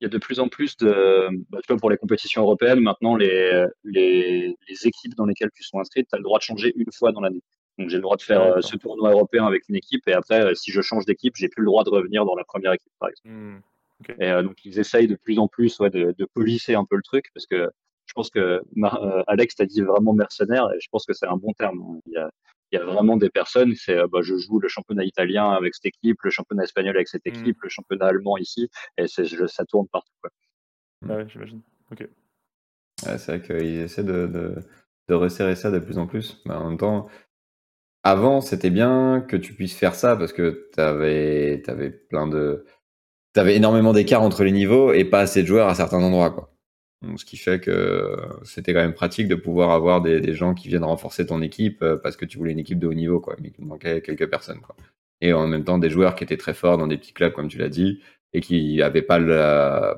Il 0.00 0.04
y 0.04 0.06
a 0.06 0.08
de 0.08 0.18
plus 0.18 0.40
en 0.40 0.48
plus 0.48 0.76
de, 0.78 1.28
bah, 1.50 1.58
tu 1.62 1.72
vois, 1.72 1.76
pour 1.76 1.90
les 1.90 1.96
compétitions 1.96 2.42
européennes, 2.42 2.80
maintenant, 2.80 3.14
les, 3.14 3.66
les, 3.84 4.56
les 4.68 4.86
équipes 4.86 5.14
dans 5.14 5.26
lesquelles 5.26 5.50
tu 5.54 5.62
sois 5.62 5.80
inscrit, 5.80 6.04
tu 6.04 6.08
as 6.12 6.18
le 6.18 6.24
droit 6.24 6.38
de 6.38 6.42
changer 6.42 6.72
une 6.76 6.90
fois 6.92 7.12
dans 7.12 7.20
l'année. 7.20 7.42
Donc, 7.78 7.88
j'ai 7.88 7.96
le 7.96 8.02
droit 8.02 8.16
de 8.16 8.22
faire 8.22 8.42
euh, 8.42 8.60
ce 8.60 8.76
tournoi 8.76 9.12
européen 9.12 9.46
avec 9.46 9.68
une 9.68 9.76
équipe, 9.76 10.06
et 10.08 10.12
après, 10.12 10.42
euh, 10.42 10.54
si 10.54 10.72
je 10.72 10.80
change 10.82 11.04
d'équipe, 11.06 11.34
j'ai 11.36 11.48
plus 11.48 11.62
le 11.62 11.66
droit 11.66 11.84
de 11.84 11.90
revenir 11.90 12.24
dans 12.24 12.34
la 12.34 12.44
première 12.44 12.72
équipe, 12.72 12.92
par 12.98 13.08
exemple. 13.08 13.28
Mmh. 13.28 13.62
Et 14.18 14.42
donc, 14.42 14.56
ils 14.64 14.80
essayent 14.80 15.06
de 15.06 15.14
plus 15.14 15.38
en 15.38 15.46
plus 15.46 15.78
ouais, 15.78 15.88
de, 15.88 16.12
de 16.18 16.24
polisser 16.34 16.74
un 16.74 16.84
peu 16.84 16.96
le 16.96 17.02
truc, 17.02 17.26
parce 17.34 17.46
que 17.46 17.70
je 18.06 18.12
pense 18.14 18.30
que 18.30 18.60
Alex 19.28 19.54
t'a 19.54 19.64
dit 19.64 19.80
vraiment 19.80 20.12
mercenaire, 20.12 20.68
et 20.74 20.80
je 20.80 20.88
pense 20.90 21.06
que 21.06 21.12
c'est 21.12 21.26
un 21.26 21.36
bon 21.36 21.52
terme. 21.52 21.80
Hein. 21.80 22.00
Il 22.06 22.12
y 22.14 22.16
a, 22.16 22.28
il 22.72 22.78
y 22.78 22.78
a 22.78 22.84
vraiment 22.84 23.16
des 23.16 23.30
personnes, 23.30 23.74
c'est 23.76 23.96
euh, 23.96 24.06
bah, 24.10 24.20
je 24.22 24.36
joue 24.36 24.58
le 24.58 24.68
championnat 24.68 25.04
italien 25.04 25.50
avec 25.50 25.74
cette 25.74 25.86
équipe, 25.86 26.18
le 26.22 26.30
championnat 26.30 26.64
espagnol 26.64 26.96
avec 26.96 27.08
cette 27.08 27.26
mmh. 27.26 27.28
équipe, 27.28 27.62
le 27.62 27.68
championnat 27.68 28.06
allemand 28.06 28.38
ici, 28.38 28.70
et 28.96 29.06
ça 29.08 29.64
tourne 29.66 29.88
partout. 29.88 30.12
Quoi. 30.20 30.30
Ah 31.08 31.16
ouais, 31.16 31.26
j'imagine. 31.28 31.60
Ok. 31.90 32.08
c'est 32.96 33.26
vrai 33.26 33.42
qu'ils 33.42 33.80
essaient 33.80 34.04
de, 34.04 34.26
de, 34.26 34.54
de, 35.08 35.14
resserrer 35.14 35.54
ça 35.54 35.70
de 35.70 35.78
plus 35.78 35.98
en 35.98 36.06
plus. 36.06 36.40
Mais 36.46 36.54
en 36.54 36.70
même 36.70 36.78
temps, 36.78 37.08
avant, 38.04 38.40
c'était 38.40 38.70
bien 38.70 39.20
que 39.28 39.36
tu 39.36 39.52
puisses 39.54 39.76
faire 39.76 39.94
ça 39.94 40.16
parce 40.16 40.32
que 40.32 40.70
tu 40.72 40.80
avais, 40.80 41.62
avais 41.68 41.90
plein 41.90 42.26
de. 42.26 42.64
Tu 43.34 43.40
avais 43.40 43.56
énormément 43.56 43.92
d'écart 43.92 44.22
entre 44.22 44.44
les 44.44 44.52
niveaux 44.52 44.92
et 44.92 45.04
pas 45.04 45.20
assez 45.20 45.42
de 45.42 45.46
joueurs 45.46 45.68
à 45.68 45.74
certains 45.74 46.02
endroits. 46.02 46.30
Quoi 46.30 46.51
ce 47.16 47.24
qui 47.24 47.36
fait 47.36 47.60
que 47.60 48.16
c'était 48.44 48.72
quand 48.72 48.80
même 48.80 48.94
pratique 48.94 49.28
de 49.28 49.34
pouvoir 49.34 49.70
avoir 49.70 50.00
des, 50.00 50.34
gens 50.34 50.54
qui 50.54 50.68
viennent 50.68 50.84
renforcer 50.84 51.26
ton 51.26 51.42
équipe 51.42 51.82
euh, 51.82 51.96
parce 51.96 52.16
que 52.16 52.24
tu 52.24 52.38
voulais 52.38 52.52
une 52.52 52.58
équipe 52.58 52.78
de 52.78 52.86
haut 52.86 52.94
niveau, 52.94 53.20
quoi, 53.20 53.36
mais 53.40 53.52
il 53.58 53.64
manquait 53.64 54.00
quelques 54.00 54.28
personnes. 54.28 54.60
Quoi. 54.60 54.76
Et 55.20 55.32
en 55.32 55.46
même 55.46 55.64
temps, 55.64 55.78
des 55.78 55.90
joueurs 55.90 56.14
qui 56.14 56.24
étaient 56.24 56.36
très 56.36 56.54
forts 56.54 56.78
dans 56.78 56.86
des 56.86 56.96
petits 56.96 57.12
clubs, 57.12 57.32
comme 57.32 57.48
tu 57.48 57.58
l'as 57.58 57.68
dit, 57.68 58.00
et 58.32 58.40
qui 58.40 58.76
n'avaient 58.76 59.02
pas 59.02 59.18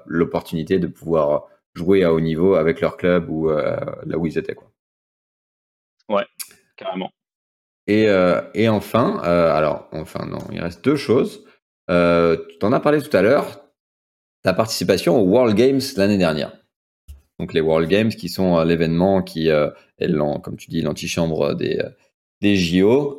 l'opportunité 0.07 0.79
de 0.79 0.87
pouvoir 0.87 1.47
jouer 1.75 2.05
à 2.05 2.13
haut 2.13 2.21
niveau 2.21 2.55
avec 2.55 2.81
leur 2.81 2.97
club 2.97 3.29
ou 3.29 3.51
euh, 3.51 3.77
là 4.07 4.19
où 4.19 4.27
ils 4.27 4.39
étaient. 4.39 4.55
Quoi. 4.55 4.71
Ouais, 6.09 6.27
carrément. 6.77 7.11
Et, 7.87 8.09
euh, 8.09 8.41
et 8.55 8.69
enfin, 8.69 9.19
alors, 9.19 9.89
enfin, 9.93 10.27
non, 10.27 10.39
il 10.53 10.61
reste 10.61 10.85
deux 10.85 10.97
choses. 10.97 11.45
tu 11.89 12.59
t'en 12.59 12.73
as 12.73 12.81
parlé 12.81 13.03
tout 13.03 13.15
à 13.15 13.23
l'heure, 13.23 13.63
ta 14.43 14.55
participation 14.55 15.21
aux 15.21 15.25
World 15.25 15.55
Games 15.55 15.81
l'année 15.97 16.19
dernière 16.19 16.64
donc 17.39 17.53
les 17.53 17.61
World 17.61 17.89
Games 17.89 18.11
qui 18.11 18.29
sont 18.29 18.59
euh, 18.59 18.65
l'événement 18.65 19.23
qui 19.23 19.51
euh, 19.51 19.71
est, 19.99 20.13
comme 20.43 20.57
tu 20.57 20.71
dis, 20.71 20.83
l'antichambre 20.83 21.55
des, 21.55 21.79
euh, 21.79 21.91
des 22.41 22.57
JO 22.57 23.19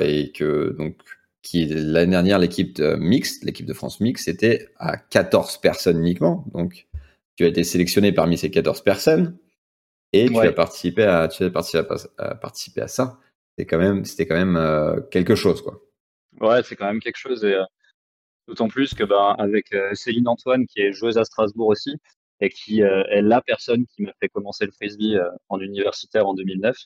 et 0.00 0.32
que 0.32 0.74
donc 0.76 0.96
qui 1.42 1.66
l'année 1.66 2.12
dernière 2.12 2.38
l'équipe 2.38 2.78
mixte, 2.78 3.44
l'équipe 3.44 3.66
de 3.66 3.72
France 3.72 4.00
mixte, 4.00 4.26
c'était 4.26 4.68
à 4.78 4.96
14 4.96 5.58
personnes 5.58 5.98
uniquement. 5.98 6.44
Donc 6.52 6.86
tu 7.36 7.44
as 7.44 7.48
été 7.48 7.64
sélectionné 7.64 8.12
parmi 8.12 8.36
ces 8.36 8.50
14 8.50 8.82
personnes 8.82 9.36
et 10.12 10.28
tu 10.28 10.38
as 10.38 10.52
participé 10.52 11.04
à 11.04 11.28
tu 11.28 11.44
as 11.44 11.50
participé 11.50 11.84
à, 12.18 12.34
participer 12.34 12.82
à 12.82 12.88
ça. 12.88 13.18
C'était 13.50 13.66
quand 13.66 13.78
même 13.78 14.04
c'était 14.04 14.26
quand 14.26 14.36
même 14.36 15.02
quelque 15.10 15.34
chose 15.34 15.62
quoi. 15.62 15.80
Ouais, 16.40 16.62
c'est 16.62 16.76
quand 16.76 16.86
même 16.86 17.00
quelque 17.00 17.18
chose 17.18 17.42
et 17.44 17.56
d'autant 18.46 18.68
plus 18.68 18.92
que 18.92 19.04
ben 19.04 19.34
avec 19.38 19.74
Céline 19.94 20.28
Antoine 20.28 20.66
qui 20.66 20.80
est 20.80 20.92
joueuse 20.92 21.16
à 21.16 21.24
Strasbourg 21.24 21.68
aussi, 21.68 21.96
et 22.40 22.48
qui 22.48 22.82
euh, 22.82 23.04
est 23.10 23.22
la 23.22 23.40
personne 23.40 23.86
qui 23.86 24.02
m'a 24.02 24.12
fait 24.20 24.28
commencer 24.28 24.64
le 24.64 24.72
frisbee 24.72 25.16
euh, 25.16 25.28
en 25.48 25.60
universitaire 25.60 26.26
en 26.26 26.34
2009 26.34 26.76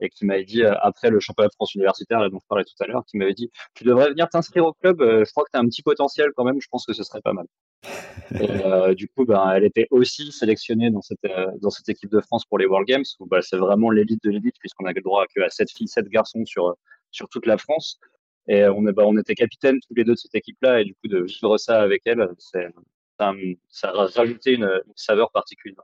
et 0.00 0.08
qui 0.08 0.24
m'avait 0.24 0.44
dit 0.44 0.62
euh, 0.62 0.74
après 0.80 1.10
le 1.10 1.20
championnat 1.20 1.48
de 1.48 1.54
France 1.54 1.74
universitaire 1.74 2.28
dont 2.30 2.38
je 2.40 2.46
parlais 2.48 2.64
tout 2.64 2.74
à 2.80 2.86
l'heure, 2.86 3.04
qui 3.06 3.16
m'avait 3.16 3.34
dit 3.34 3.50
tu 3.74 3.84
devrais 3.84 4.10
venir 4.10 4.28
t'inscrire 4.28 4.64
au 4.64 4.72
club, 4.72 4.98
je 5.00 5.30
crois 5.30 5.44
que 5.44 5.50
tu 5.52 5.58
as 5.58 5.60
un 5.60 5.66
petit 5.66 5.82
potentiel 5.82 6.30
quand 6.36 6.44
même, 6.44 6.60
je 6.60 6.68
pense 6.70 6.86
que 6.86 6.92
ce 6.92 7.02
serait 7.02 7.20
pas 7.22 7.32
mal. 7.32 7.46
Et 8.90 8.94
du 8.94 9.08
coup, 9.08 9.24
ben, 9.24 9.50
elle 9.54 9.64
était 9.64 9.88
aussi 9.90 10.30
sélectionnée 10.30 10.90
dans 10.90 11.02
cette 11.02 11.26
dans 11.60 11.70
cette 11.70 11.88
équipe 11.88 12.10
de 12.10 12.20
France 12.20 12.44
pour 12.44 12.58
les 12.58 12.66
World 12.66 12.86
Games 12.86 13.04
où 13.18 13.26
bah, 13.26 13.42
c'est 13.42 13.56
vraiment 13.56 13.90
l'élite 13.90 14.22
de 14.22 14.30
l'élite 14.30 14.54
puisqu'on 14.60 14.86
a 14.86 14.92
le 14.92 15.00
droit 15.02 15.26
que 15.34 15.40
à 15.40 15.48
sept 15.50 15.70
filles, 15.70 15.88
sept 15.88 16.06
garçons 16.08 16.44
sur 16.44 16.76
sur 17.10 17.28
toute 17.28 17.46
la 17.46 17.58
France. 17.58 17.98
Et 18.48 18.64
on, 18.66 18.86
est, 18.88 18.92
bah, 18.92 19.04
on 19.06 19.16
était 19.18 19.34
capitaine 19.34 19.78
tous 19.86 19.94
les 19.94 20.04
deux 20.04 20.12
de 20.14 20.18
cette 20.18 20.34
équipe-là 20.34 20.80
et 20.80 20.84
du 20.84 20.94
coup 20.94 21.06
de 21.06 21.22
vivre 21.22 21.58
ça 21.58 21.80
avec 21.80 22.02
elle, 22.06 22.28
c'est 22.38 22.68
ça, 23.68 23.88
a 23.88 24.06
rajouté 24.06 24.54
une, 24.54 24.70
saveur 24.96 25.30
particulière. 25.30 25.82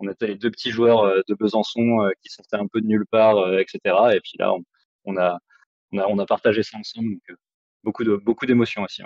On 0.00 0.08
était 0.08 0.26
les 0.26 0.34
deux 0.36 0.50
petits 0.50 0.70
joueurs 0.70 1.04
euh, 1.04 1.20
de 1.28 1.34
Besançon 1.34 2.02
euh, 2.02 2.10
qui 2.22 2.28
sortaient 2.28 2.56
un 2.56 2.66
peu 2.66 2.80
de 2.80 2.86
nulle 2.86 3.06
part, 3.06 3.38
euh, 3.38 3.58
etc. 3.58 3.78
Et 4.12 4.20
puis 4.20 4.32
là, 4.38 4.52
on, 5.04 5.16
a, 5.16 5.38
on, 5.92 6.18
a, 6.18 6.26
partagé 6.26 6.62
ça 6.62 6.76
ensemble. 6.78 7.10
Donc, 7.10 7.38
beaucoup 7.84 8.04
de 8.04 8.16
beaucoup 8.16 8.46
d'émotions 8.46 8.82
aussi. 8.82 9.02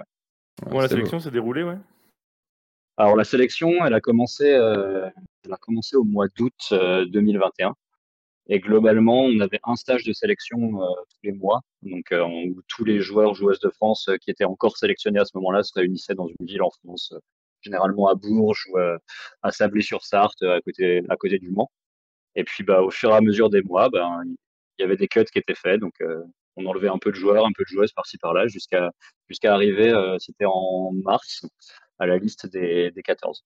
la 0.70 0.88
sélection 0.88 1.20
s'est 1.20 1.30
déroulée, 1.30 1.62
ouais. 1.62 1.78
Alors 2.96 3.14
la 3.14 3.24
sélection, 3.24 3.84
elle 3.84 3.94
a 3.94 4.00
commencé, 4.00 4.46
elle 4.48 5.52
a 5.52 5.56
commencé 5.56 5.94
au 5.94 6.04
mois 6.04 6.26
d'août 6.36 6.72
2021. 6.72 7.74
Et 8.50 8.60
globalement, 8.60 9.24
on 9.24 9.40
avait 9.40 9.60
un 9.64 9.76
stage 9.76 10.04
de 10.04 10.12
sélection 10.12 10.58
tous 10.58 11.18
les 11.22 11.32
mois, 11.32 11.60
donc 11.82 12.12
où 12.12 12.62
tous 12.66 12.84
les 12.84 13.00
joueurs, 13.00 13.34
joueuses 13.34 13.60
de 13.60 13.68
France 13.68 14.08
qui 14.22 14.30
étaient 14.30 14.44
encore 14.44 14.76
sélectionnés 14.76 15.20
à 15.20 15.24
ce 15.26 15.36
moment-là 15.36 15.62
se 15.62 15.72
réunissaient 15.74 16.14
dans 16.14 16.28
une 16.28 16.46
ville 16.46 16.62
en 16.62 16.70
France, 16.70 17.12
généralement 17.60 18.08
à 18.08 18.14
Bourges 18.14 18.66
ou 18.72 18.78
à 18.78 19.52
Sablé-sur-Sarthe, 19.52 20.42
à 20.42 20.60
côté, 20.62 21.02
à 21.10 21.16
côté 21.16 21.38
du 21.38 21.50
Mans. 21.50 21.70
Et 22.36 22.44
puis, 22.44 22.64
bah, 22.64 22.80
au 22.82 22.90
fur 22.90 23.10
et 23.10 23.16
à 23.16 23.20
mesure 23.20 23.50
des 23.50 23.62
mois, 23.62 23.90
ben, 23.90 24.22
il 24.78 24.82
y 24.82 24.84
avait 24.84 24.96
des 24.96 25.08
cuts 25.08 25.24
qui 25.24 25.38
étaient 25.38 25.54
faits, 25.54 25.80
donc 25.80 25.94
on 26.56 26.64
enlevait 26.64 26.88
un 26.88 26.98
peu 26.98 27.10
de 27.10 27.16
joueurs, 27.16 27.44
un 27.44 27.52
peu 27.54 27.64
de 27.64 27.68
joueuses 27.68 27.92
par-ci 27.92 28.16
par-là, 28.16 28.46
jusqu'à 28.48 28.90
jusqu'à 29.28 29.52
arriver, 29.52 29.92
c'était 30.18 30.46
en 30.46 30.92
mars, 31.04 31.44
à 31.98 32.06
la 32.06 32.16
liste 32.16 32.46
des 32.46 32.92
14. 33.04 33.44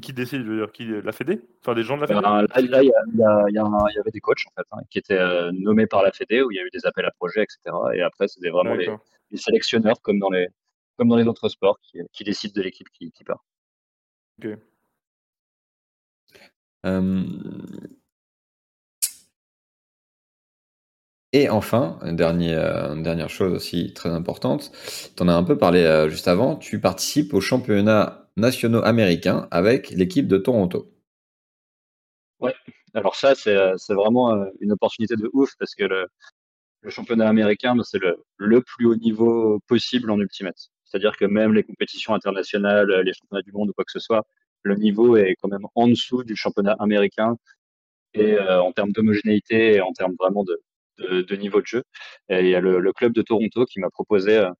Qui 0.00 0.12
décide, 0.12 0.44
je 0.44 0.50
veux 0.50 0.58
dire, 0.58 0.72
qui, 0.72 0.84
la 0.84 1.12
Fédé? 1.12 1.40
Enfin, 1.60 1.74
des 1.74 1.82
gens 1.82 1.96
de 1.96 2.02
la 2.02 2.06
Fédé? 2.06 2.20
Là, 2.20 2.42
là, 2.42 2.82
il 2.82 2.88
y, 2.88 3.54
y, 3.54 3.98
avait 3.98 4.10
des 4.12 4.20
coachs, 4.20 4.44
en 4.46 4.54
fait, 4.56 4.66
hein, 4.72 4.80
qui 4.90 4.98
étaient 4.98 5.18
nommés 5.52 5.86
par 5.86 6.02
la 6.02 6.12
Fédé, 6.12 6.42
où 6.42 6.50
il 6.50 6.56
y 6.56 6.60
a 6.60 6.62
eu 6.62 6.70
des 6.70 6.86
appels 6.86 7.06
à 7.06 7.10
projets, 7.12 7.42
etc. 7.42 7.76
Et 7.94 8.02
après, 8.02 8.28
c'était 8.28 8.50
vraiment 8.50 8.74
les, 8.74 8.88
les, 9.30 9.38
sélectionneurs, 9.38 10.00
comme 10.02 10.18
dans 10.18 10.30
les, 10.30 10.48
comme 10.96 11.08
dans 11.08 11.16
les 11.16 11.26
autres 11.26 11.48
sports, 11.48 11.78
qui, 11.82 12.00
qui 12.12 12.24
décident 12.24 12.54
de 12.54 12.62
l'équipe 12.62 12.88
qui, 12.90 13.12
qui, 13.12 13.24
part. 13.24 13.44
Ok. 14.38 14.58
Et 21.32 21.50
enfin, 21.50 21.98
une 22.02 22.16
dernière, 22.16 22.92
une 22.92 23.02
dernière 23.02 23.28
chose 23.28 23.52
aussi 23.52 23.92
très 23.92 24.08
importante, 24.08 24.72
tu 25.16 25.22
en 25.22 25.28
as 25.28 25.34
un 25.34 25.42
peu 25.44 25.58
parlé 25.58 25.80
euh, 25.80 26.08
juste 26.08 26.28
avant, 26.28 26.56
tu 26.56 26.80
participes 26.80 27.34
aux 27.34 27.42
championnats 27.42 28.25
nationaux 28.36 28.82
américains 28.82 29.48
avec 29.50 29.90
l'équipe 29.90 30.28
de 30.28 30.36
Toronto. 30.36 30.92
Ouais, 32.40 32.54
alors 32.94 33.16
ça, 33.16 33.34
c'est 33.34 33.94
vraiment 33.94 34.34
euh, 34.34 34.46
une 34.60 34.72
opportunité 34.72 35.16
de 35.16 35.30
ouf 35.32 35.52
parce 35.58 35.74
que 35.74 35.84
le, 35.84 36.06
championnat 36.88 37.28
américain, 37.28 37.74
bah, 37.74 37.82
c'est 37.84 37.98
le, 37.98 38.22
le, 38.36 38.60
plus 38.62 38.86
haut 38.86 38.96
niveau 38.96 39.58
possible 39.66 40.10
en 40.10 40.20
ultimate. 40.20 40.70
C'est-à-dire 40.84 41.16
que 41.16 41.24
même 41.24 41.52
les 41.52 41.64
compétitions 41.64 42.14
internationales, 42.14 42.90
les 43.04 43.12
championnats 43.12 43.42
du 43.42 43.52
monde 43.52 43.70
ou 43.70 43.72
quoi 43.72 43.84
que 43.84 43.90
ce 43.90 43.98
soit, 43.98 44.24
le 44.62 44.76
niveau 44.76 45.16
est 45.16 45.36
quand 45.40 45.48
même 45.48 45.66
en 45.74 45.88
dessous 45.88 46.24
du 46.24 46.36
championnat 46.36 46.76
américain 46.78 47.36
et 48.14 48.34
euh, 48.34 48.62
en 48.62 48.72
termes 48.72 48.92
d'homogénéité 48.92 49.74
et 49.74 49.80
en 49.80 49.92
termes 49.92 50.14
vraiment 50.18 50.44
de, 50.44 50.60
de, 51.22 51.36
niveau 51.36 51.60
de 51.60 51.66
jeu. 51.66 51.82
Et 52.28 52.40
il 52.40 52.48
y 52.48 52.54
a 52.54 52.60
le, 52.60 52.92
club 52.92 53.12
de 53.12 53.22
Toronto 53.22 53.64
qui 53.66 53.80
m'a 53.80 53.90
proposé 53.90 54.38
euh, 54.38 54.50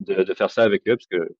de, 0.00 0.22
de, 0.22 0.34
faire 0.34 0.50
ça 0.50 0.62
avec 0.62 0.82
eux 0.88 0.96
parce 0.96 1.06
que 1.06 1.34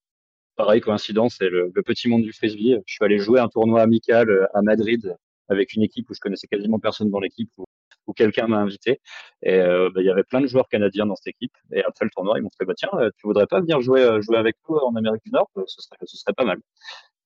pareil 0.58 0.80
coïncidence 0.82 1.36
c'est 1.38 1.48
le, 1.48 1.72
petit 1.86 2.08
monde 2.08 2.22
du 2.22 2.32
frisbee. 2.32 2.76
Je 2.84 2.94
suis 2.94 3.04
allé 3.04 3.18
jouer 3.18 3.40
un 3.40 3.48
tournoi 3.48 3.80
amical 3.80 4.28
euh, 4.28 4.46
à 4.54 4.62
Madrid 4.62 5.16
avec 5.48 5.72
une 5.72 5.82
équipe 5.82 6.10
où 6.10 6.14
je 6.14 6.20
connaissais 6.20 6.46
quasiment 6.46 6.78
personne 6.78 7.10
dans 7.10 7.20
l'équipe 7.20 7.50
où, 7.56 7.64
où 8.06 8.12
quelqu'un 8.12 8.48
m'a 8.48 8.58
invité. 8.58 9.00
Et 9.42 9.54
euh, 9.54 9.88
bah, 9.94 10.02
il 10.02 10.06
y 10.06 10.10
avait 10.10 10.24
plein 10.24 10.42
de 10.42 10.46
joueurs 10.46 10.68
canadiens 10.68 11.06
dans 11.06 11.16
cette 11.16 11.28
équipe. 11.28 11.56
Et 11.72 11.82
après 11.82 12.04
le 12.04 12.10
tournoi 12.10 12.38
ils 12.38 12.42
m'ont 12.42 12.50
fait 12.58 12.66
bah 12.66 12.74
tiens 12.76 12.90
tu 13.16 13.26
voudrais 13.26 13.46
pas 13.46 13.60
venir 13.60 13.80
jouer 13.80 14.20
jouer 14.20 14.36
avec 14.36 14.56
nous 14.68 14.76
en 14.76 14.94
Amérique 14.96 15.22
du 15.24 15.30
Nord? 15.32 15.48
Ce 15.66 15.80
serait 15.80 15.96
ce 16.04 16.16
serait 16.18 16.34
pas 16.34 16.44
mal. 16.44 16.58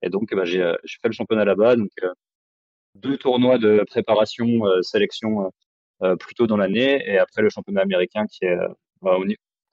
Et 0.02 0.10
donc 0.10 0.32
bah, 0.34 0.44
j'ai 0.44 0.60
fait 0.60 1.08
le 1.08 1.12
championnat 1.12 1.44
là-bas. 1.44 1.76
Donc 1.76 1.90
deux 2.94 3.16
tournois 3.16 3.58
de 3.58 3.84
préparation 3.86 4.46
sélection 4.82 5.50
euh, 6.02 6.16
plus 6.16 6.34
tôt 6.34 6.48
dans 6.48 6.56
l'année, 6.56 7.00
et 7.08 7.18
après 7.18 7.42
le 7.42 7.48
championnat 7.50 7.82
américain 7.82 8.26
qui 8.26 8.44
est 8.44 8.58
bah, 9.02 9.16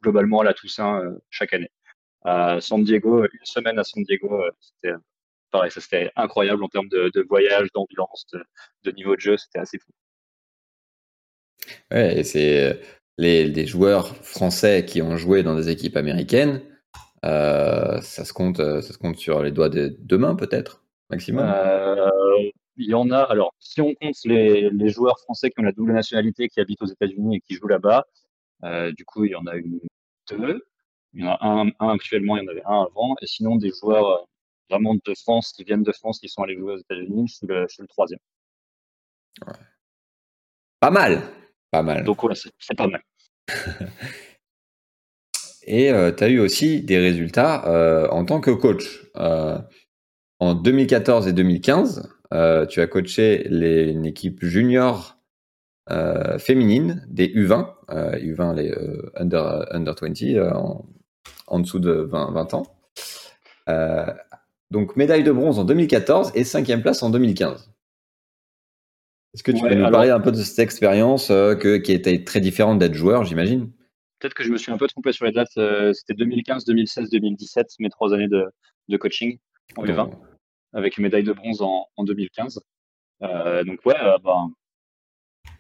globalement 0.04 0.42
à 0.42 0.44
la 0.44 0.54
Toussaint 0.54 1.02
euh, 1.02 1.18
chaque 1.30 1.54
année. 1.54 1.72
À 2.24 2.60
San 2.60 2.84
Diego, 2.84 3.24
une 3.24 3.46
semaine 3.46 3.80
à 3.80 3.84
San 3.84 4.04
Diego, 4.04 4.44
euh, 4.44 4.52
c'était 4.60 4.94
pareil, 5.52 5.72
ça 5.72 5.82
c'était 5.82 6.12
incroyable 6.16 6.64
en 6.64 6.68
termes 6.68 6.90
de, 6.90 7.10
de 7.14 7.22
voyage, 7.22 7.70
d'ambiance, 7.74 8.26
de, 8.34 8.44
de, 8.84 8.92
niveau 8.92 9.16
de 9.16 9.22
jeu, 9.22 9.38
c'était 9.38 9.60
assez 9.60 9.80
fou. 9.80 9.92
Ouais, 11.92 12.20
et 12.20 12.24
c'est 12.24 12.80
les, 13.18 13.46
les, 13.46 13.66
joueurs 13.66 14.16
français 14.18 14.86
qui 14.86 15.02
ont 15.02 15.18
joué 15.18 15.44
dans 15.44 15.56
des 15.56 15.70
équipes 15.70 15.98
américaines, 15.98 16.62
euh, 17.26 18.00
ça 18.02 18.26
se 18.26 18.34
compte, 18.34 18.58
ça 18.58 18.82
se 18.82 18.98
compte 18.98 19.18
sur 19.18 19.42
les 19.42 19.52
doigts 19.52 19.70
de 19.70 19.96
deux 20.00 20.18
mains 20.18 20.36
peut-être, 20.36 20.84
maximum? 21.10 21.46
Euh, 21.46 22.10
il 22.80 22.90
y 22.90 22.94
en 22.94 23.12
a. 23.12 23.20
Alors, 23.20 23.54
si 23.60 23.82
on 23.82 23.94
compte 23.94 24.16
les, 24.26 24.70
les, 24.70 24.90
joueurs 24.90 25.20
français 25.20 25.50
qui 25.50 25.60
ont 25.60 25.64
la 25.64 25.74
double 25.74 25.94
nationalité, 25.94 26.48
qui 26.48 26.60
habitent 26.60 26.82
aux 26.82 26.88
États-Unis 26.88 27.38
et 27.38 27.40
qui 27.42 27.56
jouent 27.56 27.68
là-bas, 27.68 28.06
euh, 28.64 28.92
du 28.94 29.06
coup, 29.06 29.26
il 29.26 29.32
y 29.32 29.36
en 29.36 29.46
a 29.46 29.58
eu 29.58 29.82
deux. 30.32 30.66
Il 31.14 31.24
y 31.24 31.28
en 31.28 31.32
a 31.32 31.38
un, 31.42 31.72
un, 31.80 31.90
actuellement, 31.90 32.38
il 32.38 32.44
y 32.44 32.48
en 32.48 32.52
avait 32.52 32.66
un 32.66 32.82
avant. 32.84 33.16
Et 33.22 33.28
sinon, 33.28 33.56
des 33.56 33.72
joueurs 33.72 34.08
euh, 34.08 34.24
vraiment 34.70 34.96
de 34.96 35.14
France, 35.16 35.52
qui 35.52 35.64
viennent 35.64 35.84
de 35.84 35.92
France, 35.92 36.20
qui 36.20 36.30
sont 36.30 36.44
allés 36.44 36.58
jouer 36.58 36.74
aux 36.74 36.80
États-Unis, 36.80 37.30
c'est 37.30 37.48
le, 37.48 37.66
le, 37.80 37.88
troisième. 37.88 38.20
Ouais. 39.46 39.54
Pas 40.80 40.92
mal. 40.92 41.22
Pas 41.72 41.84
mal. 41.84 42.04
Donc, 42.04 42.24
ouais, 42.24 42.36
c'est 42.36 42.78
pas 42.78 42.88
mal. 42.88 43.02
et 45.64 45.92
euh, 45.92 46.12
tu 46.12 46.24
as 46.24 46.30
eu 46.30 46.40
aussi 46.40 46.82
des 46.82 47.00
résultats 47.00 47.68
euh, 47.68 48.08
en 48.10 48.26
tant 48.26 48.40
que 48.40 48.52
coach. 48.52 49.06
Euh, 49.18 49.58
en 50.40 50.54
2014 50.54 51.28
et 51.28 51.34
2015, 51.34 52.10
euh, 52.34 52.66
tu 52.66 52.82
as 52.82 52.88
coaché 52.88 53.46
les, 53.50 53.92
une 53.92 54.06
équipe 54.06 54.44
junior 54.44 55.16
féminine 56.38 57.04
des 57.10 57.28
U20, 57.30 57.74
euh, 57.90 58.12
U20 58.20 58.56
les 58.56 58.72
under, 59.16 59.66
under 59.72 59.96
20 60.00 60.22
euh, 60.22 60.52
en, 60.54 60.86
en, 61.50 61.60
dessous 61.60 61.80
de 61.80 61.92
20, 61.92 62.32
20 62.32 62.54
ans. 62.54 62.64
donc 64.72 64.96
médaille 64.96 65.24
de 65.24 65.32
bronze 65.32 65.60
en 65.60 65.64
2014 65.64 66.32
et 66.36 66.44
cinquième 66.44 66.82
place 66.82 67.04
en 67.04 67.10
2015. 67.10 67.72
Est-ce 69.34 69.44
que 69.44 69.52
tu 69.52 69.62
ouais, 69.62 69.70
peux 69.70 69.76
nous 69.76 69.82
alors... 69.82 69.92
parler 69.92 70.10
un 70.10 70.20
peu 70.20 70.32
de 70.32 70.38
cette 70.38 70.60
expérience 70.60 71.28
que, 71.28 71.78
qui 71.78 71.92
était 71.92 72.24
très 72.24 72.40
différente 72.40 72.80
d'être 72.80 72.96
joueur, 72.96 73.26
j'imagine? 73.26 73.72
Peut-être 74.20 74.34
que 74.34 74.44
je 74.44 74.52
me 74.52 74.58
suis 74.58 74.72
un 74.72 74.78
peu 74.78 74.88
trompé 74.88 75.12
sur 75.12 75.26
les 75.26 75.32
dates. 75.32 75.54
C'était 75.94 76.16
2015, 76.16 76.66
2016, 76.66 77.10
2017, 77.10 77.68
mes 77.80 77.90
trois 77.90 78.14
années 78.14 78.28
de, 78.28 78.46
de 78.88 78.98
coaching 78.98 79.38
en 79.78 79.86
U20 79.86 80.10
avec 80.74 80.98
une 80.98 81.04
médaille 81.04 81.24
de 81.24 81.34
bronze 81.34 81.62
en, 81.62 81.88
en 81.96 82.04
2015. 82.04 82.60
Euh, 83.22 83.64
donc 83.64 83.80
ouais, 83.86 83.96
euh, 84.02 84.18
ben, 84.24 84.52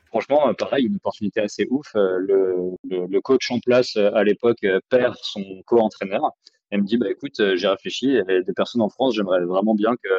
franchement, 0.09 0.53
pareil, 0.53 0.85
une 0.85 0.95
opportunité 0.95 1.41
assez 1.41 1.67
ouf. 1.69 1.95
Euh, 1.95 2.19
le, 2.19 3.21
coach 3.21 3.51
en 3.51 3.59
place 3.59 3.95
à 3.97 4.23
l'époque 4.23 4.65
perd 4.89 5.15
son 5.21 5.43
co-entraîneur 5.65 6.31
et 6.71 6.77
me 6.77 6.83
dit 6.83 6.97
bah 6.97 7.09
écoute, 7.09 7.41
j'ai 7.55 7.67
réfléchi, 7.67 8.07
il 8.07 8.13
y 8.15 8.19
a 8.19 8.41
des 8.41 8.53
personnes 8.53 8.81
en 8.81 8.89
France, 8.89 9.15
j'aimerais 9.15 9.43
vraiment 9.43 9.75
bien 9.75 9.95
que 10.01 10.09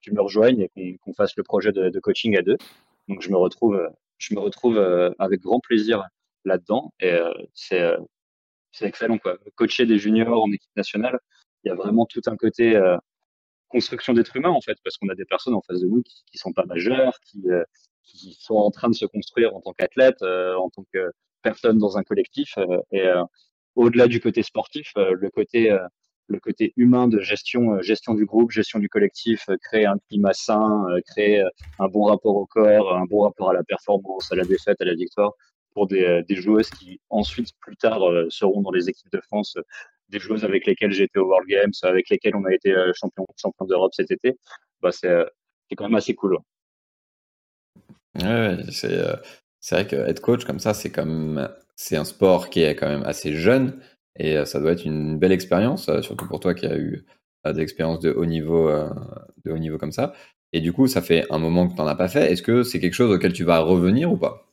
tu 0.00 0.12
me 0.12 0.20
rejoignes 0.20 0.68
et 0.76 0.98
qu'on 0.98 1.12
qu 1.12 1.16
fasse 1.16 1.36
le 1.36 1.42
projet 1.42 1.72
de, 1.72 2.00
coaching 2.00 2.36
à 2.36 2.42
deux. 2.42 2.56
Donc 3.08 3.22
je 3.22 3.30
me 3.30 3.36
retrouve, 3.36 3.80
je 4.18 4.34
me 4.34 4.40
retrouve 4.40 4.78
avec 5.18 5.40
grand 5.40 5.60
plaisir 5.60 6.04
là-dedans 6.44 6.92
et 7.00 7.16
c'est 7.54 7.96
excellent 8.80 9.18
quoi. 9.18 9.38
Coacher 9.54 9.86
des 9.86 9.98
juniors 9.98 10.42
en 10.42 10.52
équipe 10.52 10.76
nationale, 10.76 11.18
il 11.64 11.68
y 11.68 11.70
a 11.70 11.74
vraiment 11.74 12.06
tout 12.06 12.22
un 12.26 12.36
côté 12.36 12.78
construction 13.68 14.14
d'être 14.14 14.34
humain 14.36 14.50
en 14.50 14.60
fait, 14.60 14.76
parce 14.82 14.96
qu'on 14.96 15.08
a 15.08 15.14
des 15.14 15.24
personnes 15.24 15.54
en 15.54 15.62
face 15.62 15.80
de 15.80 15.86
nous 15.86 16.02
qui, 16.02 16.24
qui 16.26 16.38
sont 16.38 16.52
pas 16.52 16.64
majeures, 16.64 17.18
qui, 17.20 17.42
euh, 17.50 17.62
qui 18.08 18.36
sont 18.40 18.56
en 18.56 18.70
train 18.70 18.88
de 18.88 18.94
se 18.94 19.06
construire 19.06 19.54
en 19.54 19.60
tant 19.60 19.72
qu'athlète, 19.72 20.22
euh, 20.22 20.56
en 20.56 20.70
tant 20.70 20.84
que 20.92 21.10
personne 21.42 21.78
dans 21.78 21.98
un 21.98 22.02
collectif. 22.02 22.56
Euh, 22.58 22.78
et 22.92 23.06
euh, 23.06 23.22
au-delà 23.76 24.08
du 24.08 24.20
côté 24.20 24.42
sportif, 24.42 24.92
le 24.96 25.30
côté 25.30 25.72
le 26.26 26.40
côté 26.40 26.74
humain 26.76 27.08
de 27.08 27.20
gestion, 27.20 27.80
gestion 27.80 28.12
du 28.14 28.26
groupe, 28.26 28.50
gestion 28.50 28.80
du 28.80 28.88
collectif, 28.88 29.46
créer 29.62 29.86
un 29.86 29.96
climat 30.08 30.34
sain, 30.34 30.84
créer 31.06 31.42
un 31.78 31.88
bon 31.88 32.04
rapport 32.04 32.36
au 32.36 32.44
corps, 32.44 32.96
un 32.96 33.04
bon 33.04 33.20
rapport 33.22 33.50
à 33.50 33.54
la 33.54 33.62
performance, 33.62 34.30
à 34.32 34.36
la 34.36 34.44
défaite, 34.44 34.80
à 34.80 34.84
la 34.84 34.94
victoire, 34.94 35.32
pour 35.74 35.86
des, 35.86 36.22
des 36.28 36.34
joueuses 36.34 36.70
qui 36.70 37.00
ensuite, 37.08 37.50
plus 37.60 37.76
tard, 37.76 38.00
seront 38.30 38.62
dans 38.62 38.72
les 38.72 38.88
équipes 38.88 39.12
de 39.12 39.20
France 39.20 39.56
des 40.08 40.18
joueuses 40.18 40.44
avec 40.44 40.66
lesquelles 40.66 40.92
j'ai 40.92 41.04
été 41.04 41.18
au 41.20 41.26
World 41.26 41.48
Games, 41.48 41.72
avec 41.82 42.10
lesquelles 42.10 42.34
on 42.34 42.44
a 42.44 42.52
été 42.52 42.74
champion, 42.94 43.24
champion 43.36 43.66
d'Europe 43.66 43.94
cet 43.94 44.10
été, 44.10 44.36
bah 44.82 44.90
c'est 44.90 45.24
quand 45.76 45.84
même 45.84 45.94
assez 45.94 46.14
cool. 46.14 46.36
Ouais, 48.16 48.56
c'est 48.70 48.92
euh, 48.92 49.16
c'est 49.60 49.74
vrai 49.74 49.86
qu'être 49.86 50.20
coach 50.20 50.44
comme 50.44 50.60
ça, 50.60 50.74
c'est 50.74 50.90
comme 50.90 51.48
c'est 51.76 51.96
un 51.96 52.04
sport 52.04 52.50
qui 52.50 52.60
est 52.62 52.74
quand 52.76 52.88
même 52.88 53.04
assez 53.04 53.34
jeune 53.34 53.80
et 54.16 54.44
ça 54.46 54.60
doit 54.60 54.72
être 54.72 54.84
une 54.84 55.18
belle 55.18 55.32
expérience, 55.32 55.84
surtout 56.02 56.26
pour 56.26 56.40
toi 56.40 56.54
qui 56.54 56.66
as 56.66 56.76
eu 56.76 57.04
des 57.44 57.60
expériences 57.60 58.00
de 58.00 58.10
haut 58.10 58.26
niveau, 58.26 58.68
de 58.68 59.50
haut 59.52 59.58
niveau 59.58 59.78
comme 59.78 59.92
ça. 59.92 60.12
Et 60.52 60.60
du 60.60 60.72
coup, 60.72 60.86
ça 60.88 61.02
fait 61.02 61.26
un 61.30 61.38
moment 61.38 61.68
que 61.68 61.74
tu 61.74 61.78
n'en 61.78 61.86
as 61.86 61.94
pas 61.94 62.08
fait. 62.08 62.32
Est-ce 62.32 62.42
que 62.42 62.62
c'est 62.62 62.80
quelque 62.80 62.94
chose 62.94 63.12
auquel 63.12 63.32
tu 63.32 63.44
vas 63.44 63.60
revenir 63.60 64.10
ou 64.10 64.16
pas? 64.16 64.48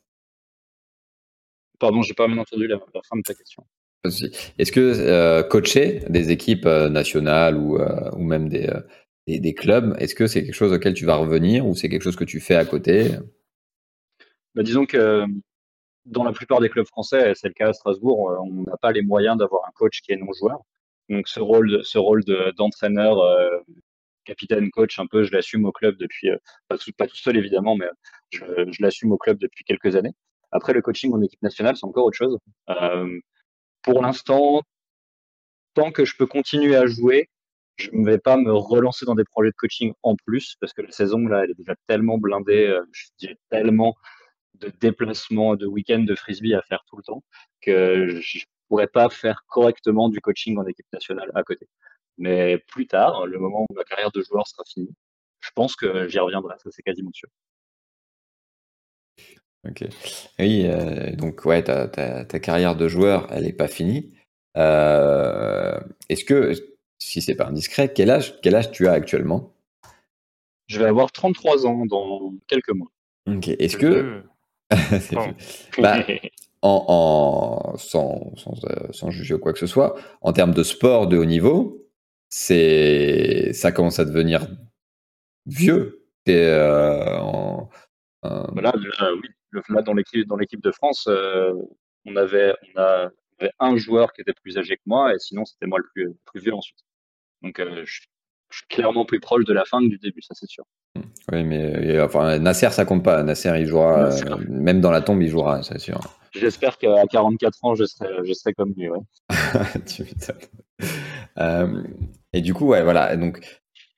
Pardon, 1.78 2.02
j'ai 2.02 2.14
pas 2.14 2.26
bien 2.26 2.38
entendu 2.38 2.66
la, 2.66 2.76
la 2.76 3.00
fin 3.02 3.16
de 3.16 3.22
ta 3.22 3.34
question. 3.34 3.64
Est-ce 4.58 4.72
que 4.72 4.80
euh, 4.80 5.42
coacher 5.42 6.02
des 6.08 6.30
équipes 6.30 6.66
euh, 6.66 6.88
nationales 6.88 7.56
ou, 7.56 7.78
euh, 7.78 8.10
ou 8.12 8.22
même 8.22 8.48
des, 8.48 8.68
euh, 8.68 8.80
des, 9.26 9.40
des, 9.40 9.54
clubs, 9.54 9.96
est-ce 9.98 10.14
que 10.14 10.26
c'est 10.26 10.44
quelque 10.44 10.54
chose 10.54 10.72
auquel 10.72 10.94
tu 10.94 11.04
vas 11.04 11.16
revenir 11.16 11.66
ou 11.66 11.74
c'est 11.74 11.88
quelque 11.88 12.02
chose 12.02 12.16
que 12.16 12.24
tu 12.24 12.40
fais 12.40 12.54
à 12.54 12.64
côté? 12.64 13.10
Bah, 14.56 14.62
Disons 14.64 14.86
que 14.86 15.24
dans 16.06 16.24
la 16.24 16.32
plupart 16.32 16.60
des 16.60 16.68
clubs 16.68 16.86
français, 16.86 17.32
c'est 17.36 17.48
le 17.48 17.54
cas 17.54 17.68
à 17.68 17.72
Strasbourg, 17.72 18.36
on 18.42 18.62
n'a 18.62 18.76
pas 18.78 18.92
les 18.92 19.02
moyens 19.02 19.36
d'avoir 19.36 19.66
un 19.68 19.72
coach 19.74 20.00
qui 20.02 20.12
est 20.12 20.16
non-joueur. 20.16 20.60
Donc 21.08 21.28
ce 21.28 21.40
rôle, 21.40 21.84
ce 21.84 21.98
rôle 21.98 22.24
d'entraîneur, 22.56 23.18
capitaine, 24.24 24.70
coach, 24.70 24.98
un 24.98 25.06
peu, 25.06 25.22
je 25.24 25.32
l'assume 25.32 25.64
au 25.64 25.72
club 25.72 25.96
depuis, 25.96 26.28
pas 26.68 26.76
tout, 26.78 26.90
pas 26.96 27.06
tout 27.06 27.16
seul 27.16 27.36
évidemment, 27.36 27.76
mais 27.76 27.86
je, 28.30 28.42
l'assume 28.80 29.12
au 29.12 29.18
club 29.18 29.38
depuis 29.38 29.64
quelques 29.64 29.96
années. 29.96 30.12
Après, 30.52 30.72
le 30.72 30.82
coaching 30.82 31.12
en 31.12 31.22
équipe 31.22 31.42
nationale, 31.42 31.76
c'est 31.76 31.86
encore 31.86 32.04
autre 32.04 32.16
chose. 32.16 32.38
Euh, 32.70 33.18
pour 33.82 34.02
l'instant, 34.02 34.62
tant 35.74 35.92
que 35.92 36.04
je 36.04 36.16
peux 36.16 36.26
continuer 36.26 36.76
à 36.76 36.86
jouer, 36.86 37.28
je 37.76 37.90
ne 37.92 38.04
vais 38.04 38.18
pas 38.18 38.36
me 38.36 38.52
relancer 38.52 39.04
dans 39.04 39.14
des 39.14 39.24
projets 39.24 39.50
de 39.50 39.56
coaching 39.56 39.92
en 40.02 40.16
plus 40.16 40.56
parce 40.60 40.72
que 40.72 40.82
la 40.82 40.90
saison 40.90 41.18
là, 41.26 41.44
elle 41.44 41.50
est 41.50 41.58
déjà 41.58 41.74
tellement 41.86 42.18
blindée, 42.18 42.66
euh, 42.66 42.82
je 42.92 43.08
dirais 43.18 43.36
tellement 43.50 43.94
de 44.60 44.72
déplacements 44.80 45.56
de 45.56 45.66
week-end 45.66 46.00
de 46.00 46.14
frisbee 46.14 46.54
à 46.54 46.62
faire 46.62 46.84
tout 46.88 46.96
le 46.96 47.02
temps 47.02 47.22
que 47.60 48.20
je 48.20 48.44
pourrais 48.68 48.86
pas 48.86 49.08
faire 49.08 49.44
correctement 49.48 50.08
du 50.08 50.20
coaching 50.20 50.58
en 50.58 50.66
équipe 50.66 50.86
nationale 50.92 51.30
à 51.34 51.42
côté. 51.42 51.68
Mais 52.18 52.58
plus 52.58 52.86
tard, 52.86 53.26
le 53.26 53.38
moment 53.38 53.66
où 53.68 53.74
ma 53.74 53.84
carrière 53.84 54.10
de 54.10 54.22
joueur 54.22 54.46
sera 54.46 54.64
finie, 54.64 54.94
je 55.40 55.50
pense 55.54 55.76
que 55.76 56.08
j'y 56.08 56.18
reviendrai, 56.18 56.54
ça 56.58 56.70
c'est 56.70 56.82
quasiment 56.82 57.12
sûr. 57.12 57.28
Ok. 59.68 59.84
Oui, 60.38 60.66
euh, 60.66 61.14
donc 61.16 61.44
ouais, 61.44 61.62
ta, 61.62 61.88
ta, 61.88 62.24
ta, 62.24 62.40
carrière 62.40 62.76
de 62.76 62.88
joueur, 62.88 63.26
elle 63.32 63.44
n'est 63.44 63.52
pas 63.52 63.68
finie. 63.68 64.14
Euh, 64.56 65.78
Est-ce 66.08 66.24
que, 66.24 66.52
si 66.98 67.20
c'est 67.20 67.34
pas 67.34 67.46
indiscret, 67.46 67.92
quel 67.92 68.10
âge, 68.10 68.40
quel 68.42 68.54
âge 68.54 68.70
tu 68.70 68.86
as 68.86 68.92
actuellement? 68.92 69.52
Je 70.68 70.78
vais 70.78 70.86
avoir 70.86 71.12
33 71.12 71.66
ans 71.66 71.86
dans 71.86 72.34
quelques 72.46 72.70
mois. 72.70 72.90
Ok. 73.26 73.48
Est-ce 73.48 73.76
que, 73.76 74.22
bah, 75.78 76.04
en, 76.62 76.84
en, 76.88 77.76
sans, 77.78 78.34
sans, 78.36 78.64
euh, 78.64 78.92
sans 78.92 79.10
juger 79.10 79.34
ou 79.34 79.38
quoi 79.38 79.52
que 79.52 79.58
ce 79.58 79.66
soit, 79.66 79.96
en 80.20 80.32
termes 80.32 80.54
de 80.54 80.62
sport 80.62 81.06
de 81.06 81.16
haut 81.16 81.24
niveau, 81.24 81.86
c'est 82.28 83.52
ça 83.52 83.72
commence 83.72 83.98
à 83.98 84.04
devenir 84.04 84.46
vieux. 85.46 86.02
Euh, 86.28 87.18
en. 87.18 87.70
Voilà, 88.22 88.72
là, 88.98 89.12
oui, 89.14 89.28
là, 89.68 89.82
dans 89.82 89.94
l'équipe 89.94 90.26
dans 90.26 90.36
l'équipe 90.36 90.60
de 90.60 90.72
France, 90.72 91.06
euh, 91.08 91.52
on 92.04 92.16
avait 92.16 92.54
on 92.74 92.80
a, 92.80 93.10
avait 93.38 93.52
un 93.60 93.76
joueur 93.76 94.12
qui 94.12 94.22
était 94.22 94.32
plus 94.32 94.58
âgé 94.58 94.76
que 94.76 94.82
moi 94.86 95.14
et 95.14 95.18
sinon 95.20 95.44
c'était 95.44 95.66
moi 95.66 95.78
le 95.78 95.86
plus, 95.94 96.12
plus 96.24 96.40
vieux 96.40 96.54
ensuite. 96.54 96.80
Donc 97.42 97.62
je, 97.84 98.00
je, 98.50 98.58
suis 98.58 98.66
clairement 98.68 99.04
plus 99.04 99.20
proche 99.20 99.44
de 99.44 99.52
la 99.52 99.64
fin 99.64 99.80
que 99.80 99.88
du 99.88 99.98
début, 99.98 100.22
ça 100.22 100.34
c'est 100.34 100.48
sûr. 100.48 100.64
Oui, 101.32 101.44
mais 101.44 102.00
enfin, 102.00 102.38
Nasser, 102.38 102.70
ça 102.70 102.84
compte 102.84 103.04
pas. 103.04 103.22
Nasser, 103.22 103.52
il 103.58 103.66
jouera, 103.66 104.04
Nasser. 104.04 104.30
Euh, 104.30 104.36
même 104.48 104.80
dans 104.80 104.90
la 104.90 105.02
tombe, 105.02 105.22
il 105.22 105.28
jouera, 105.28 105.62
c'est 105.62 105.78
sûr. 105.78 106.00
J'espère 106.32 106.78
qu'à 106.78 107.04
44 107.10 107.58
ans, 107.62 107.74
je 107.74 107.84
serai, 107.84 108.08
je 108.24 108.32
serai 108.32 108.52
comme 108.54 108.72
lui, 108.76 108.88
ouais. 108.88 108.98
tu 109.86 110.02
m'étonnes. 110.02 110.36
Euh, 111.38 111.82
et 112.32 112.40
du 112.40 112.54
coup, 112.54 112.66
ouais, 112.66 112.82
voilà. 112.82 113.16
Donc, 113.16 113.40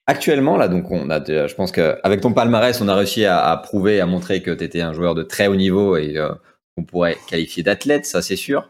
actuellement, 0.07 0.57
là, 0.57 0.69
donc, 0.69 0.91
on 0.91 1.11
a, 1.11 1.25
je 1.25 1.55
pense 1.55 1.73
qu'avec 1.73 2.21
ton 2.21 2.33
palmarès, 2.33 2.81
on 2.81 2.89
a 2.89 2.95
réussi 2.95 3.25
à, 3.25 3.45
à 3.45 3.57
prouver, 3.57 4.01
à 4.01 4.07
montrer 4.07 4.43
que 4.43 4.51
tu 4.51 4.65
étais 4.65 4.81
un 4.81 4.93
joueur 4.93 5.15
de 5.15 5.23
très 5.23 5.47
haut 5.47 5.57
niveau 5.57 5.97
et 5.97 6.17
euh, 6.17 6.33
qu'on 6.77 6.85
pourrait 6.85 7.17
qualifier 7.29 7.63
d'athlète, 7.63 8.07
ça, 8.07 8.23
c'est 8.23 8.37
sûr. 8.37 8.69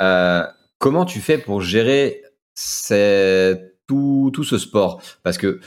Euh, 0.00 0.44
comment 0.78 1.04
tu 1.04 1.20
fais 1.20 1.38
pour 1.38 1.60
gérer 1.60 2.22
tout, 4.32 4.44
ce 4.44 4.58
sport 4.58 5.02
Parce 5.22 5.38
que 5.38 5.60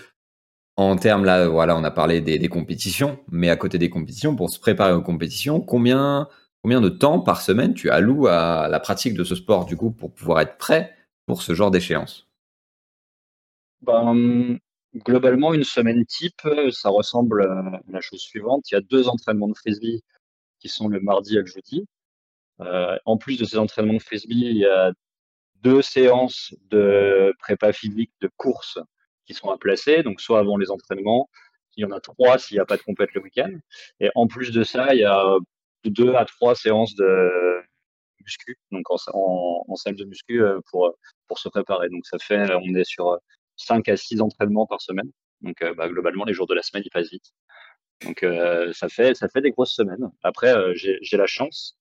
en 0.76 0.95
termes 0.95 1.26
là, 1.26 1.47
voilà, 1.47 1.78
on 1.78 1.84
a 1.84 1.91
parlé 1.91 2.21
des, 2.21 2.39
des, 2.39 2.49
compétitions, 2.49 3.19
mais 3.32 3.49
à 3.49 3.55
côté 3.55 3.78
des 3.78 3.89
compétitions, 3.89 4.36
pour 4.36 4.49
se 4.49 4.59
préparer 4.59 4.93
aux 4.93 5.03
compétitions, 5.03 5.61
combien, 5.61 6.28
combien 6.63 6.82
de 6.82 6.89
temps 6.89 7.19
par 7.19 7.41
semaine 7.41 7.76
tu 7.76 7.91
alloues 7.91 8.28
à 8.28 8.67
la 8.69 8.80
pratique 8.80 9.13
de 9.13 9.24
ce 9.24 9.36
sport 9.36 9.65
du 9.65 9.78
coup 9.78 9.91
pour 9.91 10.11
pouvoir 10.11 10.41
être 10.41 10.57
prêt 10.57 10.95
pour 11.28 11.43
ce 11.43 11.53
genre 11.53 11.69
d'échéance? 11.69 12.28
Ben, 13.82 14.57
Globalement, 14.95 15.55
une 15.55 15.63
semaine 15.63 16.05
type, 16.05 16.47
ça 16.71 16.89
ressemble 16.89 17.47
à 17.47 17.82
la 17.88 17.99
chose 17.99 18.19
suivante. 18.19 18.69
Il 18.69 18.76
y 18.76 18.78
a 18.78 18.82
deux 18.82 19.07
entraînements 19.07 19.47
de 19.47 19.55
frisbee 19.55 20.03
qui 20.59 20.69
sont 20.69 20.88
le 20.88 20.99
mardi 20.99 21.36
et 21.36 21.39
le 21.39 21.47
jeudi. 21.47 21.86
Euh, 22.61 22.97
en 23.05 23.17
plus 23.17 23.38
de 23.38 23.45
ces 23.45 23.57
entraînements 23.57 23.95
de 23.95 24.01
frisbee, 24.01 24.36
il 24.36 24.57
y 24.57 24.65
a 24.65 24.91
deux 25.64 25.82
séances 25.82 26.53
de 26.70 27.34
prépa 27.39 27.74
physique 27.74 28.11
de 28.22 28.30
course 28.38 28.80
qui 29.26 29.34
sont 29.34 29.49
à 29.49 29.57
placer, 29.57 30.03
donc 30.03 30.22
soit 30.22 30.39
avant 30.39 30.57
les 30.57 30.70
entraînements, 30.70 31.30
il 31.76 31.82
y 31.82 31.86
en 31.86 31.91
a 31.91 31.99
trois 31.99 32.38
s'il 32.38 32.55
n'y 32.55 32.61
a 32.61 32.66
pas 32.66 32.78
de 32.78 32.84
compète 32.84 33.14
le 33.14 33.22
week-end. 33.22 33.51
Et 33.99 34.09
en 34.16 34.28
plus 34.28 34.51
de 34.51 34.64
ça, 34.64 34.93
il 34.93 34.99
y 34.99 35.05
a 35.05 35.24
deux 35.86 36.14
à 36.16 36.26
trois 36.26 36.55
séances 36.55 36.95
de 36.95 37.32
muscu, 38.22 38.57
donc 38.72 38.86
en, 38.89 39.76
salle 39.76 39.95
de 39.95 40.05
muscu 40.05 40.41
pour, 40.70 40.93
pour 41.28 41.39
se 41.39 41.49
préparer. 41.49 41.89
Donc 41.89 42.05
ça 42.05 42.18
fait, 42.20 42.53
on 42.53 42.76
est 42.76 42.84
sur 42.84 43.18
cinq 43.57 43.89
à 43.89 43.97
six 43.97 44.22
entraînements 44.22 44.68
par 44.68 44.82
semaine. 44.82 45.09
Donc 45.41 45.57
bah, 45.78 45.88
globalement, 45.89 46.26
les 46.26 46.34
jours 46.34 46.47
de 46.47 46.53
la 46.53 46.61
semaine, 46.61 46.84
ils 46.86 46.91
passent 46.91 47.09
vite. 47.11 47.34
Donc 48.03 48.24
euh, 48.24 48.72
ça 48.74 48.89
fait 48.89 49.16
ça 49.16 49.28
fait 49.30 49.41
des 49.41 49.51
grosses 49.51 49.74
semaines. 49.74 50.11
Après, 50.24 50.53
euh, 50.53 50.74
j'ai 50.76 51.18
la 51.18 51.28
chance 51.28 51.78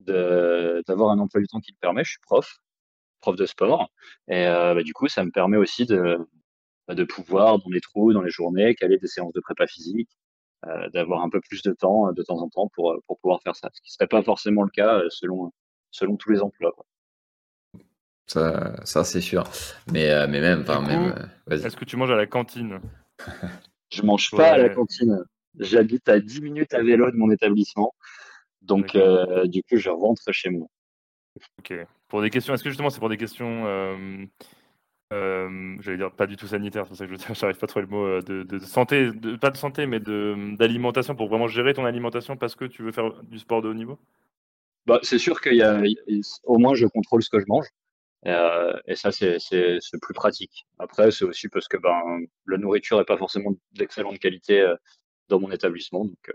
d'avoir 0.00 1.10
un 1.10 1.18
emploi 1.18 1.40
du 1.40 1.48
temps 1.48 1.60
qui 1.60 1.72
le 1.72 1.78
permet. 1.80 2.04
Je 2.04 2.10
suis 2.10 2.20
prof, 2.20 2.58
prof 3.20 3.36
de 3.36 3.46
sport, 3.46 3.90
et 4.28 4.46
euh, 4.46 4.74
bah, 4.74 4.82
du 4.82 4.92
coup, 4.94 5.08
ça 5.08 5.24
me 5.24 5.30
permet 5.30 5.56
aussi 5.56 5.86
de 5.86 6.18
de 6.88 7.04
pouvoir, 7.04 7.58
dans 7.58 7.68
les 7.70 7.82
trous, 7.82 8.14
dans 8.14 8.22
les 8.22 8.30
journées, 8.30 8.74
caler 8.74 8.96
des 8.96 9.08
séances 9.08 9.34
de 9.34 9.40
prépa 9.40 9.66
physique, 9.66 10.08
euh, 10.66 10.88
d'avoir 10.90 11.22
un 11.22 11.28
peu 11.28 11.40
plus 11.40 11.62
de 11.62 11.72
temps 11.72 12.12
de 12.12 12.22
temps 12.22 12.40
en 12.40 12.48
temps 12.48 12.68
pour, 12.74 12.96
pour 13.06 13.18
pouvoir 13.18 13.42
faire 13.42 13.54
ça. 13.54 13.68
Ce 13.74 13.82
qui 13.82 13.92
serait 13.92 14.06
pas 14.06 14.22
forcément 14.22 14.62
le 14.62 14.70
cas 14.70 15.02
selon, 15.10 15.52
selon 15.90 16.16
tous 16.16 16.30
les 16.30 16.40
emplois. 16.40 16.72
Quoi. 16.72 16.86
Ça, 18.28 18.74
ça 18.84 19.04
c'est 19.04 19.22
sûr. 19.22 19.44
Mais, 19.90 20.10
euh, 20.10 20.26
mais 20.28 20.40
même, 20.40 20.60
enfin, 20.60 20.82
même. 20.82 21.30
Est-ce 21.50 21.76
que 21.76 21.86
tu 21.86 21.96
manges 21.96 22.10
à 22.10 22.16
la 22.16 22.26
cantine? 22.26 22.80
Je 23.90 24.02
mange 24.02 24.30
pas 24.30 24.36
ouais. 24.36 24.44
à 24.44 24.58
la 24.58 24.68
cantine. 24.68 25.24
J'habite 25.58 26.08
à 26.10 26.20
10 26.20 26.42
minutes 26.42 26.74
à 26.74 26.82
vélo 26.82 27.10
de 27.10 27.16
mon 27.16 27.30
établissement. 27.30 27.94
Donc, 28.60 28.94
euh, 28.94 29.46
du 29.46 29.62
coup, 29.62 29.76
je 29.76 29.88
rentre 29.88 30.30
chez 30.30 30.50
moi. 30.50 30.68
Ok. 31.58 31.72
Pour 32.08 32.22
des 32.22 32.30
questions, 32.30 32.54
est-ce 32.54 32.64
que 32.64 32.70
justement 32.70 32.90
c'est 32.90 33.00
pour 33.00 33.10
des 33.10 33.18
questions 33.18 33.66
euh, 33.66 34.24
euh, 35.12 35.76
j'allais 35.80 35.98
dire 35.98 36.10
pas 36.12 36.26
du 36.26 36.36
tout 36.36 36.46
sanitaire, 36.46 36.84
c'est 36.84 36.88
pour 36.88 36.96
ça 36.96 37.06
que 37.06 37.14
je 37.14 37.42
n'arrive 37.42 37.58
pas 37.58 37.64
à 37.64 37.68
trouver 37.68 37.86
le 37.86 37.90
mot 37.90 38.04
euh, 38.04 38.22
de, 38.22 38.58
santé, 38.60 39.10
de, 39.12 39.36
pas 39.36 39.50
de 39.50 39.56
santé, 39.56 39.86
mais 39.86 40.00
d'alimentation 40.00 41.14
pour 41.14 41.28
vraiment 41.28 41.48
gérer 41.48 41.74
ton 41.74 41.84
alimentation 41.84 42.36
parce 42.36 42.54
que 42.54 42.64
tu 42.64 42.82
veux 42.82 42.92
faire 42.92 43.22
du 43.24 43.38
sport 43.38 43.62
de 43.62 43.68
haut 43.68 43.74
niveau? 43.74 43.98
Bah, 44.86 45.00
C'est 45.02 45.18
sûr 45.18 45.40
qu'il 45.40 45.54
y 45.54 45.62
a, 45.62 45.80
au 46.44 46.58
moins 46.58 46.74
je 46.74 46.86
contrôle 46.86 47.22
ce 47.22 47.30
que 47.30 47.40
je 47.40 47.46
mange. 47.46 47.66
Et 48.24 48.96
ça, 48.96 49.12
c'est 49.12 49.38
plus 50.02 50.14
pratique. 50.14 50.66
Après, 50.78 51.10
c'est 51.10 51.24
aussi 51.24 51.48
parce 51.48 51.68
que 51.68 51.76
ben, 51.76 52.00
la 52.46 52.58
nourriture 52.58 52.98
n'est 52.98 53.04
pas 53.04 53.18
forcément 53.18 53.52
d'excellente 53.72 54.18
qualité 54.18 54.74
dans 55.28 55.38
mon 55.38 55.50
établissement. 55.50 56.04
Donc, 56.04 56.32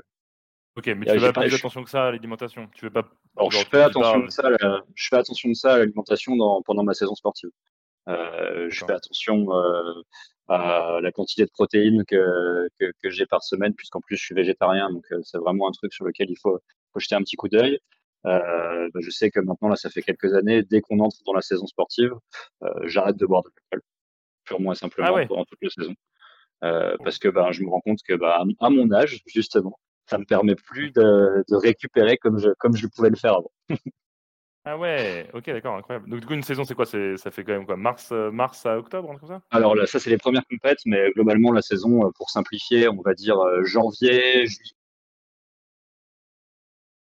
ok, 0.78 0.88
mais 0.88 1.06
tu 1.06 1.20
fais 1.20 1.34
pas 1.34 1.42
plus 1.42 1.56
attention 1.56 1.84
que 1.84 1.90
ça 1.90 2.08
à 2.08 2.12
l'alimentation 2.12 2.70
Tu 2.76 2.86
veux 2.86 2.92
pas 2.92 3.08
Alors, 3.38 3.52
je 3.52 3.66
fais, 3.66 3.82
attention 3.82 4.20
de 4.20 4.30
ça, 4.30 4.50
la, 4.50 4.84
je 4.96 5.08
fais 5.08 5.18
attention 5.18 5.50
de 5.50 5.54
ça 5.54 5.74
à 5.74 5.78
l'alimentation 5.80 6.36
pendant 6.64 6.84
ma 6.84 6.94
saison 6.94 7.16
sportive. 7.16 7.50
Euh, 8.10 8.68
je 8.70 8.86
fais 8.86 8.92
attention 8.92 9.56
euh, 9.56 10.02
à 10.50 11.00
la 11.02 11.12
quantité 11.12 11.46
de 11.46 11.52
protéines 11.52 12.04
que, 12.06 12.68
que, 12.80 12.92
que 13.02 13.10
j'ai 13.10 13.26
par 13.26 13.44
semaine, 13.44 13.74
puisqu'en 13.74 14.02
plus 14.02 14.18
je 14.18 14.26
suis 14.26 14.36
végétarien, 14.36 14.90
donc 14.92 15.06
euh, 15.12 15.22
c'est 15.24 15.38
vraiment 15.38 15.70
un 15.70 15.72
truc 15.72 15.94
sur 15.94 16.06
lequel 16.06 16.30
il 16.30 16.38
faut, 16.38 16.60
faut 16.92 17.00
jeter 17.00 17.16
un 17.16 17.22
petit 17.22 17.36
coup 17.36 17.48
d'œil. 17.48 17.80
Bah, 18.24 19.00
je 19.00 19.10
sais 19.10 19.32
que 19.32 19.42
maintenant, 19.42 19.68
là, 19.68 19.76
ça 19.76 19.90
fait 19.90 20.02
quelques 20.02 20.34
années, 20.34 20.64
dès 20.64 20.80
qu'on 20.80 21.00
entre 21.00 21.18
dans 21.26 21.34
la 21.34 21.42
saison 21.42 21.68
sportive, 21.68 22.14
j'arrête 22.84 23.18
de 23.18 23.26
boire 23.26 23.44
de 23.44 23.50
l'alcool, 23.50 23.86
purement 24.46 24.72
et 24.72 24.76
simplement 24.76 25.08
ah 25.10 25.14
ouais. 25.14 25.28
pendant 25.28 25.44
toute 25.44 25.60
la 25.62 25.70
saison. 25.70 25.94
parce 27.04 27.18
que 27.18 27.28
bah, 27.28 27.52
je 27.52 27.64
me 27.64 27.70
rends 27.70 27.82
compte 27.82 28.00
que 28.08 28.14
bah, 28.14 28.42
à 28.62 28.70
mon 28.70 28.94
âge, 28.94 29.22
justement, 29.26 29.78
ça 30.06 30.18
me 30.18 30.26
permet 30.26 30.56
plus 30.56 30.92
de, 30.92 31.44
de 31.50 31.56
récupérer 31.56 32.18
comme 32.18 32.40
je, 32.40 32.50
comme 32.60 32.76
je 32.76 32.88
pouvais 32.88 33.10
le 33.10 33.16
faire 33.16 33.36
avant. 33.36 33.52
Ah 34.66 34.78
ouais, 34.78 35.30
ok, 35.34 35.46
d'accord, 35.48 35.76
incroyable. 35.76 36.10
Donc 36.10 36.22
du 36.22 36.26
coup, 36.26 36.34
une 36.34 36.42
saison, 36.44 36.64
c'est 36.64 36.74
quoi? 36.74 36.86
Ça 36.86 37.32
fait 37.32 37.44
quand 37.44 37.52
même 37.52 37.66
quoi? 37.66 37.76
Mars, 37.76 38.14
euh, 38.14 38.32
mars 38.32 38.66
à 38.66 38.78
octobre, 38.78 39.14
comme 39.20 39.28
ça? 39.28 39.42
Alors 39.52 39.76
là, 39.76 39.86
ça, 39.86 40.00
c'est 40.00 40.10
les 40.10 40.18
premières 40.18 40.46
compètes, 40.50 40.80
mais 40.86 41.12
globalement, 41.12 41.52
la 41.52 41.62
saison, 41.62 42.10
pour 42.16 42.30
simplifier, 42.30 42.88
on 42.88 43.02
va 43.02 43.14
dire 43.14 43.38
euh, 43.40 43.66
janvier, 43.66 44.48
juillet. 44.48 44.72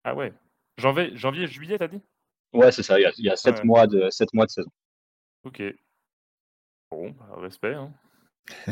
Ah 0.03 0.16
ouais, 0.16 0.33
janvier, 0.79 1.16
janvier 1.16 1.47
juillet, 1.47 1.79
t'as 1.79 1.87
dit? 1.87 2.03
Ouais, 2.53 2.73
c'est 2.73 2.83
ça, 2.83 2.99
il 2.99 3.03
y 3.03 3.07
a, 3.07 3.12
il 3.19 3.25
y 3.25 3.31
a 3.31 3.37
7, 3.37 3.59
ouais. 3.59 3.65
mois 3.65 3.87
de, 3.87 4.11
7 4.11 4.35
mois 4.35 4.47
de 4.47 4.51
saison. 4.51 4.71
Ok. 5.45 5.62
Bon, 6.91 7.11
bah, 7.11 7.37
respect. 7.37 7.75
Hein. 7.75 7.93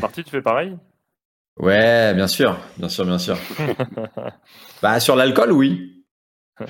Parti, 0.00 0.24
tu 0.24 0.30
fais 0.30 0.42
pareil? 0.42 0.76
Ouais, 1.58 2.14
bien 2.14 2.26
sûr, 2.26 2.58
bien 2.78 2.88
sûr, 2.88 3.04
bien 3.04 3.18
sûr. 3.18 3.36
bah, 4.82 5.00
sur 5.00 5.16
l'alcool, 5.16 5.52
oui. 5.52 6.04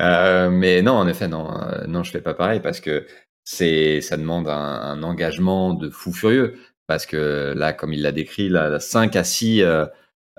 euh, 0.00 0.50
mais 0.50 0.82
non, 0.82 0.92
en 0.92 1.08
effet, 1.08 1.28
non, 1.28 1.50
euh, 1.60 1.86
non, 1.86 2.02
je 2.02 2.10
fais 2.10 2.20
pas 2.20 2.34
pareil 2.34 2.60
parce 2.60 2.80
que 2.80 3.06
c'est, 3.44 4.00
ça 4.00 4.16
demande 4.16 4.48
un, 4.48 4.52
un, 4.54 5.02
engagement 5.02 5.74
de 5.74 5.90
fou 5.90 6.12
furieux. 6.12 6.58
Parce 6.86 7.06
que 7.06 7.54
là, 7.56 7.72
comme 7.72 7.92
il 7.92 8.02
l'a 8.02 8.12
décrit, 8.12 8.48
là, 8.48 8.78
5 8.78 9.16
à 9.16 9.24
6, 9.24 9.62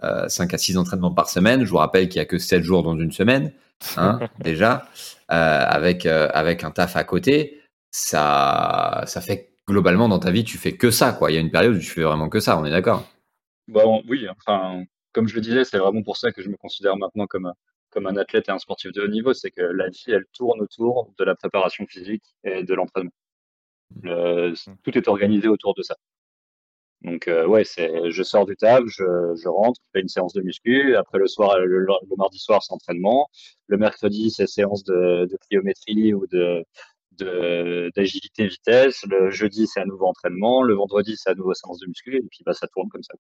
euh, 0.04 0.28
5 0.28 0.54
à 0.54 0.58
6 0.58 0.78
entraînements 0.78 1.14
par 1.14 1.30
semaine. 1.30 1.64
Je 1.64 1.70
vous 1.70 1.78
rappelle 1.78 2.10
qu'il 2.10 2.20
y 2.20 2.22
a 2.22 2.26
que 2.26 2.38
7 2.38 2.64
jours 2.64 2.84
dans 2.84 2.98
une 2.98 3.12
semaine, 3.12 3.54
hein, 3.98 4.20
déjà, 4.40 4.88
euh, 5.32 5.66
avec, 5.68 6.06
euh, 6.06 6.30
avec 6.34 6.64
un 6.64 6.72
taf 6.72 6.96
à 6.96 7.04
côté. 7.04 7.62
Ça, 7.92 9.04
ça 9.06 9.22
fait 9.22 9.53
globalement 9.68 10.10
dans 10.10 10.20
ta 10.20 10.32
vie, 10.32 10.44
tu 10.44 10.58
fais 10.58 10.76
que 10.76 10.92
ça, 10.92 11.14
quoi. 11.14 11.32
Il 11.32 11.36
y 11.36 11.38
a 11.38 11.42
une 11.42 11.52
période 11.52 11.76
où 11.76 11.80
tu 11.80 11.90
fais 11.90 12.04
vraiment 12.04 12.30
que 12.30 12.40
ça, 12.40 12.58
on 12.60 12.66
est 12.66 12.72
d'accord? 12.72 13.06
Bon, 13.68 14.04
oui, 14.08 14.28
enfin, 14.30 14.84
comme 15.14 15.28
je 15.28 15.36
le 15.36 15.42
disais, 15.42 15.64
c'est 15.64 15.78
vraiment 15.78 16.04
pour 16.04 16.18
ça 16.18 16.32
que 16.32 16.42
je 16.42 16.50
me 16.50 16.58
considère 16.58 16.98
maintenant 16.98 17.28
comme 17.28 17.46
un, 17.46 17.54
comme 17.90 18.08
un 18.08 18.18
athlète 18.18 18.50
et 18.50 18.52
un 18.52 18.60
sportif 18.60 18.92
de 18.92 19.02
haut 19.02 19.08
niveau, 19.08 19.34
c'est 19.34 19.52
que 19.52 19.62
la 19.62 19.88
vie, 19.90 20.06
elle 20.08 20.26
tourne 20.34 20.62
autour 20.62 21.14
de 21.18 21.24
la 21.24 21.36
préparation 21.36 21.86
physique 21.88 22.24
et 22.44 22.64
de 22.64 22.74
l'entraînement. 22.74 23.12
tout 24.84 24.98
est 24.98 25.08
organisé 25.08 25.48
autour 25.48 25.76
de 25.76 25.84
ça. 25.84 25.96
Donc 27.02 27.28
euh, 27.28 27.46
ouais, 27.46 27.66
c'est, 27.66 28.12
je 28.12 28.24
sors 28.24 28.46
du 28.46 28.56
table, 28.56 28.88
je, 28.88 29.04
je 29.36 29.48
rentre, 29.50 29.80
je 29.84 29.90
fais 29.92 30.02
une 30.02 30.08
séance 30.08 30.34
de 30.34 30.42
muscu. 30.42 30.96
Après 30.96 31.20
le 31.20 31.28
soir, 31.28 31.60
le, 31.60 31.80
le 31.80 32.16
mardi 32.18 32.40
soir, 32.40 32.64
c'est 32.64 32.74
entraînement. 32.74 33.28
Le 33.68 33.78
mercredi, 33.78 34.32
c'est 34.32 34.48
séance 34.48 34.84
de, 34.86 35.28
de 35.30 35.38
pliométrie 35.50 36.14
ou 36.14 36.26
de 36.28 36.64
d'agilité 37.18 38.48
vitesse. 38.48 39.06
Le 39.10 39.30
jeudi, 39.32 39.68
c'est 39.68 39.82
un 39.82 39.86
nouveau 39.86 40.08
entraînement. 40.08 40.64
Le 40.64 40.76
vendredi, 40.76 41.16
c'est 41.18 41.30
à 41.30 41.36
nouveau 41.36 41.54
séance 41.54 41.80
de 41.80 41.88
muscu. 41.88 42.16
Et 42.16 42.28
puis 42.30 42.44
bah, 42.46 42.54
ça 42.54 42.68
tourne 42.68 42.90
comme 42.90 43.04
ça. 43.04 43.14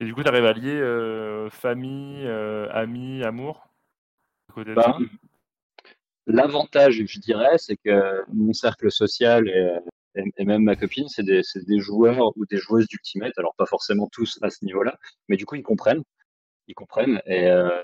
Et 0.00 0.04
du 0.04 0.14
coup, 0.14 0.22
tu 0.22 0.28
arrives 0.28 0.44
à 0.44 0.52
lier 0.52 0.74
euh, 0.74 1.48
famille, 1.50 2.26
euh, 2.26 2.68
amis, 2.70 3.22
amour 3.22 3.68
Bah, 4.56 4.98
L'avantage, 6.26 7.02
je 7.06 7.20
dirais, 7.20 7.56
c'est 7.56 7.76
que 7.76 8.24
mon 8.32 8.52
cercle 8.52 8.90
social 8.90 9.48
et, 9.48 10.44
même 10.44 10.64
ma 10.64 10.76
copine, 10.76 11.08
c'est 11.08 11.22
des, 11.22 11.42
c'est 11.42 11.64
des 11.64 11.78
joueurs 11.78 12.36
ou 12.36 12.46
des 12.46 12.56
joueuses 12.56 12.88
d'Ultimate. 12.88 13.32
Alors 13.38 13.54
pas 13.56 13.66
forcément 13.66 14.08
tous 14.10 14.38
à 14.42 14.50
ce 14.50 14.64
niveau-là, 14.64 14.98
mais 15.28 15.36
du 15.36 15.46
coup 15.46 15.54
ils 15.56 15.62
comprennent, 15.62 16.02
ils 16.68 16.74
comprennent 16.74 17.20
et 17.26 17.48
euh, 17.48 17.82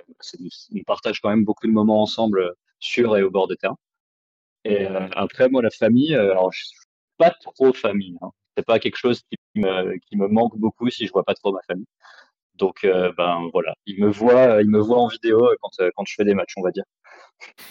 on 0.75 0.83
partage 0.85 1.21
quand 1.21 1.31
même 1.31 1.45
beaucoup 1.45 1.67
de 1.67 1.73
moments 1.73 2.03
ensemble 2.03 2.55
sur 2.81 3.17
et 3.17 3.23
au 3.23 3.31
bord 3.31 3.49
de 3.49 3.55
terrain. 3.55 3.77
Et 4.65 4.87
euh, 4.87 5.09
après 5.17 5.49
moi 5.49 5.63
la 5.63 5.71
famille, 5.71 6.15
euh, 6.15 6.33
alors 6.33 6.53
je 6.53 6.65
suis 6.67 6.77
pas 7.19 7.31
trop 7.31 7.73
famille. 7.73 8.17
Hein. 8.23 8.31
C'est 8.57 8.67
pas 8.67 8.79
quelque 8.79 8.99
chose 8.99 9.23
qui 9.31 9.39
me, 9.61 9.97
qui 9.99 10.17
me 10.17 10.29
manque 10.29 10.57
beaucoup 10.59 10.91
si 10.91 11.07
je 11.07 11.13
vois 11.13 11.25
pas 11.25 11.35
trop 11.35 11.53
ma 11.53 11.61
famille. 11.67 11.87
Donc 12.57 12.85
euh, 12.85 13.13
ben 13.19 13.49
voilà, 13.53 13.75
ils 13.87 14.01
me 14.03 14.11
voient, 14.11 14.63
ils 14.63 14.71
me 14.71 14.81
voient 14.81 15.01
en 15.01 15.09
vidéo 15.09 15.49
quand 15.63 15.71
quand 15.97 16.05
je 16.07 16.15
fais 16.17 16.25
des 16.25 16.35
matchs, 16.35 16.55
on 16.59 16.63
va 16.63 16.73
dire. 16.73 16.85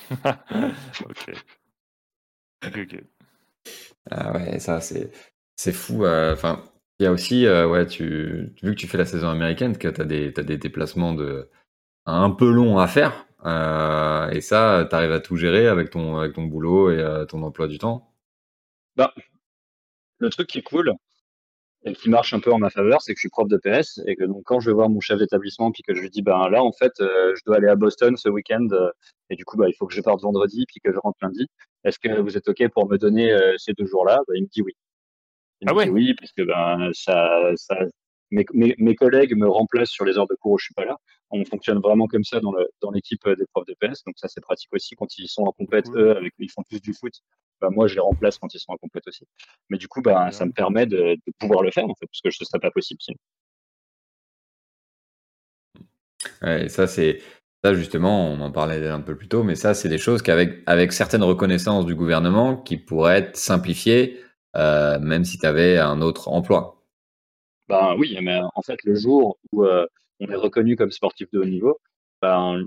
Ok. 1.06 1.52
Ok, 2.66 2.78
ok. 2.78 3.04
Ah 4.10 4.34
ouais, 4.34 4.60
ça, 4.60 4.82
c'est, 4.82 5.12
c'est 5.56 5.74
fou. 5.74 6.06
euh, 6.06 6.34
Enfin, 6.34 6.64
il 7.00 7.04
y 7.04 7.08
a 7.08 7.12
aussi, 7.12 7.46
euh, 7.46 7.68
ouais, 7.68 7.86
tu, 7.88 8.54
vu 8.64 8.72
que 8.72 8.80
tu 8.80 8.88
fais 8.88 8.98
la 8.98 9.06
saison 9.06 9.30
américaine, 9.30 9.78
que 9.78 9.88
tu 9.88 10.02
as 10.02 10.06
des, 10.06 10.34
t'as 10.34 10.44
des 10.44 10.58
déplacements 10.58 11.14
de, 11.14 11.50
un 12.06 12.32
peu 12.32 12.52
longs 12.52 12.78
à 12.78 12.88
faire. 12.88 13.26
euh, 13.46 14.30
et 14.30 14.42
ça, 14.42 14.86
tu 14.90 14.96
arrives 14.96 15.12
à 15.12 15.20
tout 15.20 15.36
gérer 15.36 15.68
avec 15.68 15.90
ton, 15.90 16.18
avec 16.18 16.34
ton 16.34 16.44
boulot 16.44 16.92
et 16.92 17.00
euh, 17.00 17.26
ton 17.26 17.42
emploi 17.44 17.68
du 17.68 17.78
temps. 17.80 18.14
Ben, 18.96 19.10
le 20.20 20.30
truc 20.30 20.48
qui 20.48 20.60
est 20.60 20.64
cool, 20.64 20.94
et 21.86 21.94
qui 21.94 22.10
marche 22.10 22.34
un 22.34 22.40
peu 22.40 22.52
en 22.54 22.60
ma 22.60 22.70
faveur, 22.70 23.02
c'est 23.02 23.14
que 23.14 23.18
je 23.18 23.22
suis 23.22 23.30
prof 23.30 23.48
de 23.48 23.58
PS 23.58 24.02
et 24.08 24.16
que 24.16 24.24
donc 24.26 24.44
quand 24.46 24.60
je 24.60 24.70
vais 24.70 24.74
voir 24.76 24.90
mon 24.90 25.00
chef 25.02 25.18
d'établissement 25.20 25.72
puis 25.72 25.84
que 25.84 25.96
je 25.96 26.02
lui 26.02 26.10
dis 26.12 26.22
ben 26.22 26.50
là 26.50 26.64
en 26.64 26.72
fait 26.74 26.94
euh, 27.02 27.34
je 27.36 27.42
dois 27.46 27.58
aller 27.58 27.68
à 27.70 27.76
Boston 27.76 28.16
ce 28.18 28.30
week-end 28.30 28.68
euh, 28.72 28.92
et 29.32 29.36
du 29.36 29.46
coup 29.46 29.58
bah 29.58 29.68
il 29.70 29.74
faut 29.76 29.88
que 29.88 29.94
je 29.96 30.02
parte 30.02 30.22
vendredi 30.22 30.66
puis 30.68 30.80
que 30.84 30.94
je 30.94 31.00
rentre 31.00 31.18
lundi. 31.24 31.48
Est-ce 31.84 32.00
que 32.00 32.20
vous 32.22 32.38
êtes 32.38 32.48
ok 32.50 32.68
pour 32.74 32.88
me 32.90 32.98
donner 32.98 33.32
euh, 33.32 33.56
ces 33.58 33.74
deux 33.74 33.86
jours-là? 33.88 34.20
Ben, 34.28 34.36
Il 34.38 34.44
me 34.44 34.48
dit 34.48 34.62
oui. 34.62 34.74
Il 35.62 35.68
Ah 35.68 35.74
me 35.74 35.78
ouais? 35.78 35.86
dit 35.86 35.90
oui 35.90 36.14
parce 36.20 36.32
que 36.34 36.44
ben 36.44 36.92
ça 36.94 37.52
ça 37.56 37.78
mes, 38.32 38.46
mes, 38.54 38.76
mes 38.78 38.96
collègues 38.96 39.36
me 39.36 39.48
remplacent 39.50 39.92
sur 39.92 40.06
les 40.06 40.18
heures 40.20 40.28
de 40.28 40.36
cours 40.36 40.54
où 40.54 40.58
je 40.60 40.66
suis 40.66 40.74
pas 40.76 40.86
là. 40.86 40.98
On 41.32 41.46
fonctionne 41.46 41.80
vraiment 41.80 42.08
comme 42.08 42.24
ça 42.24 42.40
dans 42.40 42.52
le 42.52 42.68
dans 42.82 42.92
l'équipe 42.92 43.26
euh, 43.28 43.36
des 43.36 43.46
profs 43.54 43.66
de 43.66 43.76
PS 43.80 44.04
donc 44.06 44.16
ça 44.18 44.28
c'est 44.28 44.42
pratique 44.42 44.70
aussi 44.74 44.96
quand 44.96 45.08
ils 45.18 45.28
sont 45.28 45.44
en 45.44 45.52
compète 45.52 45.86
Cool. 45.86 46.00
eux 46.00 46.18
avec 46.18 46.34
ils 46.40 46.52
font 46.52 46.64
plus 46.64 46.82
du 46.82 46.94
foot. 46.94 47.14
Ben, 47.62 47.70
moi 47.70 47.88
je 47.88 47.94
les 47.96 48.02
remplace 48.02 48.38
quand 48.40 48.54
ils 48.54 48.60
sont 48.60 48.72
en 48.74 48.78
compète 48.78 49.08
aussi. 49.08 49.26
Mais 49.70 49.78
du 49.78 49.88
coup, 49.88 50.02
ben, 50.02 50.32
ça 50.32 50.46
me 50.46 50.52
permet 50.52 50.86
de, 50.88 51.16
de 51.16 51.34
pouvoir 51.40 51.62
le 51.64 51.72
faire, 51.72 51.86
en 51.86 51.96
fait, 51.96 52.08
parce 52.08 52.22
que 52.22 52.32
ce 52.32 52.44
serait 52.46 52.60
pas 52.60 52.72
possible 52.72 53.00
sinon. 53.02 53.18
Ouais, 56.42 56.70
ça, 56.70 56.88
c'est, 56.88 57.20
ça 57.64 57.74
justement, 57.74 58.28
on 58.28 58.40
en 58.42 58.52
parlait 58.52 58.88
un 58.88 59.02
peu 59.02 59.16
plus 59.16 59.28
tôt, 59.28 59.44
mais 59.44 59.56
ça, 59.56 59.74
c'est 59.74 59.90
des 59.90 59.98
choses 59.98 60.22
qu'avec, 60.22 60.64
avec 60.66 60.92
certaines 60.94 61.24
reconnaissances 61.24 61.86
du 61.86 61.96
gouvernement 61.96 62.58
qui 62.58 62.78
pourraient 62.78 63.20
être 63.20 63.36
simplifiées, 63.38 64.20
euh, 64.56 65.00
même 65.00 65.24
si 65.24 65.38
tu 65.38 65.46
avais 65.46 65.78
un 65.78 66.02
autre 66.02 66.30
emploi. 66.30 66.84
Ben 67.70 67.96
oui, 67.98 68.18
mais 68.22 68.40
en 68.56 68.62
fait, 68.62 68.78
le 68.84 68.96
jour 68.96 69.38
où 69.52 69.64
euh, 69.64 69.86
on 70.22 70.32
est 70.32 70.36
reconnu 70.36 70.76
comme 70.76 70.92
sportif 70.92 71.30
de 71.32 71.40
haut 71.40 71.46
niveau, 71.46 71.80
ben, 72.22 72.64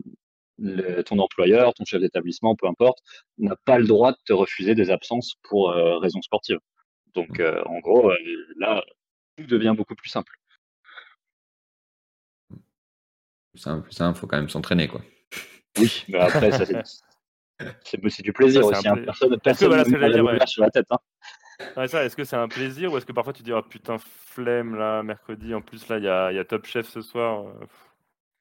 le- 0.58 1.02
ton 1.02 1.18
employeur, 1.18 1.72
ton 1.74 1.84
chef 1.84 2.00
d'établissement, 2.00 2.54
peu 2.56 2.66
importe, 2.66 2.98
n'a 3.38 3.56
pas 3.64 3.78
le 3.78 3.86
droit 3.86 4.12
de 4.12 4.18
te 4.24 4.32
refuser 4.32 4.74
des 4.74 4.90
absences 4.90 5.34
pour 5.42 5.70
euh, 5.70 5.98
raisons 5.98 6.22
sportives. 6.22 6.58
Donc, 7.14 7.40
euh, 7.40 7.62
en 7.66 7.78
gros, 7.78 8.10
euh, 8.10 8.16
là, 8.58 8.82
tout 9.36 9.46
devient 9.46 9.74
beaucoup 9.76 9.94
plus 9.94 10.10
simple. 10.10 10.32
Plus 13.52 13.60
simple, 13.60 13.84
plus 13.84 13.92
simple, 13.94 14.18
faut 14.18 14.26
quand 14.26 14.36
même 14.36 14.48
s'entraîner, 14.48 14.88
quoi. 14.88 15.00
Oui, 15.78 16.04
mais 16.08 16.18
après, 16.18 16.50
ça, 16.50 16.66
c'est, 16.66 16.82
c'est, 17.84 18.08
c'est 18.10 18.22
du 18.22 18.32
plaisir 18.32 18.64
aussi. 18.64 18.88
Hein. 18.88 18.96
Personne, 19.04 19.38
personne 19.40 19.68
voilà 19.68 19.84
ne 19.84 19.96
met 19.96 20.08
la 20.08 20.22
ouais. 20.24 20.46
sur 20.46 20.62
la 20.62 20.70
tête. 20.70 20.86
Hein. 20.90 20.98
Ouais, 21.76 21.88
ça, 21.88 22.04
est-ce 22.04 22.16
que 22.16 22.24
c'est 22.24 22.36
un 22.36 22.48
plaisir 22.48 22.92
ou 22.92 22.96
est-ce 22.96 23.06
que 23.06 23.12
parfois 23.12 23.32
tu 23.32 23.42
dis 23.42 23.52
ah 23.52 23.62
putain 23.62 23.96
flemme 23.98 24.74
là 24.76 25.02
mercredi 25.02 25.54
en 25.54 25.60
plus 25.60 25.88
là 25.88 25.98
il 25.98 26.04
y 26.04 26.08
a, 26.08 26.32
il 26.32 26.36
y 26.36 26.38
a 26.38 26.44
Top 26.44 26.66
Chef 26.66 26.88
ce 26.88 27.00
soir 27.02 27.46
euh. 27.46 27.52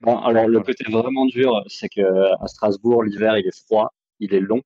Bon, 0.02 0.18
alors 0.18 0.48
le 0.49 0.60
côté 0.60 0.84
vraiment 0.91 1.26
dur, 1.27 1.64
c'est 1.68 1.88
que 1.88 2.02
à 2.02 2.48
Strasbourg, 2.48 3.03
l'hiver, 3.03 3.38
il 3.38 3.48
est 3.48 3.57
froid, 3.65 3.94
il 4.19 4.34
est 4.34 4.41
long, 4.41 4.61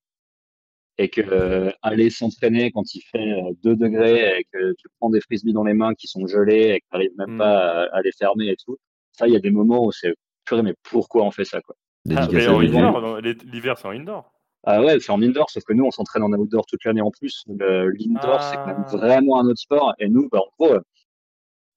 et 0.97 1.09
que 1.09 1.21
euh, 1.21 1.69
aller 1.83 2.09
s'entraîner 2.09 2.71
quand 2.71 2.95
il 2.95 3.01
fait 3.01 3.33
euh, 3.33 3.53
2 3.63 3.75
degrés 3.75 4.39
et 4.39 4.45
que 4.51 4.73
tu 4.73 4.87
prends 4.97 5.11
des 5.11 5.21
frisbees 5.21 5.53
dans 5.53 5.63
les 5.63 5.75
mains 5.75 5.93
qui 5.93 6.07
sont 6.07 6.25
gelés 6.25 6.69
et 6.71 6.79
que 6.79 6.85
tu 6.85 6.93
n'arrives 6.93 7.17
même 7.19 7.35
Hmm. 7.35 7.37
pas 7.37 7.83
à, 7.83 7.97
à 7.97 8.01
les 8.01 8.11
fermer 8.11 8.47
et 8.47 8.55
tout, 8.55 8.77
ça, 9.11 9.27
il 9.27 9.33
y 9.33 9.35
a 9.35 9.39
des 9.39 9.51
moments 9.51 9.85
où 9.85 9.91
c'est 9.91 10.15
purée, 10.45 10.63
mais 10.63 10.73
pourquoi 10.81 11.23
on 11.23 11.29
fait 11.31 11.45
ça, 11.45 11.61
quoi? 11.61 11.75
Ah, 12.15 12.25
l'hiver 12.31 13.77
c'est 13.77 13.87
en 13.87 13.91
indoor. 13.91 14.31
Ah 14.69 14.81
ouais, 14.83 14.99
c'est 14.99 15.11
en 15.11 15.21
indoor, 15.21 15.49
sauf 15.49 15.63
que 15.63 15.71
nous, 15.71 15.85
on 15.85 15.91
s'entraîne 15.91 16.23
en 16.23 16.31
outdoor 16.33 16.65
toute 16.65 16.83
l'année 16.83 16.99
en 17.01 17.09
plus. 17.09 17.45
L'indoor, 17.47 18.43
c'est 18.43 18.57
quand 18.57 18.71
même 18.75 18.83
Ah. 18.91 18.97
vraiment 18.97 19.39
un 19.39 19.45
autre 19.45 19.61
sport, 19.61 19.93
et 19.97 20.09
nous, 20.09 20.27
bah, 20.29 20.39
en 20.39 20.49
gros, 20.59 20.73
euh, 20.73 20.81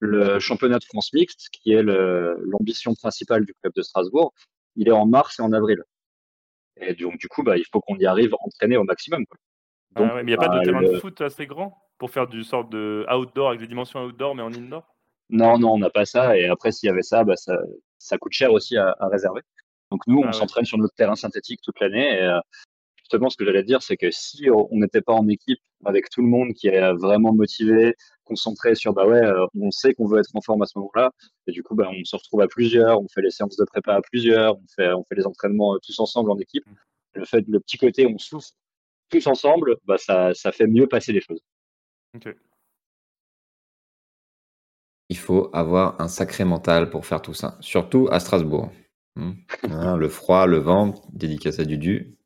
le 0.01 0.41
championnat 0.41 0.79
de 0.81 0.85
France 0.85 1.13
mixte, 1.13 1.51
qui 1.53 1.73
est 1.73 1.83
l'ambition 1.85 2.93
principale 2.95 3.45
du 3.47 3.55
club 3.55 3.73
de 3.75 3.83
Strasbourg, 3.83 4.33
il 4.75 4.89
est 4.89 4.93
en 4.93 5.07
mars 5.07 5.39
et 5.39 5.43
en 5.43 5.53
avril. 5.53 5.83
Et 6.79 6.95
donc, 6.95 7.17
du 7.19 7.29
coup, 7.29 7.45
bah, 7.45 7.57
il 7.59 7.65
faut 7.71 7.81
qu'on 7.81 7.97
y 7.97 8.07
arrive 8.07 8.35
entraîné 8.41 8.77
au 8.77 8.85
maximum. 8.85 9.25
Quoi. 9.27 9.39
Ah 9.95 10.01
Donc, 10.01 10.13
ouais, 10.15 10.23
mais 10.25 10.33
il 10.33 10.35
n'y 10.35 10.35
a 10.35 10.37
pas 10.39 10.49
bah, 10.49 10.59
de 10.59 10.65
terrain 10.65 10.81
le- 10.81 10.93
de 10.95 10.99
foot 10.99 11.21
assez 11.21 11.47
grand 11.47 11.77
pour 11.99 12.11
faire 12.11 12.27
du 12.27 12.43
sort 12.43 12.65
de 12.69 13.07
outdoor 13.13 13.49
avec 13.51 13.61
des 13.61 13.67
dimensions 13.69 14.03
outdoor 14.05 14.35
mais 14.35 14.43
en 14.43 14.53
indoor? 14.53 14.83
Non, 15.29 15.59
non, 15.59 15.75
on 15.75 15.79
n'a 15.79 15.91
pas 15.91 16.07
ça. 16.07 16.37
Et 16.37 16.47
après, 16.47 16.73
s'il 16.73 16.89
y 16.89 16.91
avait 16.91 17.03
ça, 17.03 17.23
bah, 17.23 17.37
ça, 17.37 17.57
ça 17.99 18.19
coûte 18.19 18.33
cher 18.33 18.53
aussi 18.53 18.77
à, 18.77 18.97
à 18.99 19.07
réserver. 19.09 19.43
Donc, 19.93 20.01
nous, 20.07 20.19
on 20.19 20.23
Ah 20.23 20.27
ouais. 20.29 20.33
s'entraîne 20.33 20.65
sur 20.65 20.79
notre 20.79 20.95
terrain 20.95 21.15
synthétique 21.17 21.61
toute 21.63 21.79
l'année. 21.81 22.17
Et 22.19 22.23
euh, 22.23 22.41
justement, 23.11 23.29
ce 23.29 23.37
que 23.37 23.45
j'allais 23.45 23.65
dire, 23.65 23.83
c'est 23.83 23.97
que 23.97 24.11
si 24.13 24.49
on 24.51 24.69
n'était 24.79 25.01
pas 25.01 25.13
en 25.13 25.27
équipe 25.27 25.59
avec 25.85 26.11
tout 26.11 26.23
le 26.23 26.29
monde 26.29 26.53
qui 26.53 26.69
est 26.69 26.93
vraiment 26.93 27.33
motivé, 27.35 27.97
concentré 28.25 28.77
sur, 28.77 28.93
bah 28.93 29.05
ouais, 29.05 29.21
euh, 29.21 29.47
on 29.59 29.73
sait 29.73 29.95
qu'on 29.95 30.07
veut 30.07 30.21
être 30.21 30.31
en 30.35 30.41
forme 30.41 30.63
à 30.63 30.67
ce 30.67 30.79
moment-là. 30.79 31.11
Et 31.49 31.53
du 31.53 31.65
coup, 31.65 31.75
bah, 31.75 31.91
on 31.91 32.05
se 32.05 32.15
retrouve 32.15 32.41
à 32.41 32.47
plusieurs, 32.47 33.01
on 33.01 33.09
fait 33.09 33.23
les 33.23 33.31
séances 33.31 33.57
de 33.57 33.65
prépa 33.65 33.95
à 33.95 34.01
plusieurs, 34.01 34.57
on 34.57 34.65
fait, 34.77 34.93
on 34.93 35.03
fait 35.09 35.17
les 35.17 35.27
entraînements 35.27 35.75
euh, 35.75 35.79
tous 35.85 35.99
ensemble 35.99 36.31
en 36.31 36.39
équipe. 36.39 36.65
Le 37.15 37.25
fait, 37.25 37.45
le 37.49 37.59
petit 37.59 37.79
côté, 37.79 38.07
on 38.07 38.17
souffle 38.19 38.51
tous 39.09 39.27
ensemble, 39.27 39.77
bah, 39.87 39.99
ça, 39.99 40.33
ça 40.35 40.53
fait 40.53 40.69
mieux 40.69 40.87
passer 40.87 41.13
les 41.13 41.21
choses. 41.21 41.41
Il 45.09 45.19
faut 45.19 45.51
avoir 45.53 46.01
un 46.01 46.07
sacré 46.07 46.45
mental 46.45 46.91
pour 46.91 47.05
faire 47.05 47.21
tout 47.21 47.35
ça, 47.35 47.59
surtout 47.61 48.07
à 48.13 48.21
Strasbourg. 48.21 48.71
Hmm. 49.17 49.33
Hein, 49.69 49.97
le 49.97 50.09
froid, 50.09 50.47
le 50.47 50.59
vent, 50.59 50.95
dédicace 51.13 51.59
à 51.59 51.65
Dudu. 51.65 52.20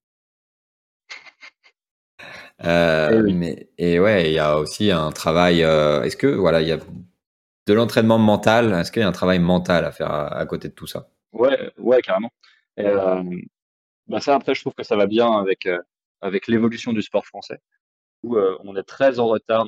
Euh, 2.62 3.10
Eh 3.12 3.20
oui. 3.22 3.35
mais, 3.35 3.68
et 3.78 3.98
ouais, 3.98 4.31
il 4.31 4.35
y 4.35 4.39
a 4.39 4.59
aussi 4.59 4.90
un 4.90 5.10
travail. 5.10 5.62
euh, 5.64 6.02
Est-ce 6.02 6.16
que 6.16 6.26
voilà, 6.28 6.62
il 6.62 6.68
y 6.68 6.72
a 6.72 6.78
de 7.66 7.72
l'entraînement 7.74 8.18
mental 8.18 8.72
Est-ce 8.74 8.93
qu'il 8.93 9.02
y 9.02 9.05
a 9.05 9.09
un 9.09 9.12
travail 9.12 9.39
mental 9.40 9.85
à 9.85 9.90
faire 9.93 10.10
à, 10.10 10.28
à 10.36 10.47
côté 10.47 10.68
de 10.68 10.74
tout 10.74 10.86
ça? 10.86 11.09
Ouais, 11.32 11.72
ouais, 11.78 12.01
carrément. 12.01 12.31
Et, 12.76 12.86
euh, 12.86 13.22
bah 14.06 14.20
ça, 14.20 14.35
après, 14.36 14.55
je 14.55 14.60
trouve 14.60 14.74
que 14.74 14.85
ça 14.85 14.97
va 14.97 15.06
bien 15.06 15.31
avec, 15.32 15.68
avec 16.20 16.47
l'évolution 16.47 16.93
du 16.93 17.02
sport 17.02 17.26
français, 17.26 17.59
où 18.22 18.39
on 18.39 18.76
est 18.76 18.85
très 18.85 19.18
en 19.18 19.26
retard 19.26 19.66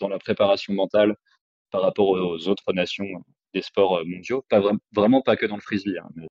dans 0.00 0.08
la 0.08 0.18
préparation 0.18 0.72
mentale 0.74 1.16
par 1.70 1.82
rapport 1.82 2.08
aux, 2.08 2.48
autres 2.48 2.72
nations 2.72 3.06
des 3.54 3.62
sports 3.62 4.00
mondiaux. 4.06 4.44
Pas 4.48 4.60
vra- 4.60 4.78
vraiment 4.92 5.22
pas 5.22 5.36
que 5.36 5.46
dans 5.46 5.56
le 5.56 5.60
frisbee. 5.62 5.98
hein, 5.98 6.08
mais 6.16 6.28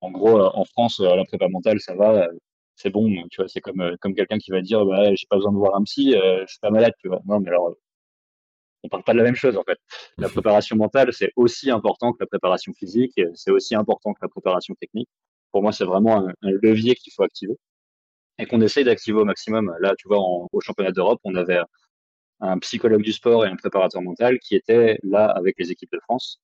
en 0.00 0.10
gros, 0.10 0.38
en 0.40 0.64
France, 0.64 1.00
la 1.00 1.24
prépa 1.24 1.48
mentale, 1.48 1.80
ça 1.80 1.94
va, 1.94 2.28
c'est 2.76 2.90
bon. 2.90 3.10
Tu 3.30 3.36
vois, 3.40 3.48
c'est 3.48 3.60
comme, 3.60 3.80
euh, 3.80 3.96
comme 4.00 4.14
quelqu'un 4.14 4.38
qui 4.38 4.50
va 4.50 4.60
dire, 4.62 4.84
bah, 4.86 5.14
j'ai 5.14 5.26
pas 5.28 5.36
besoin 5.36 5.52
de 5.52 5.56
voir 5.58 5.74
un 5.76 5.82
psy, 5.84 6.14
euh, 6.14 6.42
je 6.46 6.52
suis 6.52 6.60
pas 6.60 6.70
malade, 6.70 6.92
tu 7.00 7.08
vois. 7.08 7.20
Non, 7.26 7.40
mais 7.40 7.48
alors, 7.48 7.74
on 8.82 8.88
parle 8.88 9.02
pas 9.02 9.12
de 9.12 9.18
la 9.18 9.24
même 9.24 9.34
chose 9.34 9.56
en 9.56 9.64
fait. 9.64 9.78
La 10.18 10.28
préparation 10.28 10.76
mentale, 10.76 11.12
c'est 11.12 11.32
aussi 11.36 11.70
important 11.70 12.12
que 12.12 12.18
la 12.20 12.26
préparation 12.26 12.72
physique, 12.72 13.18
c'est 13.34 13.50
aussi 13.50 13.74
important 13.74 14.12
que 14.12 14.18
la 14.22 14.28
préparation 14.28 14.74
technique. 14.74 15.08
Pour 15.52 15.62
moi, 15.62 15.72
c'est 15.72 15.84
vraiment 15.84 16.28
un, 16.28 16.34
un 16.42 16.50
levier 16.50 16.94
qu'il 16.94 17.12
faut 17.12 17.22
activer 17.22 17.54
et 18.38 18.46
qu'on 18.46 18.60
essaye 18.62 18.84
d'activer 18.84 19.18
au 19.20 19.24
maximum. 19.24 19.74
Là, 19.80 19.94
tu 19.98 20.08
vois, 20.08 20.18
en- 20.20 20.48
au 20.52 20.60
championnat 20.60 20.92
d'Europe, 20.92 21.20
on 21.24 21.34
avait 21.36 21.60
un 22.40 22.58
psychologue 22.60 23.02
du 23.02 23.12
sport 23.12 23.46
et 23.46 23.48
un 23.48 23.56
préparateur 23.56 24.02
mental 24.02 24.38
qui 24.40 24.56
étaient 24.56 24.98
là 25.02 25.26
avec 25.26 25.56
les 25.58 25.70
équipes 25.72 25.92
de 25.92 26.00
France 26.00 26.40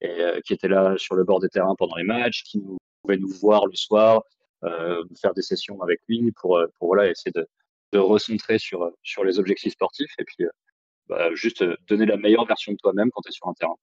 et 0.00 0.10
euh, 0.10 0.40
qui 0.44 0.52
étaient 0.54 0.68
là 0.68 0.94
sur 0.98 1.16
le 1.16 1.24
bord 1.24 1.40
des 1.40 1.48
terrains 1.50 1.74
pendant 1.78 1.96
les 1.96 2.04
matchs, 2.04 2.42
qui 2.44 2.58
nous, 2.58 2.78
pouvaient 3.02 3.18
nous 3.18 3.28
voir 3.40 3.66
le 3.66 3.74
soir, 3.76 4.22
faire 5.20 5.34
des 5.34 5.42
sessions 5.42 5.80
avec 5.82 6.00
lui 6.08 6.32
pour, 6.32 6.56
euh, 6.56 6.66
pour 6.78 6.88
voilà, 6.88 7.10
essayer 7.10 7.32
de, 7.32 7.46
de 7.92 7.98
recentrer 7.98 8.58
sur, 8.58 8.90
sur 9.02 9.24
les 9.24 9.38
objectifs 9.38 9.72
sportifs. 9.72 10.12
Et 10.18 10.24
puis, 10.24 10.44
euh, 10.44 10.50
bah, 11.08 11.34
juste 11.34 11.62
euh, 11.62 11.76
donner 11.86 12.06
la 12.06 12.16
meilleure 12.16 12.46
version 12.46 12.72
de 12.72 12.78
toi-même 12.78 13.10
quand 13.12 13.22
tu 13.22 13.28
es 13.28 13.32
sur 13.32 13.48
un 13.48 13.54
terrain. 13.54 13.76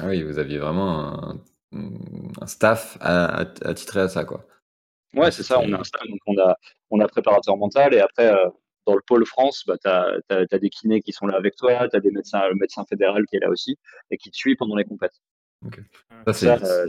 Ah 0.00 0.06
oui, 0.08 0.22
vous 0.22 0.38
aviez 0.38 0.58
vraiment 0.58 1.30
un, 1.30 1.40
un 2.40 2.46
staff 2.46 2.98
à, 3.00 3.26
à, 3.26 3.40
attitré 3.68 4.00
à 4.00 4.08
ça, 4.08 4.24
quoi. 4.24 4.46
Ouais, 5.14 5.30
c'est 5.30 5.44
ça. 5.44 5.60
On 5.60 5.72
a 5.72 5.78
un 5.78 5.84
staff, 5.84 6.02
donc 6.08 6.20
on 6.26 6.36
a, 6.38 6.56
on 6.90 7.00
a 7.00 7.06
préparateur 7.06 7.56
mental 7.56 7.94
et 7.94 8.00
après, 8.00 8.32
euh, 8.32 8.50
dans 8.86 8.94
le 8.94 9.02
pôle 9.06 9.24
France, 9.24 9.64
bah, 9.66 9.76
tu 9.78 9.88
as, 9.88 10.58
des 10.58 10.70
kinés 10.70 11.00
qui 11.00 11.12
sont 11.12 11.26
là 11.26 11.36
avec 11.36 11.56
toi, 11.56 11.88
tu 11.88 11.96
as 11.96 12.00
des 12.00 12.10
médecins, 12.10 12.48
le 12.48 12.56
médecin 12.56 12.84
fédéral 12.84 13.24
qui 13.26 13.36
est 13.36 13.40
là 13.40 13.48
aussi 13.48 13.78
et 14.10 14.18
qui 14.18 14.30
te 14.30 14.36
suit 14.36 14.56
pendant 14.56 14.76
les 14.76 14.84
compètes. 14.84 15.20
Ça, 16.26 16.32
c'est 16.32 16.48
euh, 16.48 16.86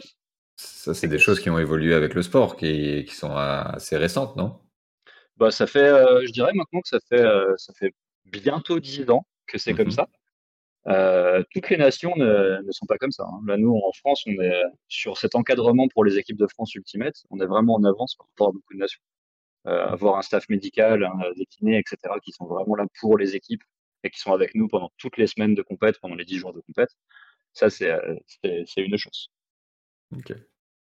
ça, 0.55 0.93
c'est 0.93 1.07
des 1.07 1.19
choses 1.19 1.39
qui 1.39 1.49
ont 1.49 1.59
évolué 1.59 1.93
avec 1.93 2.13
le 2.13 2.21
sport, 2.21 2.55
qui, 2.55 3.05
qui 3.05 3.15
sont 3.15 3.35
assez 3.35 3.97
récentes, 3.97 4.35
non? 4.35 4.59
Bah, 5.37 5.51
Ça 5.51 5.67
fait, 5.67 5.79
euh, 5.79 6.25
je 6.25 6.31
dirais 6.31 6.53
maintenant 6.53 6.81
que 6.81 6.87
ça 6.87 6.99
fait, 7.09 7.25
ça 7.57 7.73
fait 7.73 7.93
bientôt 8.25 8.79
10 8.79 9.09
ans 9.09 9.25
que 9.47 9.57
c'est 9.57 9.73
comme 9.73 9.87
mhm. 9.87 9.91
ça. 9.91 10.07
Euh, 10.87 11.43
toutes 11.51 11.69
les 11.69 11.77
nations 11.77 12.13
ne, 12.15 12.61
ne, 12.61 12.71
sont 12.71 12.85
pas 12.85 12.97
comme 12.97 13.11
ça. 13.11 13.23
Hein. 13.23 13.41
Là, 13.47 13.57
nous, 13.57 13.73
en 13.73 13.91
France, 13.93 14.23
on 14.27 14.41
est 14.41 14.63
sur 14.87 15.17
cet 15.17 15.35
encadrement 15.35 15.87
pour 15.87 16.05
les 16.05 16.17
équipes 16.17 16.37
de 16.37 16.47
France 16.47 16.75
Ultimate. 16.75 17.15
On 17.31 17.39
est 17.39 17.45
vraiment 17.47 17.75
en 17.75 17.83
avance 17.83 18.15
par 18.15 18.27
rapport 18.27 18.49
à 18.49 18.51
beaucoup 18.51 18.73
de 18.73 18.79
nations. 18.79 19.01
Euh, 19.67 19.87
avoir 19.87 20.17
un 20.17 20.21
staff 20.21 20.47
médical, 20.49 21.09
des 21.37 21.45
kinés, 21.47 21.79
etc., 21.79 21.97
qui 22.23 22.31
sont 22.31 22.45
vraiment 22.45 22.75
là 22.75 22.85
pour 22.99 23.17
les 23.17 23.35
équipes 23.35 23.63
et 24.03 24.11
qui 24.11 24.19
sont 24.19 24.31
avec 24.31 24.53
nous 24.53 24.67
pendant 24.67 24.91
toutes 24.97 25.17
les 25.17 25.25
semaines 25.25 25.55
de 25.55 25.63
compète, 25.63 25.99
pendant 25.99 26.13
les 26.13 26.25
10 26.25 26.37
jours 26.37 26.53
de 26.53 26.61
compète, 26.61 26.91
ça, 27.53 27.69
c'est 27.71 27.89
euh, 27.89 28.65
une 28.77 28.97
chance. 28.97 29.31
Ok, 30.15 30.33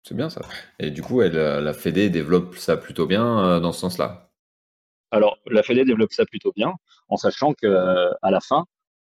c'est 0.03 0.17
bien 0.17 0.31
ça. 0.31 0.43
Et 0.79 0.91
du 0.91 1.03
coup, 1.03 1.23
elle, 1.23 1.35
la 1.35 1.73
Fédé 1.73 2.11
développe 2.11 2.57
ça 2.57 2.77
plutôt 2.77 3.07
bien 3.07 3.45
euh, 3.45 3.61
dans 3.61 3.73
ce 3.73 3.81
sens-là? 3.81 4.31
Alors, 5.11 5.39
la 5.47 5.63
Fédé 5.63 5.85
développe 5.85 6.13
ça 6.13 6.25
plutôt 6.25 6.53
bien, 6.53 6.73
en 7.09 7.17
sachant 7.17 7.53
que 7.55 8.11
à 8.23 8.31
la 8.31 8.41
fin, 8.41 8.67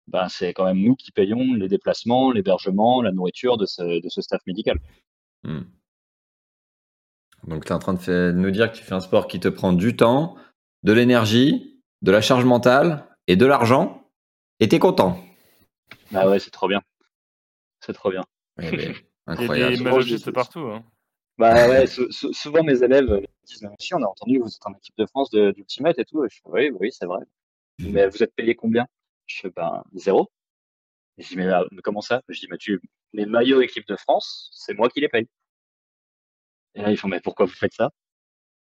ben, 0.08 0.28
c'est 0.28 0.54
quand 0.54 0.66
même 0.66 0.80
nous 0.80 0.96
qui 0.96 1.12
payons 1.12 1.54
les 1.54 1.68
déplacements, 1.68 2.32
l'hébergement, 2.32 3.02
la 3.02 3.12
nourriture 3.12 3.58
de 3.58 3.66
ce, 3.66 4.02
de 4.02 4.10
ce 4.10 4.22
staff 4.22 4.42
médical. 4.46 4.78
Hmm. 5.44 5.62
Donc, 7.48 7.66
tu 7.66 7.72
es 7.72 7.76
en 7.76 7.80
train 7.80 7.94
de, 7.94 8.32
nous 8.36 8.52
dire 8.52 8.72
que 8.72 8.78
tu 8.78 8.84
fais 8.84 8.94
un 8.94 9.00
sport 9.00 9.28
qui 9.28 9.40
te 9.40 9.48
prend 9.48 9.74
du 9.74 9.96
temps, 9.96 10.36
de 10.84 10.94
l'énergie, 10.94 11.82
de 12.02 12.12
la 12.12 12.22
charge 12.22 12.46
mentale 12.46 13.06
et 13.28 13.36
de 13.36 13.46
l'argent, 13.46 14.10
et 14.60 14.68
tu 14.68 14.76
es 14.76 14.80
content. 14.80 15.18
Ah 16.14 16.30
ouais, 16.30 16.40
c'est 16.40 16.52
trop 16.52 16.68
bien. 16.68 16.82
C'est 17.80 17.94
trop 17.94 18.12
bien. 18.12 18.24
incroyable. 19.28 19.74
Il 19.74 20.12
y 20.12 20.14
a 20.14 20.18
des 20.18 20.32
partout. 20.32 20.60
Hein. 20.60 20.84
Bah 21.38 21.68
ouais, 21.68 21.86
souvent 21.88 22.64
mes 22.64 22.84
élèves 22.84 23.26
disent 23.44 23.68
Si, 23.80 23.94
on 23.96 24.04
a 24.04 24.08
entendu 24.08 24.38
que 24.38 24.44
vous 24.44 24.56
êtes 24.56 24.66
en 24.66 24.74
équipe 24.74 24.96
de 24.98 25.06
France 25.08 25.32
d'Ultimate 25.32 25.98
et 25.98 26.06
tout. 26.06 26.24
Je 26.30 26.36
fais, 26.36 26.50
oui, 26.50 26.72
oui, 26.80 26.92
c'est 26.92 27.06
vrai. 27.06 27.24
Mais 27.80 28.08
vous 28.08 28.22
êtes 28.22 28.36
payé 28.36 28.56
combien? 28.56 28.86
Je 29.26 29.42
fais, 29.42 29.50
ben, 29.50 29.84
zéro. 29.96 30.30
je 31.18 31.28
dis, 31.28 31.38
mais, 31.38 31.52
comment 31.84 32.02
ça? 32.02 32.22
Je 32.30 32.40
dis, 32.40 32.48
mais 32.50 32.58
tu, 32.58 32.80
les 33.14 33.26
maillots 33.26 33.62
équipe 33.62 33.88
de 33.88 33.96
France, 33.96 34.52
c'est 34.54 34.74
moi 34.76 34.90
qui 34.90 35.02
les 35.02 35.10
paye. 35.10 35.28
Et 36.76 36.82
là, 36.82 36.92
ils 36.92 36.98
font, 36.98 37.08
mais 37.08 37.22
pourquoi 37.22 37.46
vous 37.46 37.54
faites 37.54 37.74
ça? 37.74 37.92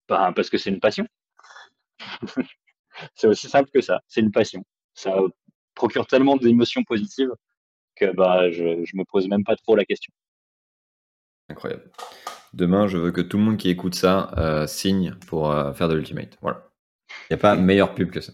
Ben, 0.09 0.32
Parce 0.32 0.51
que 0.51 0.59
c'est 0.59 0.70
une 0.70 0.81
passion. 0.81 1.07
c'est 3.15 3.27
aussi 3.27 3.49
simple 3.49 3.70
que 3.73 3.81
ça. 3.81 4.01
C'est 4.09 4.20
une 4.20 4.32
passion. 4.32 4.65
Ça 4.95 5.15
procure 5.74 6.07
tellement 6.07 6.37
d'émotions 6.37 6.85
positives 6.85 7.32
que 7.97 8.12
bah, 8.12 8.51
je, 8.51 8.65
ne 8.65 8.99
me 8.99 9.05
pose 9.05 9.28
même 9.28 9.45
pas 9.45 9.57
trop 9.57 9.77
la 9.77 9.85
question. 9.85 10.12
Incroyable. 11.51 11.90
Demain, 12.55 12.86
je 12.86 12.97
veux 12.97 13.10
que 13.10 13.20
tout 13.20 13.36
le 13.36 13.44
monde 13.44 13.56
qui 13.56 13.68
écoute 13.68 13.94
ça 13.94 14.32
euh, 14.39 14.66
signe 14.66 15.14
pour 15.27 15.51
euh, 15.51 15.72
faire 15.72 15.89
de 15.89 15.94
l'Ultimate. 15.94 16.39
Voilà. 16.40 16.70
Il 17.28 17.35
n'y 17.35 17.35
a 17.35 17.39
pas 17.39 17.56
meilleure 17.56 17.94
pub 17.94 18.10
que 18.10 18.20
ça. 18.20 18.32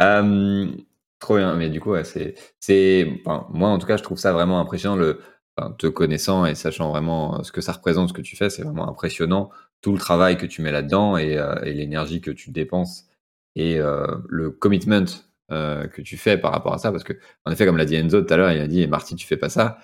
Euh, 0.00 0.66
trop 1.18 1.36
bien, 1.36 1.54
mais 1.54 1.68
du 1.68 1.80
coup, 1.80 1.94
c'est, 2.04 2.34
c'est, 2.58 3.22
moi 3.24 3.68
en 3.68 3.78
tout 3.78 3.86
cas, 3.86 3.96
je 3.96 4.02
trouve 4.02 4.18
ça 4.18 4.32
vraiment 4.32 4.60
impressionnant. 4.60 4.96
Le, 4.96 5.20
te 5.76 5.86
connaissant 5.88 6.46
et 6.46 6.54
sachant 6.54 6.88
vraiment 6.88 7.38
euh, 7.38 7.42
ce 7.42 7.52
que 7.52 7.60
ça 7.60 7.72
représente, 7.72 8.08
ce 8.08 8.14
que 8.14 8.22
tu 8.22 8.34
fais, 8.34 8.48
c'est 8.48 8.62
vraiment 8.62 8.88
impressionnant. 8.88 9.50
Tout 9.82 9.92
le 9.92 9.98
travail 9.98 10.38
que 10.38 10.46
tu 10.46 10.62
mets 10.62 10.72
là-dedans 10.72 11.18
et, 11.18 11.36
euh, 11.36 11.54
l'énergie 11.62 12.20
que 12.22 12.30
tu 12.30 12.50
dépenses 12.50 13.06
et 13.56 13.78
le 13.78 14.50
commitment 14.50 15.04
que 15.48 16.00
tu 16.02 16.16
fais 16.16 16.38
par 16.38 16.52
rapport 16.52 16.72
à 16.72 16.78
ça. 16.78 16.92
Parce 16.92 17.04
que, 17.04 17.14
en 17.44 17.50
effet, 17.50 17.66
comme 17.66 17.76
l'a 17.76 17.84
dit 17.84 17.96
Enzo 17.96 18.22
tout 18.22 18.32
à 18.32 18.36
l'heure, 18.36 18.52
il 18.52 18.60
a 18.60 18.68
dit 18.68 18.86
Marty, 18.86 19.16
tu 19.16 19.26
fais 19.26 19.36
pas 19.36 19.48
ça. 19.48 19.78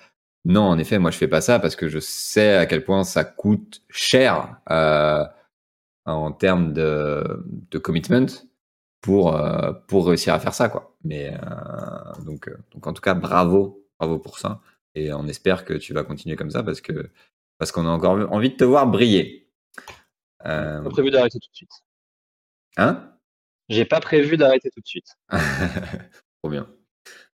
Non, 0.47 0.63
en 0.63 0.77
effet, 0.79 0.97
moi 0.97 1.11
je 1.11 1.17
fais 1.17 1.27
pas 1.27 1.41
ça 1.41 1.59
parce 1.59 1.75
que 1.75 1.87
je 1.89 1.99
sais 1.99 2.55
à 2.55 2.65
quel 2.65 2.83
point 2.83 3.03
ça 3.03 3.23
coûte 3.23 3.83
cher 3.89 4.57
en 6.05 6.31
termes 6.31 6.73
de, 6.73 7.43
de 7.69 7.77
commitment 7.77 8.27
pour, 9.01 9.35
euh, 9.35 9.73
pour 9.87 10.07
réussir 10.07 10.33
à 10.33 10.39
faire 10.39 10.53
ça. 10.53 10.69
Quoi. 10.69 10.95
Mais, 11.03 11.33
euh, 11.33 12.23
donc, 12.25 12.47
euh, 12.47 12.57
donc, 12.73 12.87
en 12.87 12.93
tout 12.93 13.01
cas, 13.01 13.13
bravo, 13.13 13.85
bravo 13.99 14.19
pour 14.19 14.39
ça. 14.39 14.61
Et 14.95 15.13
on 15.13 15.27
espère 15.27 15.65
que 15.65 15.73
tu 15.73 15.93
vas 15.93 16.03
continuer 16.03 16.35
comme 16.35 16.49
ça 16.49 16.63
parce 16.63 16.81
que 16.81 17.11
parce 17.57 17.71
qu'on 17.71 17.85
a 17.87 17.89
encore 17.89 18.31
envie 18.31 18.49
de 18.49 18.55
te 18.55 18.63
voir 18.63 18.87
briller. 18.87 19.49
Euh... 20.45 20.81
Pas 20.83 20.89
prévu 20.89 21.09
d'arrêter 21.09 21.39
tout 21.39 21.49
de 21.49 21.55
suite. 21.55 21.71
Hein? 22.77 23.13
J'ai 23.69 23.85
pas 23.85 23.99
prévu 23.99 24.37
d'arrêter 24.37 24.69
tout 24.69 24.79
de 24.79 24.87
suite. 24.87 25.17
Trop 25.29 26.49
bien. 26.49 26.67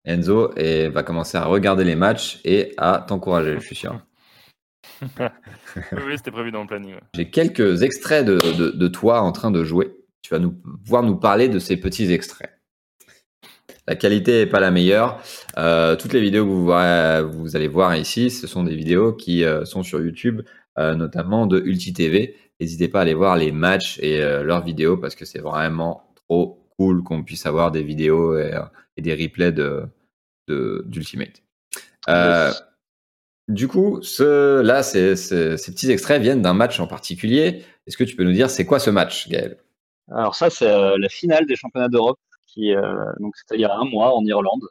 Enzo 0.04 0.52
et 0.56 0.88
va 0.88 1.02
commencer 1.02 1.38
à 1.38 1.44
regarder 1.44 1.84
les 1.84 1.96
matchs 1.96 2.40
et 2.44 2.74
à 2.78 3.04
t'encourager, 3.06 3.54
je 3.54 3.64
suis 3.64 3.76
sûr. 3.76 4.00
oui, 5.12 6.16
c'était 6.16 6.30
prévu 6.30 6.50
dans 6.50 6.62
le 6.62 6.66
planning. 6.66 6.94
J'ai 7.14 7.30
quelques 7.30 7.82
extraits 7.82 8.24
de, 8.24 8.38
de, 8.56 8.70
de, 8.70 8.88
toi 8.88 9.20
en 9.20 9.32
train 9.32 9.50
de 9.50 9.62
jouer 9.62 9.94
tu 10.22 10.34
vas 10.34 10.40
nous 10.40 10.54
voir 10.84 11.02
nous 11.02 11.16
parler 11.16 11.48
de 11.48 11.58
ces 11.58 11.76
petits 11.76 12.12
extraits. 12.12 12.50
La 13.88 13.96
qualité 13.96 14.44
n'est 14.44 14.50
pas 14.50 14.60
la 14.60 14.70
meilleure. 14.70 15.20
Euh, 15.58 15.96
toutes 15.96 16.12
les 16.12 16.20
vidéos 16.20 16.44
que 16.44 16.50
vous, 16.50 17.40
vous, 17.40 17.56
allez 17.56 17.68
voir 17.68 17.96
ici, 17.96 18.30
ce 18.30 18.46
sont 18.46 18.62
des 18.62 18.76
vidéos 18.76 19.12
qui 19.12 19.44
euh, 19.44 19.64
sont 19.64 19.82
sur 19.82 20.00
YouTube, 20.00 20.42
euh, 20.78 20.94
notamment 20.94 21.46
de 21.46 21.60
Ulti 21.60 21.92
TV. 21.92 22.36
N'hésitez 22.60 22.88
pas 22.88 23.00
à 23.00 23.02
aller 23.02 23.14
voir 23.14 23.36
les 23.36 23.50
matchs 23.50 23.98
et 24.00 24.20
leurs 24.20 24.62
vidéos 24.62 24.98
parce 24.98 25.14
que 25.14 25.24
c'est 25.24 25.40
vraiment 25.40 26.12
trop 26.14 26.68
cool 26.76 27.02
qu'on 27.02 27.24
puisse 27.24 27.46
avoir 27.46 27.70
des 27.70 27.82
vidéos 27.82 28.38
et, 28.38 28.52
des 29.00 29.14
replays 29.14 29.52
de, 29.52 29.88
d'Ultimate. 30.48 31.42
Du 33.48 33.66
coup, 33.66 34.00
ce, 34.02 34.60
là, 34.60 34.84
ces 34.84 35.14
petits 35.14 35.90
extraits 35.90 36.22
viennent 36.22 36.42
d'un 36.42 36.54
match 36.54 36.78
en 36.78 36.86
particulier. 36.86 37.64
Est-ce 37.86 37.96
que 37.96 38.04
tu 38.04 38.14
peux 38.14 38.22
nous 38.22 38.32
dire 38.32 38.48
c'est 38.48 38.64
quoi 38.64 38.78
ce 38.78 38.90
match, 38.90 39.28
Gaël? 39.28 39.58
Alors 40.10 40.34
ça, 40.36 40.50
c'est 40.50 40.70
euh, 40.70 40.96
la 40.98 41.08
finale 41.08 41.46
des 41.46 41.56
championnats 41.56 41.88
d'Europe, 41.88 42.18
qui 42.46 42.74
euh, 42.74 43.12
donc 43.18 43.36
c'était 43.36 43.56
il 43.56 43.60
y 43.60 43.64
a 43.64 43.74
un 43.74 43.84
mois 43.84 44.14
en 44.14 44.24
Irlande. 44.24 44.62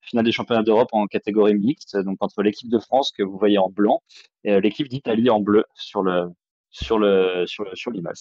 Finale 0.00 0.24
des 0.24 0.32
championnats 0.32 0.62
d'Europe 0.62 0.88
en 0.92 1.06
catégorie 1.06 1.54
mixte, 1.54 1.96
donc 1.96 2.18
entre 2.20 2.42
l'équipe 2.42 2.70
de 2.70 2.78
France 2.78 3.10
que 3.12 3.22
vous 3.22 3.38
voyez 3.38 3.56
en 3.56 3.70
blanc 3.70 4.02
et 4.44 4.52
euh, 4.52 4.60
l'équipe 4.60 4.88
d'Italie 4.88 5.30
en 5.30 5.40
bleu 5.40 5.64
sur 5.74 6.02
le 6.02 6.30
sur 6.70 6.98
le 6.98 7.44
sur, 7.46 7.66
sur 7.74 7.90
l'image. 7.90 8.16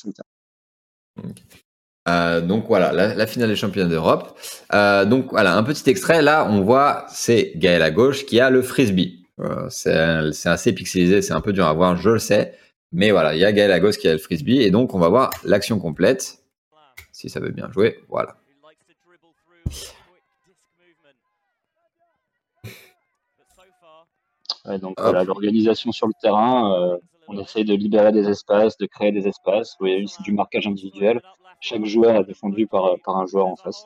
Donc 2.06 2.66
voilà, 2.68 2.92
la, 2.92 3.28
finale 3.28 3.50
des 3.50 3.56
championnats 3.56 3.90
d'Europe. 3.90 4.38
donc 4.72 5.32
voilà, 5.32 5.56
un 5.56 5.64
petit 5.64 5.90
extrait. 5.90 6.22
Là, 6.22 6.48
on 6.50 6.62
voit, 6.62 7.06
c'est 7.10 7.54
Gaël 7.56 7.82
à 7.82 7.92
gauche 7.92 8.26
qui 8.26 8.40
a 8.40 8.50
le 8.50 8.62
frisbee. 8.62 9.26
c'est 9.70 9.92
assez 10.46 10.74
pixelisé, 10.74 11.22
c'est 11.22 11.34
un 11.34 11.42
peu 11.42 11.54
dur 11.54 11.66
à 11.66 11.74
voir, 11.74 11.96
je 11.98 12.10
le 12.10 12.20
sais. 12.20 12.54
Mais 12.92 13.10
voilà, 13.12 13.34
il 13.34 13.40
y 13.40 13.46
a 13.46 13.52
Gaël 13.52 13.72
à 13.72 13.80
gauche 13.80 13.98
qui 13.98 14.08
a 14.08 14.14
le 14.14 14.20
frisbee. 14.20 14.62
Et 14.62 14.70
donc, 14.70 14.94
on 14.94 15.00
va 15.00 15.10
voir 15.10 15.32
l'action 15.44 15.80
complète 15.80 16.44
si 17.12 17.30
ça 17.30 17.40
veut 17.40 17.52
bien 17.52 17.72
jouer. 17.72 18.00
Voilà. 18.10 18.36
donc 24.80 25.00
voilà, 25.00 25.24
l'organisation 25.24 25.92
sur 25.92 26.08
le 26.08 26.14
terrain, 26.22 26.74
euh, 26.74 26.98
on 27.28 27.38
essaye 27.38 27.66
de 27.66 27.74
libérer 27.74 28.12
des 28.12 28.30
espaces, 28.30 28.78
de 28.78 28.86
créer 28.86 29.12
des 29.12 29.28
espaces. 29.28 29.76
Vous 29.80 29.88
voyez, 29.88 30.06
c'est 30.08 30.24
du 30.24 30.32
marquage 30.32 30.68
individuel. 30.68 31.22
Chaque 31.66 31.86
joueur 31.86 32.18
est 32.18 32.26
défendu 32.26 32.68
par, 32.68 32.98
par 33.06 33.16
un 33.16 33.26
joueur 33.26 33.48
en 33.48 33.56
face. 33.56 33.86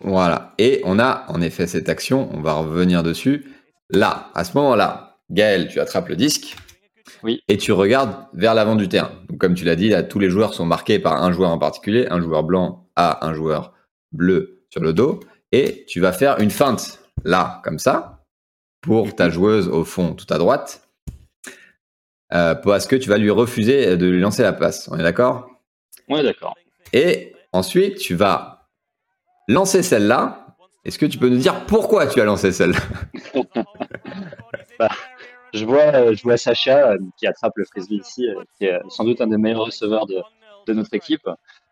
Voilà. 0.00 0.54
Et 0.58 0.82
on 0.84 0.98
a 0.98 1.24
en 1.28 1.40
effet 1.40 1.68
cette 1.68 1.88
action, 1.88 2.28
on 2.32 2.40
va 2.40 2.54
revenir 2.54 3.04
dessus. 3.04 3.48
Là, 3.88 4.30
à 4.34 4.42
ce 4.42 4.56
moment-là, 4.58 5.18
Gaël, 5.30 5.68
tu 5.68 5.78
attrapes 5.78 6.08
le 6.08 6.16
disque, 6.16 6.56
oui. 7.22 7.42
Et 7.48 7.58
tu 7.58 7.70
regardes 7.70 8.26
vers 8.32 8.54
l'avant 8.54 8.74
du 8.74 8.88
terrain. 8.88 9.12
Donc, 9.28 9.38
comme 9.38 9.54
tu 9.54 9.64
l'as 9.64 9.76
dit, 9.76 9.90
là, 9.90 10.02
tous 10.02 10.18
les 10.18 10.30
joueurs 10.30 10.54
sont 10.54 10.64
marqués 10.64 10.98
par 10.98 11.22
un 11.22 11.32
joueur 11.32 11.50
en 11.50 11.58
particulier. 11.58 12.06
Un 12.10 12.20
joueur 12.20 12.42
blanc 12.42 12.88
a 12.96 13.26
un 13.26 13.34
joueur 13.34 13.74
bleu 14.10 14.64
sur 14.70 14.82
le 14.82 14.92
dos. 14.92 15.20
Et 15.52 15.84
tu 15.86 16.00
vas 16.00 16.12
faire 16.12 16.40
une 16.40 16.50
feinte 16.50 17.00
là, 17.24 17.60
comme 17.62 17.78
ça, 17.78 18.24
pour 18.80 19.14
ta 19.14 19.28
joueuse 19.28 19.68
au 19.68 19.84
fond, 19.84 20.14
tout 20.14 20.32
à 20.32 20.38
droite. 20.38 20.88
Euh, 22.32 22.54
parce 22.54 22.86
que 22.86 22.96
tu 22.96 23.08
vas 23.08 23.18
lui 23.18 23.30
refuser 23.30 23.96
de 23.96 24.06
lui 24.06 24.20
lancer 24.20 24.42
la 24.42 24.52
passe. 24.52 24.88
On 24.92 24.98
est 24.98 25.02
d'accord? 25.02 25.50
On 26.08 26.16
est 26.16 26.22
d'accord. 26.22 26.54
Et 26.92 27.34
ensuite, 27.52 27.98
tu 27.98 28.14
vas 28.14 28.68
lancer 29.48 29.82
celle-là. 29.82 30.46
Est-ce 30.84 30.98
que 30.98 31.06
tu 31.06 31.18
peux 31.18 31.28
nous 31.28 31.38
dire 31.38 31.66
pourquoi 31.66 32.06
tu 32.06 32.20
as 32.20 32.24
lancé 32.24 32.52
celle-là? 32.52 32.80
Bah, 34.78 34.88
je 35.52 35.66
vois, 35.66 36.14
je 36.14 36.22
vois 36.22 36.38
Sacha 36.38 36.94
qui 37.18 37.26
attrape 37.26 37.52
le 37.56 37.66
frisbee 37.66 37.96
ici, 37.96 38.26
qui 38.56 38.64
est 38.64 38.80
sans 38.88 39.04
doute 39.04 39.20
un 39.20 39.26
des 39.26 39.36
meilleurs 39.36 39.66
receveurs 39.66 40.06
de, 40.06 40.16
de 40.66 40.72
notre 40.72 40.94
équipe, 40.94 41.28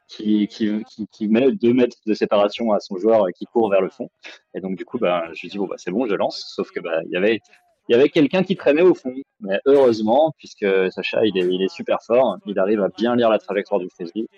qui, 0.09 0.49
qui, 0.49 0.85
qui, 1.11 1.29
met 1.29 1.53
deux 1.53 1.73
mètres 1.73 1.99
de 2.07 2.15
séparation 2.15 2.73
à 2.73 2.81
son 2.81 2.97
joueur 2.97 3.27
qui 3.35 3.45
court 3.45 3.71
vers 3.71 3.83
le 3.83 3.91
fond. 3.91 4.11
Et 4.55 4.61
donc, 4.61 4.77
du 4.77 4.85
coup, 4.85 4.99
bah, 4.99 5.25
je 5.35 5.43
lui 5.43 5.49
dis, 5.49 5.59
bon, 5.59 5.67
bah, 5.67 5.77
c'est 5.79 5.91
bon, 5.91 6.07
je 6.07 6.15
lance. 6.15 6.53
Sauf 6.55 6.71
que, 6.71 6.81
bah, 6.81 7.01
il 7.05 7.13
y 7.13 7.17
avait, 7.17 7.41
il 7.89 7.93
y 7.93 7.95
avait 7.95 8.09
quelqu'un 8.11 8.43
qui 8.43 8.57
traînait 8.57 8.83
au 8.83 8.95
fond. 8.95 9.15
Mais 9.41 9.59
heureusement, 9.67 10.33
puisque 10.37 10.67
Sacha, 10.93 11.25
il 11.25 11.63
est, 11.63 11.69
super 11.69 12.03
fort, 12.03 12.39
il 12.47 12.59
arrive 12.59 12.83
à 12.83 12.89
bien 12.89 13.17
lire 13.17 13.31
la 13.31 13.39
trajectoire 13.39 13.81
du 13.81 13.89
frisbee 13.89 14.29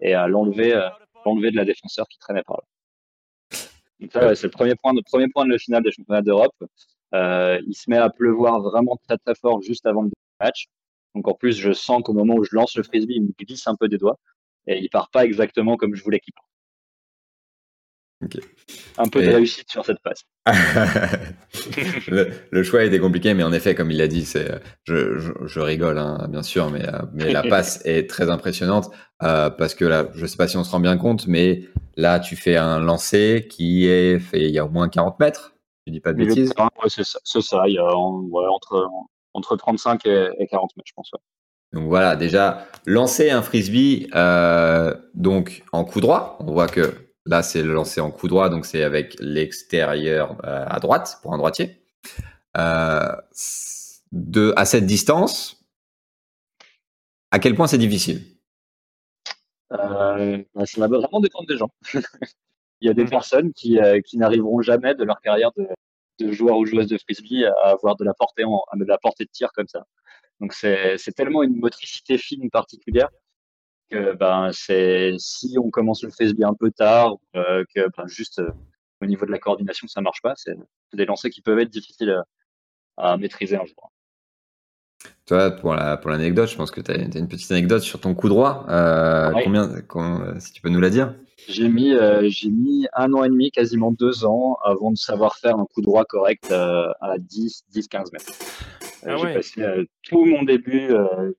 et 0.00 0.14
à 0.14 0.26
l'enlever, 0.26 0.74
euh, 0.74 0.88
de 1.24 1.56
la 1.56 1.64
défenseur 1.64 2.06
qui 2.08 2.18
traînait 2.18 2.42
par 2.42 2.58
là. 2.58 3.58
Donc 4.00 4.12
ça, 4.12 4.34
c'est 4.34 4.46
le 4.46 4.50
premier 4.50 4.74
point, 4.74 4.92
le 4.92 5.02
premier 5.02 5.28
point 5.28 5.44
de 5.44 5.50
la 5.50 5.58
finale 5.58 5.82
des 5.82 5.90
championnats 5.90 6.22
d'Europe. 6.22 6.54
Euh, 7.14 7.60
il 7.66 7.74
se 7.74 7.88
met 7.88 7.96
à 7.96 8.10
pleuvoir 8.10 8.60
vraiment 8.60 8.98
très 9.08 9.16
très 9.18 9.34
fort 9.34 9.62
juste 9.62 9.86
avant 9.86 10.02
le 10.02 10.10
match. 10.40 10.66
Donc 11.14 11.28
en 11.28 11.34
plus, 11.34 11.56
je 11.56 11.72
sens 11.72 12.02
qu'au 12.02 12.12
moment 12.12 12.34
où 12.34 12.44
je 12.44 12.54
lance 12.54 12.76
le 12.76 12.82
frisbee, 12.82 13.14
il 13.16 13.22
me 13.22 13.32
glisse 13.38 13.66
un 13.66 13.74
peu 13.74 13.88
des 13.88 13.96
doigts 13.96 14.18
et 14.66 14.78
il 14.78 14.88
part 14.90 15.10
pas 15.10 15.24
exactement 15.24 15.76
comme 15.76 15.94
je 15.94 16.02
voulais 16.02 16.20
qu'il 16.20 16.34
parte. 16.34 16.46
Un 18.98 19.08
peu 19.08 19.22
de 19.22 19.28
réussite 19.28 19.70
sur 19.70 19.84
cette 19.84 19.98
passe. 20.00 20.24
le, 22.08 22.62
choix 22.62 22.84
était 22.84 22.98
compliqué, 22.98 23.34
mais 23.34 23.42
en 23.42 23.52
effet, 23.52 23.74
comme 23.74 23.90
il 23.90 23.98
l'a 23.98 24.08
dit, 24.08 24.24
c'est, 24.24 24.60
je, 24.84 25.60
rigole, 25.60 25.98
hein, 25.98 26.26
bien 26.30 26.42
sûr, 26.42 26.70
mais, 26.70 26.86
euh, 26.88 27.02
mais 27.12 27.30
la 27.30 27.42
passe 27.48 27.84
est 27.84 28.08
très 28.08 28.30
impressionnante 28.30 28.90
euh, 29.22 29.50
parce 29.50 29.74
que 29.74 29.84
là, 29.84 30.08
je 30.14 30.24
sais 30.24 30.38
pas 30.38 30.48
si 30.48 30.56
on 30.56 30.64
se 30.64 30.70
rend 30.70 30.80
bien 30.80 30.96
compte, 30.96 31.26
mais 31.26 31.68
là, 31.96 32.18
tu 32.18 32.36
fais 32.36 32.56
un 32.56 32.80
lancer 32.80 33.46
qui 33.50 33.86
est 33.86 34.18
fait 34.18 34.44
il 34.44 34.50
y 34.50 34.58
a 34.58 34.64
au 34.64 34.70
moins 34.70 34.88
40 34.88 35.20
mètres. 35.20 35.54
Tu 35.86 35.92
dis 35.92 36.00
pas 36.00 36.12
de 36.12 36.24
bêtises. 36.24 36.54
c'est 36.86 37.42
ça, 37.42 37.62
il 37.68 37.74
y 37.74 37.78
a 37.78 37.84
entre, 37.84 38.88
entre 39.34 39.56
35 39.56 40.06
et, 40.06 40.46
40 40.50 40.76
mètres, 40.76 40.86
je 40.86 40.92
pense. 40.94 41.10
Donc 41.72 41.88
voilà, 41.88 42.16
déjà, 42.16 42.66
lancer 42.86 43.30
un 43.30 43.42
frisbee 43.42 44.08
euh, 44.14 44.94
donc 45.14 45.64
en 45.72 45.84
coup 45.84 46.00
droit. 46.00 46.38
On 46.40 46.52
voit 46.52 46.68
que 46.68 47.05
là, 47.26 47.42
c'est 47.42 47.62
le 47.62 47.72
lancer 47.72 48.00
en 48.00 48.10
coup 48.10 48.28
droit, 48.28 48.48
donc 48.48 48.66
c'est 48.66 48.82
avec 48.82 49.16
l'extérieur 49.20 50.38
euh, 50.44 50.64
à 50.66 50.80
droite 50.80 51.18
pour 51.22 51.34
un 51.34 51.38
droitier. 51.38 51.82
Euh, 52.56 53.14
de, 54.12 54.54
à 54.56 54.64
cette 54.64 54.86
distance, 54.86 55.64
à 57.30 57.38
quel 57.38 57.54
point 57.54 57.66
c'est 57.66 57.78
difficile? 57.78 58.22
Bah, 59.68 60.16
Ça 60.64 60.80
va 60.80 60.98
vraiment 60.98 61.20
dépendre 61.20 61.46
des 61.48 61.56
gens. 61.56 61.70
Il 62.80 62.86
y 62.86 62.90
a 62.90 62.94
des 62.94 63.06
personnes 63.06 63.52
qui, 63.54 63.78
qui 64.04 64.18
n'arriveront 64.18 64.60
jamais 64.60 64.94
de 64.94 65.02
leur 65.02 65.20
carrière 65.22 65.50
de, 65.56 65.66
de 66.18 66.32
joueur 66.32 66.58
ou 66.58 66.66
joueuse 66.66 66.86
de 66.86 66.98
frisbee 66.98 67.44
à 67.44 67.70
avoir 67.70 67.96
de 67.96 68.04
la 68.04 68.14
portée, 68.14 68.44
en, 68.44 68.62
à 68.70 68.76
de 68.76 68.84
la 68.84 68.98
portée 68.98 69.24
de 69.24 69.30
tir 69.30 69.50
comme 69.54 69.66
ça. 69.66 69.84
Donc 70.40 70.52
c'est 70.52 70.98
tellement 71.16 71.42
une 71.42 71.56
motricité 71.56 72.18
fine 72.18 72.50
particulière 72.50 73.08
que 73.90 74.14
ben 74.14 74.50
c'est 74.52 75.14
si 75.18 75.56
on 75.62 75.70
commence 75.70 76.02
le 76.02 76.10
frisbee 76.10 76.44
un 76.44 76.54
peu 76.54 76.70
tard, 76.70 77.16
euh, 77.34 77.64
que 77.74 77.80
ben, 77.96 78.06
juste 78.06 78.40
euh, 78.40 78.50
au 79.00 79.06
niveau 79.06 79.26
de 79.26 79.30
la 79.30 79.38
coordination 79.38 79.86
ça 79.88 80.00
marche 80.00 80.22
pas, 80.22 80.34
c'est 80.36 80.56
des 80.92 81.04
lancers 81.04 81.30
qui 81.30 81.40
peuvent 81.40 81.58
être 81.58 81.70
difficiles 81.70 82.22
à, 82.96 83.16
maîtriser 83.16 83.56
un 83.56 83.64
jour. 83.64 83.92
Toi, 85.26 85.50
pour 85.50 85.74
la 85.74 85.96
pour 85.96 86.10
l'anecdote, 86.10 86.48
je 86.48 86.56
pense 86.56 86.70
que 86.70 86.80
tu 86.80 86.90
as, 86.90 86.96
une 86.96 87.28
petite 87.28 87.50
anecdote 87.52 87.82
sur 87.82 88.00
ton 88.00 88.14
coup 88.14 88.28
droit. 88.28 88.64
Euh, 88.68 89.32
combien, 89.88 90.40
si 90.40 90.52
tu 90.52 90.62
peux 90.62 90.70
nous 90.70 90.80
la 90.80 90.90
dire? 90.90 91.14
J'ai 91.48 91.68
mis 91.68 91.94
j'ai 92.28 92.48
mis 92.48 92.88
un 92.94 93.12
an 93.12 93.22
et 93.22 93.28
demi, 93.28 93.50
quasiment 93.50 93.92
deux 93.92 94.24
ans, 94.24 94.56
avant 94.64 94.90
de 94.90 94.96
savoir 94.96 95.36
faire 95.36 95.56
un 95.56 95.66
coup 95.66 95.82
droit 95.82 96.04
correct 96.04 96.50
à 96.50 97.18
10 97.18 97.64
10 97.70 97.88
15 97.88 98.12
mètres. 98.12 98.32
Ah 99.06 99.16
j'ai 99.16 99.34
passé 99.34 99.62
euh, 99.62 99.84
tout 100.02 100.24
mon 100.24 100.42
début 100.42 100.90
euh, 100.90 101.32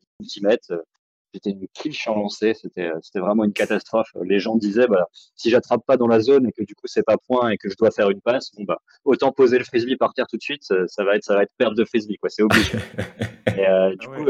J'étais 1.38 1.52
une 1.52 1.68
quiche 1.68 2.08
en 2.08 2.16
lancé, 2.16 2.56
c'était 2.56 2.88
euh, 2.88 2.98
c'était 3.04 3.20
vraiment 3.20 3.44
une 3.44 3.54
catastrophe. 3.54 4.10
Les 4.24 4.40
gens 4.40 4.56
disaient 4.56 4.88
bah 4.88 5.08
si 5.36 5.52
j'attrape 5.52 5.86
pas 5.86 5.96
dans 5.96 6.08
la 6.08 6.20
zone 6.20 6.48
et 6.48 6.52
que 6.52 6.64
du 6.64 6.74
coup 6.74 6.88
c'est 6.88 7.04
pas 7.04 7.18
point 7.18 7.50
et 7.52 7.58
que 7.58 7.70
je 7.70 7.76
dois 7.78 7.92
faire 7.92 8.10
une 8.10 8.22
passe, 8.22 8.50
bon 8.56 8.64
bah 8.64 8.80
autant 9.06 9.32
poser 9.32 9.60
le 9.60 9.64
frisbee 9.64 9.98
par 9.98 10.16
terre 10.16 10.26
tout 10.28 10.38
de 10.38 10.42
suite, 10.42 10.64
ça, 10.64 11.04
va 11.04 11.16
être 11.16 11.24
ça 11.24 11.36
va 11.36 11.44
être 11.44 11.54
perte 11.60 11.76
de 11.76 11.86
frisbee 11.86 12.18
quoi, 12.18 12.32
c'est 12.32 12.42
obligé. 12.42 12.72
et 13.56 13.68
euh, 13.68 13.96
du 13.96 14.08
ah 14.12 14.18
coup 14.18 14.26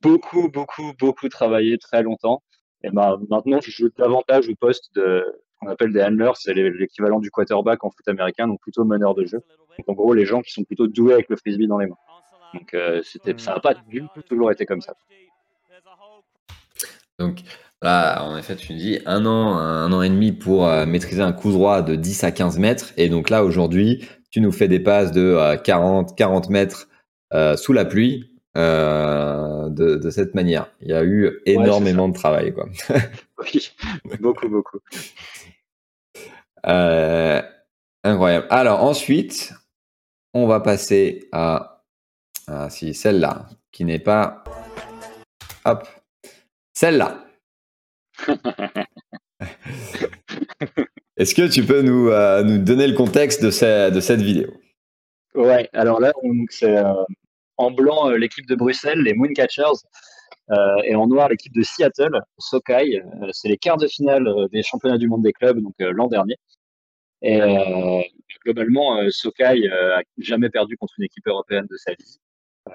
beaucoup 0.00 0.48
beaucoup 0.48 0.92
beaucoup 0.98 1.28
travaillé 1.28 1.76
très 1.76 2.02
longtemps. 2.02 2.42
Et 2.82 2.88
bah 2.88 3.18
maintenant 3.28 3.60
je 3.60 3.70
joue 3.70 3.90
davantage 3.98 4.48
au 4.48 4.54
poste 4.54 4.94
de 4.94 5.26
qu'on 5.60 5.68
appelle 5.68 5.92
des 5.92 6.02
handlers, 6.02 6.36
c'est 6.36 6.54
l'équivalent 6.54 7.20
du 7.20 7.30
quarterback 7.30 7.84
en 7.84 7.90
foot 7.90 8.08
américain, 8.08 8.48
donc 8.48 8.60
plutôt 8.62 8.84
meneur 8.84 9.14
de 9.14 9.26
jeu. 9.26 9.42
Donc 9.76 9.88
en 9.88 9.92
gros 9.92 10.14
les 10.14 10.24
gens 10.24 10.40
qui 10.40 10.52
sont 10.52 10.64
plutôt 10.64 10.86
doués 10.86 11.12
avec 11.12 11.28
le 11.28 11.36
frisbee 11.36 11.66
dans 11.66 11.76
les 11.76 11.86
mains. 11.86 11.98
Donc 12.54 12.72
euh, 12.72 13.02
c'était, 13.04 13.34
ça 13.36 13.54
n'a 13.54 13.60
pas 13.60 13.74
du 13.74 14.02
tout 14.14 14.22
toujours 14.22 14.50
été 14.50 14.64
comme 14.64 14.80
ça. 14.80 14.94
Donc 17.20 17.42
là, 17.82 18.24
en 18.24 18.36
effet, 18.36 18.56
tu 18.56 18.72
dis 18.72 18.98
un 19.04 19.26
an, 19.26 19.52
un 19.52 19.92
an 19.92 20.02
et 20.02 20.08
demi 20.08 20.32
pour 20.32 20.66
euh, 20.66 20.86
maîtriser 20.86 21.20
un 21.20 21.32
coup 21.32 21.52
droit 21.52 21.82
de 21.82 21.94
10 21.94 22.24
à 22.24 22.32
15 22.32 22.58
mètres. 22.58 22.92
Et 22.96 23.08
donc 23.10 23.28
là, 23.30 23.44
aujourd'hui, 23.44 24.08
tu 24.30 24.40
nous 24.40 24.50
fais 24.50 24.68
des 24.68 24.80
passes 24.80 25.12
de 25.12 25.56
40, 25.62 26.10
euh, 26.10 26.14
40 26.16 26.48
mètres 26.48 26.88
sous 27.56 27.72
la 27.72 27.84
pluie 27.84 28.32
de, 28.56 30.10
cette 30.10 30.34
manière. 30.34 30.72
Il 30.80 30.88
y 30.88 30.94
a 30.94 31.04
eu 31.04 31.40
énormément 31.46 32.08
de 32.08 32.14
travail. 32.14 32.52
Quoi. 32.52 32.68
oui, 33.38 33.70
beaucoup, 34.18 34.48
beaucoup. 34.48 34.78
incroyable. 38.02 38.46
Alors 38.50 38.82
ensuite, 38.82 39.52
on 40.32 40.46
va 40.46 40.60
passer 40.60 41.28
à 41.32 41.84
si, 42.70 42.94
celle-là, 42.94 43.46
qui 43.70 43.84
n'est 43.84 44.00
pas. 44.00 44.42
Hop. 45.66 45.86
Celle-là. 46.80 47.26
Est-ce 51.18 51.34
que 51.34 51.46
tu 51.52 51.62
peux 51.62 51.82
nous, 51.82 52.08
euh, 52.08 52.42
nous 52.42 52.56
donner 52.56 52.86
le 52.86 52.94
contexte 52.96 53.42
de, 53.42 53.90
de 53.90 54.00
cette 54.00 54.22
vidéo? 54.22 54.48
Ouais, 55.34 55.68
alors 55.74 56.00
là, 56.00 56.14
c'est 56.48 56.78
euh, 56.78 56.94
en 57.58 57.70
blanc 57.70 58.08
euh, 58.08 58.16
l'équipe 58.16 58.46
de 58.46 58.54
Bruxelles, 58.54 59.02
les 59.02 59.12
Mooncatchers, 59.12 59.84
et 60.84 60.94
en 60.94 61.06
noir 61.06 61.28
l'équipe 61.28 61.52
de 61.52 61.60
Seattle, 61.62 62.18
Sokai. 62.38 63.02
c'est 63.32 63.48
les 63.48 63.58
quarts 63.58 63.76
de 63.76 63.86
finale 63.86 64.26
des 64.50 64.62
championnats 64.62 64.96
du 64.96 65.06
monde 65.06 65.22
des 65.22 65.34
clubs, 65.34 65.60
donc 65.60 65.74
l'an 65.80 66.08
dernier. 66.08 66.36
Et 67.20 67.40
globalement, 68.42 68.98
Sokai 69.10 69.68
a 69.70 70.00
jamais 70.16 70.48
perdu 70.48 70.78
contre 70.78 70.94
une 70.96 71.04
équipe 71.04 71.26
européenne 71.26 71.66
de 71.70 71.76
sa 71.76 71.92
vie. 71.92 72.18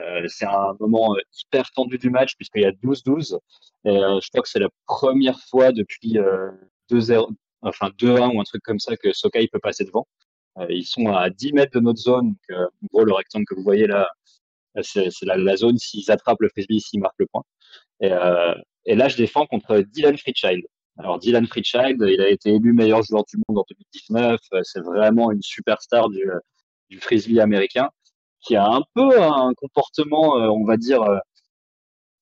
Euh, 0.02 0.26
c'est 0.28 0.46
un 0.46 0.76
moment 0.80 1.16
euh, 1.16 1.20
hyper 1.40 1.70
tendu 1.72 1.98
du 1.98 2.10
match 2.10 2.36
puisqu'il 2.36 2.62
y 2.62 2.66
a 2.66 2.72
12-12. 2.72 3.38
Euh, 3.86 4.20
je 4.22 4.30
crois 4.30 4.42
que 4.42 4.50
c'est 4.50 4.60
la 4.60 4.70
première 4.88 5.40
fois 5.40 5.72
depuis 5.72 6.18
2-0, 6.92 7.30
enfin 7.62 7.90
2-1 8.00 8.36
ou 8.36 8.42
un 8.42 8.44
truc 8.44 8.62
comme 8.64 8.80
ça 8.80 8.98
que 8.98 9.14
Sokai 9.14 9.48
peut 9.48 9.60
passer 9.60 9.86
devant. 9.86 10.08
ils 10.70 10.86
sont 10.86 11.08
à 11.08 11.30
10 11.30 11.54
mètres 11.54 11.74
de 11.74 11.80
notre 11.80 12.00
zone. 12.00 12.36
En 12.52 12.88
gros, 12.92 13.04
le 13.04 13.14
rectangle 13.14 13.46
que 13.46 13.56
vous 13.56 13.64
voyez 13.64 13.88
là, 13.88 14.08
c'est 14.82 15.10
la, 15.24 15.56
zone 15.56 15.78
s'ils 15.78 16.12
attrapent 16.12 16.42
le 16.42 16.50
frisbee, 16.50 16.82
s'ils 16.82 17.00
marquent 17.00 17.20
le 17.20 17.28
point. 17.28 17.44
Et, 18.02 18.96
là, 18.96 19.08
je 19.08 19.18
défends 19.18 19.46
contre 19.46 19.80
Dylan 19.80 20.18
Friedchild. 20.18 20.66
Alors 20.98 21.20
Dylan 21.20 21.46
Friedchild, 21.46 22.02
il 22.08 22.22
a 22.22 22.30
été 22.30 22.56
élu 22.56 22.72
meilleur 22.74 23.04
joueur 23.04 23.26
du 23.26 23.38
monde 23.48 23.60
en 23.60 23.66
2019. 23.70 24.40
C'est 24.64 24.82
vraiment 24.82 25.32
une 25.32 25.42
superstar 25.42 26.10
du 26.10 27.00
frisbee 27.00 27.40
américain 27.40 27.90
qui 28.46 28.56
a 28.56 28.66
un 28.66 28.84
peu 28.94 29.22
un 29.22 29.54
comportement, 29.56 30.38
euh, 30.38 30.48
on 30.50 30.64
va 30.66 30.78
dire, 30.78 31.02
euh, 31.02 31.18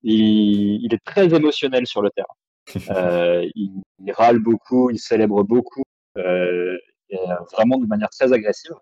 il, 0.03 0.83
il, 0.83 0.93
est 0.93 1.03
très 1.03 1.33
émotionnel 1.33 1.85
sur 1.87 2.01
le 2.01 2.09
terrain. 2.11 2.27
Euh, 2.95 3.45
il, 3.55 3.71
râle 4.13 4.39
beaucoup, 4.39 4.89
il 4.89 4.99
célèbre 4.99 5.43
beaucoup, 5.43 5.83
et, 6.17 7.17
vraiment 7.53 7.77
de 7.77 7.85
manière 7.85 8.09
très 8.09 8.33
agressive. 8.33 8.73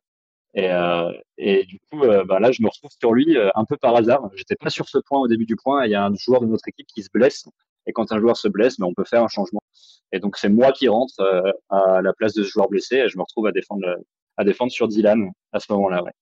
Et, 0.53 0.69
euh, 0.71 1.11
et 1.37 1.65
du 1.65 1.79
coup, 1.89 2.01
bah 2.27 2.39
là, 2.39 2.51
je 2.51 2.61
me 2.61 2.67
retrouve 2.67 2.91
sur 2.99 3.13
lui 3.13 3.37
un 3.55 3.65
peu 3.65 3.77
par 3.77 3.95
hasard. 3.95 4.29
J'étais 4.35 4.55
pas 4.55 4.69
sur 4.69 4.87
ce 4.89 4.97
point 4.99 5.19
au 5.19 5.27
début 5.27 5.45
du 5.45 5.55
point. 5.55 5.85
Il 5.85 5.91
y 5.91 5.95
a 5.95 6.05
un 6.05 6.13
joueur 6.15 6.41
de 6.41 6.47
notre 6.47 6.67
équipe 6.67 6.87
qui 6.87 7.03
se 7.03 7.09
blesse. 7.13 7.45
Et 7.87 7.93
quand 7.93 8.11
un 8.11 8.19
joueur 8.19 8.37
se 8.37 8.47
blesse, 8.47 8.77
bah, 8.79 8.85
on 8.87 8.93
peut 8.93 9.05
faire 9.05 9.23
un 9.23 9.27
changement. 9.27 9.63
Et 10.11 10.19
donc, 10.19 10.37
c'est 10.37 10.49
moi 10.49 10.71
qui 10.71 10.87
rentre 10.87 11.19
à 11.69 12.01
la 12.01 12.13
place 12.13 12.33
de 12.33 12.43
ce 12.43 12.49
joueur 12.49 12.69
blessé. 12.69 12.97
Et 12.97 13.09
je 13.09 13.17
me 13.17 13.23
retrouve 13.23 13.47
à 13.47 13.51
défendre, 13.51 13.87
à 14.37 14.43
défendre 14.43 14.71
sur 14.71 14.87
Dylan 14.87 15.31
à 15.53 15.59
ce 15.59 15.71
moment-là. 15.73 16.03
Ouais. 16.03 16.13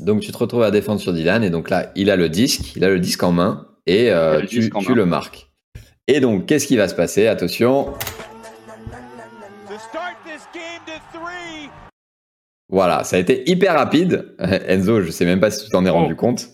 Donc 0.00 0.20
tu 0.20 0.32
te 0.32 0.38
retrouves 0.38 0.62
à 0.62 0.70
défendre 0.70 1.00
sur 1.00 1.12
Dylan 1.12 1.42
et 1.42 1.50
donc 1.50 1.70
là 1.70 1.90
il 1.96 2.10
a 2.10 2.16
le 2.16 2.28
disque, 2.28 2.76
il 2.76 2.84
a 2.84 2.88
le 2.88 3.00
disque 3.00 3.22
en 3.22 3.32
main 3.32 3.66
et 3.86 4.10
euh, 4.10 4.42
tu, 4.46 4.70
le 4.94 5.06
marques. 5.06 5.50
Et 6.06 6.20
donc 6.20 6.46
qu'est-ce 6.46 6.66
qui 6.66 6.76
va 6.76 6.88
se 6.88 6.94
passer? 6.94 7.26
Attention. 7.26 7.94
Voilà, 12.68 13.02
ça 13.02 13.16
a 13.16 13.18
été 13.18 13.50
hyper 13.50 13.74
rapide. 13.74 14.34
Enzo, 14.38 15.00
je 15.02 15.10
sais 15.10 15.24
même 15.24 15.40
pas 15.40 15.50
si 15.50 15.64
tu 15.64 15.70
t'en 15.70 15.84
es 15.84 15.90
rendu 15.90 16.14
oh. 16.14 16.16
compte. 16.16 16.48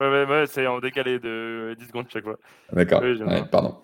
Ouais, 0.00 0.08
ouais, 0.08 0.24
ouais 0.24 0.44
c'est 0.48 0.66
en 0.66 0.80
décalé 0.80 1.18
de 1.18 1.76
10 1.78 1.86
secondes 1.86 2.06
chaque 2.12 2.24
fois. 2.24 2.36
D'accord, 2.72 3.02
pardon. 3.50 3.76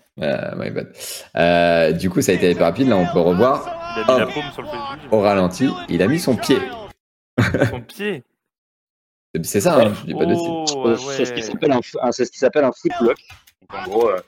Euh, 1.37 1.93
du 1.93 2.09
coup, 2.11 2.23
ça 2.23 2.33
a 2.33 2.35
été 2.35 2.51
hyper 2.51 2.67
rapide. 2.67 2.89
Là, 2.89 2.97
on 2.97 3.07
peut 3.13 3.21
revoir. 3.21 3.69
Il 3.97 4.11
a 4.11 4.15
mis 4.15 4.21
la 4.21 4.27
paume 4.27 4.53
sur 4.53 4.63
le 4.63 4.69
Au 5.11 5.21
ralenti, 5.21 5.69
il 5.89 6.03
a 6.03 6.09
mis 6.09 6.19
son 6.19 6.37
pied. 6.37 6.59
Son 7.71 7.81
pied? 7.81 8.25
C'est- 9.43 9.61
ça, 9.61 9.81
hein, 9.81 9.95
je 10.01 10.07
dis 10.07 10.15
pas 10.15 10.27
de. 10.27 10.35
Oh, 10.35 10.89
ouais, 10.89 10.97
C'est 10.97 11.25
ce 11.25 11.33
qui 11.33 11.43
s'appelle 11.43 11.73
un, 11.73 11.81
ce 12.13 12.23
qui 12.25 12.39
s'appelle 12.39 12.65
un 12.65 12.73
en 13.71 13.83
gros, 13.85 14.09
euh, 14.11 14.21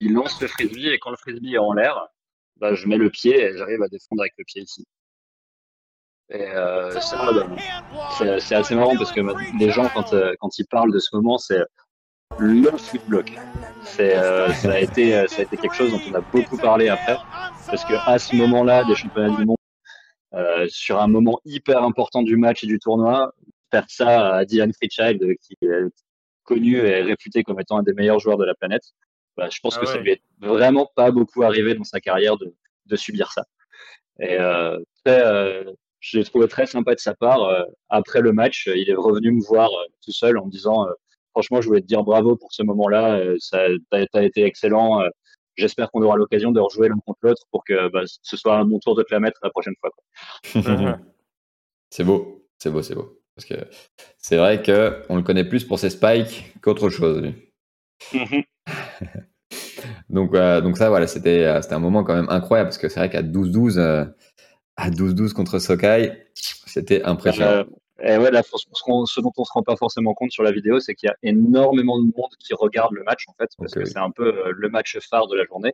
il 0.00 0.12
lance 0.12 0.40
le 0.40 0.46
frisbee 0.48 0.88
et 0.88 0.98
quand 0.98 1.10
le 1.10 1.16
frisbee 1.16 1.54
est 1.54 1.58
en 1.58 1.72
l'air, 1.72 2.08
bah, 2.56 2.74
je 2.74 2.86
mets 2.86 2.96
le 2.96 3.10
pied 3.10 3.40
et 3.40 3.56
j'arrive 3.56 3.82
à 3.82 3.88
défendre 3.88 4.22
avec 4.22 4.34
le 4.38 4.44
pied 4.44 4.62
ici. 4.62 4.86
Et 6.30 6.42
euh, 6.42 7.00
ça, 7.00 7.32
bah, 7.32 7.46
c'est 8.16 8.38
c'est 8.40 8.54
assez 8.54 8.74
marrant 8.74 8.96
parce 8.96 9.12
que 9.12 9.20
bah, 9.20 9.34
les 9.58 9.70
gens, 9.70 9.88
quand, 9.92 10.12
euh, 10.12 10.32
quand 10.38 10.58
ils 10.58 10.66
parlent 10.66 10.92
de 10.92 10.98
ce 11.00 11.14
moment, 11.16 11.38
c'est 11.38 11.64
le 12.38 12.70
foot 12.70 13.00
block. 13.08 13.32
C'est, 13.82 14.16
euh, 14.16 14.52
ça, 14.52 14.72
a 14.72 14.78
été, 14.78 15.26
ça 15.26 15.40
a 15.40 15.42
été 15.42 15.56
quelque 15.56 15.74
chose 15.74 15.90
dont 15.90 16.00
on 16.10 16.14
a 16.14 16.20
beaucoup 16.20 16.56
parlé 16.56 16.88
après. 16.88 17.16
Parce 17.66 17.84
que 17.84 17.94
à 17.94 18.18
ce 18.18 18.36
moment-là 18.36 18.84
des 18.84 18.94
championnats 18.94 19.36
du 19.36 19.44
monde, 19.44 19.56
euh, 20.34 20.66
sur 20.68 21.00
un 21.00 21.08
moment 21.08 21.40
hyper 21.44 21.82
important 21.82 22.22
du 22.22 22.36
match 22.36 22.62
et 22.62 22.68
du 22.68 22.78
tournoi, 22.78 23.32
faire 23.70 23.84
ça 23.88 24.34
à 24.36 24.44
Diane 24.44 24.72
Freechild, 24.72 25.20
qui 25.40 25.56
est 25.62 25.82
connu 26.44 26.76
et 26.76 27.02
réputé 27.02 27.42
comme 27.42 27.60
étant 27.60 27.78
un 27.78 27.82
des 27.82 27.92
meilleurs 27.92 28.18
joueurs 28.18 28.38
de 28.38 28.44
la 28.44 28.54
planète, 28.54 28.82
bah, 29.36 29.48
je 29.50 29.58
pense 29.60 29.76
Ah 29.78 29.80
que 29.80 29.86
ça 29.86 29.98
lui 29.98 30.12
est 30.12 30.22
vraiment 30.40 30.90
pas 30.94 31.10
beaucoup 31.10 31.42
arrivé 31.42 31.74
dans 31.74 31.84
sa 31.84 32.00
carrière 32.00 32.36
de, 32.36 32.54
de 32.86 32.96
subir 32.96 33.32
ça. 33.32 33.44
Et 34.18 34.38
euh, 34.38 34.78
très, 35.04 35.24
euh, 35.24 35.72
je 36.00 36.18
l'ai 36.18 36.24
trouvé 36.24 36.48
très 36.48 36.66
sympa 36.66 36.94
de 36.94 37.00
sa 37.00 37.14
part. 37.14 37.42
Euh, 37.44 37.64
après 37.88 38.20
le 38.20 38.32
match, 38.32 38.68
euh, 38.68 38.76
il 38.76 38.90
est 38.90 38.94
revenu 38.94 39.32
me 39.32 39.42
voir 39.42 39.70
euh, 39.70 39.86
tout 40.04 40.12
seul 40.12 40.36
en 40.38 40.46
me 40.46 40.50
disant 40.50 40.86
euh, 40.86 40.92
Franchement, 41.32 41.60
je 41.60 41.68
voulais 41.68 41.80
te 41.80 41.86
dire 41.86 42.02
bravo 42.02 42.36
pour 42.36 42.52
ce 42.52 42.62
moment-là. 42.64 43.18
Euh, 43.18 43.36
ça, 43.38 43.66
t'as, 43.90 44.22
été 44.22 44.44
excellent. 44.44 45.00
Euh, 45.00 45.08
J'espère 45.56 45.90
qu'on 45.90 46.02
aura 46.02 46.16
l'occasion 46.16 46.52
de 46.52 46.60
rejouer 46.60 46.88
l'un 46.88 46.98
contre 47.04 47.18
l'autre 47.22 47.42
pour 47.50 47.64
que 47.64 47.88
bah, 47.90 48.02
ce 48.04 48.36
soit 48.36 48.58
à 48.58 48.64
mon 48.64 48.78
tour 48.78 48.94
de 48.94 49.02
te 49.02 49.12
la 49.12 49.20
mettre 49.20 49.38
la 49.42 49.50
prochaine 49.50 49.74
fois. 49.80 49.90
c'est 51.90 52.04
beau, 52.04 52.46
c'est 52.56 52.70
beau, 52.70 52.82
c'est 52.82 52.94
beau. 52.94 53.19
Parce 53.36 53.46
que 53.46 53.54
c'est 54.18 54.36
vrai 54.36 54.62
que 54.62 55.02
on 55.08 55.16
le 55.16 55.22
connaît 55.22 55.44
plus 55.48 55.64
pour 55.64 55.78
ses 55.78 55.90
spikes 55.90 56.52
qu'autre 56.62 56.90
chose. 56.90 57.22
lui. 57.22 57.34
Donc, 60.08 60.34
euh, 60.34 60.60
donc 60.60 60.76
ça, 60.76 60.88
voilà, 60.88 61.06
c'était 61.06 61.44
euh, 61.44 61.62
c'était 61.62 61.74
un 61.74 61.80
moment 61.80 62.04
quand 62.04 62.14
même 62.14 62.28
incroyable 62.28 62.68
parce 62.68 62.78
que 62.78 62.88
c'est 62.88 63.00
vrai 63.00 63.10
qu'à 63.10 63.22
12-12, 63.22 63.78
euh, 63.78 64.04
à 64.76 64.90
12-12 64.90 65.32
contre 65.32 65.58
Sokai, 65.58 66.26
c'était 66.34 67.02
impressionnant. 67.04 67.64
Et 68.02 68.16
ouais, 68.16 68.30
là, 68.30 68.42
ce, 68.42 68.50
qu'on- 68.82 69.04
dont 69.18 69.32
on 69.36 69.44
se 69.44 69.52
rend 69.52 69.62
pas 69.62 69.76
forcément 69.76 70.14
compte 70.14 70.32
sur 70.32 70.42
la 70.42 70.52
vidéo, 70.52 70.80
c'est 70.80 70.94
qu'il 70.94 71.08
y 71.08 71.10
a 71.10 71.16
énormément 71.22 71.98
de 71.98 72.04
monde 72.04 72.30
qui 72.38 72.54
regarde 72.54 72.92
le 72.94 73.04
match, 73.04 73.24
en 73.28 73.34
fait, 73.34 73.50
parce 73.58 73.74
que 73.74 73.84
c'est 73.84 73.98
un 73.98 74.10
peu 74.10 74.50
le 74.50 74.68
match 74.70 74.98
phare 75.00 75.26
de 75.26 75.36
la 75.36 75.44
journée. 75.44 75.72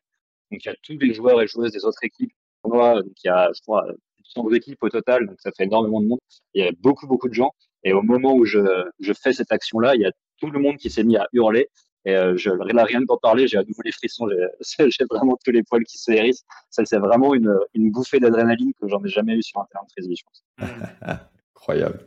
Donc, 0.51 0.65
il 0.65 0.69
y 0.69 0.71
a 0.71 0.75
tous 0.83 0.99
les 0.99 1.15
joueurs 1.15 1.41
et 1.41 1.47
joueuses 1.47 1.73
des 1.73 1.85
autres 1.85 2.03
équipes. 2.03 2.33
Donc, 2.65 2.75
il 3.23 3.27
y 3.27 3.31
a, 3.31 3.51
je 3.55 3.61
crois, 3.63 3.87
100 4.35 4.51
équipes 4.53 4.83
au 4.83 4.89
total, 4.89 5.27
donc 5.27 5.37
ça 5.41 5.51
fait 5.57 5.65
énormément 5.65 6.01
de 6.01 6.07
monde. 6.07 6.19
Il 6.55 6.65
y 6.65 6.69
a 6.69 6.73
beaucoup, 6.81 7.07
beaucoup 7.07 7.29
de 7.29 7.35
gens. 7.35 7.53
Et 7.85 7.93
au 7.93 8.03
moment 8.03 8.35
où 8.35 8.45
je, 8.45 8.59
je 9.01 9.13
fais 9.13 9.33
cette 9.33 9.53
action-là, 9.53 9.95
il 9.95 10.01
y 10.03 10.07
a 10.07 10.11
tout 10.41 10.51
le 10.51 10.59
monde 10.59 10.77
qui 10.77 10.91
s'est 10.91 11.05
mis 11.05 11.17
à 11.17 11.27
hurler. 11.33 11.69
Et 12.05 12.15
euh, 12.15 12.37
je, 12.37 12.51
là, 12.51 12.85
rien 12.85 13.01
d'en 13.01 13.17
parler, 13.17 13.49
j'ai 13.49 13.59
à 13.59 13.63
nouveau 13.63 13.83
les 13.85 13.91
frissons, 13.93 14.27
j'ai 14.79 15.05
vraiment 15.11 15.37
tous 15.45 15.51
les 15.51 15.63
poils 15.65 15.83
qui 15.85 15.99
se 15.99 16.11
hérissent. 16.13 16.45
Ça, 16.71 16.85
c'est 16.85 16.99
vraiment 16.99 17.35
une, 17.35 17.53
une 17.75 17.91
bouffée 17.91 18.21
d'adrénaline 18.21 18.73
que 18.81 18.87
j'en 18.89 19.03
ai 19.05 19.09
jamais 19.09 19.35
eu 19.35 19.43
sur 19.43 19.61
un 19.61 19.67
terrain 19.73 19.85
de 19.85 19.91
frisbee, 19.91 20.17
je 20.17 20.23
pense. 20.25 20.45
Incroyable. 21.57 21.99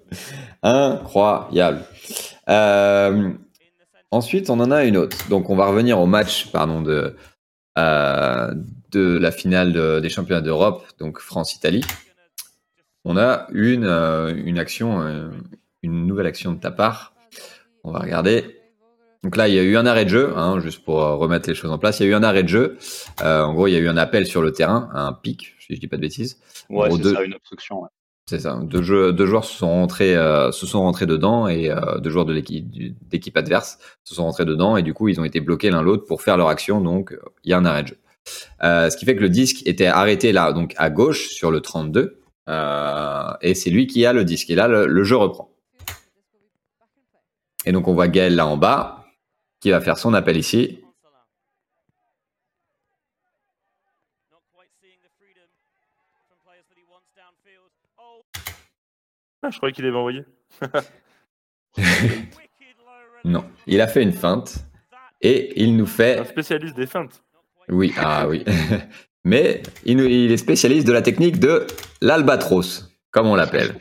Incroyable. 0.63 1.81
Euh, 2.47 3.31
ensuite, 4.11 4.49
on 4.49 4.59
en 4.61 4.71
a 4.71 4.85
une 4.85 4.95
autre. 4.97 5.27
Donc, 5.29 5.49
on 5.49 5.55
va 5.55 5.67
revenir 5.67 5.99
au 5.99 6.05
match 6.05 6.49
pardon, 6.51 6.81
de, 6.81 7.15
euh, 7.77 8.53
de 8.91 9.17
la 9.17 9.31
finale 9.31 9.73
de- 9.73 9.99
des 9.99 10.09
championnats 10.09 10.41
d'Europe, 10.41 10.83
donc 10.99 11.19
France-Italie. 11.19 11.83
On 13.05 13.17
a 13.17 13.47
une, 13.51 13.85
euh, 13.85 14.33
une 14.45 14.59
action, 14.59 15.01
euh, 15.01 15.29
une 15.83 16.05
nouvelle 16.05 16.27
action 16.27 16.51
de 16.53 16.59
ta 16.59 16.71
part. 16.71 17.13
On 17.83 17.91
va 17.91 17.99
regarder. 17.99 18.57
Donc 19.23 19.35
là, 19.35 19.47
il 19.47 19.53
y 19.55 19.59
a 19.59 19.63
eu 19.63 19.75
un 19.77 19.85
arrêt 19.85 20.05
de 20.05 20.09
jeu, 20.09 20.33
hein, 20.37 20.59
juste 20.59 20.83
pour 20.85 21.01
euh, 21.01 21.15
remettre 21.15 21.49
les 21.49 21.55
choses 21.55 21.71
en 21.71 21.77
place. 21.77 21.99
Il 21.99 22.03
y 22.03 22.05
a 22.07 22.11
eu 22.11 22.15
un 22.15 22.23
arrêt 22.23 22.43
de 22.43 22.47
jeu. 22.49 22.77
Euh, 23.21 23.43
en 23.43 23.53
gros, 23.53 23.67
il 23.67 23.71
y 23.73 23.75
a 23.75 23.79
eu 23.79 23.87
un 23.87 23.97
appel 23.97 24.25
sur 24.25 24.41
le 24.41 24.51
terrain, 24.51 24.89
un 24.93 25.13
pic, 25.13 25.55
si 25.59 25.75
je 25.75 25.79
dis 25.79 25.87
pas 25.87 25.97
de 25.97 26.01
bêtises. 26.01 26.39
Ouais, 26.69 26.89
c'est 26.91 27.01
deux- 27.01 27.13
ça, 27.13 27.23
une 27.23 27.33
obstruction. 27.33 27.81
ouais. 27.81 27.89
C'est 28.29 28.39
ça. 28.39 28.59
Deux, 28.61 28.83
jeux- 28.83 29.11
deux 29.11 29.25
joueurs 29.25 29.43
se 29.43 29.57
sont 29.57 29.67
rentrés, 29.69 30.15
euh, 30.15 30.51
se 30.51 30.67
sont 30.67 30.81
rentrés 30.81 31.07
dedans 31.07 31.47
et 31.47 31.71
euh, 31.71 31.97
deux 31.99 32.11
joueurs 32.11 32.25
de 32.25 32.33
l'équipe 32.33 33.35
adverse 33.37 33.79
se 34.03 34.13
sont 34.13 34.23
rentrés 34.23 34.45
dedans 34.45 34.77
et 34.77 34.83
du 34.83 34.93
coup 34.93 35.07
ils 35.09 35.19
ont 35.19 35.23
été 35.23 35.39
bloqués 35.41 35.71
l'un 35.71 35.81
l'autre 35.81 36.05
pour 36.05 36.21
faire 36.21 36.37
leur 36.37 36.47
action. 36.47 36.79
Donc 36.79 37.17
il 37.43 37.49
y 37.49 37.53
a 37.53 37.57
un 37.57 37.65
arrêt 37.65 37.81
de 37.83 37.87
jeu. 37.87 37.97
Euh, 38.63 38.91
ce 38.91 38.97
qui 38.97 39.05
fait 39.05 39.15
que 39.15 39.21
le 39.21 39.29
disque 39.29 39.65
était 39.65 39.87
arrêté 39.87 40.31
là, 40.31 40.53
donc 40.53 40.75
à 40.77 40.91
gauche 40.91 41.29
sur 41.29 41.49
le 41.49 41.59
32 41.61 41.99
euh, 42.01 42.18
et 43.41 43.55
c'est 43.55 43.69
lui 43.69 43.87
qui 43.87 44.05
a 44.05 44.13
le 44.13 44.23
disque. 44.23 44.49
Et 44.49 44.55
là 44.55 44.67
le, 44.67 44.87
le 44.87 45.03
jeu 45.03 45.15
reprend. 45.15 45.51
Et 47.65 47.71
donc 47.71 47.87
on 47.87 47.93
voit 47.93 48.07
Gaël 48.07 48.35
là 48.35 48.47
en 48.47 48.57
bas 48.57 49.05
qui 49.59 49.71
va 49.71 49.81
faire 49.81 49.97
son 49.97 50.13
appel 50.13 50.37
ici. 50.37 50.81
Ah, 59.41 59.49
je 59.51 59.57
croyais 59.57 59.73
qu'il 59.73 59.85
avait 59.85 59.95
envoyé. 59.95 60.25
Non, 63.25 63.45
il 63.67 63.81
a 63.81 63.87
fait 63.87 64.01
une 64.01 64.13
feinte 64.13 64.65
et 65.21 65.61
il 65.61 65.75
nous 65.75 65.85
fait 65.85 66.19
Un 66.19 66.25
spécialiste 66.25 66.75
des 66.75 66.87
feintes. 66.87 67.21
Oui, 67.67 67.93
ah 67.97 68.27
oui. 68.27 68.45
Mais 69.25 69.61
il, 69.85 70.31
est 70.31 70.37
spécialiste 70.37 70.87
de 70.87 70.93
la 70.93 71.01
technique 71.01 71.39
de 71.39 71.67
l'albatros, 72.01 72.89
comme 73.11 73.27
on 73.27 73.35
l'appelle. 73.35 73.75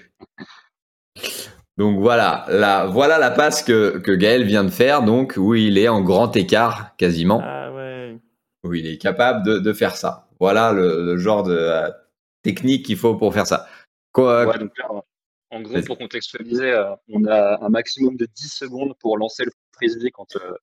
Donc 1.77 2.01
voilà, 2.01 2.45
la, 2.49 2.87
voilà 2.87 3.19
la 3.19 3.31
passe 3.31 3.63
que, 3.63 3.99
que 3.99 4.11
Gaël 4.11 4.45
vient 4.45 4.65
de 4.65 4.71
faire, 4.71 5.03
donc 5.03 5.35
où 5.37 5.55
il 5.55 5.79
est 5.79 5.87
en 5.89 6.03
grand 6.03 6.35
écart 6.37 6.97
quasiment, 6.97 7.41
Ah 7.45 7.73
ouais. 7.73 8.19
où 8.65 8.75
il 8.75 8.87
est 8.89 8.99
capable 8.99 9.47
de, 9.47 9.59
de 9.59 9.73
faire 9.73 9.95
ça. 9.95 10.29
Voilà 10.41 10.73
le, 10.73 11.05
le 11.05 11.17
genre 11.19 11.45
de 11.45 11.57
euh, 11.57 11.89
technique 12.43 12.85
qu'il 12.87 12.97
faut 12.97 13.15
pour 13.15 13.33
faire 13.33 13.47
ça. 13.47 13.69
Quoi, 14.13 14.47
Ouais, 14.47 14.59
donc 14.59 14.73
là, 14.77 14.89
en 15.51 15.61
gros, 15.63 15.81
pour 15.83 15.99
contextualiser, 15.99 16.73
euh, 16.73 16.95
on 17.09 17.25
a 17.27 17.65
un 17.65 17.69
maximum 17.69 18.17
de 18.17 18.27
10 18.27 18.49
secondes 18.53 18.95
pour 18.99 19.17
lancer 19.17 19.45
le 19.45 19.53
frisbee 19.73 20.11
quand, 20.11 20.37
euh, 20.37 20.55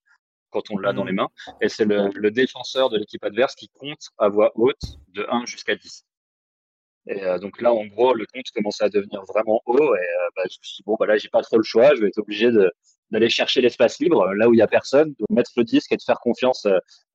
quand 0.55 0.71
on 0.71 0.77
l'a 0.77 0.93
dans 0.93 1.03
les 1.03 1.11
mains. 1.11 1.27
Et 1.61 1.67
c'est 1.69 1.83
le, 1.85 2.09
le 2.13 2.31
défenseur 2.31 2.89
de 2.89 2.97
l'équipe 2.97 3.23
adverse 3.25 3.55
qui 3.55 3.67
compte 3.69 4.07
à 4.17 4.29
voix 4.29 4.51
haute 4.55 4.81
de 5.09 5.25
1 5.29 5.45
jusqu'à 5.45 5.75
10. 5.75 6.05
Et 7.07 7.23
euh, 7.23 7.37
donc 7.37 7.61
là, 7.61 7.71
en 7.73 7.85
gros, 7.85 8.13
le 8.13 8.25
compte 8.33 8.45
commençait 8.55 8.83
à 8.85 8.89
devenir 8.89 9.21
vraiment 9.25 9.61
haut. 9.65 9.77
Et 9.95 9.99
euh, 9.99 10.29
bah, 10.35 10.43
je 10.49 10.57
me 10.57 10.63
suis 10.63 10.77
dit, 10.77 10.83
bon, 10.85 10.95
bah 10.99 11.05
là, 11.05 11.17
j'ai 11.17 11.29
pas 11.29 11.41
trop 11.41 11.57
le 11.57 11.63
choix. 11.63 11.93
Je 11.93 12.01
vais 12.01 12.07
être 12.07 12.17
obligé 12.17 12.49
d'aller 13.11 13.29
chercher 13.29 13.61
l'espace 13.61 13.99
libre, 13.99 14.21
euh, 14.23 14.33
là 14.35 14.49
où 14.49 14.53
il 14.53 14.57
y 14.57 14.61
a 14.63 14.67
personne, 14.67 15.09
de 15.19 15.25
mettre 15.29 15.51
le 15.57 15.63
disque 15.65 15.91
et 15.91 15.97
de 15.97 16.01
faire 16.01 16.19
confiance 16.19 16.65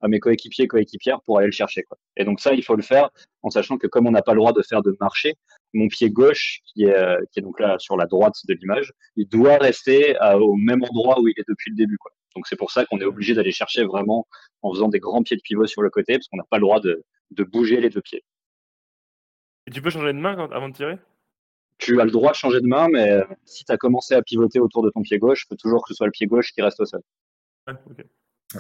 à 0.03 0.07
mes 0.09 0.21
coéquipiers 0.21 0.67
et 0.67 0.69
coéquipières 0.69 1.21
pour 1.23 1.39
aller 1.39 1.47
le 1.47 1.53
chercher. 1.53 1.83
Quoi. 1.83 1.99
Et 2.17 2.25
donc 2.25 2.41
ça, 2.41 2.53
il 2.53 2.63
faut 2.63 2.77
le 2.77 2.83
faire 2.83 3.11
en 3.43 3.51
sachant 3.51 3.79
que 3.79 3.89
comme 3.89 4.07
on 4.07 4.13
n'a 4.13 4.23
pas 4.23 4.35
le 4.35 4.39
droit 4.39 4.53
de 4.53 4.63
faire 4.63 4.83
de 4.83 4.97
marché, 5.01 5.35
mon 5.75 5.89
pied 5.89 6.11
gauche, 6.11 6.61
qui 6.67 6.85
est, 6.85 7.17
qui 7.33 7.41
est 7.41 7.43
donc 7.43 7.59
là 7.59 7.77
sur 7.79 7.97
la 7.97 8.07
droite 8.07 8.35
de 8.47 8.55
l'image, 8.55 8.93
il 9.17 9.27
doit 9.29 9.57
rester 9.59 10.17
à- 10.19 10.39
au 10.39 10.55
même 10.55 10.83
endroit 10.85 11.19
où 11.21 11.27
il 11.27 11.35
est 11.37 11.49
depuis 11.49 11.71
le 11.71 11.77
début. 11.77 11.97
Quoi. 11.99 12.13
Donc 12.37 12.47
c'est 12.47 12.57
pour 12.57 12.71
ça 12.71 12.85
qu'on 12.87 12.99
est 13.01 13.05
obligé 13.05 13.35
d'aller 13.35 13.53
chercher 13.53 13.85
vraiment 13.85 14.27
en 14.63 14.73
faisant 14.73 14.89
des 14.89 15.01
grands 15.01 15.23
pieds 15.23 15.37
de 15.37 15.43
pivot 15.43 15.67
sur 15.67 15.83
le 15.83 15.91
côté, 15.91 16.15
parce 16.15 16.29
qu'on 16.29 16.37
n'a 16.37 16.45
pas 16.49 16.59
le 16.59 16.63
droit 16.63 16.81
de, 16.81 17.03
de 17.31 17.45
bouger 17.45 17.81
les 17.81 17.91
deux 17.91 18.01
pieds. 18.03 18.25
Et 19.67 19.71
tu 19.71 19.83
peux 19.83 19.91
changer 19.91 20.13
de 20.13 20.19
main 20.19 20.37
quand- 20.37 20.53
avant 20.53 20.69
de 20.69 20.75
tirer? 20.75 20.99
Tu 21.79 22.01
as 22.01 22.05
le 22.05 22.11
droit 22.11 22.33
de 22.33 22.37
changer 22.37 22.61
de 22.61 22.67
main, 22.67 22.89
mais 22.93 23.11
euh, 23.11 23.25
si 23.47 23.65
tu 23.65 23.73
as 23.73 23.77
commencé 23.79 24.15
à 24.15 24.23
pivoter 24.23 24.61
autour 24.61 24.83
de 24.83 24.91
ton 24.91 25.03
pied 25.03 25.19
gauche, 25.19 25.45
il 25.45 25.49
faut 25.49 25.57
toujours 25.57 25.83
que 25.83 25.89
ce 25.89 25.95
soit 25.95 26.07
le 26.07 26.13
pied 26.13 26.27
gauche 26.27 26.53
qui 26.53 26.61
reste 26.63 26.79
au 26.81 26.85
sol. 26.85 27.01
Ouais, 27.67 27.75
ok. 27.89 28.05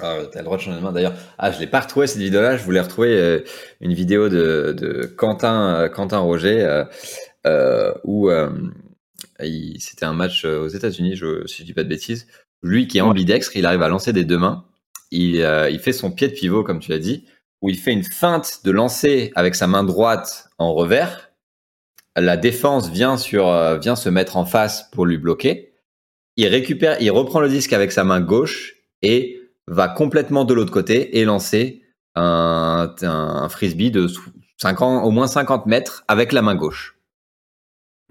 Ah, 0.01 0.18
t'as 0.32 0.38
le 0.38 0.44
droit 0.44 0.56
de 0.56 0.62
changer 0.62 0.78
de 0.78 0.82
main 0.82 0.92
d'ailleurs. 0.92 1.14
Ah, 1.36 1.51
je 1.51 1.59
l'ai 1.59 1.66
pas 1.66 1.80
retrouvé 1.80 2.06
cette 2.06 2.22
vidéo-là. 2.22 2.56
Je 2.56 2.64
voulais 2.64 2.80
retrouver 2.80 3.18
euh, 3.18 3.40
une 3.80 3.92
vidéo 3.92 4.28
de, 4.28 4.72
de 4.72 5.05
Quentin, 5.05 5.74
euh, 5.74 5.88
Quentin 5.88 6.18
Roger 6.18 6.64
euh, 6.64 6.84
euh, 7.47 7.92
où 8.05 8.30
euh, 8.30 8.51
il- 9.40 9.80
c'était 9.80 10.05
un 10.06 10.12
match 10.14 10.44
aux 10.44 10.68
États-Unis, 10.68 11.16
je, 11.16 11.44
si 11.47 11.62
je 11.62 11.64
dis 11.64 11.74
pas 11.74 11.82
de 11.82 11.88
bêtises. 11.88 12.28
Lui 12.62 12.87
qui 12.87 12.99
est 12.99 13.03
ambidextre, 13.03 13.57
il 13.57 13.66
arrive 13.66 13.82
à 13.82 13.89
lancer 13.89 14.12
des 14.12 14.24
deux 14.24 14.39
mains. 14.39 14.65
Il, 15.11 15.43
euh, 15.43 15.70
il 15.70 15.78
fait 15.81 15.93
son 15.93 16.11
pied 16.11 16.28
de 16.28 16.35
pivot, 16.35 16.62
comme 16.62 16.78
tu 16.78 16.91
l'as 16.91 16.99
dit, 16.99 17.24
où 17.62 17.69
il 17.69 17.77
fait 17.77 17.93
une 17.93 18.05
feinte 18.05 18.61
de 18.65 18.70
lancer 18.70 19.32
avec 19.35 19.55
sa 19.55 19.66
main 19.66 19.82
droite 19.82 20.49
en 20.59 20.73
revers. 20.74 21.31
La 22.16 22.37
défense 22.37 22.91
vient 22.91 23.16
sur 23.16 23.49
euh, 23.49 23.78
vient 23.78 23.97
se 23.97 24.09
mettre 24.09 24.37
en 24.37 24.45
face 24.45 24.91
pour 24.93 25.07
lui 25.07 25.19
bloquer. 25.19 25.74
Il 26.37 26.47
récupère, 26.47 27.01
il 27.01 27.11
reprend 27.11 27.41
le 27.41 27.49
disque 27.49 27.73
avec 27.73 27.93
sa 27.93 28.05
main 28.05 28.20
gauche 28.20 28.74
et 29.03 29.41
va 29.66 29.89
complètement 29.89 30.45
de 30.45 30.55
l'autre 30.55 30.73
côté 30.73 31.19
et 31.19 31.24
lancer 31.24 31.82
un, 32.15 32.95
un 33.03 33.49
frisbee 33.49 33.91
de 33.91 34.09
50, 34.59 35.05
au 35.05 35.11
moins 35.11 35.27
50 35.27 35.66
mètres 35.66 36.05
avec 36.09 36.32
la 36.32 36.43
main 36.43 36.55
gauche. 36.55 36.99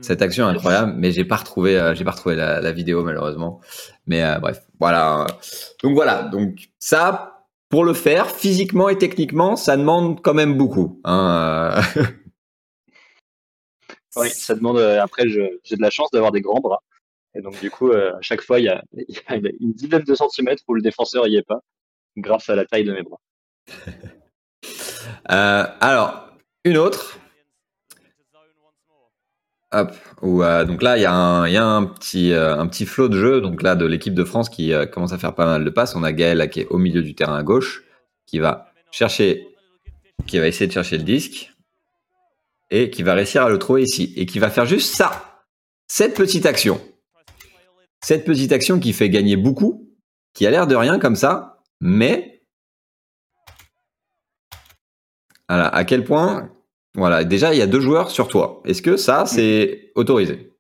Cette 0.02 0.22
action 0.22 0.48
est 0.48 0.52
incroyable, 0.52 0.94
mais 0.98 1.12
j'ai 1.12 1.26
pas 1.26 1.36
retrouvé, 1.36 1.78
euh, 1.78 1.94
j'ai 1.94 2.06
pas 2.06 2.12
retrouvé 2.12 2.36
la, 2.36 2.62
la 2.62 2.72
vidéo 2.72 3.04
malheureusement. 3.04 3.60
Mais 4.08 4.24
euh, 4.24 4.40
bref, 4.40 4.62
voilà. 4.80 5.28
Donc 5.84 5.94
voilà, 5.94 6.24
donc 6.24 6.70
ça, 6.80 7.46
pour 7.70 7.84
le 7.84 7.94
faire, 7.94 8.32
physiquement 8.32 8.90
et 8.90 8.98
techniquement, 8.98 9.56
ça 9.56 9.78
demande 9.78 10.22
quand 10.22 10.34
même 10.34 10.58
beaucoup. 10.58 11.00
Hein. 11.04 11.82
euh. 11.98 12.04
Oui, 14.16 14.30
ça 14.30 14.56
demande. 14.56 14.78
euh, 14.78 15.02
après, 15.02 15.28
j'ai 15.30 15.76
de 15.76 15.82
la 15.82 15.90
chance 15.90 16.10
d'avoir 16.12 16.32
des 16.32 16.42
grands 16.42 16.60
bras. 16.62 16.82
Et 17.36 17.42
donc, 17.42 17.60
du 17.60 17.70
coup, 17.70 17.92
à 17.92 18.20
chaque 18.22 18.42
fois, 18.42 18.60
il 18.60 18.66
y, 18.66 18.70
a, 18.70 18.82
y 18.94 19.18
a 19.28 19.36
une 19.60 19.74
dizaine 19.74 20.04
de 20.04 20.16
centimètres 20.16 20.64
où 20.68 20.74
le 20.74 20.82
défenseur 20.82 21.28
n'y 21.28 21.36
est 21.36 21.48
pas, 21.48 21.60
grâce 22.18 22.50
à 22.50 22.56
la 22.56 22.66
taille 22.66 22.86
de 22.86 22.94
mes 22.94 23.04
bras. 23.04 23.20
Alors, 25.80 26.30
une 26.66 26.78
autre. 26.78 27.20
Hop. 29.72 29.96
Euh, 30.24 30.66
donc 30.66 30.82
là, 30.82 30.98
il 30.98 31.02
y 31.02 31.06
a 31.06 31.14
un, 31.14 31.46
euh, 31.46 31.86
petit 32.66 32.86
flot 32.86 33.08
de 33.08 33.20
jeu. 33.20 33.42
Donc 33.42 33.62
là, 33.62 33.76
de 33.76 33.86
l'équipe 33.86 34.16
de 34.16 34.24
France 34.24 34.50
qui 34.50 34.74
euh, 34.74 34.86
commence 34.86 35.14
à 35.14 35.18
faire 35.18 35.36
pas 35.36 35.46
mal 35.46 35.64
de 35.64 35.70
passes. 35.70 35.96
On 35.96 36.04
a 36.04 36.12
Gaël 36.12 36.40
là, 36.40 36.48
qui 36.48 36.62
est 36.62 36.68
au 36.68 36.78
milieu 36.78 37.04
du 37.04 37.14
terrain 37.14 37.38
à 37.38 37.44
gauche, 37.44 37.84
qui 38.26 38.40
va 38.40 38.72
chercher, 38.92 39.48
qui 40.26 40.40
va 40.40 40.48
essayer 40.48 40.68
de 40.68 40.72
chercher 40.72 40.98
le 40.98 41.04
disque 41.04 41.54
et 42.72 42.90
qui 42.90 43.04
va 43.04 43.14
réussir 43.14 43.44
à 43.44 43.50
le 43.50 43.60
trouver 43.60 43.84
ici 43.84 44.14
et 44.16 44.26
qui 44.26 44.40
va 44.40 44.50
faire 44.50 44.66
juste 44.66 44.94
ça, 44.94 45.44
cette 45.88 46.16
petite 46.16 46.46
action, 46.46 46.80
cette 48.04 48.26
petite 48.26 48.52
action 48.52 48.80
qui 48.80 48.94
fait 48.94 49.10
gagner 49.10 49.38
beaucoup, 49.38 49.90
qui 50.34 50.46
a 50.46 50.52
l'air 50.52 50.68
de 50.68 50.76
rien 50.76 51.00
comme 51.00 51.16
ça, 51.16 51.64
mais 51.82 52.44
voilà, 55.48 55.68
à 55.68 55.84
quel 55.84 56.04
point 56.04 56.52
voilà, 57.00 57.24
déjà, 57.24 57.54
il 57.54 57.58
y 57.58 57.62
a 57.62 57.68
deux 57.68 57.80
joueurs 57.82 58.12
sur 58.12 58.28
toi. 58.28 58.62
Est-ce 58.66 58.82
que 58.82 58.98
ça, 58.98 59.26
c'est 59.26 59.92
autorisé? 59.96 60.54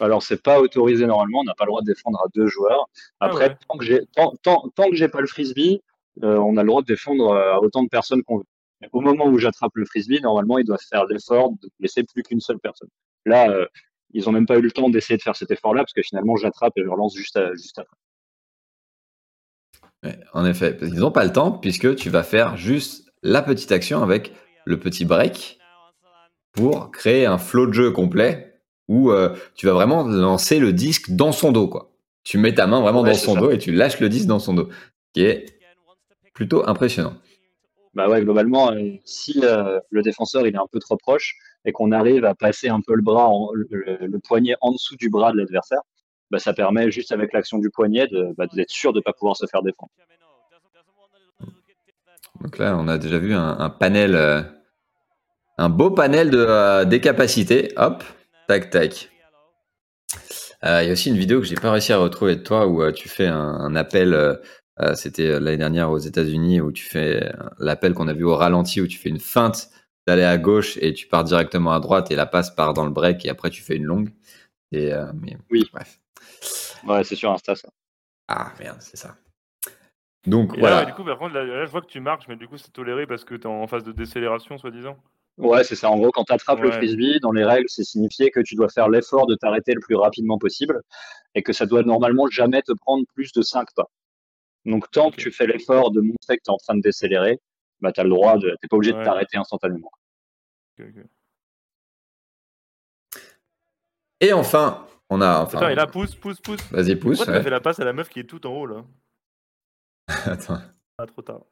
Alors, 0.00 0.22
c'est 0.22 0.42
pas 0.42 0.60
autorisé 0.60 1.06
normalement. 1.06 1.40
On 1.40 1.44
n'a 1.44 1.54
pas 1.54 1.64
le 1.64 1.70
droit 1.70 1.80
de 1.82 1.86
défendre 1.86 2.18
à 2.20 2.28
deux 2.34 2.46
joueurs. 2.46 2.88
Après, 3.20 3.46
Ah 3.46 3.48
ouais. 3.48 3.58
tant 3.68 3.78
que 3.78 3.84
j'ai 3.84 4.06
tant, 4.14 4.34
tant, 4.42 4.70
tant 4.74 4.90
que 4.90 4.96
j'ai 4.96 5.08
pas 5.08 5.20
le 5.20 5.26
frisbee, 5.26 5.82
euh, 6.22 6.36
on 6.38 6.56
a 6.56 6.62
le 6.62 6.68
droit 6.68 6.82
de 6.82 6.86
défendre 6.86 7.30
euh, 7.30 7.54
à 7.54 7.60
autant 7.60 7.82
de 7.82 7.88
personnes 7.88 8.22
qu'on 8.22 8.38
veut. 8.38 8.44
Mais 8.80 8.88
au 8.92 9.00
moment 9.00 9.26
où 9.26 9.38
j'attrape 9.38 9.72
le 9.74 9.84
frisbee, 9.86 10.20
normalement, 10.20 10.58
ils 10.58 10.64
doivent 10.64 10.80
faire 10.90 11.06
l'effort 11.06 11.50
de 11.62 11.68
laisser 11.80 12.04
plus 12.04 12.22
qu'une 12.22 12.40
seule 12.40 12.58
personne. 12.58 12.88
Là, 13.24 13.50
euh, 13.50 13.66
ils 14.12 14.28
ont 14.28 14.32
même 14.32 14.46
pas 14.46 14.56
eu 14.58 14.62
le 14.62 14.70
temps 14.70 14.88
d'essayer 14.90 15.16
de 15.16 15.22
faire 15.22 15.36
cet 15.36 15.50
effort-là 15.50 15.82
parce 15.82 15.92
que 15.92 16.02
finalement, 16.02 16.36
j'attrape 16.36 16.72
et 16.76 16.82
je 16.84 16.88
relance 16.88 17.16
juste, 17.16 17.36
à- 17.36 17.54
juste 17.54 17.78
après. 17.78 17.96
Ouais, 20.04 20.18
En 20.34 20.44
effet, 20.44 20.76
qu'ils 20.76 20.94
n'ont 20.94 21.10
pas 21.10 21.24
le 21.24 21.32
temps 21.32 21.52
puisque 21.52 21.96
tu 21.96 22.10
vas 22.10 22.22
faire 22.22 22.56
juste 22.56 23.10
la 23.22 23.42
petite 23.42 23.72
action 23.72 24.02
avec 24.02 24.32
le 24.66 24.78
petit 24.78 25.04
break 25.06 25.58
pour 26.52 26.90
créer 26.90 27.24
un 27.26 27.38
flow 27.38 27.66
de 27.66 27.72
jeu 27.72 27.90
complet 27.90 28.60
où 28.88 29.10
euh, 29.10 29.34
tu 29.54 29.66
vas 29.66 29.72
vraiment 29.72 30.04
lancer 30.04 30.58
le 30.58 30.72
disque 30.72 31.10
dans 31.10 31.32
son 31.32 31.52
dos. 31.52 31.68
Quoi. 31.68 31.90
Tu 32.24 32.38
mets 32.38 32.54
ta 32.54 32.66
main 32.66 32.80
vraiment 32.80 33.02
Ouais, 33.02 33.10
dans 33.12 33.16
son 33.16 33.34
ça. 33.34 33.40
dos 33.40 33.50
et 33.50 33.58
tu 33.58 33.72
lâches 33.72 34.00
le 34.00 34.08
disque 34.08 34.26
dans 34.26 34.38
son 34.38 34.54
dos, 34.54 34.68
qui 35.12 35.22
est 35.22 35.46
plutôt 36.34 36.66
impressionnant. 36.68 37.14
Bah 37.94 38.08
ouais, 38.10 38.20
globalement, 38.20 38.72
euh, 38.72 38.90
si 39.04 39.40
euh, 39.42 39.80
le 39.90 40.02
défenseur 40.02 40.46
il 40.46 40.54
est 40.54 40.58
un 40.58 40.66
peu 40.70 40.78
trop 40.80 40.96
proche 40.98 41.34
et 41.64 41.72
qu'on 41.72 41.92
arrive 41.92 42.24
à 42.26 42.34
passer 42.34 42.68
un 42.68 42.80
peu 42.80 42.94
le 42.94 43.02
bras, 43.02 43.28
en- 43.28 43.50
le, 43.54 43.66
le 44.00 44.18
poignet 44.18 44.54
en 44.60 44.72
dessous 44.72 44.96
du 44.96 45.08
bras 45.08 45.32
de 45.32 45.38
l'adversaire, 45.38 45.80
bah 46.30 46.38
ça 46.38 46.52
permet 46.52 46.90
juste 46.90 47.12
avec 47.12 47.32
l'action 47.32 47.58
du 47.58 47.70
poignet 47.70 48.06
de, 48.08 48.34
bah, 48.36 48.46
d'être 48.52 48.70
sûr 48.70 48.92
de 48.92 49.00
pas 49.00 49.12
pouvoir 49.14 49.36
se 49.36 49.46
faire 49.46 49.62
défendre. 49.62 49.90
Donc 52.46 52.58
là, 52.58 52.76
on 52.78 52.86
a 52.86 52.96
déjà 52.96 53.18
vu 53.18 53.34
un, 53.34 53.58
un 53.58 53.70
panel, 53.70 54.14
euh, 54.14 54.40
un 55.58 55.68
beau 55.68 55.90
panel 55.90 56.30
de, 56.30 56.38
euh, 56.38 56.84
des 56.84 57.00
capacités. 57.00 57.72
Hop, 57.76 58.04
tac, 58.46 58.70
tac. 58.70 59.10
Euh, 60.64 60.80
Il 60.84 60.86
y 60.86 60.90
a 60.90 60.92
aussi 60.92 61.08
une 61.10 61.16
vidéo 61.16 61.40
que 61.40 61.46
j'ai 61.46 61.56
pas 61.56 61.72
réussi 61.72 61.92
à 61.92 61.98
retrouver 61.98 62.36
de 62.36 62.42
toi 62.44 62.68
où 62.68 62.84
euh, 62.84 62.92
tu 62.92 63.08
fais 63.08 63.26
un, 63.26 63.36
un 63.36 63.74
appel. 63.74 64.38
C'était 64.94 65.40
l'année 65.40 65.56
dernière 65.56 65.90
aux 65.90 65.98
États-Unis 65.98 66.60
où 66.60 66.70
tu 66.70 66.84
fais 66.84 67.32
l'appel 67.58 67.94
qu'on 67.94 68.06
a 68.08 68.12
vu 68.12 68.24
au 68.24 68.36
ralenti 68.36 68.80
où 68.80 68.86
tu 68.86 68.98
fais 68.98 69.08
une 69.08 69.18
feinte 69.18 69.70
d'aller 70.06 70.22
à 70.22 70.36
gauche 70.38 70.76
et 70.82 70.92
tu 70.92 71.08
pars 71.08 71.24
directement 71.24 71.72
à 71.72 71.80
droite 71.80 72.10
et 72.12 72.14
la 72.14 72.26
passe 72.26 72.50
part 72.54 72.74
dans 72.74 72.84
le 72.84 72.90
break 72.92 73.24
et 73.24 73.30
après 73.30 73.48
tu 73.50 73.62
fais 73.62 73.74
une 73.74 73.84
longue. 73.86 74.10
Et 74.72 74.92
mais 75.14 75.38
Oui. 75.50 75.66
bref. 75.72 75.98
Ouais, 76.86 77.02
c'est 77.04 77.16
sur 77.16 77.32
Insta 77.32 77.56
ça. 77.56 77.68
Ah 78.28 78.52
merde, 78.60 78.76
c'est 78.80 78.98
ça. 78.98 79.16
Donc 80.26 80.54
Et 80.56 80.60
voilà. 80.60 80.76
là, 80.76 80.80
ouais, 80.82 80.86
du 80.86 80.92
coup, 80.94 81.04
par 81.04 81.18
contre, 81.18 81.34
là, 81.34 81.44
là, 81.44 81.64
je 81.64 81.70
vois 81.70 81.80
que 81.80 81.86
tu 81.86 82.00
marches, 82.00 82.26
mais 82.28 82.36
du 82.36 82.48
coup, 82.48 82.58
c'est 82.58 82.72
toléré 82.72 83.06
parce 83.06 83.24
que 83.24 83.34
t'es 83.34 83.46
en 83.46 83.66
phase 83.66 83.84
de 83.84 83.92
décélération, 83.92 84.58
soi-disant. 84.58 84.96
Ouais, 85.38 85.64
c'est 85.64 85.76
ça. 85.76 85.90
En 85.90 85.98
gros, 85.98 86.10
quand 86.10 86.24
tu 86.24 86.32
attrapes 86.32 86.60
le 86.60 86.72
frisbee, 86.72 87.20
dans 87.20 87.30
les 87.30 87.44
règles, 87.44 87.68
c'est 87.68 87.84
signifié 87.84 88.30
que 88.30 88.40
tu 88.40 88.54
dois 88.54 88.68
faire 88.70 88.88
l'effort 88.88 89.26
de 89.26 89.34
t'arrêter 89.34 89.74
le 89.74 89.80
plus 89.80 89.94
rapidement 89.94 90.38
possible 90.38 90.80
et 91.34 91.42
que 91.42 91.52
ça 91.52 91.66
doit 91.66 91.82
normalement 91.82 92.26
jamais 92.28 92.62
te 92.62 92.72
prendre 92.72 93.04
plus 93.14 93.32
de 93.32 93.42
5 93.42 93.68
pas. 93.76 93.90
Donc, 94.64 94.90
tant 94.90 95.10
que 95.10 95.16
tu 95.16 95.30
fais 95.30 95.46
l'effort 95.46 95.90
de 95.90 96.00
montrer 96.00 96.38
que 96.38 96.42
tu 96.42 96.50
es 96.50 96.54
en 96.54 96.56
train 96.56 96.74
de 96.74 96.80
décélérer, 96.80 97.38
bah, 97.80 97.92
tu 97.92 98.00
as 98.00 98.04
le 98.04 98.10
droit 98.10 98.38
de. 98.38 98.56
T'es 98.60 98.68
pas 98.68 98.76
obligé 98.76 98.94
Ouais. 98.94 99.00
de 99.00 99.04
t'arrêter 99.04 99.36
instantanément. 99.36 99.90
Ok, 100.78 100.86
ok. 100.88 101.04
Et 104.22 104.32
enfin, 104.32 104.86
on 105.10 105.20
a 105.20 105.40
enfin. 105.42 105.58
Attends, 105.58 105.68
et 105.68 105.74
là, 105.74 105.86
pousse, 105.86 106.14
pousse, 106.14 106.40
pousse. 106.40 106.62
Vas-y, 106.72 106.96
pousse. 106.96 107.18
Pourquoi 107.18 107.26
t'as 107.34 107.38
ouais. 107.38 107.44
fait 107.44 107.50
la 107.50 107.60
passe 107.60 107.78
à 107.78 107.84
la 107.84 107.92
meuf 107.92 108.08
qui 108.08 108.20
est 108.20 108.24
tout 108.24 108.44
en 108.46 108.50
haut, 108.50 108.66
là? 108.66 108.84
Attends, 110.26 110.60
Ah, 110.98 111.06
trop 111.06 111.22
tard. 111.22 111.42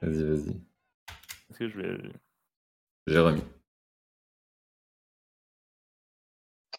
vas-y, 0.00 0.22
vas-y. 0.24 0.60
Parce 1.48 1.58
que 1.58 1.68
je 1.68 1.80
vais. 1.80 1.98
J'ai 3.06 3.18
remis. 3.18 3.42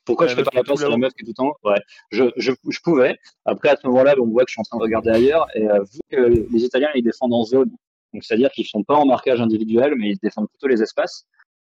Pourquoi 0.06 0.26
Ouais, 0.26 0.32
je 0.32 0.36
fais 0.36 0.42
la 0.42 0.52
pas 0.52 0.58
la 0.58 0.64
tout 0.64 0.84
à 0.86 0.90
la 0.90 0.98
meuf 0.98 1.14
qui 1.14 1.24
est 1.24 1.34
tout 1.34 1.42
en 1.42 1.48
haut 1.50 1.56
Ouais, 1.64 1.80
je, 2.12 2.26
je, 2.36 2.52
je 2.70 2.80
pouvais. 2.82 3.18
Après, 3.46 3.70
à 3.70 3.78
ce 3.78 3.88
moment-là, 3.88 4.16
on 4.20 4.28
voit 4.28 4.44
que 4.44 4.50
je 4.50 4.54
suis 4.54 4.60
en 4.60 4.64
train 4.64 4.78
de 4.78 4.84
regarder 4.84 5.12
ailleurs. 5.12 5.48
Et 5.56 5.66
euh, 5.70 5.82
vu 5.84 6.00
que 6.10 6.18
les 6.52 6.64
Italiens, 6.66 6.90
ils 6.96 7.04
défendent 7.04 7.34
en 7.34 7.44
zone, 7.44 7.70
donc 8.14 8.24
c'est-à-dire 8.24 8.52
qu'ils 8.52 8.66
sont 8.68 8.84
pas 8.84 8.96
en 8.96 9.06
marquage 9.06 9.40
individuel, 9.40 9.94
mais 9.98 10.10
ils 10.12 10.18
défendent 10.22 10.50
plutôt 10.50 10.68
les 10.68 10.82
espaces. 10.82 11.26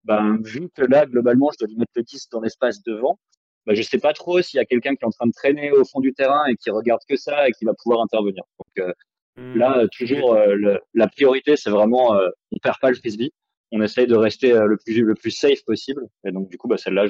Ben, 0.04 0.38
vu 0.42 0.70
que 0.70 0.82
là, 0.82 1.04
globalement, 1.06 1.50
je 1.52 1.58
dois 1.58 1.68
lui 1.68 1.76
mettre 1.76 1.92
le 1.94 2.02
10 2.02 2.28
dans 2.30 2.40
l'espace 2.40 2.82
devant, 2.82 3.18
ben, 3.66 3.74
je 3.76 3.82
sais 3.82 3.98
pas 3.98 4.12
trop 4.12 4.40
s'il 4.43 4.59
y 4.59 4.60
a 4.60 4.64
quelqu'un 4.64 4.94
qui 4.94 5.05
est 5.05 5.06
en 5.06 5.10
train 5.10 5.26
de 5.26 5.32
traîner 5.32 5.70
au 5.72 5.84
fond 5.84 6.01
du 6.01 6.12
terrain 6.12 6.44
et 6.47 6.56
qui 6.56 6.70
regarde 6.70 7.01
que 7.09 7.16
ça 7.16 7.48
et 7.48 7.52
qui 7.52 7.64
va 7.64 7.72
pouvoir 7.74 8.01
intervenir. 8.02 8.43
Donc 8.59 8.86
euh, 8.89 8.93
Hmm. 9.34 9.59
là, 9.59 9.78
euh, 9.78 9.86
toujours, 9.97 10.34
euh, 10.34 10.55
le- 10.55 10.80
la 10.93 11.09
priorité, 11.09 11.56
c'est 11.56 11.70
vraiment, 11.70 12.14
euh, 12.14 12.28
on 12.52 12.59
perd 12.59 12.76
pas 12.82 12.90
le 12.90 12.97
frisbee. 12.97 13.32
On 13.70 13.80
essaye 13.80 14.06
de 14.06 14.14
rester 14.14 14.52
euh, 14.52 14.66
le 14.66 14.76
plus 14.76 15.01
le 15.01 15.14
plus 15.14 15.30
safe 15.30 15.64
possible. 15.64 16.02
Et 16.26 16.32
donc, 16.32 16.51
du 16.51 16.59
coup, 16.59 16.68
bah, 16.68 16.76
celle-là, 16.76 17.06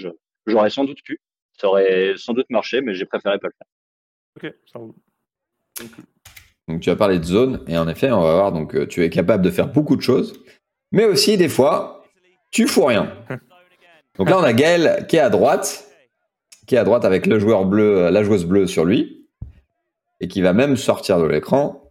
j'aurais 0.46 0.70
sans 0.70 0.84
doute 0.84 1.02
pu. 1.04 1.18
Ça 1.60 1.66
aurait 1.66 2.14
sans 2.16 2.32
doute 2.32 2.46
marché, 2.48 2.80
mais 2.80 2.94
j'ai 2.94 3.06
préféré 3.06 3.40
pas 3.40 3.48
le 3.48 3.54
faire. 3.58 4.50
Ok, 4.50 4.54
ça 4.72 4.78
roule. 4.78 4.92
Donc, 5.80 5.90
Donc 6.68 6.80
tu 6.80 6.90
as 6.90 6.96
parlé 6.96 7.18
de 7.18 7.24
zone 7.24 7.64
et 7.66 7.76
en 7.76 7.88
effet, 7.88 8.12
on 8.12 8.22
va 8.22 8.34
voir. 8.34 8.52
Donc 8.52 8.86
tu 8.88 9.02
es 9.02 9.10
capable 9.10 9.44
de 9.44 9.50
faire 9.50 9.66
beaucoup 9.66 9.96
de 9.96 10.02
choses, 10.02 10.44
mais 10.92 11.04
aussi 11.04 11.36
des 11.36 11.48
fois, 11.48 12.04
tu 12.52 12.68
fous 12.68 12.84
rien. 12.84 13.12
Donc 14.16 14.30
là, 14.30 14.38
on 14.38 14.42
a 14.44 14.52
Gaël 14.52 15.06
qui 15.08 15.16
est 15.16 15.20
à 15.20 15.30
droite, 15.30 15.91
qui 16.66 16.74
est 16.74 16.78
à 16.78 16.84
droite 16.84 17.04
avec 17.04 17.26
le 17.26 17.38
joueur 17.38 17.64
bleu, 17.64 18.04
euh, 18.04 18.10
la 18.10 18.22
joueuse 18.22 18.44
bleue 18.44 18.66
sur 18.66 18.84
lui, 18.84 19.26
et 20.20 20.28
qui 20.28 20.40
va 20.40 20.52
même 20.52 20.76
sortir 20.76 21.18
de 21.18 21.26
l'écran 21.26 21.90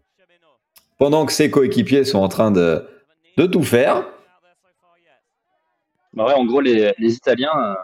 pendant 0.97 1.25
que 1.25 1.33
ses 1.33 1.49
coéquipiers 1.49 2.03
sont 2.03 2.19
en 2.19 2.27
train 2.27 2.51
de, 2.51 2.85
tout 3.51 3.63
faire. 3.63 4.07
Bah 6.13 6.35
en 6.37 6.45
gros, 6.45 6.61
les, 6.61 6.93
Italiens, 6.99 7.51
euh, 7.55 7.75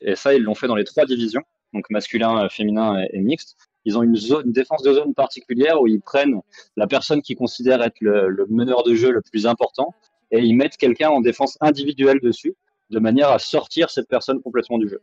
et 0.00 0.16
ça, 0.16 0.34
ils 0.34 0.42
l'ont 0.42 0.54
fait 0.54 0.66
dans 0.66 0.74
les 0.74 0.84
trois 0.84 1.04
divisions, 1.06 1.42
donc 1.72 1.88
masculin, 1.90 2.48
féminin 2.48 3.04
et, 3.12 3.20
mixte. 3.20 3.56
Ils 3.84 3.98
ont 3.98 4.02
une 4.02 4.14
défense 4.52 4.82
de 4.82 4.92
zone 4.92 5.14
particulière 5.14 5.80
où 5.80 5.86
ils 5.86 6.00
prennent 6.00 6.40
la 6.76 6.86
personne 6.86 7.20
qu'ils 7.20 7.36
considèrent 7.36 7.82
être 7.82 8.00
le 8.00 8.46
meneur 8.48 8.84
de 8.84 8.94
jeu 8.94 9.10
le 9.10 9.20
plus 9.20 9.44
important 9.44 9.92
et 10.32 10.40
ils 10.40 10.56
mettent 10.56 10.76
quelqu'un 10.76 11.10
en 11.10 11.20
défense 11.20 11.58
individuelle 11.60 12.18
dessus 12.20 12.56
de 12.90 12.98
manière 12.98 13.30
à 13.30 13.38
sortir 13.38 13.90
cette 13.90 14.08
personne 14.08 14.40
complètement 14.42 14.78
du 14.78 14.88
jeu. 14.88 15.00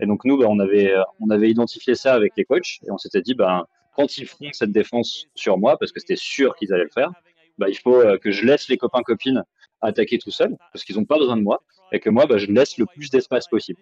Et 0.00 0.06
donc 0.06 0.24
nous, 0.24 0.38
bah, 0.38 0.46
on 0.48 0.58
avait, 0.58 0.92
euh, 0.92 1.02
on 1.20 1.30
avait 1.30 1.50
identifié 1.50 1.94
ça 1.94 2.14
avec 2.14 2.32
les 2.36 2.44
coachs 2.44 2.78
et 2.86 2.90
on 2.90 2.98
s'était 2.98 3.22
dit, 3.22 3.34
bah, 3.34 3.66
quand 3.96 4.16
ils 4.18 4.26
feront 4.26 4.50
cette 4.52 4.70
défense 4.70 5.26
sur 5.34 5.58
moi, 5.58 5.76
parce 5.78 5.92
que 5.92 6.00
c'était 6.00 6.16
sûr 6.16 6.54
qu'ils 6.56 6.72
allaient 6.72 6.84
le 6.84 6.90
faire, 6.90 7.10
bah, 7.58 7.68
il 7.68 7.76
faut 7.76 7.96
euh, 7.96 8.18
que 8.18 8.30
je 8.30 8.44
laisse 8.44 8.68
les 8.68 8.76
copains 8.76 9.02
copines 9.02 9.42
attaquer 9.80 10.18
tout 10.18 10.30
seuls 10.30 10.56
parce 10.72 10.84
qu'ils 10.84 10.96
n'ont 10.96 11.04
pas 11.04 11.18
besoin 11.18 11.36
de 11.36 11.42
moi 11.42 11.62
et 11.92 12.00
que 12.00 12.10
moi, 12.10 12.26
bah, 12.26 12.38
je 12.38 12.46
laisse 12.46 12.78
le 12.78 12.86
plus 12.86 13.10
d'espace 13.10 13.48
possible. 13.48 13.80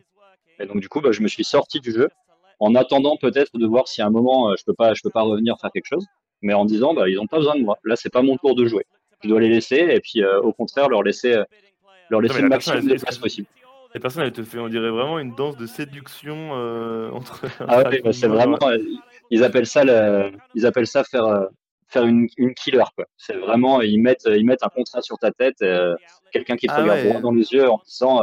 Et 0.58 0.66
donc 0.66 0.80
du 0.80 0.88
coup, 0.88 1.00
bah, 1.00 1.12
je 1.12 1.20
me 1.20 1.28
suis 1.28 1.44
sorti 1.44 1.80
du 1.80 1.92
jeu 1.92 2.08
en 2.58 2.74
attendant 2.74 3.16
peut-être 3.16 3.58
de 3.58 3.66
voir 3.66 3.88
si 3.88 4.00
à 4.00 4.06
un 4.06 4.10
moment 4.10 4.50
euh, 4.50 4.54
je 4.58 4.64
peux 4.64 4.74
pas, 4.74 4.94
je 4.94 5.02
peux 5.02 5.10
pas 5.10 5.22
revenir 5.22 5.58
faire 5.60 5.70
quelque 5.70 5.86
chose, 5.86 6.06
mais 6.42 6.54
en 6.54 6.64
disant, 6.64 6.94
bah, 6.94 7.08
ils 7.08 7.16
n'ont 7.16 7.26
pas 7.26 7.38
besoin 7.38 7.56
de 7.56 7.62
moi. 7.62 7.78
Là, 7.84 7.96
c'est 7.96 8.12
pas 8.12 8.22
mon 8.22 8.36
tour 8.36 8.54
de 8.54 8.66
jouer. 8.66 8.84
Je 9.22 9.28
dois 9.28 9.40
les 9.40 9.48
laisser 9.48 9.76
et 9.76 10.00
puis 10.00 10.22
euh, 10.22 10.40
au 10.40 10.52
contraire 10.52 10.88
leur 10.88 11.02
laisser, 11.02 11.34
euh, 11.34 11.44
leur 12.10 12.20
laisser 12.20 12.36
mais 12.36 12.42
le 12.42 12.48
maximum 12.48 12.86
d'espace 12.86 13.18
possible. 13.18 13.48
Les 13.96 14.00
personnes, 14.00 14.24
elles 14.24 14.32
te 14.32 14.42
fait, 14.42 14.58
on 14.58 14.68
dirait 14.68 14.90
vraiment 14.90 15.18
une 15.18 15.34
danse 15.34 15.56
de 15.56 15.64
séduction 15.64 16.50
euh, 16.52 17.08
entre. 17.12 17.46
Ah 17.66 17.78
ouais, 17.78 18.02
bah, 18.02 18.12
c'est 18.12 18.28
vraiment, 18.28 18.58
euh, 18.64 18.76
ils 19.30 19.42
appellent 19.42 19.64
ça, 19.66 19.84
le, 19.84 20.32
ils 20.54 20.66
appellent 20.66 20.86
ça 20.86 21.02
faire, 21.02 21.24
euh, 21.24 21.46
faire 21.88 22.04
une, 22.04 22.28
une 22.36 22.52
killer, 22.52 22.84
quoi. 22.94 23.06
C'est 23.16 23.38
vraiment, 23.38 23.80
ils 23.80 23.96
mettent, 23.98 24.28
ils 24.30 24.44
mettent 24.44 24.62
un 24.64 24.68
contrat 24.68 25.00
sur 25.00 25.16
ta 25.16 25.30
tête, 25.30 25.62
euh, 25.62 25.96
quelqu'un 26.30 26.56
qui 26.56 26.66
te 26.66 26.72
Ah 26.76 26.82
regarde 26.82 26.98
ouais. 26.98 27.08
droit 27.08 27.20
dans 27.22 27.32
les 27.32 27.50
yeux 27.54 27.70
en 27.70 27.80
disant, 27.86 28.20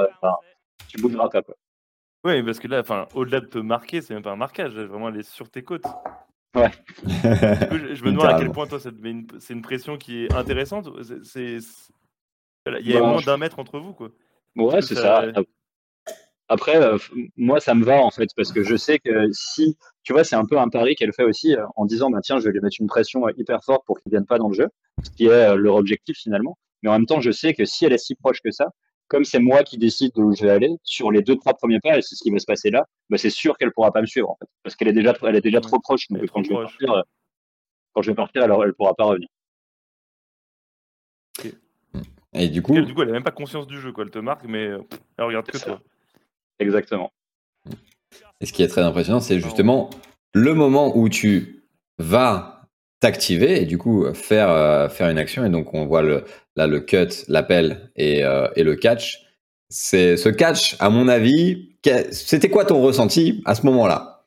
tu 0.90 1.02
bougeras 1.02 1.30
pas, 1.30 1.42
quoi. 1.42 1.56
Oui, 2.24 2.44
parce 2.44 2.60
que 2.60 2.68
là, 2.68 2.82
enfin, 2.82 3.08
au-delà 3.16 3.40
de 3.40 3.48
te 3.48 3.58
marquer, 3.58 4.02
c'est 4.02 4.14
même 4.14 4.22
pas 4.22 4.32
un 4.34 4.36
marquage, 4.36 4.74
vraiment, 4.76 5.10
elle 5.10 5.18
est 5.18 5.28
sur 5.28 5.50
tes 5.50 5.64
côtes. 5.64 5.86
Ouais. 6.56 6.70
Coup, 6.70 7.78
je, 7.80 7.96
je 7.96 8.04
me 8.04 8.12
demande 8.12 8.28
à 8.28 8.38
quel 8.38 8.52
point 8.52 8.68
toi, 8.68 8.78
une- 9.04 9.26
c'est 9.40 9.56
une 9.56 9.64
pression 9.64 9.98
qui 9.98 10.26
est 10.26 10.34
intéressante. 10.36 10.88
C'est, 11.24 11.58
il 12.80 12.88
y 12.88 12.96
a 12.96 13.00
Bah, 13.02 13.08
moins 13.08 13.18
je- 13.18 13.26
d'un 13.26 13.38
mètre 13.38 13.58
entre 13.58 13.80
vous, 13.80 13.94
quoi. 13.94 14.10
Ouais, 14.56 14.84
c'est 14.84 14.94
ça- 14.94 15.26
Après, 16.50 16.76
euh, 16.76 16.98
moi, 17.38 17.60
ça 17.60 17.74
me 17.74 17.84
va 17.84 18.02
en 18.02 18.12
fait, 18.12 18.30
parce 18.36 18.52
que 18.52 18.64
je 18.64 18.76
sais 18.76 19.00
que 19.00 19.32
si, 19.32 19.78
tu 20.04 20.14
vois, 20.14 20.24
c'est 20.24 20.36
un 20.36 20.46
peu 20.46 20.60
un 20.60 20.70
pari 20.70 20.96
qu'elle 20.96 21.14
fait 21.14 21.24
aussi 21.24 21.56
euh, 21.56 21.66
en 21.76 21.86
disant, 21.86 22.10
bah, 22.10 22.20
tiens, 22.22 22.40
je 22.40 22.46
vais 22.46 22.52
lui 22.52 22.60
mettre 22.60 22.78
une 22.80 22.88
pression 22.88 23.28
euh, 23.28 23.32
hyper 23.38 23.64
forte 23.64 23.86
pour 23.86 24.00
qu'il 24.00 24.12
vienne 24.12 24.26
pas 24.26 24.38
dans 24.38 24.50
le 24.50 24.54
jeu, 24.54 24.68
ce 25.04 25.10
qui 25.10 25.26
est 25.26 25.30
euh, 25.30 25.56
leur 25.56 25.76
objectif 25.76 26.18
finalement. 26.18 26.58
Mais 26.82 26.90
en 26.90 26.94
même 26.94 27.06
temps, 27.06 27.22
je 27.22 27.32
sais 27.32 27.54
que 27.54 27.64
si 27.66 27.86
elle 27.86 27.94
est 27.94 27.98
si 27.98 28.16
proche 28.16 28.42
que 28.42 28.52
ça, 28.52 28.68
comme 29.08 29.24
c'est 29.24 29.40
moi 29.40 29.64
qui 29.64 29.78
décide 29.78 30.12
d'où 30.16 30.36
je 30.36 30.44
vais 30.44 30.50
aller, 30.50 30.70
sur 30.84 31.12
les 31.12 31.22
deux, 31.22 31.38
trois 31.38 31.54
premiers 31.54 31.80
pas, 31.80 31.98
et 31.98 32.02
c'est 32.02 32.16
ce 32.16 32.24
qui 32.24 32.32
va 32.32 32.40
se 32.40 32.46
passer 32.46 32.72
là, 32.72 32.86
bah, 33.10 33.18
c'est 33.18 33.30
sûr 33.30 33.58
qu'elle 33.58 33.72
pourra 33.72 33.92
pas 33.92 34.02
me 34.02 34.06
suivre 34.06 34.30
en 34.30 34.36
fait, 34.36 34.48
parce 34.64 34.76
qu'elle 34.76 34.90
est 34.90 34.94
déjà, 34.94 35.14
elle 35.24 35.36
est 35.38 35.42
déjà 35.42 35.62
trop 35.62 35.80
proche. 35.80 36.08
Donc 36.10 36.22
quand 36.30 36.42
trop 36.42 36.44
je 36.44 36.50
vais 36.50 36.56
proche. 36.56 36.78
partir, 36.78 36.92
euh, 36.92 37.02
quand 37.94 38.02
je 38.02 38.12
vais 38.12 38.16
partir, 38.16 38.44
alors 38.44 38.66
elle 38.66 38.74
pourra 38.74 38.94
pas 38.96 39.06
revenir. 39.06 39.30
Et 42.36 42.50
du 42.50 42.64
coup, 42.64 42.76
Elle, 42.76 42.86
du 42.86 42.96
coup, 42.96 43.04
elle 43.04 43.10
a 43.10 43.14
même 43.14 43.24
pas 43.24 43.32
conscience 43.32 43.68
du 43.68 43.80
jeu, 43.80 43.92
quoi. 43.92 44.04
Elle 44.04 44.10
te 44.10 44.18
marque, 44.18 44.46
mais 44.46 44.64
elle 45.18 45.26
regarde 45.26 45.46
que 45.46 45.58
toi. 45.58 45.80
Exactement. 46.64 47.12
et 48.42 48.46
ce 48.46 48.54
qui 48.54 48.64
est 48.64 48.68
très 48.68 48.82
impressionnant, 48.82 49.20
c'est 49.20 49.40
justement 49.40 49.90
le 50.34 50.54
moment 50.54 50.98
où 50.98 51.10
tu 51.10 51.64
vas 51.98 52.54
t'activer 53.00 53.62
et 53.62 53.66
du 53.66 53.78
coup 53.78 54.06
faire, 54.14 54.50
euh, 54.50 54.88
faire 54.90 55.10
une 55.10 55.18
action. 55.18 55.46
Et 55.46 55.50
donc, 55.50 55.74
on 55.74 55.86
voit 55.86 56.02
le, 56.02 56.24
là 56.56 56.68
le 56.68 56.80
cut, 56.80 57.26
l'appel 57.28 57.92
et, 57.96 58.24
euh, 58.24 58.48
et 58.56 58.64
le 58.64 58.76
catch. 58.76 59.20
C'est 59.70 60.18
ce 60.18 60.30
catch, 60.30 60.76
à 60.80 60.90
mon 60.90 61.08
avis, 61.08 61.76
c'était 62.12 62.50
quoi 62.50 62.64
ton 62.64 62.82
ressenti 62.82 63.42
à 63.46 63.56
ce 63.56 63.66
moment-là? 63.66 64.26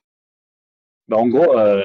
Bah, 1.09 1.17
en 1.17 1.29
gros, 1.29 1.57
euh, 1.57 1.83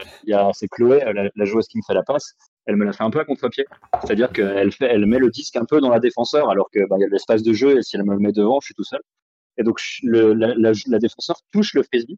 c'est 0.53 0.67
Chloé, 0.67 0.99
la, 1.13 1.29
la 1.33 1.45
joueuse 1.45 1.67
qui 1.67 1.77
me 1.77 1.83
fait 1.85 1.93
la 1.93 2.03
passe. 2.03 2.33
Elle 2.65 2.75
me 2.75 2.85
l'a 2.85 2.93
fait 2.93 3.03
un 3.03 3.09
peu 3.09 3.19
à 3.19 3.25
contre-pied. 3.25 3.65
C'est-à-dire 4.03 4.31
qu'elle 4.31 4.71
elle 4.81 5.05
met 5.05 5.19
le 5.19 5.29
disque 5.29 5.55
un 5.55 5.65
peu 5.65 5.79
dans 5.79 5.89
la 5.89 5.99
défenseur, 5.99 6.49
alors 6.49 6.69
que 6.71 6.87
bah, 6.87 6.97
y 6.99 7.03
a 7.03 7.07
de 7.07 7.11
l'espace 7.11 7.43
de 7.43 7.53
jeu 7.53 7.77
et 7.77 7.83
si 7.83 7.95
elle 7.95 8.03
me 8.03 8.13
le 8.13 8.19
met 8.19 8.31
devant, 8.31 8.59
je 8.59 8.65
suis 8.65 8.75
tout 8.75 8.83
seul. 8.83 9.01
Et 9.57 9.63
donc 9.63 9.79
la, 10.03 10.53
la, 10.55 10.99
défenseur 10.99 11.37
touche 11.51 11.73
le 11.73 11.83
frisbee. 11.83 12.17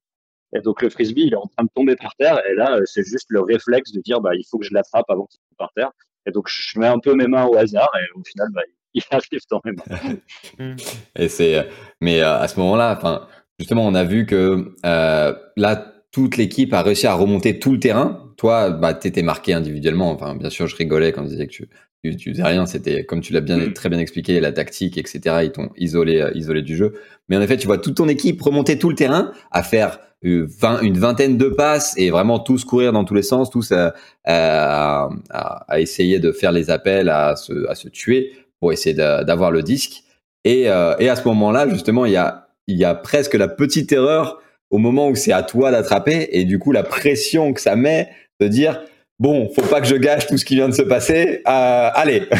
Et 0.56 0.62
donc 0.62 0.82
le 0.82 0.90
frisbee, 0.90 1.24
il 1.24 1.34
est 1.34 1.38
en 1.38 1.48
train 1.48 1.64
de 1.64 1.70
tomber 1.74 1.96
par 1.96 2.16
terre. 2.16 2.40
Et 2.48 2.54
là, 2.54 2.78
euh, 2.78 2.84
c'est 2.86 3.04
juste 3.04 3.26
le 3.30 3.42
réflexe 3.42 3.92
de 3.92 4.02
dire, 4.02 4.22
bah, 4.22 4.36
il 4.36 4.44
faut 4.50 4.60
que 4.60 4.66
je 4.66 4.74
l'attrape 4.74 5.10
avant 5.10 5.26
qu'il 5.26 5.40
tombe 5.40 5.58
par 5.58 5.72
terre. 5.76 5.92
Et 6.26 6.32
donc 6.32 6.48
je 6.50 6.80
mets 6.80 6.88
un 6.88 7.00
peu 7.00 7.16
mes 7.16 7.28
mains 7.28 7.46
au 7.46 7.56
hasard 7.56 7.90
et 8.00 8.20
au 8.20 8.24
final, 8.24 8.50
bah, 8.54 8.62
il 8.94 9.02
arrive 9.10 9.42
dans 9.50 9.62
mes 9.66 9.72
mains. 9.72 10.76
Et 11.16 11.28
c'est, 11.28 11.68
mais 12.00 12.22
euh, 12.22 12.38
à 12.40 12.48
ce 12.48 12.60
moment-là, 12.60 12.96
enfin, 12.96 13.28
justement, 13.58 13.88
on 13.88 13.96
a 13.96 14.04
vu 14.04 14.28
que 14.28 14.76
euh, 14.86 15.36
là, 15.58 15.93
toute 16.14 16.38
l'équipe 16.38 16.74
a 16.74 16.82
réussi 16.84 17.08
à 17.08 17.14
remonter 17.16 17.60
tout 17.60 17.74
le 17.74 17.80
terrain. 17.80 18.32
Toi, 18.38 18.70
bah, 18.70 18.94
t'étais 18.94 19.24
marqué 19.24 19.52
individuellement. 19.54 20.12
Enfin, 20.12 20.36
bien 20.36 20.50
sûr, 20.50 20.68
je 20.68 20.76
rigolais 20.76 21.12
quand 21.12 21.24
tu 21.24 21.30
disais 21.30 21.48
que 21.48 21.52
tu, 21.52 21.68
tu, 22.04 22.16
tu 22.16 22.32
faisais 22.32 22.44
rien. 22.44 22.66
C'était 22.66 23.04
comme 23.04 23.20
tu 23.22 23.34
l'as 23.34 23.42
bien, 23.42 23.58
Mm. 23.58 23.74
très 23.74 23.90
bien 23.90 24.00
expliqué, 24.00 24.40
la 24.40 24.52
tactique, 24.52 24.98
etc. 24.98 25.20
Ils 25.44 25.52
t'ont 25.52 25.70
isolé, 25.76 26.22
euh, 26.22 26.32
isolé 26.36 26.62
du 26.62 26.78
jeu. 26.78 26.94
Mais 27.30 27.36
en 27.38 27.42
effet, 27.42 27.58
tu 27.58 27.66
vois 27.68 27.80
toute 27.80 27.96
ton 27.98 28.08
équipe 28.08 28.40
remonter 28.42 28.78
tout 28.78 28.90
le 28.90 28.96
terrain, 28.96 29.32
à 29.52 29.64
faire 29.64 30.00
euh, 30.26 30.46
20 30.60 30.82
une 30.82 30.98
vingtaine 31.00 31.38
de 31.38 31.50
passes 31.50 31.96
et 31.98 32.10
vraiment 32.12 32.38
tous 32.40 32.64
courir 32.64 32.94
dans 32.94 33.04
tous 33.06 33.14
les 33.16 33.24
sens, 33.24 33.50
tous 33.50 33.72
à, 33.72 33.94
à, 34.24 35.10
à- 35.32 35.80
essayer 35.80 36.20
de 36.20 36.32
faire 36.32 36.52
les 36.52 36.70
appels, 36.70 37.10
à 37.10 37.36
se, 37.36 37.68
à 37.68 37.76
se 37.76 37.90
tuer 37.90 38.34
pour 38.60 38.72
essayer 38.72 38.94
d'a- 38.96 39.24
d'avoir 39.24 39.50
le 39.52 39.64
disque. 39.64 40.04
Et, 40.46 40.70
euh, 40.70 40.96
et 41.00 41.10
à 41.10 41.16
ce 41.16 41.28
moment-là, 41.28 41.68
justement, 41.70 42.06
il 42.06 42.12
y 42.14 42.18
a, 42.18 42.48
il 42.68 42.78
y 42.78 42.86
a 42.86 42.94
presque 42.96 43.34
la 43.34 43.48
petite 43.48 43.92
erreur 43.92 44.40
au 44.74 44.80
moment 44.80 45.08
où 45.08 45.14
c'est 45.16 45.32
à 45.32 45.44
toi 45.44 45.70
d'attraper 45.70 46.30
et 46.32 46.46
du 46.46 46.58
coup 46.58 46.72
la 46.72 46.82
pression 46.82 47.54
que 47.54 47.62
ça 47.62 47.76
met 47.76 48.10
de 48.40 48.48
dire 48.48 48.82
bon, 49.20 49.48
faut 49.54 49.62
pas 49.62 49.80
que 49.80 49.86
je 49.88 49.96
gâche 49.96 50.26
tout 50.26 50.38
ce 50.40 50.44
qui 50.46 50.56
vient 50.56 50.68
de 50.68 50.74
se 50.74 50.82
passer. 50.82 51.42
Euh, 51.48 51.90
allez. 51.94 52.24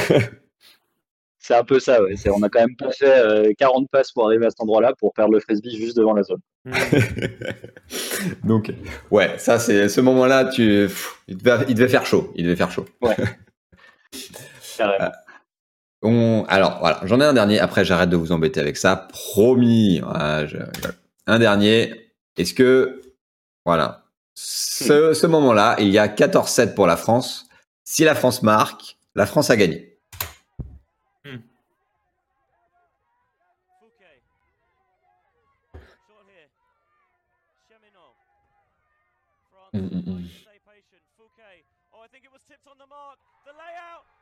C'est 1.38 1.56
un 1.56 1.64
peu 1.66 1.80
ça, 1.80 2.02
ouais. 2.02 2.16
On 2.34 2.42
a 2.42 2.48
quand 2.48 2.62
même 2.62 2.76
pas 2.78 2.90
fait 2.92 3.20
euh, 3.20 3.52
40 3.60 3.90
passes 3.92 4.14
pour 4.14 4.26
arriver 4.26 4.46
à 4.46 4.50
cet 4.50 4.62
endroit-là 4.62 4.94
pour 4.98 5.14
perdre 5.14 5.34
le 5.34 5.42
frisbee 5.42 5.76
juste 5.76 5.96
devant 5.98 6.14
la 6.14 6.24
zone. 6.24 6.40
Donc 8.46 8.72
ouais, 9.12 9.32
ça 9.38 9.60
c'est 9.60 9.90
ce 9.90 10.02
moment-là, 10.02 10.46
tu, 10.46 10.86
pff, 10.88 11.22
il 11.28 11.38
devait, 11.38 11.66
il 11.68 11.76
devait 11.76 11.90
faire 11.90 12.06
chaud, 12.06 12.32
il 12.36 12.46
devait 12.46 12.56
faire 12.56 12.72
chaud. 12.72 12.86
Carrément. 14.78 15.12
On, 16.02 16.46
alors 16.48 16.80
voilà, 16.80 17.02
j'en 17.04 17.20
ai 17.20 17.26
un 17.26 17.34
dernier. 17.34 17.60
Après, 17.60 17.86
j'arrête 17.86 18.10
de 18.10 18.16
vous 18.18 18.32
embêter 18.32 18.60
avec 18.60 18.78
ça. 18.78 19.08
Promis. 19.10 20.00
Voilà, 20.00 20.46
je- 20.48 20.58
un 21.28 21.40
dernier. 21.40 22.13
Est-ce 22.38 22.54
que 22.54 23.02
voilà, 23.66 24.04
ce, 24.34 25.14
ce 25.14 25.28
moment-là, 25.28 25.76
il 25.80 25.90
y 25.90 26.00
a 26.00 26.08
14-7 26.08 26.74
pour 26.74 26.88
la 26.88 26.98
France. 26.98 27.48
Si 27.84 28.04
la 28.04 28.16
France 28.16 28.42
marque, 28.42 28.98
la 29.16 29.26
France 29.26 29.50
a 29.50 29.56
gagné. 29.56 29.94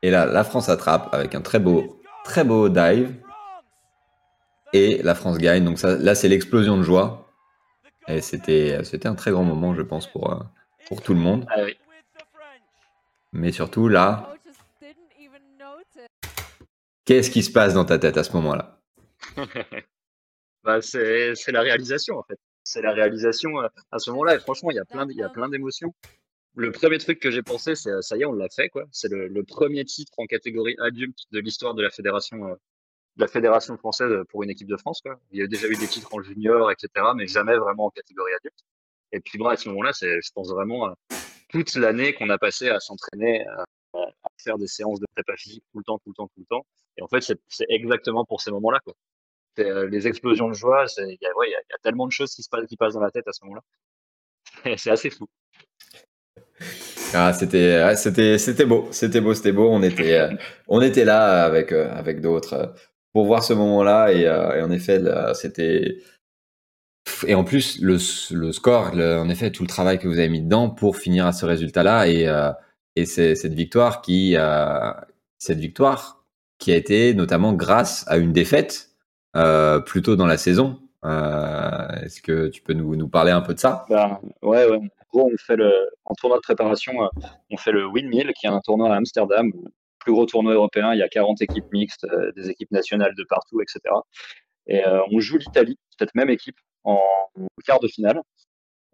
Et 0.04 0.10
là, 0.10 0.26
la 0.26 0.44
France 0.44 0.68
attrape 0.68 1.12
avec 1.12 1.34
un 1.34 1.42
très 1.42 1.58
beau, 1.58 2.00
très 2.24 2.44
beau 2.44 2.68
dive. 2.68 3.14
Et 4.72 5.02
la 5.02 5.14
France 5.14 5.38
gagne. 5.38 5.64
Donc 5.64 5.78
ça, 5.78 5.96
là, 5.96 6.14
c'est 6.14 6.28
l'explosion 6.28 6.76
de 6.78 6.82
joie. 6.82 7.21
Et 8.08 8.20
c'était, 8.20 8.82
c'était 8.84 9.08
un 9.08 9.14
très 9.14 9.30
grand 9.30 9.44
moment, 9.44 9.74
je 9.74 9.82
pense, 9.82 10.10
pour, 10.10 10.32
euh, 10.32 10.42
pour 10.86 11.02
tout 11.02 11.14
le 11.14 11.20
monde. 11.20 11.46
Ah 11.48 11.62
oui. 11.64 11.76
Mais 13.32 13.52
surtout, 13.52 13.88
là, 13.88 14.34
qu'est-ce 17.04 17.30
qui 17.30 17.42
se 17.42 17.50
passe 17.50 17.74
dans 17.74 17.84
ta 17.84 17.98
tête 17.98 18.16
à 18.16 18.24
ce 18.24 18.32
moment-là? 18.32 18.78
Bah, 20.64 20.80
c'est 20.80 21.34
c'est 21.34 21.50
la 21.50 21.60
réalisation 21.60 22.18
en 22.18 22.22
fait. 22.22 22.38
C'est 22.62 22.82
la 22.82 22.92
réalisation 22.92 23.60
euh, 23.60 23.66
à 23.90 23.98
ce 23.98 24.12
moment-là. 24.12 24.36
Et 24.36 24.38
franchement, 24.38 24.70
il 24.70 24.76
y 24.76 24.78
a 24.78 24.84
plein, 24.84 25.08
il 25.10 25.16
y 25.16 25.22
a 25.24 25.28
plein 25.28 25.48
d'émotions. 25.48 25.92
Le 26.54 26.70
premier 26.70 26.98
truc 26.98 27.18
que 27.18 27.32
j'ai 27.32 27.42
pensé, 27.42 27.74
c'est 27.74 27.90
euh, 27.90 28.00
ça 28.00 28.16
y 28.16 28.20
est, 28.20 28.26
on 28.26 28.32
l'a 28.32 28.48
fait 28.48 28.68
quoi. 28.68 28.84
C'est 28.92 29.08
le, 29.10 29.26
le 29.26 29.42
premier 29.42 29.84
titre 29.84 30.12
en 30.18 30.26
catégorie 30.26 30.76
adulte 30.80 31.18
de 31.32 31.40
l'histoire 31.40 31.74
de 31.74 31.82
la 31.82 31.90
fédération, 31.90 32.56
de 33.16 33.22
la 33.22 33.28
fédération 33.28 33.76
française 33.76 34.12
pour 34.30 34.42
une 34.42 34.50
équipe 34.50 34.68
de 34.68 34.76
France 34.76 35.00
quoi. 35.02 35.18
Il 35.30 35.40
y 35.40 35.42
a 35.42 35.46
déjà 35.46 35.68
eu 35.68 35.76
des 35.76 35.86
titres 35.86 36.14
en 36.14 36.22
junior, 36.22 36.70
etc., 36.70 36.88
mais 37.16 37.26
jamais 37.26 37.56
vraiment 37.56 37.86
en 37.86 37.90
catégorie 37.90 38.32
adulte. 38.34 38.58
Et 39.12 39.20
puis 39.20 39.38
moi, 39.38 39.52
à 39.52 39.56
ce 39.56 39.68
moment-là, 39.68 39.92
c'est, 39.92 40.20
je 40.22 40.30
pense 40.34 40.50
vraiment 40.50 40.86
à 40.86 40.94
toute 41.50 41.74
l'année 41.74 42.14
qu'on 42.14 42.30
a 42.30 42.38
passé 42.38 42.70
à 42.70 42.80
s'entraîner, 42.80 43.46
à, 43.46 43.64
à 43.94 44.28
faire 44.38 44.56
des 44.56 44.66
séances 44.66 45.00
de 45.00 45.06
prépa 45.14 45.36
physique 45.36 45.64
tout 45.72 45.78
le 45.78 45.84
temps, 45.84 45.98
tout 45.98 46.10
le 46.10 46.14
temps, 46.14 46.28
tout 46.28 46.40
le 46.40 46.46
temps. 46.46 46.64
Et 46.96 47.02
en 47.02 47.08
fait, 47.08 47.20
c'est 47.20 47.66
exactement 47.68 48.24
pour 48.24 48.40
ces 48.40 48.50
moments-là 48.50 48.80
quoi 48.84 48.94
euh, 49.58 49.88
les 49.88 50.06
explosions 50.08 50.48
de 50.48 50.54
joie, 50.54 50.86
il 50.98 51.18
y, 51.20 51.26
a- 51.26 51.78
tellement 51.82 52.06
de 52.06 52.12
choses 52.12 52.34
qui 52.34 52.42
se 52.42 52.48
passent, 52.48 52.66
qui 52.66 52.76
passent 52.76 52.94
dans 52.94 53.00
la 53.00 53.10
tête 53.10 53.26
à 53.28 53.32
ce 53.32 53.44
moment-là. 53.44 53.62
C'est 54.78 54.90
assez 54.90 55.10
fou. 55.10 55.28
Ah, 57.14 57.32
c'était, 57.34 57.84
ouais, 57.84 57.96
c'était, 57.96 58.38
c'était 58.38 58.64
beau, 58.64 58.88
c'était 58.90 59.20
beau, 59.20 59.34
c'était 59.34 59.52
beau. 59.52 59.68
On 59.68 59.82
était, 59.82 60.18
euh, 60.18 60.30
on 60.68 60.80
était 60.80 61.04
là 61.04 61.44
avec, 61.44 61.72
euh, 61.72 61.92
avec 61.92 62.20
d'autres 62.22 62.54
euh, 62.54 62.66
pour 63.12 63.26
voir 63.26 63.44
ce 63.44 63.52
moment-là 63.52 64.12
et, 64.12 64.26
euh, 64.26 64.64
en 64.64 64.70
effet, 64.70 65.00
c'était. 65.34 65.98
Et 67.26 67.34
en 67.34 67.44
plus, 67.44 67.80
le, 67.80 67.98
score, 67.98 68.92
en 68.94 69.28
effet, 69.28 69.50
tout 69.50 69.62
le 69.62 69.68
travail 69.68 69.98
que 69.98 70.06
vous 70.06 70.18
avez 70.18 70.28
mis 70.28 70.40
dedans 70.40 70.70
pour 70.70 70.96
finir 70.96 71.26
à 71.26 71.32
ce 71.32 71.46
résultat-là 71.46 72.06
et, 72.06 72.28
euh, 72.28 72.52
et 72.96 73.06
cette 73.06 73.54
victoire 73.54 74.02
qui, 74.02 74.34
euh, 74.36 74.92
cette 75.38 75.58
victoire 75.58 76.24
qui 76.58 76.72
a 76.72 76.76
été 76.76 77.14
notamment 77.14 77.52
grâce 77.54 78.04
à 78.08 78.18
une 78.18 78.32
défaite 78.32 78.90
euh, 79.36 79.80
plus 79.80 80.02
tôt 80.02 80.16
dans 80.16 80.26
la 80.26 80.36
saison. 80.36 80.78
Est-ce 81.04 82.22
que 82.22 82.48
tu 82.48 82.62
peux 82.62 82.74
nous, 82.74 82.94
nous 82.94 83.08
parler 83.08 83.32
un 83.32 83.40
peu 83.40 83.54
de 83.54 83.58
ça? 83.58 83.84
Ben, 83.88 84.20
ouais, 84.42 84.68
ouais. 84.68 84.76
En 84.76 85.18
gros, 85.18 85.30
on 85.32 85.36
fait 85.36 85.56
le, 85.56 85.72
en 86.04 86.14
tournoi 86.14 86.38
de 86.38 86.42
préparation, 86.42 86.92
on 87.50 87.56
fait 87.56 87.72
le 87.72 87.86
Windmill, 87.86 88.32
qui 88.34 88.46
est 88.46 88.50
un 88.50 88.60
tournoi 88.60 88.92
à 88.92 88.96
Amsterdam, 88.96 89.50
plus 90.02 90.12
gros 90.12 90.26
tournoi 90.26 90.54
européen. 90.54 90.92
Il 90.92 90.98
y 90.98 91.02
a 91.02 91.08
40 91.08 91.42
équipes 91.42 91.70
mixtes, 91.72 92.04
euh, 92.04 92.32
des 92.32 92.50
équipes 92.50 92.70
nationales 92.70 93.14
de 93.16 93.24
partout, 93.24 93.60
etc. 93.60 93.80
Et 94.66 94.84
euh, 94.86 95.02
on 95.10 95.20
joue 95.20 95.38
l'Italie, 95.38 95.78
cette 95.98 96.14
même 96.14 96.30
équipe, 96.30 96.58
en 96.84 97.00
quart 97.64 97.80
de 97.80 97.88
finale. 97.88 98.20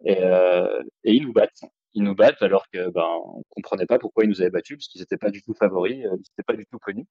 Et, 0.05 0.17
euh, 0.21 0.81
ils 1.03 1.23
nous 1.23 1.33
battent. 1.33 1.63
Ils 1.93 2.03
nous 2.03 2.15
battent 2.15 2.41
alors 2.41 2.69
que 2.71 2.89
ben 2.89 3.07
comprenait 3.49 3.87
pas 3.87 3.99
pourquoi 3.99 4.23
ils 4.23 4.29
nous 4.29 4.41
avaient 4.41 4.51
battus, 4.51 4.77
parce 4.77 4.87
qu'ils 4.87 5.01
n'étaient 5.01 5.17
pas 5.17 5.31
du 5.31 5.41
tout 5.41 5.53
favoris, 5.53 5.97
ils 5.97 6.09
n'étaient 6.09 6.43
pas 6.45 6.53
du 6.53 6.65
tout 6.67 6.79
connus. 6.79 7.07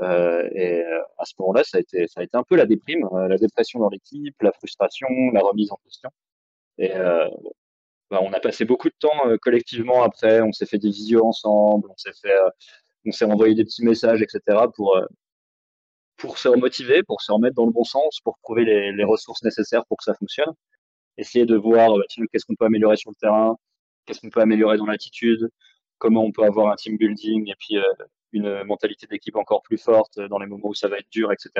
Et 0.00 0.82
à 1.18 1.24
ce 1.24 1.34
moment-là, 1.40 1.62
ça 1.64 1.78
a 1.78 1.80
été, 1.80 2.06
un 2.32 2.42
peu 2.44 2.56
la 2.56 2.66
déprime, 2.66 3.06
la 3.12 3.36
dépression 3.36 3.80
dans 3.80 3.90
l'équipe, 3.90 4.34
la 4.42 4.52
frustration, 4.52 5.08
la 5.32 5.40
remise 5.40 5.70
en 5.72 5.76
question. 5.84 6.10
Et 6.78 6.90
bah, 8.10 8.20
on 8.22 8.32
a 8.32 8.40
passé 8.40 8.64
beaucoup 8.64 8.88
de 8.88 8.94
temps 8.98 9.36
collectivement 9.42 10.02
après. 10.02 10.40
On 10.40 10.52
s'est 10.52 10.66
fait 10.66 10.78
des 10.78 10.90
visios 10.90 11.24
ensemble, 11.26 11.90
on 11.90 11.96
s'est 11.96 12.14
fait, 12.22 12.34
on 13.06 13.12
s'est 13.12 13.24
envoyé 13.24 13.54
des 13.54 13.64
petits 13.64 13.84
messages, 13.84 14.22
etc. 14.22 14.40
pour 14.74 14.96
euh, 14.96 15.06
pour 16.16 16.38
se 16.38 16.48
remotiver, 16.48 17.02
pour 17.04 17.20
se 17.22 17.32
remettre 17.32 17.54
dans 17.54 17.66
le 17.66 17.72
bon 17.72 17.84
sens, 17.84 18.20
pour 18.24 18.38
trouver 18.42 18.64
les, 18.64 18.92
les 18.92 19.04
ressources 19.04 19.42
nécessaires 19.44 19.86
pour 19.86 19.98
que 19.98 20.04
ça 20.04 20.14
fonctionne. 20.14 20.52
Essayer 21.18 21.46
de 21.46 21.56
voir 21.56 21.96
euh, 21.98 22.02
tiens, 22.08 22.24
qu'est-ce 22.32 22.46
qu'on 22.46 22.56
peut 22.56 22.66
améliorer 22.66 22.96
sur 22.96 23.10
le 23.10 23.16
terrain, 23.16 23.56
qu'est-ce 24.06 24.20
qu'on 24.20 24.30
peut 24.30 24.40
améliorer 24.40 24.78
dans 24.78 24.86
l'attitude, 24.86 25.48
comment 25.98 26.24
on 26.24 26.32
peut 26.32 26.44
avoir 26.44 26.68
un 26.72 26.76
team 26.76 26.96
building 26.96 27.50
et 27.50 27.54
puis 27.58 27.78
euh, 27.78 27.82
une 28.32 28.64
mentalité 28.64 29.06
d'équipe 29.06 29.36
encore 29.36 29.62
plus 29.62 29.78
forte 29.78 30.18
dans 30.20 30.38
les 30.38 30.46
moments 30.46 30.68
où 30.68 30.74
ça 30.74 30.88
va 30.88 30.98
être 30.98 31.10
dur, 31.10 31.32
etc. 31.32 31.50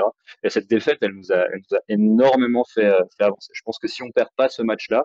Et 0.43 0.51
cette 0.51 0.69
défaite, 0.69 0.98
elle 1.02 1.12
nous 1.12 1.32
a, 1.32 1.47
elle 1.52 1.62
nous 1.70 1.77
a 1.77 1.81
énormément 1.89 2.65
fait, 2.65 2.86
euh, 2.86 3.02
fait 3.16 3.24
avancer. 3.24 3.51
Je 3.55 3.62
pense 3.62 3.78
que 3.78 3.89
si 3.89 4.02
on 4.02 4.10
perd 4.10 4.28
pas 4.36 4.48
ce 4.48 4.62
match-là, 4.62 5.05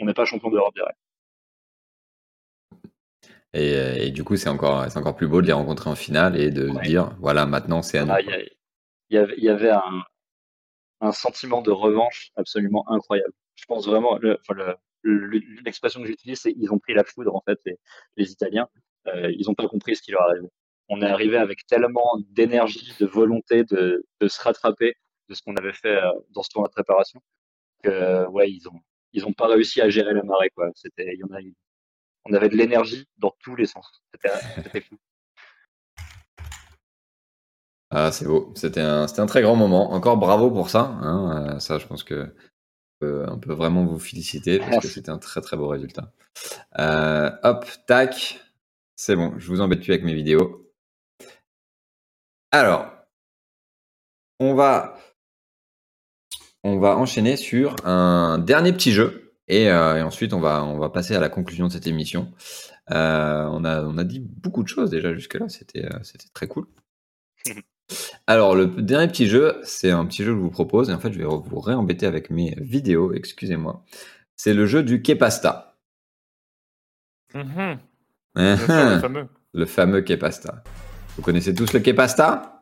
on 0.00 0.06
n'est 0.06 0.14
pas 0.14 0.24
champion 0.24 0.50
d'Europe 0.50 0.74
direct. 0.74 0.98
Et, 3.56 3.74
euh, 3.74 3.94
et 3.96 4.10
du 4.10 4.22
coup, 4.22 4.36
c'est 4.36 4.48
encore, 4.50 4.84
c'est 4.90 4.98
encore 4.98 5.16
plus 5.16 5.28
beau 5.28 5.40
de 5.40 5.46
les 5.46 5.52
rencontrer 5.52 5.88
en 5.90 5.94
finale 5.94 6.38
et 6.38 6.50
de 6.50 6.68
Ouais. 6.68 6.82
dire, 6.82 7.16
voilà, 7.20 7.46
maintenant 7.46 7.80
c'est 7.82 7.98
à 7.98 8.04
nous. 8.04 8.12
Il 9.08 9.14
y, 9.14 9.18
avait, 9.18 9.34
il 9.38 9.44
y 9.44 9.48
avait 9.48 9.70
un, 9.70 10.02
un 11.00 11.12
sentiment 11.12 11.62
de 11.62 11.70
revanche 11.70 12.30
absolument 12.36 12.84
incroyable. 12.90 13.32
Je 13.54 13.64
pense 13.66 13.86
vraiment, 13.86 14.18
le- 14.18 14.38
enfin, 14.40 14.54
le- 14.54 14.76
le- 15.02 15.62
l'expression 15.64 16.00
que 16.00 16.06
j'utilise, 16.06 16.40
c'est 16.40 16.52
ils 16.56 16.70
ont 16.72 16.78
pris 16.78 16.92
la 16.94 17.04
foudre, 17.04 17.34
en 17.34 17.42
fait, 17.46 17.58
les, 17.64 17.78
les 18.16 18.30
Italiens. 18.32 18.68
Euh, 19.06 19.30
ils 19.38 19.46
n'ont 19.46 19.54
pas 19.54 19.68
compris 19.68 19.94
ce 19.96 20.02
qui 20.02 20.10
leur 20.10 20.22
arrivait. 20.22 20.48
On 20.88 21.00
est 21.02 21.06
arrivé 21.06 21.36
avec 21.36 21.66
tellement 21.66 22.10
d'énergie, 22.30 22.92
de 23.00 23.06
volonté 23.06 23.64
de, 23.64 24.04
de 24.20 24.28
se 24.28 24.40
rattraper 24.42 24.94
de 25.28 25.34
ce 25.34 25.42
qu'on 25.42 25.56
avait 25.56 25.72
fait 25.72 25.96
euh, 25.96 26.10
dans 26.30 26.42
ce 26.42 26.50
tournoi 26.50 26.68
de 26.68 26.72
préparation 26.74 27.20
que, 27.84 28.26
ouais, 28.28 28.50
ils 28.50 28.68
ont, 28.68 28.80
ils 29.12 29.24
ont 29.26 29.32
pas 29.32 29.46
réussi 29.48 29.80
à 29.80 29.88
gérer 29.88 30.14
la 30.14 30.22
marée, 30.24 30.50
quoi. 30.50 30.70
C'était, 30.74 31.14
il 31.14 31.20
y 31.20 31.24
en 31.24 31.32
a, 31.34 31.40
on 32.28 32.34
avait 32.34 32.48
de 32.48 32.56
l'énergie 32.56 33.08
dans 33.18 33.34
tous 33.40 33.56
les 33.56 33.66
sens. 33.66 34.02
C'était, 34.14 34.80
fou. 34.80 34.96
Ah, 37.90 38.10
c'est 38.10 38.24
beau. 38.24 38.52
C'était 38.56 38.80
un, 38.80 39.06
très 39.06 39.42
grand 39.42 39.54
moment. 39.54 39.92
Encore 39.92 40.16
bravo 40.16 40.50
pour 40.50 40.70
ça. 40.70 40.98
hein. 41.00 41.54
Euh, 41.54 41.58
ça, 41.60 41.78
je 41.78 41.86
pense 41.86 42.02
que 42.02 42.34
euh, 43.04 43.26
on 43.30 43.38
peut 43.38 43.52
vraiment 43.52 43.84
vous 43.84 44.00
féliciter 44.00 44.58
parce 44.58 44.78
que 44.78 44.88
c'était 44.88 45.10
un 45.10 45.18
très 45.18 45.40
très 45.40 45.56
beau 45.56 45.68
résultat. 45.68 46.12
Euh, 46.80 47.30
hop, 47.44 47.64
tac. 47.86 48.40
C'est 48.96 49.14
bon. 49.14 49.38
Je 49.38 49.46
vous 49.46 49.60
embête 49.60 49.80
plus 49.82 49.92
avec 49.92 50.04
mes 50.04 50.14
vidéos. 50.14 50.68
Alors, 52.50 52.90
on 54.40 54.54
va, 54.54 54.96
on 56.64 56.78
va 56.78 56.96
enchaîner 56.96 57.36
sur 57.36 57.76
un 57.86 58.38
dernier 58.38 58.72
petit 58.72 58.92
jeu 58.92 59.25
et, 59.48 59.70
euh, 59.70 59.96
et 59.96 60.02
ensuite 60.02 60.32
on 60.32 60.40
va, 60.40 60.64
on 60.64 60.78
va 60.78 60.90
passer 60.90 61.14
à 61.14 61.20
la 61.20 61.28
conclusion 61.28 61.66
de 61.68 61.72
cette 61.72 61.86
émission. 61.86 62.32
Euh, 62.90 63.46
on 63.50 63.64
a, 63.64 63.82
on 63.82 63.98
a 63.98 64.04
dit 64.04 64.20
beaucoup 64.20 64.62
de 64.62 64.68
choses 64.68 64.90
déjà 64.90 65.12
jusque 65.14 65.34
là. 65.34 65.48
C'était, 65.48 65.86
euh, 65.86 65.98
c'était 66.02 66.28
très 66.32 66.46
cool. 66.46 66.66
Alors, 68.26 68.56
le 68.56 68.66
dernier 68.66 69.06
petit 69.06 69.28
jeu, 69.28 69.60
c'est 69.62 69.92
un 69.92 70.04
petit 70.06 70.24
jeu 70.24 70.32
que 70.32 70.38
je 70.38 70.42
vous 70.42 70.50
propose, 70.50 70.90
et 70.90 70.92
en 70.92 70.98
fait, 70.98 71.12
je 71.12 71.18
vais 71.18 71.24
vous 71.24 71.60
réembêter 71.60 72.06
avec 72.06 72.30
mes 72.30 72.56
vidéos, 72.58 73.12
excusez-moi. 73.12 73.84
C'est 74.34 74.54
le 74.54 74.66
jeu 74.66 74.82
du 74.82 75.02
Kepasta. 75.02 75.78
Mhm. 77.32 77.78
Bien 78.34 78.56
sûr, 78.56 78.66
le 78.68 78.98
fameux. 78.98 79.28
le 79.54 79.66
fameux 79.66 80.00
Kepasta. 80.00 80.64
Vous 81.16 81.22
connaissez 81.22 81.54
tous 81.54 81.72
le 81.72 81.80
Kepasta? 81.80 82.55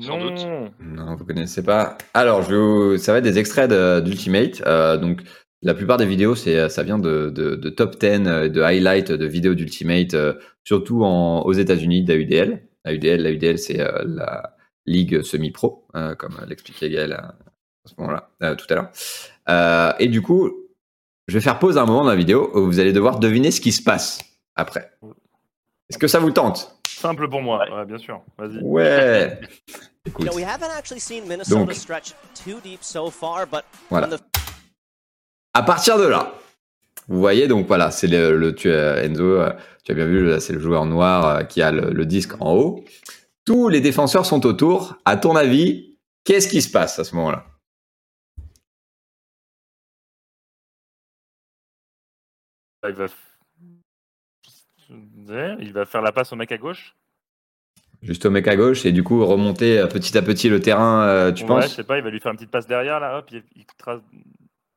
Sans 0.00 0.18
doute. 0.20 0.44
Non. 0.44 0.70
Non, 0.80 1.14
vous 1.16 1.24
connaissez 1.24 1.62
pas. 1.62 1.96
Alors, 2.14 2.42
je 2.42 2.54
vous- 2.54 2.96
ça 2.98 3.12
va 3.12 3.18
être 3.18 3.24
des 3.24 3.38
extraits 3.38 3.70
de- 3.70 4.00
d'Ultimate. 4.00 4.62
Euh, 4.66 4.96
donc, 4.98 5.22
la 5.62 5.74
plupart 5.74 5.96
des 5.96 6.06
vidéos, 6.06 6.34
c'est, 6.34 6.68
ça 6.68 6.82
vient 6.82 6.98
de, 6.98 7.30
de- 7.30 7.54
de 7.56 7.70
top 7.70 7.98
10, 7.98 8.26
euh, 8.26 8.48
de 8.48 8.60
highlights 8.60 9.12
de 9.12 9.26
vidéos 9.26 9.54
d'Ultimate, 9.54 10.14
euh, 10.14 10.34
surtout 10.64 11.04
aux 11.04 11.52
États-Unis, 11.52 12.04
d'AUDL. 12.04 12.62
AUDL, 12.86 13.22
l'AUDL, 13.22 13.58
c'est 13.58 13.78
la 13.78 14.56
ligue 14.84 15.22
semi-pro, 15.22 15.88
comme 16.18 16.36
l'expliquait 16.46 16.88
Gaël 16.88 17.12
à, 17.14 17.34
ce 17.84 17.94
moment-là, 17.98 18.54
tout 18.54 18.66
à 18.70 18.74
l'heure. 18.76 19.96
Et 19.98 20.06
du 20.06 20.22
coup, 20.22 20.52
je 21.26 21.34
vais 21.34 21.40
faire 21.40 21.58
pause 21.58 21.78
à 21.78 21.82
un 21.82 21.86
moment 21.86 22.04
dans 22.04 22.10
la 22.10 22.14
vidéo 22.16 22.48
où 22.54 22.64
vous 22.66 22.78
allez 22.78 22.92
devoir 22.92 23.18
deviner 23.18 23.50
ce 23.50 23.60
qui 23.60 23.72
se 23.72 23.82
passe 23.82 24.20
après. 24.54 24.92
Est-ce 25.90 25.98
que 25.98 26.06
ça 26.06 26.20
vous 26.20 26.30
tente? 26.30 26.75
Simple 26.98 27.28
pour 27.28 27.42
moi, 27.42 27.64
Ouais. 27.64 27.70
ouais, 27.76 27.84
bien 27.84 27.98
sûr. 27.98 28.22
Vas-y. 28.38 28.58
Ouais. 28.62 29.40
Écoute, 30.06 30.24
know, 30.26 30.34
we 30.36 30.44
haven't 30.44 30.70
actually 30.70 31.00
seen 31.00 31.26
Minnesota 31.28 31.64
Donc. 31.64 31.74
stretch 31.74 32.14
too 32.44 32.60
deep 32.62 32.82
so 32.82 33.10
far, 33.10 33.46
but 33.46 33.64
voilà. 33.90 34.08
À 35.52 35.62
partir 35.62 35.98
de 35.98 36.06
là, 36.06 36.32
vous 37.08 37.18
voyez, 37.18 37.48
donc 37.48 37.66
voilà, 37.66 37.90
c'est 37.90 38.06
le, 38.06 38.36
le- 38.36 38.54
tu 38.54 38.70
as- 38.72 39.04
Enzo, 39.04 39.24
euh, 39.24 39.52
tu 39.84 39.92
as 39.92 39.94
bien 39.94 40.06
vu, 40.06 40.40
c'est 40.40 40.52
le 40.52 40.60
joueur 40.60 40.86
noir 40.86 41.26
euh, 41.26 41.42
qui 41.44 41.60
a 41.60 41.70
le, 41.72 41.90
le 41.90 42.06
disque 42.06 42.40
en 42.40 42.54
haut. 42.54 42.84
Tous 43.44 43.68
les 43.68 43.80
défenseurs 43.80 44.26
sont 44.26 44.46
autour. 44.46 44.96
À 45.04 45.16
ton 45.16 45.34
avis, 45.36 45.98
qu'est-ce 46.24 46.48
qui 46.48 46.62
se 46.62 46.70
passe 46.70 46.98
à 46.98 47.04
ce 47.04 47.14
moment-là? 47.16 47.44
Il 52.88 52.92
va... 52.94 53.06
il 54.88 55.72
va 55.72 55.84
faire 55.86 56.02
la 56.02 56.12
passe 56.12 56.32
au 56.32 56.36
mec 56.36 56.52
à 56.52 56.58
gauche. 56.58 56.94
Juste 58.02 58.26
au 58.26 58.30
mec 58.30 58.46
à 58.46 58.56
gauche 58.56 58.84
et 58.84 58.92
du 58.92 59.02
coup 59.02 59.24
remonter 59.24 59.78
euh, 59.78 59.86
petit 59.86 60.16
à 60.16 60.22
petit 60.22 60.48
le 60.48 60.60
terrain, 60.60 61.08
euh, 61.08 61.32
tu 61.32 61.42
ouais, 61.42 61.48
penses? 61.48 61.70
je 61.70 61.74
sais 61.74 61.84
pas, 61.84 61.96
il 61.98 62.04
va 62.04 62.10
lui 62.10 62.20
faire 62.20 62.30
une 62.30 62.36
petite 62.36 62.50
passe 62.50 62.66
derrière 62.66 63.00
là, 63.00 63.18
hop, 63.18 63.28
il, 63.32 63.42
il 63.56 63.64
trace- 63.78 64.02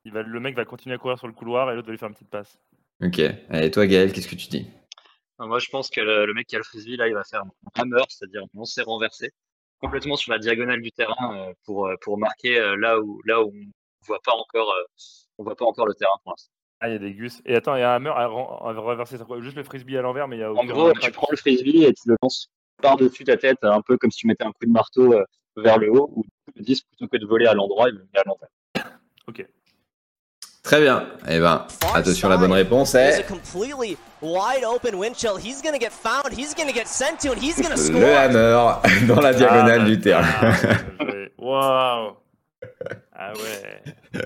il 0.06 0.14
va, 0.14 0.24
le 0.24 0.40
mec 0.40 0.56
va 0.56 0.66
continuer 0.66 0.96
à 0.96 0.98
courir 0.98 1.18
sur 1.20 1.28
le 1.28 1.34
couloir 1.34 1.70
et 1.70 1.76
l'autre 1.76 1.88
va 1.88 1.92
lui 1.92 2.00
faire 2.00 2.08
une 2.08 2.16
petite 2.16 2.30
passe. 2.30 2.60
Ok. 3.04 3.20
Et 3.20 3.72
toi, 3.72 3.86
Gaël, 3.86 4.12
qu'est-ce 4.14 4.28
que 4.28 4.36
tu 4.36 4.48
dis? 4.48 4.68
Moi, 5.38 5.60
je 5.60 5.70
pense 5.70 5.90
que 5.90 6.02
le, 6.02 6.26
le 6.26 6.34
mec 6.34 6.48
qui 6.48 6.56
a 6.56 6.60
le 6.60 6.64
frisbee, 6.64 6.98
là, 6.98 7.08
il 7.08 7.14
va 7.14 7.24
faire 7.24 7.44
un 7.44 7.82
hammer, 7.82 8.02
c'est-à-dire 8.10 8.44
un 8.44 8.58
lancer 8.58 8.82
renversé, 8.82 9.32
complètement 9.80 10.16
sur 10.16 10.32
la 10.32 10.40
diagonale 10.40 10.82
du 10.82 10.92
terrain 10.92 11.38
euh, 11.38 11.54
pour, 11.66 11.90
pour 12.02 12.18
marquer 12.18 12.60
là 12.78 13.00
où, 13.00 13.22
là 13.26 13.44
où 13.44 13.54
on 13.54 14.06
voit 14.06 14.22
pas 14.24 14.34
encore, 14.34 14.74
on 15.38 15.44
voit 15.44 15.56
pas 15.56 15.66
encore 15.66 15.86
le 15.86 15.94
terrain 15.94 16.18
pour 16.24 16.32
l'instant. 16.32 16.52
Ah, 16.82 16.88
il 16.88 16.94
y 16.94 16.96
a 16.96 17.00
des 17.00 17.14
gus. 17.14 17.42
Et 17.46 17.56
attends, 17.56 17.76
il 17.76 17.82
y 17.82 17.84
a 17.84 17.92
un 17.92 17.96
hammer 17.96 18.12
à, 18.16 18.28
reverser, 18.28 19.18
Juste 19.40 19.58
le 19.58 19.64
frisbee 19.64 19.98
à 19.98 20.02
l'envers, 20.02 20.28
mais 20.28 20.38
il 20.38 20.40
y 20.40 20.44
a 20.44 20.52
En 20.52 20.66
gros, 20.66 20.94
tu 20.94 21.12
prends 21.12 21.28
le 21.30 21.38
frisbee 21.38 21.84
et 21.84 21.94
tu 21.94 22.04
le 22.08 22.16
lances 22.22 22.50
par-dessus 22.82 23.26
ta 23.26 23.36
tête, 23.36 23.58
un 23.64 23.82
peu 23.82 23.98
comme 23.98 24.12
si 24.12 24.20
tu 24.20 24.28
mettais 24.28 24.46
un 24.46 24.52
coup 24.52 24.66
de 24.66 24.72
marteau 24.72 25.14
euh, 25.14 25.26
vers 25.58 25.78
le 25.78 25.92
haut, 25.92 26.10
ou 26.16 26.26
le 26.56 26.64
disque, 26.64 26.86
plutôt 26.88 27.10
que 27.12 27.18
de 27.18 27.26
voler 27.26 27.48
à 27.48 27.54
l'endroit, 27.54 27.90
il 27.90 27.96
le 27.96 28.08
met 28.14 28.20
à 28.20 28.24
l'envers. 28.26 28.50
Ok. 29.28 29.46
Très 30.64 30.82
bien. 30.82 31.10
Eh 31.28 31.40
ben, 31.40 31.66
attention, 31.94 32.30
la 32.30 32.38
bonne 32.38 32.52
réponse 32.52 32.94
est 32.96 33.28
completely 33.28 33.98
wide 34.22 34.64
open 34.64 34.96
wind 34.96 35.16
chill. 35.16 35.38
He's 35.38 35.62
gonna 35.62 35.80
get 35.80 35.92
found. 35.92 36.32
He's 36.38 36.54
gonna 36.54 36.72
get 36.72 36.86
sent 36.86 37.18
to, 37.22 37.32
and 37.32 37.42
he's 37.42 37.60
gonna 37.62 37.78
score. 37.78 38.00
le 38.00 38.16
hammer 38.16 38.76
dans 39.08 39.20
la 39.20 39.34
diagonale 39.34 39.82
Ah, 39.82 39.86
du 39.86 40.00
terrain. 40.00 40.22
bien 40.40 40.52
joué. 41.12 41.32
Waouh 41.38 42.14
Ah 43.14 43.34
ouais. 43.34 43.84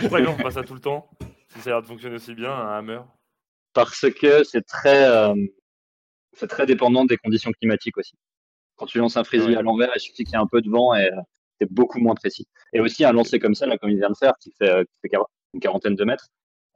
Pourquoi 0.00 0.20
ils 0.20 0.26
font 0.26 0.36
pas 0.36 0.50
ça 0.50 0.62
tout 0.62 0.74
le 0.74 0.80
temps? 0.80 1.08
Si 1.52 1.60
ça 1.60 1.70
a 1.70 1.72
l'air 1.74 1.82
de 1.82 1.86
fonctionner 1.86 2.16
aussi 2.16 2.34
bien, 2.34 2.50
un 2.52 2.78
hammer. 2.78 3.00
Parce 3.74 4.06
que 4.10 4.44
c'est 4.44 4.62
très, 4.66 5.04
euh, 5.04 5.34
c'est 6.34 6.46
très 6.48 6.66
dépendant 6.66 7.04
des 7.04 7.16
conditions 7.16 7.50
climatiques 7.52 7.96
aussi. 7.98 8.14
Quand 8.76 8.86
tu 8.86 8.98
lances 8.98 9.16
un 9.16 9.24
frisbee 9.24 9.52
Ouais. 9.52 9.56
à 9.58 9.62
l'envers, 9.62 9.90
il 9.94 10.00
suffit 10.00 10.24
qu'il 10.24 10.32
y 10.32 10.34
ait 10.34 10.38
un 10.42 10.46
peu 10.46 10.60
de 10.62 10.70
vent 10.70 10.94
et 10.94 11.04
euh, 11.06 11.20
c'est 11.60 11.70
beaucoup 11.70 11.98
moins 12.00 12.14
précis. 12.14 12.46
Et 12.72 12.80
aussi, 12.80 13.04
un 13.04 13.12
lancer 13.12 13.38
comme 13.38 13.54
ça, 13.54 13.66
là, 13.66 13.76
comme 13.78 13.90
il 13.90 13.98
vient 13.98 14.10
de 14.10 14.16
faire, 14.16 14.32
qui 14.40 14.52
fait, 14.58 14.68
euh, 14.70 14.82
qui 14.84 14.92
fait 15.02 15.08
quar- 15.08 15.26
une 15.54 15.60
quarantaine 15.60 15.94
de 15.94 16.04
mètres, 16.04 16.28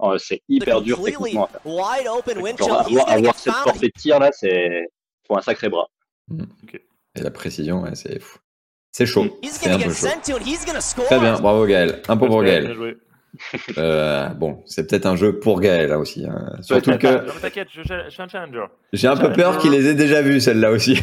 euh, 0.03 0.19
c'est 0.19 0.43
hyper 0.49 0.83
dur 0.83 0.99
techniquement 1.21 1.47
à 1.47 1.49
faire. 1.49 1.61
Genre, 2.69 2.79
avoir, 3.17 3.35
cette 3.39 3.53
portée 3.65 3.87
de 3.87 3.93
tir 3.99 4.19
là, 4.21 4.31
c'est 4.33 4.87
faut 5.27 5.37
un 5.37 5.43
sacré 5.43 5.69
bras. 5.71 5.89
Et 7.15 7.21
la 7.23 7.31
précision, 7.31 7.83
ouais, 7.83 7.95
c'est 7.95 8.21
fou. 8.21 8.39
C'est 8.93 9.07
chaud. 9.07 9.39
C'est 9.43 9.71
un 9.71 9.79
peu 9.79 9.85
chaud. 9.95 10.07
Très 11.05 11.19
bien, 11.19 11.39
bravo 11.41 11.67
Gaël. 11.67 12.03
Un 12.09 12.17
point 12.17 12.29
pour 12.29 12.43
Bien 12.43 12.61
Gaël. 12.63 12.99
Euh, 13.79 14.29
bon, 14.31 14.63
c'est 14.67 14.89
peut-être 14.89 15.07
un 15.07 15.17
jeu 15.17 15.39
pour 15.39 15.61
Gaël 15.61 15.89
là 15.91 15.99
aussi. 15.99 16.25
hein. 16.27 16.53
Surtout 16.63 16.97
que 16.99 17.07
Non, 17.27 17.33
mais 17.35 17.41
T'inquiète, 17.41 17.69
je, 17.73 17.83
je 17.83 18.11
suis 18.11 18.23
un 18.23 18.29
challenger. 18.29 18.65
j'ai 18.93 19.09
un 19.09 19.17
peu 19.17 19.33
peur 19.33 19.59
qu'il 19.59 19.73
les 19.73 19.87
ait 19.87 19.95
déjà 19.95 20.23
vues 20.23 20.41
celles-là 20.41 20.71
aussi. 20.71 20.99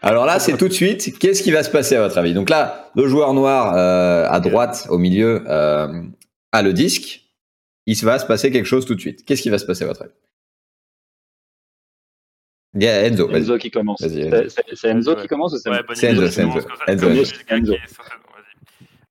Alors 0.00 0.26
là, 0.26 0.38
c'est 0.40 0.56
tout 0.56 0.68
de 0.68 0.72
suite. 0.72 1.16
Qu'est-ce 1.18 1.42
qui 1.42 1.52
va 1.52 1.62
se 1.62 1.70
passer 1.70 1.94
à 1.96 2.02
votre 2.02 2.18
avis 2.18 2.34
Donc 2.34 2.50
là, 2.50 2.90
le 2.96 3.06
joueur 3.06 3.34
noir 3.34 3.74
euh, 3.76 4.26
à 4.28 4.40
droite, 4.40 4.86
au 4.90 4.98
milieu, 4.98 5.44
euh, 5.48 6.02
a 6.50 6.62
le 6.62 6.72
disque. 6.72 7.20
Il 7.86 7.96
va 8.04 8.18
se 8.18 8.26
passer 8.26 8.50
quelque 8.50 8.66
chose 8.66 8.84
tout 8.86 8.94
de 8.94 9.00
suite. 9.00 9.24
Qu'est-ce 9.24 9.42
qui 9.42 9.50
va 9.50 9.58
se 9.58 9.64
passer 9.66 9.84
à 9.84 9.86
votre 9.86 10.02
avis 10.02 10.12
Ga- 12.74 13.02
Enzo, 13.06 13.28
vas-y. 13.28 13.42
Enzo 13.42 13.58
qui 13.58 13.70
commence. 13.70 13.98
C'est 14.00 14.88
Enzo 14.88 15.14
Ouais. 15.14 15.20
qui 15.22 15.28
commence 15.28 15.52
ou 15.52 15.58
c'est 15.58 15.68
Ouais, 15.68 15.80
Enzo, 16.02 16.22
Enzo. 16.88 17.12
Enzo. 17.48 17.74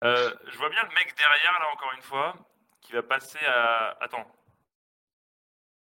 Euh, 0.04 0.34
je 0.52 0.58
vois 0.58 0.70
bien 0.70 0.84
le 0.84 0.94
mec 0.96 1.14
derrière, 1.18 1.60
là, 1.60 1.68
encore 1.74 1.92
une 1.96 2.02
fois, 2.02 2.36
qui 2.82 2.94
va 2.94 3.04
passer 3.04 3.40
à. 3.46 3.98
Attends. 4.02 4.26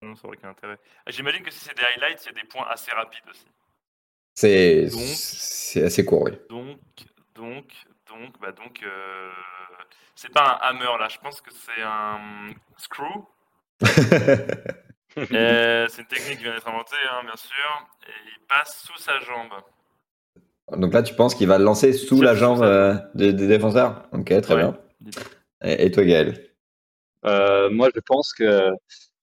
Non, 0.03 0.17
ça 0.17 0.27
aurait 0.27 0.37
aucun 0.37 0.49
intérêt. 0.51 0.79
Ah, 1.07 1.11
J'imagine 1.13 1.43
que 1.45 1.51
si 1.53 1.61
c'est 1.61 1.77
des 1.77 1.85
highlights, 1.85 2.25
il 2.25 2.27
y 2.27 2.31
a 2.31 2.43
des 2.43 2.49
points 2.49 2.67
assez 2.69 2.91
rapides 2.91 3.29
aussi. 3.31 3.47
C'est 4.35 4.87
Donc- 4.87 5.01
c'est 5.01 5.85
assez 5.85 6.05
court, 6.05 6.23
oui. 6.23 6.33
Donc, 6.49 6.81
donc, 7.35 7.73
donc, 8.07 8.39
bah 8.41 8.51
donc, 8.53 8.83
euh, 8.83 9.33
c'est 10.17 10.33
pas 10.33 10.59
un 10.63 10.69
hammer 10.69 10.97
là, 10.99 11.09
je 11.09 11.19
pense 11.19 11.41
que 11.41 11.51
c'est 11.53 11.83
un 11.83 12.51
screw. 12.77 13.27
Euh, 15.19 15.87
c'est 15.91 16.01
une 16.01 16.09
technique 16.09 16.39
qui 16.39 16.45
vient 16.45 16.55
d'être 16.55 16.67
inventée, 16.69 16.97
hein, 17.11 17.23
bien 17.23 17.37
sûr. 17.37 17.87
Et 18.07 18.13
il 18.35 18.47
passe 18.47 18.83
sous 18.83 18.97
sa 18.97 19.21
jambe. 19.21 19.53
Donc 20.77 20.93
là, 20.95 21.03
tu 21.03 21.15
penses 21.15 21.35
qu'il 21.35 21.49
va 21.49 21.59
le 21.59 21.65
lancer 21.65 21.93
sous 21.93 22.23
la 22.23 22.35
jambe 22.35 22.63
euh, 22.63 22.95
des, 23.15 23.33
des 23.33 23.47
défenseurs 23.47 24.09
Ok, 24.13 24.27
très 24.41 24.55
Ouais. 24.55 24.63
bien. 24.63 24.77
Et, 25.65 25.87
et 25.87 25.91
toi, 25.91 26.05
Gaël? 26.05 26.49
Euh, 27.27 27.71
moi, 27.71 27.89
je 27.95 28.01
pense 28.05 28.33
que 28.33 28.71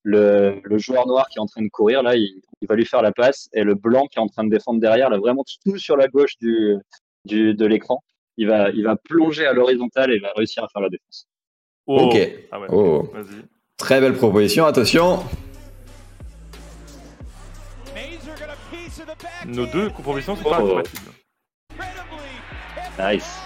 le, 0.03 0.59
le 0.63 0.77
joueur 0.77 1.07
noir 1.07 1.27
qui 1.29 1.37
est 1.39 1.41
en 1.41 1.45
train 1.47 1.61
de 1.61 1.69
courir 1.69 2.01
là, 2.03 2.15
il, 2.15 2.41
il 2.61 2.67
va 2.67 2.75
lui 2.75 2.85
faire 2.85 3.01
la 3.01 3.11
passe 3.11 3.49
et 3.53 3.63
le 3.63 3.75
blanc 3.75 4.05
qui 4.07 4.19
est 4.19 4.21
en 4.21 4.27
train 4.27 4.43
de 4.43 4.49
défendre 4.49 4.79
derrière, 4.79 5.09
là 5.09 5.17
vraiment 5.17 5.43
tout 5.65 5.77
sur 5.77 5.97
la 5.97 6.07
gauche 6.07 6.37
du, 6.39 6.75
du 7.25 7.53
de 7.53 7.65
l'écran, 7.65 8.01
il 8.37 8.47
va, 8.47 8.69
il 8.69 8.83
va 8.85 8.95
plonger 8.95 9.45
à 9.45 9.51
l'horizontale 9.53 10.11
et 10.11 10.15
il 10.15 10.21
va 10.21 10.31
réussir 10.35 10.63
à 10.63 10.67
faire 10.69 10.81
la 10.81 10.89
défense. 10.89 11.27
Oh. 11.87 12.03
Ok. 12.05 12.17
Ah 12.51 12.59
ouais. 12.61 12.67
Oh. 12.71 13.11
Très 13.77 13.99
belle 13.99 14.13
proposition. 14.13 14.65
Attention. 14.65 15.19
Nos 19.47 19.65
deux 19.65 19.89
propositions 19.89 20.35
sont 20.35 20.43
pas 20.43 20.59
Oh. 20.61 20.65
incompatibles. 20.65 21.11
Nice. 22.99 23.39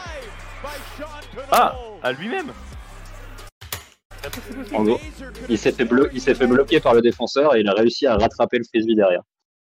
Ah, 1.51 1.75
à 2.01 2.11
lui-même. 2.11 2.47
En 4.73 4.83
gros, 4.83 4.99
il 5.49 5.57
s'est 5.57 5.71
fait, 5.73 5.83
blo- 5.85 6.07
il 6.13 6.21
s'est 6.21 6.33
fait 6.33 6.47
bloquer 6.47 6.79
par 6.79 6.93
le 6.93 7.01
défenseur 7.01 7.55
et 7.55 7.59
il 7.59 7.67
a 7.67 7.73
réussi 7.73 8.07
à 8.07 8.15
rattraper 8.15 8.57
le 8.57 8.63
frisbee 8.63 8.95
derrière. 8.95 9.21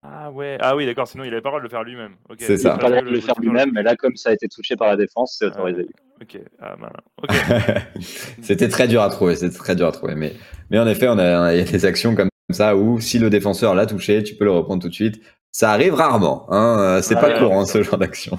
Ah 0.06 0.30
ouais. 0.32 0.58
Ah 0.60 0.76
oui, 0.76 0.86
d'accord. 0.86 1.08
Sinon, 1.08 1.24
il 1.24 1.34
avait 1.34 1.42
pas 1.42 1.50
le 1.50 1.54
droit 1.54 1.60
de 1.60 1.64
le 1.64 1.70
faire 1.70 1.84
lui-même. 1.84 2.16
C'est 2.38 2.54
Il 2.54 2.60
ça. 2.60 2.70
n'a 2.70 2.78
pas 2.78 2.88
le 2.90 2.96
droit 2.98 3.06
de 3.06 3.10
le 3.16 3.22
faire 3.22 3.36
lui-même, 3.40 3.72
mais 3.74 3.84
là, 3.84 3.96
comme 3.96 4.16
ça 4.16 4.30
a 4.30 4.34
été 4.34 4.48
touché 4.48 4.76
par 4.76 4.90
la 4.90 4.98
défense, 4.98 5.38
c'est 5.40 5.46
autorisé. 5.46 5.88
Ok. 6.22 6.40
Ah 6.62 6.76
malin. 6.78 6.94
Ok. 7.22 7.32
C'était 8.42 8.68
très 8.68 8.88
dur 8.88 9.02
à 9.02 9.10
trouver. 9.10 9.36
C'était 9.36 9.58
très 9.58 9.76
dur 9.76 9.88
à 9.88 9.92
trouver. 9.92 10.16
Mais, 10.16 10.34
mais 10.70 10.78
en 10.80 10.88
effet, 10.88 11.08
on 11.08 11.18
a, 11.18 11.54
il 11.54 11.60
y 11.60 11.62
a 11.62 11.72
des 11.72 11.86
actions 11.86 12.16
comme 12.16 12.30
ça 12.52 12.76
où 12.76 13.00
si 13.00 13.18
le 13.18 13.30
défenseur 13.30 13.76
l'a 13.76 13.86
touché, 13.86 14.24
tu 14.24 14.36
peux 14.36 14.44
le 14.46 14.52
reprendre 14.52 14.82
tout 14.82 14.90
de 14.90 14.94
suite. 14.94 15.22
Ça 15.52 15.72
arrive 15.72 15.94
rarement. 15.94 16.46
Hein. 16.50 16.78
euh, 16.80 17.02
C'est 17.02 17.16
Ouais, 17.16 17.22
pas 17.22 17.28
ouais, 17.30 17.40
courant 17.40 17.66
ce 17.66 17.82
genre 17.82 17.98
d'action. 17.98 18.38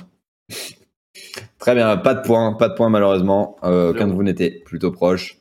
Très 1.59 1.75
bien. 1.75 1.97
Pas 1.97 2.15
de 2.15 2.23
points. 2.23 2.53
Pas 2.55 2.69
de 2.69 2.75
points 2.75 2.89
malheureusement. 2.91 3.57
Euh, 3.65 3.91
aucun 3.91 4.07
de 4.09 4.13
vous 4.13 4.23
n'était 4.23 4.51
plutôt 4.51 4.91
proche. 4.91 5.39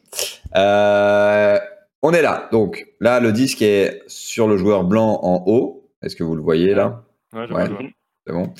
Euh, 0.55 1.59
on 2.01 2.11
est 2.13 2.21
là. 2.21 2.47
Donc 2.51 2.87
là, 2.99 3.19
le 3.19 3.31
disque 3.31 3.61
est 3.61 4.03
sur 4.07 4.47
le 4.47 4.57
joueur 4.57 4.83
blanc 4.83 5.19
en 5.23 5.43
haut. 5.47 5.89
Est-ce 6.01 6.15
que 6.15 6.23
vous 6.23 6.35
le 6.35 6.41
voyez 6.41 6.73
là? 6.73 7.03
Ouais, 7.33 7.47
je 7.47 7.53
Ouais. 7.53 7.67
vois. 7.67 7.79
C'est 8.27 8.33
bon. 8.33 8.53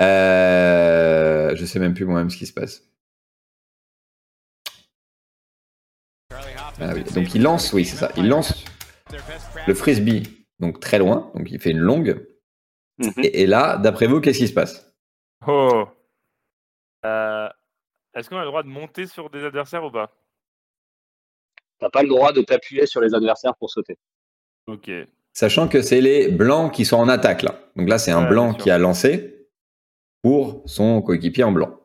Euh, 0.00 1.54
je 1.56 1.64
sais 1.64 1.78
même 1.78 1.94
plus 1.94 2.04
moi-même 2.04 2.30
ce 2.30 2.36
qui 2.36 2.46
se 2.46 2.52
passe. 2.52 2.82
Ah 6.80 6.92
oui. 6.94 7.04
Donc 7.14 7.34
il 7.34 7.42
lance, 7.42 7.72
oui, 7.72 7.84
c'est 7.84 7.96
ça. 7.96 8.10
Il 8.16 8.28
lance 8.28 8.64
le 9.66 9.74
frisbee, 9.74 10.44
donc 10.58 10.80
très 10.80 10.98
loin. 10.98 11.30
Donc 11.34 11.50
il 11.50 11.60
fait 11.60 11.70
une 11.70 11.78
longue. 11.78 12.26
Mhm. 12.98 13.12
Et, 13.18 13.42
et 13.42 13.46
là, 13.46 13.76
d'après 13.76 14.06
vous, 14.06 14.20
qu'est-ce 14.20 14.38
qui 14.38 14.48
se 14.48 14.52
passe? 14.52 14.92
Oh. 15.46 15.84
Euh, 17.04 17.48
Est-ce 18.14 18.28
qu'on 18.28 18.36
a 18.36 18.40
le 18.42 18.46
droit 18.46 18.62
de 18.62 18.68
monter 18.68 19.06
sur 19.06 19.30
des 19.30 19.44
adversaires 19.44 19.84
ou 19.84 19.90
pas? 19.90 20.10
T'as 21.78 21.90
pas 21.90 22.02
le 22.02 22.08
droit 22.08 22.32
de 22.32 22.42
t'appuyer 22.42 22.86
sur 22.86 23.00
les 23.00 23.14
adversaires 23.14 23.56
pour 23.56 23.70
sauter. 23.70 23.98
Ok. 24.66 24.90
Sachant 25.32 25.66
que 25.68 25.82
c'est 25.82 26.00
les 26.00 26.30
blancs 26.30 26.72
qui 26.72 26.84
sont 26.84 26.96
en 26.98 27.08
attaque 27.08 27.42
là. 27.42 27.58
Donc 27.74 27.88
là, 27.88 27.98
c'est 27.98 28.12
un 28.12 28.24
Ouais, 28.24 28.28
blanc 28.28 28.54
qui 28.54 28.70
a 28.70 28.78
lancé 28.78 29.48
pour 30.22 30.62
son 30.66 31.02
coéquipier 31.02 31.42
en 31.44 31.52
blanc. 31.52 31.80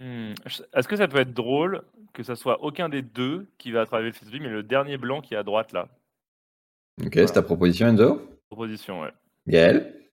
Hmm, 0.00 0.32
Est-ce 0.72 0.88
que 0.88 0.96
ça 0.96 1.06
peut 1.06 1.18
être 1.18 1.32
drôle 1.34 1.82
que 2.12 2.22
ça 2.24 2.34
soit 2.34 2.62
aucun 2.62 2.88
des 2.88 3.02
deux 3.02 3.46
qui 3.58 3.70
va 3.70 3.82
attraper 3.82 4.04
le 4.06 4.12
frisbee, 4.12 4.40
mais 4.40 4.48
le 4.48 4.62
dernier 4.62 4.96
blanc 4.98 5.20
qui 5.20 5.34
est 5.34 5.36
à 5.36 5.42
droite 5.44 5.72
là? 5.72 5.88
Ok, 7.04 7.12
c'est 7.14 7.32
ta 7.32 7.42
proposition, 7.42 7.88
Enzo? 7.88 8.20
Proposition, 8.48 9.00
ouais. 9.02 9.12
Gaël? 9.46 10.03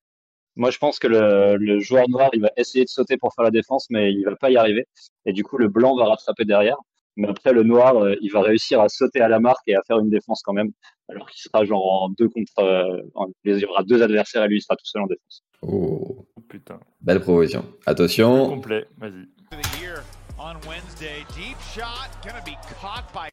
Moi, 0.56 0.70
je 0.70 0.78
pense 0.78 1.00
que 1.00 1.08
le, 1.08 1.56
le 1.58 1.80
joueur 1.80 2.10
noir, 2.10 2.30
il 2.34 2.42
va 2.42 2.50
essayer 2.58 2.84
de 2.84 2.90
sauter 2.90 3.18
pour 3.18 3.34
faire 3.34 3.44
la 3.46 3.52
défense, 3.52 3.88
mais 3.90 4.12
il 4.12 4.24
va 4.26 4.36
pas 4.36 4.50
y 4.52 4.58
arriver. 4.58 4.86
Et 5.26 5.32
du 5.34 5.44
coup, 5.44 5.58
le 5.58 5.68
blanc 5.70 5.96
va 5.96 6.06
rattraper 6.06 6.44
derrière. 6.46 6.78
Mais 7.18 7.28
après, 7.28 7.52
le 7.54 7.64
noir, 7.64 7.98
euh, 7.98 8.16
il 8.22 8.32
va 8.32 8.42
réussir 8.42 8.80
à 8.82 8.88
sauter 8.90 9.20
à 9.22 9.28
la 9.28 9.40
marque 9.40 9.68
et 9.68 9.76
à 9.76 9.82
faire 9.86 10.00
une 10.00 10.10
défense 10.10 10.42
quand 10.44 10.54
même. 10.54 10.72
Alors 11.10 11.30
qu'il 11.30 11.42
sera 11.42 11.66
genre 11.66 12.04
en 12.04 12.10
deux 12.10 12.30
contre. 12.30 12.52
euh, 12.60 13.02
en- 13.16 13.28
il 13.44 13.58
y 13.60 13.66
aura 13.66 13.84
deux 13.84 14.02
adversaires 14.02 14.44
et 14.44 14.48
lui, 14.48 14.58
il 14.58 14.62
sera 14.62 14.76
tout 14.78 14.86
seul 14.86 15.02
en 15.04 15.08
défense. 15.08 15.44
Oh, 15.62 16.26
putain. 16.50 16.80
belle 17.02 17.20
proposition. 17.20 17.66
Attention. 17.86 18.48
Complet, 18.50 18.86
vas-y. 18.98 19.12
of 19.54 19.62
the 19.62 19.82
year 19.82 20.04
on 20.40 20.56
Wednesday. 20.68 21.24
Deep 21.36 21.58
shot, 21.74 22.10
gonna 22.24 22.42
be 22.46 22.56
caught 22.82 23.04
by 23.14 23.30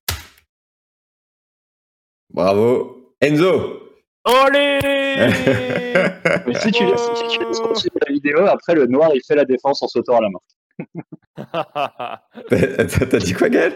Bravo. 2.30 3.14
Enzo 3.20 3.87
Olé 4.28 4.78
Mais 6.46 6.54
si 6.60 6.70
tu 6.70 6.84
laisses, 6.84 7.08
si 7.14 7.38
tu 7.38 7.44
laisses 7.44 7.60
continuer 7.60 7.98
la 8.06 8.12
vidéo, 8.12 8.46
après, 8.46 8.74
le 8.74 8.86
noir, 8.86 9.10
il 9.14 9.22
fait 9.26 9.34
la 9.34 9.46
défense 9.46 9.82
en 9.82 9.88
sautant 9.88 10.18
à 10.18 10.20
la 10.20 10.28
marque. 10.28 10.44
T'as 13.10 13.18
dit 13.18 13.32
quoi, 13.32 13.48
Gaël? 13.48 13.72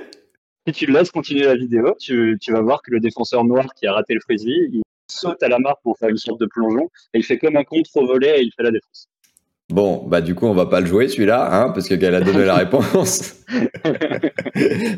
Si 0.67 0.73
tu 0.75 0.87
laisses 0.87 1.11
continuer 1.11 1.47
la 1.47 1.55
vidéo, 1.55 1.97
tu, 1.99 2.37
tu 2.39 2.53
vas 2.53 2.61
voir 2.61 2.83
que 2.83 2.91
le 2.91 3.01
défenseur 3.01 3.45
noir 3.45 3.67
qui 3.75 3.87
a 3.87 3.95
raté 3.95 4.13
le 4.13 4.21
frisbee, 4.21 4.69
il 4.73 4.83
saute 5.09 5.43
à 5.43 5.49
la 5.49 5.59
marque 5.59 5.83
pour 5.83 5.97
faire 5.97 6.11
une 6.11 6.19
sorte 6.19 6.41
de 6.41 6.47
plongeon 6.47 6.91
et 7.15 7.19
il 7.19 7.25
fait 7.25 7.39
comme 7.39 7.57
un 7.57 7.65
contre 7.65 7.97
au 7.97 8.07
volet 8.07 8.41
et 8.41 8.43
il 8.43 8.53
fait 8.55 8.63
la 8.63 8.71
défense. 8.71 9.09
Bon, 9.71 10.05
bah 10.07 10.21
du 10.21 10.35
coup, 10.35 10.47
on 10.47 10.53
va 10.53 10.67
pas 10.67 10.81
le 10.81 10.87
jouer 10.87 11.09
celui-là, 11.09 11.49
hein, 11.51 11.71
parce 11.71 11.89
que 11.89 11.95
Gaël 11.95 12.15
a 12.17 12.21
donné 12.21 12.45
la 12.45 12.55
réponse. 12.65 13.43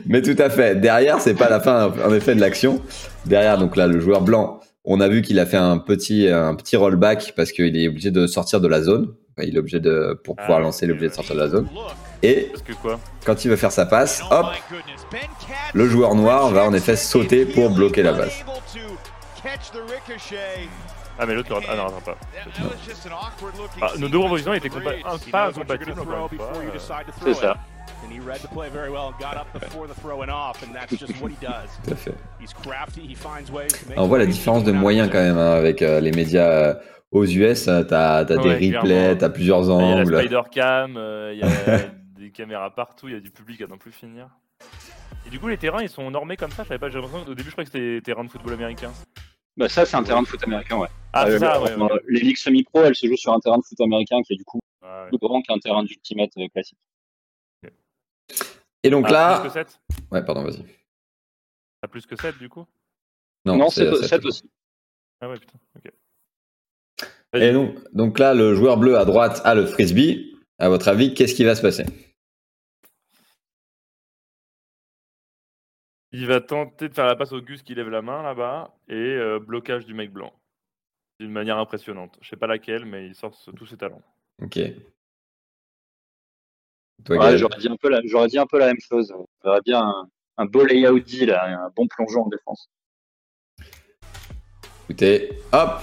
Mais 0.06 0.20
tout 0.20 0.36
à 0.36 0.50
fait. 0.50 0.74
Derrière, 0.80 1.20
c'est 1.20 1.36
pas 1.36 1.48
la 1.48 1.60
fin, 1.60 1.92
en 2.04 2.12
effet, 2.12 2.34
de 2.34 2.40
l'action. 2.40 2.82
Derrière, 3.24 3.56
donc 3.56 3.76
là, 3.76 3.86
le 3.86 4.00
joueur 4.00 4.22
blanc, 4.22 4.60
on 4.84 5.00
a 5.00 5.08
vu 5.08 5.22
qu'il 5.22 5.38
a 5.40 5.46
fait 5.46 5.56
un 5.56 5.78
petit, 5.78 6.28
un 6.28 6.54
petit 6.54 6.76
rollback 6.76 7.32
parce 7.36 7.52
qu'il 7.52 7.76
est 7.76 7.88
obligé 7.88 8.10
de 8.10 8.26
sortir 8.26 8.60
de 8.60 8.68
la 8.68 8.82
zone. 8.82 9.14
Il 9.42 9.56
est 9.56 9.58
obligé 9.58 9.80
de, 9.80 10.20
pour 10.22 10.36
pouvoir 10.36 10.58
Ah, 10.58 10.62
lancer, 10.62 10.84
il 10.86 10.90
est 10.90 10.92
obligé 10.92 11.08
de 11.08 11.14
sortir 11.14 11.34
de 11.34 11.40
la 11.40 11.48
zone. 11.48 11.66
Et 12.22 12.48
Parce 12.52 12.62
que 12.62 12.72
quoi? 12.74 13.00
quand 13.26 13.44
il 13.44 13.48
veut 13.50 13.56
faire 13.56 13.72
sa 13.72 13.84
passe, 13.86 14.22
Oh 14.30 14.34
hop. 14.34 14.46
Ben 15.10 15.18
le 15.74 15.88
joueur 15.88 16.14
noir 16.14 16.50
va 16.50 16.64
en 16.64 16.72
effet 16.72 16.96
sauter 16.96 17.44
pour 17.44 17.70
bloquer 17.70 18.02
la 18.02 18.12
ricochet. 18.12 18.44
Ah, 21.18 21.26
mais 21.26 21.34
l'autre, 21.34 21.60
ah 21.68 21.76
non, 21.76 21.86
attends 21.86 22.00
pas. 22.00 22.16
Ah, 23.82 23.92
nos 23.98 24.08
deux 24.08 24.18
propositions 24.18 24.54
étaient 24.54 24.68
compa- 24.68 24.96
ah, 25.04 25.14
pas 25.30 25.48
incompatibles, 25.48 25.94
euh. 25.98 26.78
C'est 27.24 27.34
ça. 27.34 27.56
And 28.04 28.12
he 28.12 28.20
read 28.20 28.40
the 28.42 28.48
play 28.48 28.68
very 28.68 28.90
well 28.90 29.08
and 29.08 29.18
got 29.18 29.36
up 29.36 29.50
before 29.52 29.86
the 29.88 29.94
throwing 29.94 30.28
off, 30.28 30.62
and 30.62 30.74
that's 30.74 30.94
just 30.96 31.14
what 31.22 31.30
he 31.30 31.36
does. 31.40 31.70
tout 31.84 31.92
à 31.92 31.96
fait. 31.96 32.14
He's 32.40 32.52
crafty, 32.52 33.00
he 33.00 33.14
finds 33.14 33.50
ways 33.50 33.68
to 33.68 33.88
make 33.88 33.98
On 33.98 34.06
voit 34.06 34.18
la 34.18 34.26
différence 34.26 34.62
de 34.64 34.72
moyens 34.72 35.08
quand 35.10 35.22
même 35.22 35.38
hein, 35.38 35.52
avec 35.54 35.80
euh, 35.80 36.00
les 36.00 36.12
médias 36.12 36.50
euh, 36.50 36.74
aux 37.12 37.24
US. 37.24 37.66
euh, 37.68 37.82
T'as 37.82 38.18
as 38.18 38.36
Ouais, 38.36 38.58
des 38.58 38.76
replays, 38.76 39.16
t'as 39.16 39.30
plusieurs 39.30 39.62
Il 39.62 39.68
y 39.68 39.72
a 39.72 39.94
la 39.96 40.02
angles. 40.02 40.18
Spider 40.20 40.42
Cam, 40.52 40.96
euh, 40.96 41.32
il 41.32 41.38
y 41.38 41.42
a 41.42 41.48
des 42.18 42.30
caméras 42.30 42.74
partout, 42.74 43.08
il 43.08 43.14
y 43.14 43.16
a 43.16 43.20
du 43.20 43.30
public 43.30 43.62
à 43.62 43.66
n'en 43.66 43.78
plus 43.78 43.92
finir. 43.92 44.28
Et 45.26 45.30
du 45.30 45.38
coup, 45.38 45.48
les 45.48 45.56
terrains, 45.56 45.82
ils 45.82 45.88
sont 45.88 46.10
normés 46.10 46.36
comme 46.36 46.50
ça. 46.50 46.62
Je 46.64 46.68
savais 46.68 46.78
pas, 46.78 46.90
j'ai 46.90 46.96
l'impression 47.00 47.24
qu'au 47.24 47.34
début, 47.34 47.48
je 47.48 47.52
croyais 47.54 47.64
que 47.66 47.72
c'était 47.72 47.94
des 47.94 48.02
terrains 48.02 48.24
de 48.24 48.28
football 48.28 48.52
américain. 48.52 48.92
Bah 49.56 49.68
ça, 49.68 49.86
c'est 49.86 49.96
un 49.96 50.02
terrain 50.02 50.20
de 50.22 50.26
foot 50.26 50.42
américain, 50.44 50.76
ouais. 50.76 50.88
Ah, 51.12 51.24
Euh, 51.26 51.30
c'est 51.32 51.38
ça, 51.38 51.62
ouais. 51.62 51.74
ouais. 51.74 51.88
Les 52.08 52.20
ligues 52.20 52.36
semi-pro, 52.36 52.82
elles 52.82 52.94
se 52.96 53.06
jouent 53.06 53.16
sur 53.16 53.32
un 53.32 53.38
terrain 53.40 53.56
de 53.58 53.62
foot 53.64 53.80
américain 53.80 54.20
qui 54.26 54.34
est 54.34 54.36
du 54.36 54.44
coup 54.44 54.58
plus 55.08 55.18
grand 55.18 55.40
qu'un 55.42 55.58
terrain 55.58 55.82
d'ultimate 55.82 56.30
classique. 56.52 56.78
Et 58.84 58.90
donc 58.90 59.06
Ah, 59.08 59.12
là, 59.12 59.40
plus 59.40 59.48
que 59.48 59.54
7 59.54 59.80
ouais, 60.12 60.24
pardon, 60.24 60.44
vas-y. 60.44 60.64
Ah, 61.82 61.88
plus 61.88 62.06
que 62.06 62.14
7 62.16 62.38
du 62.38 62.48
coup? 62.48 62.66
Non, 63.44 63.68
c'est 63.70 63.92
c'est- 63.94 64.08
7 64.08 64.24
aussi. 64.26 64.48
Ah 65.20 65.28
ouais, 65.28 65.38
putain, 65.38 65.58
ok. 65.76 65.92
Et 67.34 67.52
donc, 67.52 67.76
donc 67.92 68.18
là, 68.20 68.32
le 68.32 68.54
joueur 68.54 68.76
bleu 68.76 68.96
à 68.96 69.04
droite 69.04 69.40
a 69.44 69.54
le 69.56 69.66
frisbee. 69.66 70.30
À 70.58 70.68
votre 70.68 70.86
avis, 70.86 71.14
qu'est-ce 71.14 71.34
qui 71.34 71.42
va 71.44 71.56
se 71.56 71.62
passer? 71.62 71.84
Il 76.12 76.26
va 76.26 76.40
tenter 76.40 76.88
de 76.88 76.94
faire 76.94 77.06
la 77.06 77.16
passe 77.16 77.32
au 77.32 77.40
Gus 77.40 77.62
qui 77.62 77.74
lève 77.74 77.88
la 77.88 78.02
main 78.02 78.22
là-bas 78.22 78.72
et 78.88 78.94
euh, 78.94 79.40
blocage 79.40 79.84
du 79.84 79.94
mec 79.94 80.12
blanc. 80.12 80.32
D'une 81.18 81.32
manière 81.32 81.58
impressionnante. 81.58 82.16
Je 82.20 82.28
sais 82.28 82.36
pas 82.36 82.46
laquelle, 82.46 82.84
mais 82.84 83.06
il 83.08 83.14
sort 83.14 83.34
ce- 83.34 83.50
tous 83.50 83.66
ses 83.66 83.76
talents. 83.76 84.02
Ok. 84.42 84.58
Ouais, 87.08 87.36
j'aurais 87.38 87.58
dit 87.58 87.68
un 87.68 87.76
peu 87.76 87.88
la, 87.90 88.00
j'aurais 88.04 88.28
dit 88.28 88.38
un 88.38 88.46
peu 88.46 88.58
la 88.58 88.66
même 88.66 88.80
chose. 88.80 89.12
J'aurais 89.44 89.60
bien 89.64 89.80
un, 89.82 90.08
un 90.38 90.44
beau 90.46 90.64
layout 90.64 91.00
D, 91.00 91.26
là, 91.26 91.44
un 91.46 91.70
bon 91.76 91.86
plongeon 91.86 92.24
en 92.24 92.28
défense. 92.28 92.68
Écoutez, 94.88 95.30
hop. 95.52 95.80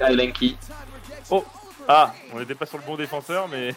Oh 0.00 0.14
Lenky. 0.14 0.56
Oh 1.30 1.44
Ah 1.88 2.12
On 2.34 2.40
n'était 2.40 2.54
pas 2.54 2.66
sur 2.66 2.78
le 2.78 2.84
bon 2.84 2.96
défenseur, 2.96 3.48
mais. 3.48 3.72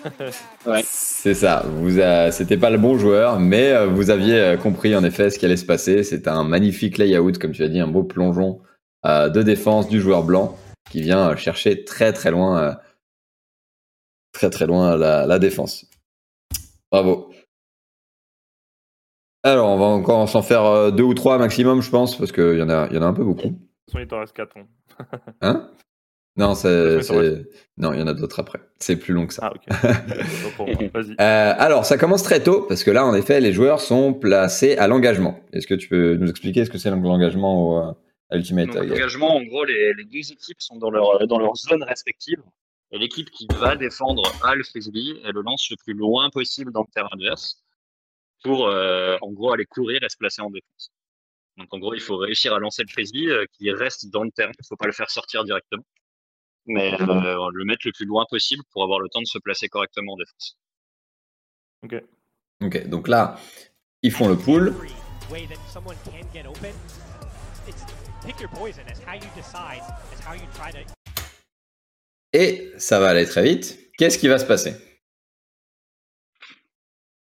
c'est 0.84 1.34
ça. 1.36 1.64
Vous, 1.68 2.00
a- 2.00 2.32
c'était 2.32 2.58
pas 2.58 2.70
le 2.70 2.78
bon 2.78 2.98
joueur, 2.98 3.40
mais 3.40 3.72
euh, 3.72 3.86
vous 3.88 4.10
aviez 4.10 4.40
euh, 4.40 4.58
compris 4.58 4.96
en 4.96 5.04
effet 5.04 5.30
ce 5.30 5.38
qui 5.38 5.46
allait 5.46 5.58
se 5.58 5.66
passer. 5.66 6.04
C'est 6.04 6.28
un 6.28 6.44
magnifique 6.44 6.98
layout, 6.98 7.34
comme 7.40 7.52
tu 7.52 7.64
as 7.64 7.68
dit, 7.68 7.80
un 7.80 7.88
beau 7.88 8.04
plongeon 8.04 8.60
euh, 9.06 9.30
de 9.30 9.44
défense 9.44 9.88
du 9.88 10.02
joueur 10.02 10.24
blanc 10.24 10.58
qui 10.96 11.02
vient 11.02 11.32
euh, 11.32 11.36
chercher 11.36 11.84
très 11.84 12.14
très 12.14 12.32
loin, 12.32 12.62
euh, 12.62 12.74
très 14.32 14.50
très 14.50 14.66
loin 14.66 14.96
la, 14.96 15.26
la 15.26 15.40
défense. 15.40 15.86
Bravo. 16.90 17.32
Alors, 19.44 19.70
on 19.70 19.78
va 19.78 19.86
encore 19.86 20.28
s'en 20.30 20.42
faire 20.42 20.64
euh, 20.66 20.92
deux 20.92 21.04
ou 21.04 21.14
trois 21.14 21.38
maximum, 21.38 21.82
je 21.82 21.90
pense, 21.90 22.18
parce 22.18 22.32
qu'il 22.32 22.58
y 22.58 22.62
en 22.62 22.70
a, 22.70 22.88
il 22.90 22.96
y 22.96 22.98
en 22.98 23.02
a 23.02 23.06
un 23.06 23.14
peu 23.14 23.26
beaucoup. 23.26 23.50
De 23.50 23.54
toute 23.54 23.92
façon, 23.92 24.00
il 24.00 24.08
t'en 24.08 24.20
reste 24.20 24.36
4 24.36 24.58
ans. 24.58 24.68
Hein? 25.42 25.70
Non, 26.38 26.54
c'est, 26.54 27.00
non, 27.78 27.94
il 27.94 28.00
y 28.02 28.04
en 28.04 28.08
a 28.08 28.14
d'autres 28.14 28.42
après. 28.42 28.60
C'est 28.78 28.98
plus 28.98 29.14
long 29.14 29.26
que 29.26 29.34
ça. 29.34 29.54
Ah. 29.70 29.94
Euh, 30.60 31.54
alors, 31.58 31.86
ça 31.86 31.98
commence 31.98 32.24
très 32.24 32.44
tôt 32.44 32.66
parce 32.68 32.84
que 32.84 32.92
là, 32.92 33.06
en 33.06 33.16
effet, 33.16 33.40
les 33.40 33.54
joueurs 33.54 33.80
sont 33.80 34.14
placés 34.14 34.76
à 34.76 34.90
l'engagement. 34.90 35.40
Est-ce 35.54 35.66
que 35.66 35.76
tu 35.76 35.88
peux 35.88 36.16
nous 36.16 36.30
expliquer 36.30 36.66
ce 36.66 36.70
que 36.70 36.78
c'est 36.78 36.90
l'engagement 36.90 37.70
au, 37.70 37.96
Ultimate 38.32 38.68
Donc, 38.68 38.76
Games 38.76 38.90
l'engagement, 38.90 39.36
en 39.36 39.44
gros, 39.44 39.66
les, 39.66 39.94
les 39.94 40.06
deux 40.06 40.32
équipes 40.32 40.60
sont 40.60 40.78
dans 40.78 40.90
leur, 40.90 41.28
dans 41.28 41.40
leur 41.40 41.56
zone 41.56 41.84
respective. 41.84 42.42
Et 42.92 42.98
l'équipe 42.98 43.30
qui 43.32 43.48
va 43.60 43.76
défendre 43.76 44.24
a 44.44 44.56
le 44.56 44.64
frisbee, 44.64 45.20
elle 45.24 45.34
le 45.34 45.42
lance 45.42 45.70
le 45.70 45.76
plus 45.78 45.94
loin 45.94 46.30
possible 46.30 46.72
dans 46.72 46.82
le 46.82 46.88
terrain 46.94 47.10
adverse 47.12 47.64
pour, 48.44 48.68
euh, 48.68 49.18
en 49.22 49.32
gros, 49.32 49.54
aller 49.54 49.66
courir 49.66 50.04
et 50.04 50.10
se 50.10 50.18
placer 50.18 50.42
en 50.42 50.50
défense. 50.50 50.92
Donc, 51.58 51.74
en 51.74 51.80
gros, 51.80 51.94
il 51.94 52.02
faut 52.02 52.18
réussir 52.18 52.54
à 52.54 52.60
lancer 52.60 52.84
le 52.84 52.92
frisbee 52.92 53.30
euh, 53.30 53.46
qui 53.54 53.72
reste 53.72 54.10
dans 54.12 54.24
le 54.24 54.32
terrain. 54.32 54.52
Il 54.52 54.62
ne 54.62 54.68
faut 54.68 54.76
pas 54.76 54.86
le 54.86 54.92
faire 54.92 55.10
sortir 55.10 55.44
directement, 55.44 55.84
mais 56.66 56.94
euh, 56.94 57.50
le 57.54 57.66
mettre 57.66 57.86
le 57.86 57.92
plus 57.92 58.06
loin 58.06 58.26
possible 58.30 58.64
pour 58.72 58.84
avoir 58.84 59.00
le 59.00 59.10
temps 59.10 59.22
de 59.22 59.28
se 59.28 59.40
placer 59.40 59.68
correctement 59.68 60.14
en 60.14 60.18
défense. 60.18 60.58
Ok. 61.84 62.04
Ok, 62.62 62.88
donc 62.88 63.08
là, 63.08 63.40
ils 64.02 64.12
font 64.12 64.28
le 64.28 64.38
pool. 64.38 64.74
Pick 68.24 68.40
your 68.40 68.50
poison. 68.50 68.84
It's 68.88 69.02
how 69.04 69.16
you 69.16 69.28
decide. 69.36 69.82
It's 70.12 70.22
how 70.22 70.34
you 70.34 70.48
try 70.54 70.72
to 70.72 70.80
Et 72.34 72.72
ça 72.78 73.00
va 73.00 73.10
aller 73.10 73.26
très 73.26 73.44
vite. 73.44 73.80
Qu'est-ce 73.98 74.18
qui 74.18 74.28
va 74.28 74.38
se 74.38 74.46
passer? 74.46 74.76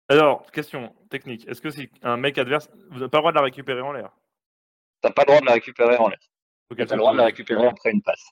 Alors, 0.10 0.52
question 0.52 0.96
technique. 1.10 1.48
Est-ce 1.48 1.62
que 1.62 1.70
si 1.70 1.90
un 2.02 2.18
mec 2.18 2.38
adverse, 2.38 2.70
vous 2.90 3.00
n'avez 3.00 3.10
pas 3.10 3.18
le 3.18 3.22
droit 3.22 3.32
de 3.32 3.38
la 3.38 3.44
récupérer 3.44 3.82
en 3.82 3.92
l'air? 3.92 4.12
T'as 5.02 5.12
pas 5.12 5.22
le 5.24 5.28
droit 5.28 5.42
de 5.42 5.46
la 5.46 5.54
récupérer 5.54 5.98
en 5.98 6.10
l'air. 6.10 6.20
Ok, 6.72 6.78
T'as 6.78 6.96
le 6.96 7.00
droit 7.00 7.14
de 7.14 7.18
la 7.18 7.26
récupérer 7.26 7.68
après 7.68 7.92
une 7.92 8.02
passe. 8.02 8.32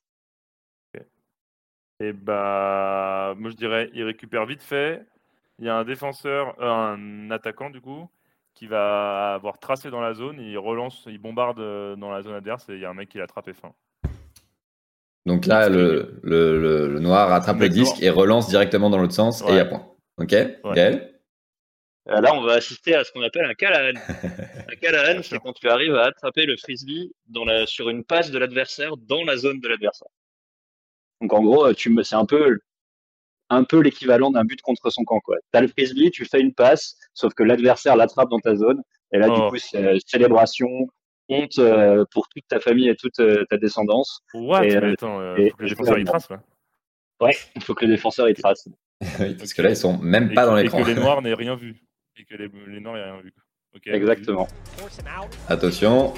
Et 1.99 2.11
bah, 2.11 3.33
moi 3.37 3.51
je 3.51 3.55
dirais, 3.55 3.89
il 3.93 4.03
récupère 4.03 4.45
vite 4.45 4.63
fait. 4.63 5.05
Il 5.59 5.65
y 5.65 5.69
a 5.69 5.75
un 5.75 5.85
défenseur, 5.85 6.59
euh, 6.59 6.69
un 6.69 7.31
attaquant 7.31 7.69
du 7.69 7.79
coup, 7.79 8.09
qui 8.53 8.67
va 8.67 9.33
avoir 9.35 9.57
tracé 9.59 9.89
dans 9.89 10.01
la 10.01 10.13
zone. 10.13 10.39
Il 10.39 10.57
relance, 10.57 11.03
il 11.07 11.17
bombarde 11.17 11.59
euh, 11.59 11.95
dans 11.95 12.11
la 12.11 12.21
zone 12.21 12.35
adverse 12.35 12.67
et 12.69 12.73
il 12.73 12.79
y 12.79 12.85
a 12.85 12.89
un 12.89 12.93
mec 12.93 13.09
qui 13.09 13.17
l'attrape 13.17 13.47
et 13.47 13.53
fin. 13.53 13.73
Donc 15.25 15.45
là, 15.45 15.69
le, 15.69 16.19
le, 16.23 16.59
le- 16.61 16.87
le 16.89 16.99
noir 16.99 17.29
rattrape 17.29 17.59
le 17.59 17.69
disque 17.69 18.01
et 18.01 18.09
relance 18.09 18.49
directement 18.49 18.89
dans 18.89 18.97
l'autre 18.97 19.13
sens 19.13 19.41
et 19.43 19.45
il 19.49 19.55
y 19.55 19.59
a 19.59 19.63
Ouais. 19.63 19.69
point. 19.69 19.87
Ok 20.17 20.35
Gaël? 20.75 21.09
Euh, 22.09 22.19
Là, 22.19 22.33
on 22.35 22.41
va 22.41 22.53
assister 22.55 22.95
à 22.95 23.05
ce 23.05 23.11
qu'on 23.13 23.21
appelle 23.21 23.45
un 23.45 23.53
Callahan. 23.53 23.97
un 24.69 24.75
Callahan, 24.81 25.21
c'est 25.23 25.39
quand 25.39 25.53
tu 25.53 25.69
arrives 25.69 25.95
à 25.95 26.03
attraper 26.07 26.45
le 26.45 26.57
frisbee 26.57 27.13
dans 27.27 27.45
la, 27.45 27.65
sur 27.65 27.89
une 27.89 28.03
passe 28.03 28.29
de 28.29 28.37
l'adversaire 28.37 28.97
dans 28.97 29.23
la 29.23 29.37
zone 29.37 29.61
de 29.61 29.67
l'adversaire. 29.69 30.09
Donc 31.21 31.31
en 31.31 31.41
gros, 31.41 31.73
tu 31.73 31.89
me, 31.89 32.03
c'est 32.03 32.15
un 32.15 32.25
peu, 32.25 32.59
un 33.53 33.63
peu 33.63 33.79
l'équivalent 33.79 34.31
d'un 34.31 34.43
but 34.43 34.61
contre 34.61 34.89
son 34.89 35.03
camp. 35.03 35.19
Tu 35.27 35.57
as 35.57 35.61
le 35.61 35.67
frisbee, 35.67 36.11
tu 36.11 36.25
fais 36.25 36.41
une 36.41 36.53
passe, 36.53 36.97
sauf 37.13 37.33
que 37.33 37.43
l'adversaire 37.43 37.95
l'attrape 37.95 38.29
dans 38.29 38.39
ta 38.39 38.55
zone. 38.55 38.81
Et 39.11 39.19
là, 39.19 39.27
Oh. 39.29 39.35
du 39.35 39.41
coup, 39.49 39.57
c'est 39.57 39.83
euh, 39.83 39.97
célébration, 40.05 40.67
honte 41.29 41.57
euh, 41.59 42.05
pour 42.11 42.27
toute 42.29 42.47
ta 42.47 42.59
famille 42.59 42.89
et 42.89 42.95
toute 42.95 43.19
euh, 43.19 43.45
ta 43.49 43.57
descendance. 43.57 44.21
What? 44.33 44.65
Et, 44.65 44.79
Mais 44.79 44.91
attends, 44.93 45.19
euh, 45.19 45.35
et- 45.37 45.49
faut 45.51 45.57
que 45.57 45.63
les 45.63 45.67
et 45.67 45.69
défenseurs 45.75 45.99
y 45.99 46.03
tracent 46.03 46.29
là. 46.29 46.41
Ouais, 47.21 47.35
il 47.55 47.63
faut 47.63 47.73
que 47.75 47.85
le 47.85 47.91
défenseur 47.91 48.29
il 48.29 48.35
trace. 48.35 48.67
Oui, 49.19 49.35
parce 49.35 49.53
que 49.53 49.61
là, 49.61 49.69
ils 49.69 49.77
sont 49.77 49.97
même 49.97 50.31
Et 50.31 50.33
pas 50.33 50.43
que- 50.43 50.47
dans 50.49 50.57
et 50.57 50.63
l'écran. 50.63 50.81
que 50.83 50.87
les 50.87 50.95
noirs 50.95 51.21
n'aient 51.21 51.33
rien 51.33 51.55
vu. 51.55 51.81
Et 52.17 52.25
que 52.25 52.35
les, 52.35 52.49
les 52.67 52.79
noirs 52.79 52.95
n'aient 52.95 53.03
rien 53.03 53.21
vu. 53.21 53.33
Ok. 53.75 53.87
Exactement. 53.87 54.47
Attention. 55.49 56.13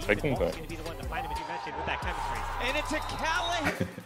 Très 0.00 0.16
con, 0.16 0.34
quoi. 0.34 0.50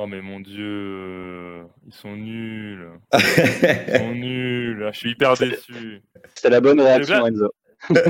Oh 0.00 0.06
mais 0.06 0.22
mon 0.22 0.38
dieu, 0.38 0.64
euh, 0.64 1.62
ils 1.84 1.92
sont 1.92 2.14
nuls. 2.14 2.88
Ils 3.14 3.98
sont 3.98 4.10
nuls. 4.14 4.84
Ah, 4.86 4.92
Je 4.92 4.98
suis 4.98 5.10
hyper 5.10 5.34
déçu. 5.34 6.02
C'est 6.36 6.50
la 6.50 6.60
bonne 6.60 6.80
réaction, 6.80 7.26
Enzo. 7.26 7.50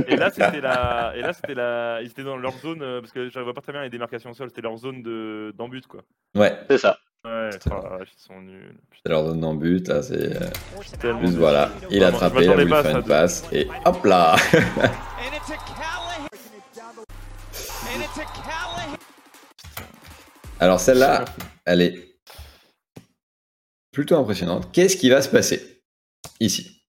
Et 0.07 0.17
là, 0.17 0.29
c'était 0.31 0.61
la, 0.61 1.15
et 1.17 1.23
là, 1.23 1.33
c'était 1.33 1.55
la, 1.55 2.01
ils 2.03 2.11
étaient 2.11 2.25
dans 2.25 2.37
leur 2.37 2.53
zone 2.59 2.83
euh, 2.83 3.01
parce 3.01 3.13
que 3.13 3.31
j'arrive 3.31 3.55
pas 3.55 3.63
très 3.63 3.73
bien 3.73 3.83
les 3.83 3.89
démarcations 3.89 4.31
au 4.31 4.35
sol. 4.35 4.51
C'était 4.51 4.61
leur 4.61 4.77
zone 4.77 5.03
de 5.03 5.55
d'embut 5.57 5.87
quoi. 5.87 6.03
ouais, 6.35 6.59
C'est 6.69 6.77
ça. 6.77 6.99
Ouais, 7.25 7.49
ah, 7.71 7.97
ils 8.03 8.23
sont 8.23 8.41
nuls. 8.43 8.77
C'est 9.03 9.11
leur 9.11 9.27
zone 9.27 9.41
d'en 9.41 9.55
but. 9.55 9.89
Là, 9.89 10.03
c'est 10.03 10.37
euh, 10.37 10.47
out. 10.77 11.21
juste 11.23 11.37
voilà. 11.37 11.71
Il 11.91 12.05
a 12.05 12.11
je 12.11 12.17
attrapé, 12.17 12.45
il 12.45 12.51
a 12.51 12.55
voulu 12.55 12.69
faire 12.69 12.99
une 12.99 13.05
passe 13.05 13.49
et 13.51 13.67
hop 13.87 14.05
là. 14.05 14.37
Alors 20.61 20.81
celle-là, 20.81 21.25
elle 21.65 21.83
est 21.83 22.19
plutôt 23.93 24.17
impressionnante. 24.17 24.73
Qu'est-ce 24.73 24.97
qui 24.97 25.09
va 25.09 25.23
se 25.23 25.29
passer 25.29 25.83
ici? 26.41 26.85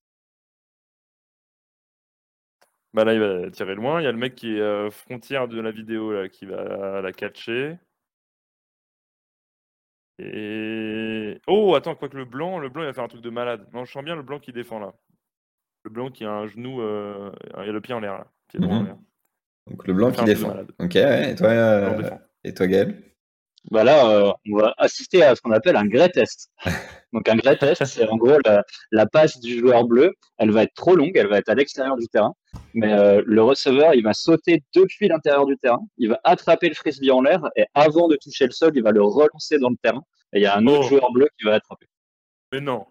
Bah 2.94 3.04
là, 3.04 3.14
il 3.14 3.20
va 3.20 3.52
tirer 3.52 3.76
loin. 3.76 4.02
Il 4.02 4.06
y 4.06 4.08
a 4.08 4.12
le 4.12 4.18
mec 4.18 4.34
qui 4.34 4.56
est 4.56 4.62
euh, 4.62 4.90
frontière 4.90 5.48
de 5.48 5.62
la 5.62 5.72
vidéo 5.72 6.12
là, 6.12 6.28
qui 6.28 6.46
va 6.48 7.02
la 7.02 7.12
catcher. 7.12 7.78
Et 10.18 11.40
oh, 11.48 11.76
attends, 11.76 11.96
quoi 11.96 12.10
que 12.10 12.18
le 12.18 12.26
blanc, 12.26 12.58
le 12.58 12.70
blanc, 12.70 12.82
il 12.82 12.88
va 12.88 12.94
faire 12.94 13.04
un 13.04 13.08
truc 13.08 13.22
de 13.22 13.30
malade. 13.30 13.68
Non, 13.74 13.86
je 13.86 13.92
sens 13.92 14.04
bien 14.04 14.16
le 14.16 14.24
blanc 14.24 14.40
qui 14.40 14.52
défend 14.52 14.80
là. 14.80 14.94
Le 15.84 15.92
blanc 15.92 16.10
qui 16.10 16.26
a 16.26 16.32
un 16.32 16.48
genou, 16.48 16.82
euh, 16.82 17.32
il 17.54 17.70
a 17.70 17.72
le 17.72 17.80
pied 17.80 17.94
en 17.94 18.00
l'air 18.00 18.14
là, 18.18 18.28
pied 18.50 18.60
droit 18.60 18.76
en 18.76 18.80
Mhm. 18.80 18.86
l'air. 18.88 18.98
Donc 19.68 19.88
le 19.88 19.94
blanc 19.94 20.12
qui 20.12 20.24
défend. 20.26 20.50
Ok, 20.80 20.96
ouais, 20.96 21.32
et 21.32 21.36
toi, 21.36 21.50
euh, 21.50 22.02
et 22.44 22.54
toi 22.54 22.68
Gaël? 22.68 23.02
Bah 23.72 23.84
là, 23.84 24.10
euh, 24.10 24.32
on 24.52 24.58
va 24.58 24.74
assister 24.78 25.22
à 25.24 25.36
ce 25.36 25.42
qu'on 25.42 25.52
appelle 25.52 25.76
un 25.76 25.86
grey 25.86 26.10
test. 26.10 26.50
Donc 27.14 27.28
un 27.28 27.36
grey 27.36 27.58
test, 27.58 27.84
c'est 27.86 28.08
en 28.08 28.16
gros 28.18 28.38
la, 28.46 28.64
la 28.92 29.06
passe 29.06 29.40
du 29.40 29.60
joueur 29.60 29.84
bleu. 29.84 30.14
Elle 30.38 30.52
va 30.52 30.64
être 30.64 30.74
trop 30.74 30.96
longue, 30.96 31.12
elle 31.16 31.28
va 31.28 31.38
être 31.40 31.50
à 31.50 31.56
l'extérieur 31.56 31.98
du 31.98 32.08
terrain, 32.08 32.34
mais 32.74 32.94
euh, 32.94 33.22
le 33.26 33.44
receveur, 33.44 33.94
il 33.96 34.04
va 34.04 34.14
sauter 34.14 34.64
depuis 34.74 35.08
l'intérieur 35.10 35.46
du 35.46 35.58
terrain, 35.58 35.82
il 35.98 36.10
va 36.10 36.20
attraper 36.24 36.70
le 36.70 36.76
frisbee 36.76 37.12
en 37.12 37.22
l'air 37.22 37.42
et 37.58 37.66
avant 37.74 38.08
de 38.08 38.16
toucher 38.16 38.46
le 38.46 38.52
sol, 38.52 38.72
il 38.76 38.82
va 38.84 38.92
le 38.92 39.02
relancer 39.04 39.58
dans 39.60 39.70
le 39.70 39.78
terrain. 39.82 40.04
Et 40.34 40.40
il 40.40 40.44
y 40.44 40.46
a 40.46 40.56
un 40.56 40.66
autre 40.68 40.86
Oh. 40.86 40.90
joueur 40.90 41.12
bleu 41.12 41.28
qui 41.38 41.46
va 41.46 41.56
attraper. 41.56 41.88
Mais 42.54 42.62
non, 42.62 42.86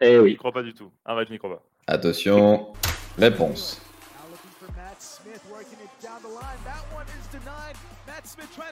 Eh 0.00 0.06
je 0.06 0.10
n'y 0.12 0.18
oui. 0.18 0.36
crois 0.36 0.52
pas 0.52 0.62
du 0.62 0.74
tout. 0.74 0.90
Arrête, 1.04 1.28
je 1.28 1.32
n'y 1.34 1.38
crois 1.38 1.50
pas. 1.58 1.62
Attention, 1.86 2.72
réponse. 3.16 3.80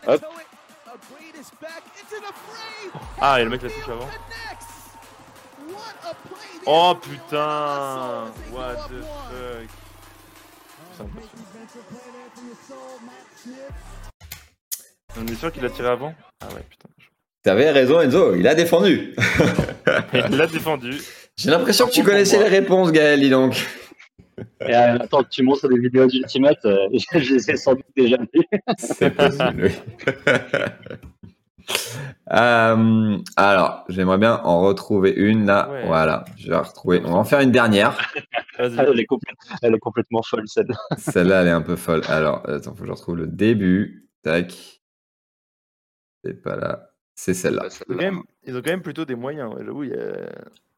Hop. 0.07 0.25
Ah, 3.21 3.41
et 3.41 3.45
le 3.45 3.51
mec 3.51 3.63
l'a 3.63 3.69
touché 3.69 3.91
avant. 3.91 4.09
Oh 6.67 6.95
putain, 7.01 8.25
what 8.53 8.89
the 8.89 9.03
fuck. 10.97 11.09
On 15.19 15.27
est 15.27 15.35
sûr 15.35 15.53
qu'il 15.53 15.65
a 15.65 15.71
tiré 15.71 15.89
avant? 15.89 16.15
Ah 16.41 16.49
ouais, 16.55 16.65
putain. 16.69 16.89
T'avais 17.43 17.71
raison 17.71 18.01
Enzo, 18.01 18.35
il 18.35 18.47
a 18.49 18.55
défendu. 18.55 19.15
Il 20.15 20.37
l'a 20.37 20.49
défendu. 20.49 21.01
J'ai 21.37 21.51
l'impression 21.51 21.87
que 21.87 21.93
tu 21.93 22.03
connaissais 22.03 22.39
les 22.39 22.49
réponses 22.49 22.91
Gaël, 22.91 23.21
dis 23.21 23.31
donc. 23.31 23.55
Et 24.67 24.75
euh, 24.75 24.99
attends, 25.01 25.25
tu 25.25 25.43
montres 25.43 25.69
des 25.69 25.79
vidéos 25.79 26.07
d'Ultimate, 26.07 26.65
euh, 26.65 26.89
je 27.15 27.35
les 27.35 27.51
ai 27.51 27.57
sans 27.57 27.75
doute 27.75 27.87
déjà 27.97 28.19
vues. 28.19 28.45
C'est 28.79 29.11
possible, 29.11 29.65
oui. 29.65 29.73
Euh, 32.33 33.19
alors, 33.37 33.85
j'aimerais 33.89 34.19
bien 34.19 34.41
en 34.45 34.61
retrouver 34.61 35.13
une 35.13 35.47
là. 35.47 35.69
Ouais. 35.71 35.87
Voilà, 35.87 36.25
je 36.37 36.47
vais 36.47 36.53
la 36.53 36.63
retrouver. 36.63 37.01
On 37.05 37.13
va 37.13 37.19
en 37.19 37.25
faire 37.25 37.41
une 37.41 37.51
dernière. 37.51 37.97
Elle 38.59 38.73
est, 39.01 39.09
complè- 39.09 39.35
elle 39.63 39.75
est 39.75 39.79
complètement 39.79 40.23
folle, 40.23 40.47
celle 40.47 40.69
Celle-là, 40.97 41.43
elle 41.43 41.49
est 41.49 41.53
un 41.53 41.63
peu 41.63 41.77
folle. 41.77 42.03
Alors, 42.09 42.49
attends, 42.49 42.75
faut 42.75 42.83
que 42.83 42.87
je 42.87 42.93
retrouve 42.93 43.17
le 43.17 43.27
début. 43.27 44.09
Tac. 44.23 44.81
C'est 46.25 46.41
pas 46.43 46.57
là. 46.57 46.91
C'est 47.15 47.35
celle-là. 47.35 47.65
Ils 47.67 47.73
ont, 47.73 47.85
quand 47.89 47.95
même, 47.95 48.23
ils 48.45 48.57
ont 48.57 48.63
quand 48.63 48.71
même 48.71 48.83
plutôt 48.83 49.05
des 49.05 49.15
moyens. 49.15 49.53
Ouais, 49.55 49.65
j'avoue, 49.65 49.85
il 49.85 49.91
y 49.91 49.95
a. 49.95 50.29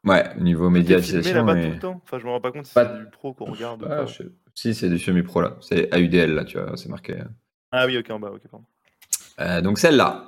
Ouais, 0.09 0.35
niveau 0.39 0.71
médiatisation. 0.71 1.35
là-bas 1.35 1.55
mais- 1.55 1.67
tout 1.69 1.73
le 1.75 1.79
temps. 1.79 2.01
Enfin, 2.05 2.19
je 2.19 2.25
me 2.25 2.31
rends 2.31 2.41
pas 2.41 2.53
compte 2.53 2.67
si 2.67 2.75
Pas- 2.75 2.87
c'est 2.87 2.99
du 3.05 3.11
pro 3.11 3.35
qu'on 3.35 3.53
regarde. 3.53 3.83
ou 3.83 3.87
Ah, 3.87 3.97
pas. 3.97 4.07
je 4.07 4.23
Si, 4.55 4.75
c'est 4.75 4.89
du 4.89 4.99
semi-pro 4.99 5.41
là. 5.43 5.57
C'est 5.61 5.93
AUDL 5.95 6.35
là, 6.35 6.45
tu 6.45 6.59
vois, 6.59 6.77
c'est 6.77 6.89
marqué. 6.89 7.19
Ah 7.71 7.87
oui, 7.87 7.97
ok, 7.99 8.11
en 8.11 8.19
bas, 8.19 8.31
ok, 8.31 8.43
pardon. 8.51 8.67
Euh, 9.41 9.61
donc 9.61 9.79
celle-là. 9.79 10.25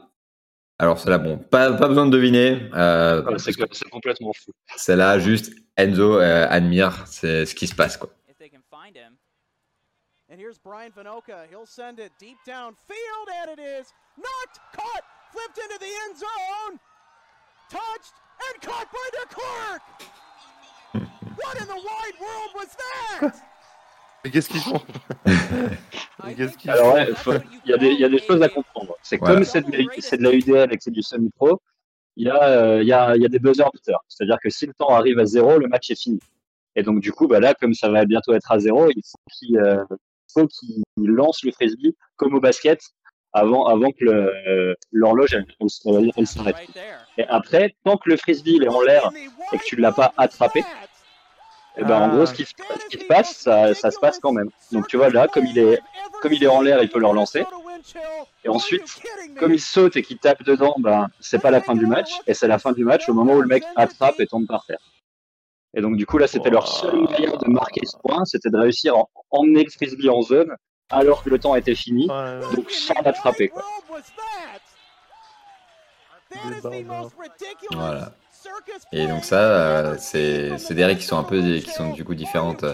Alors 0.78 0.98
celle-là, 0.98 1.18
bon, 1.18 1.36
pas, 1.38 1.72
pas 1.72 1.88
besoin 1.88 2.06
de 2.06 2.10
deviner. 2.12 2.68
euh, 2.74 3.22
Ah, 3.26 3.38
C'est 3.38 3.52
que- 3.52 3.88
complètement 3.90 4.32
fou. 4.32 4.52
celle-là, 4.76 5.18
juste 5.18 5.52
Enzo 5.76 6.18
euh, 6.20 6.46
admire 6.48 7.06
c'est 7.06 7.44
ce 7.46 7.54
qui 7.54 7.66
se 7.66 7.74
passe 7.74 7.96
quoi. 7.96 8.10
if 8.28 8.36
they 8.38 8.48
can 8.50 8.60
find 8.70 8.96
him. 8.96 9.14
And 10.32 10.36
here's 10.38 10.58
Brian 10.62 10.90
Vanoka. 10.96 11.44
He'll 11.50 11.66
send 11.66 11.98
it 11.98 12.12
deep 12.20 12.36
downfield, 12.46 13.26
and 13.42 13.52
it 13.52 13.58
is 13.58 13.92
knocked, 14.16 14.60
caught, 14.76 15.04
flipped 15.32 15.58
into 15.58 15.78
the 15.80 15.90
end 16.06 16.16
zone, 16.16 16.78
touched, 17.68 18.14
and 18.46 18.60
caught 18.62 18.88
by 18.92 19.06
the 19.12 19.26
Clark. 19.34 19.82
what 21.36 21.56
in 21.60 21.66
the 21.66 21.74
wide 21.74 22.16
world 22.20 22.50
was 22.54 22.68
that? 22.76 23.32
Mais 24.24 24.30
qu'est-ce 24.30 24.48
qu'ils 24.50 24.60
font? 24.60 24.82
Mais 26.24 26.34
qu'est-ce 26.34 26.56
qu'ils 26.58 26.70
Alors 26.70 26.94
ouais, 26.94 27.06
faut- 27.14 27.32
il 27.64 27.70
y, 27.70 27.72
a 27.72 27.78
des- 27.78 27.88
il 27.92 28.00
y 28.00 28.04
a 28.04 28.08
des 28.08 28.18
choses 28.18 28.42
à 28.42 28.48
comprendre. 28.48 28.94
C'est 29.02 29.18
que 29.18 29.24
Ouais. 29.24 29.34
comme 29.34 29.44
c'est 29.44 29.62
de, 29.62 29.72
la- 29.76 29.84
c'est 29.98 30.18
de 30.18 30.22
la 30.22 30.32
UDL 30.32 30.72
et 30.72 30.76
que 30.76 30.82
c'est 30.82 30.90
du 30.90 31.02
semi-pro, 31.02 31.60
il 32.16 32.26
y, 32.26 32.30
a, 32.30 32.42
euh, 32.42 32.82
il 32.82 32.88
y, 32.88 32.92
a, 32.92 33.16
il 33.16 33.22
y 33.22 33.24
a 33.24 33.28
des 33.28 33.38
buzzer 33.38 33.64
beaters. 33.72 34.00
C'est-à-dire 34.08 34.36
que 34.42 34.50
si 34.50 34.66
le 34.66 34.74
temps 34.74 34.88
arrive 34.90 35.18
à 35.18 35.24
zéro, 35.24 35.58
le 35.58 35.68
match 35.68 35.90
est 35.90 36.00
fini. 36.00 36.18
Et 36.76 36.82
donc 36.82 37.00
du 37.00 37.12
coup, 37.12 37.28
bah 37.28 37.40
là, 37.40 37.54
comme 37.54 37.72
ça 37.72 37.88
va 37.88 38.04
bientôt 38.04 38.34
être 38.34 38.50
à 38.52 38.58
zéro, 38.58 38.90
il 38.90 39.02
faut 39.02 39.18
qu'il 39.32 39.56
euh, 39.58 39.84
faut 40.34 40.46
qu'il 40.46 40.82
lance 40.96 41.42
le 41.42 41.52
frisbee 41.52 41.96
comme 42.16 42.34
au 42.34 42.40
basket 42.40 42.80
avant, 43.32 43.66
avant 43.66 43.90
que 43.90 44.04
euh, 44.04 44.74
l'horloge 44.92 45.34
elle, 45.34 45.46
elle 45.60 45.70
se- 45.70 46.10
elle 46.16 46.26
s'arrête. 46.26 46.56
Et 47.18 47.24
après, 47.28 47.74
tant 47.84 47.96
que 47.96 48.08
le 48.10 48.16
frisbee 48.16 48.54
il 48.56 48.64
est 48.64 48.68
en 48.68 48.80
l'air 48.80 49.10
et 49.52 49.58
que 49.58 49.64
tu 49.64 49.76
ne 49.76 49.82
l'as 49.82 49.92
pas 49.92 50.12
attrapé, 50.16 50.64
et 51.76 51.84
ben 51.84 51.96
en 51.96 52.08
gros, 52.08 52.26
ce 52.26 52.34
qui, 52.34 52.44
se- 52.44 52.52
ce 52.80 52.86
qui 52.88 52.98
se 52.98 53.06
passe, 53.06 53.36
ça, 53.36 53.74
ça 53.74 53.90
se 53.90 53.98
passe 54.00 54.18
quand 54.18 54.32
même. 54.32 54.50
Donc 54.72 54.88
tu 54.88 54.96
vois 54.96 55.08
là, 55.10 55.28
comme 55.28 55.46
il 55.46 55.58
est, 55.58 55.78
comme 56.20 56.32
il 56.32 56.42
est 56.42 56.48
en 56.48 56.60
l'air, 56.60 56.82
il 56.82 56.88
peut 56.88 56.98
le 56.98 57.06
relancer. 57.06 57.44
Et 58.44 58.48
ensuite, 58.48 58.82
comme 59.38 59.52
il 59.54 59.60
saute 59.60 59.96
et 59.96 60.02
qu'il 60.02 60.18
tape 60.18 60.42
dedans, 60.42 60.74
ben 60.78 61.08
c'est 61.20 61.38
pas 61.40 61.50
la 61.50 61.60
fin 61.60 61.74
du 61.74 61.86
match, 61.86 62.10
et 62.26 62.34
c'est 62.34 62.48
la 62.48 62.58
fin 62.58 62.72
du 62.72 62.84
match 62.84 63.08
au 63.08 63.14
moment 63.14 63.34
où 63.34 63.40
le 63.40 63.46
mec 63.48 63.62
attrape 63.76 64.18
et 64.20 64.26
tombe 64.26 64.46
par 64.46 64.64
terre. 64.66 64.78
Et 65.74 65.80
donc 65.80 65.96
du 65.96 66.04
coup 66.04 66.18
là, 66.18 66.26
c'était 66.26 66.50
leur 66.50 66.66
seul 66.66 66.96
moyen 66.96 67.36
de 67.36 67.48
marquer 67.48 67.86
ce 67.86 67.96
point, 68.02 68.24
c'était 68.24 68.50
de 68.50 68.56
réussir 68.58 68.96
à 68.96 69.04
emmener 69.30 69.62
le 69.62 69.70
frisbee 69.70 70.08
en 70.10 70.20
zone 70.22 70.52
alors 70.90 71.22
que 71.22 71.30
le 71.30 71.38
temps 71.38 71.54
était 71.54 71.74
fini, 71.74 72.08
Ouais, 72.08 72.40
donc 72.54 72.70
sans 72.70 72.94
l'attraper 73.04 73.48
quoi. 73.48 73.64
Voilà. 77.72 78.12
Et 78.92 79.06
donc 79.06 79.24
ça, 79.24 79.40
euh, 79.92 79.96
c'est 79.98 80.56
c'est 80.58 80.74
des 80.74 80.84
règles 80.84 81.00
qui 81.00 81.06
sont 81.06 81.18
un 81.18 81.24
peu 81.24 81.40
qui 81.58 81.70
sont 81.70 81.92
du 81.92 82.04
coup 82.04 82.14
différentes, 82.14 82.64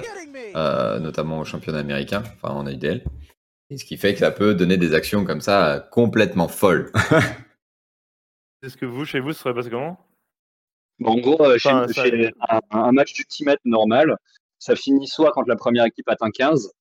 euh, 0.54 0.98
notamment 1.00 1.40
au 1.40 1.44
championnat 1.44 1.78
américain, 1.80 2.22
enfin 2.36 2.54
en 2.54 2.66
AIDL. 2.66 3.02
Et 3.70 3.78
ce 3.78 3.84
qui 3.84 3.96
fait 3.96 4.12
que 4.12 4.20
ça 4.20 4.30
peut 4.30 4.54
donner 4.54 4.76
des 4.76 4.94
actions 4.94 5.24
comme 5.24 5.40
ça 5.40 5.74
euh, 5.74 5.80
complètement 5.80 6.46
folles. 6.48 6.92
Est-ce 8.62 8.76
que 8.76 8.86
vous, 8.86 9.04
chez 9.04 9.18
vous, 9.20 9.32
ça 9.32 9.40
serait 9.42 9.54
passé 9.54 9.70
comment? 9.70 9.98
Bon, 11.00 11.12
en 11.12 11.18
gros, 11.18 11.42
euh, 11.44 11.58
chez- 11.58 11.68
Enfin, 11.68 11.88
ça- 11.88 12.04
chez 12.04 12.32
un, 12.48 12.60
un 12.70 12.92
match 12.92 13.12
d'ultimate 13.14 13.58
normal, 13.64 14.16
ça 14.58 14.76
finit 14.76 15.08
soit 15.08 15.32
quand 15.32 15.46
la 15.48 15.56
première 15.56 15.84
équipe 15.84 16.08
atteint 16.08 16.30
15, 16.30 16.72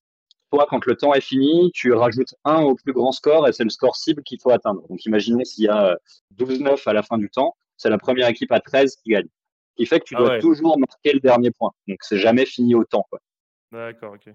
quand 0.70 0.86
le 0.86 0.96
temps 0.96 1.14
est 1.14 1.22
fini, 1.22 1.72
tu 1.74 1.92
rajoutes 1.94 2.34
un 2.46 2.62
au 2.62 2.76
plus 2.76 2.94
grand 2.94 3.12
score 3.12 3.48
et 3.48 3.54
c'est 3.54 3.64
le 3.64 3.70
score 3.70 3.96
cible 3.96 4.24
qu'il 4.24 4.40
faut 4.40 4.52
atteindre. 4.52 4.88
Donc 4.88 5.06
imaginez 5.06 5.44
s'il 5.46 5.66
y 5.66 5.68
a 5.68 5.92
euh, 5.92 5.96
12-9 6.38 6.82
à 6.88 6.94
la 6.94 7.04
fin 7.04 7.18
du 7.18 7.30
temps, 7.30 7.56
c'est 7.78 7.90
la 7.90 7.98
première 7.98 8.28
équipe 8.30 8.52
à 8.52 8.60
13 8.62 8.96
qui 8.98 9.10
gagne. 9.12 9.28
Ce 9.72 9.76
qui 9.84 9.86
fait 9.86 10.00
que 10.00 10.06
tu 10.06 10.16
Ah 10.16 10.20
dois 10.20 10.30
ouais. 10.30 10.40
toujours 10.40 10.80
marquer 10.80 11.14
le 11.14 11.20
dernier 11.20 11.52
point. 11.52 11.72
Donc 11.88 11.98
c'est 12.02 12.18
jamais 12.18 12.46
fini 12.46 12.76
au 12.76 12.86
temps. 12.86 13.06
D'accord, 13.72 14.14
ok. 14.14 14.34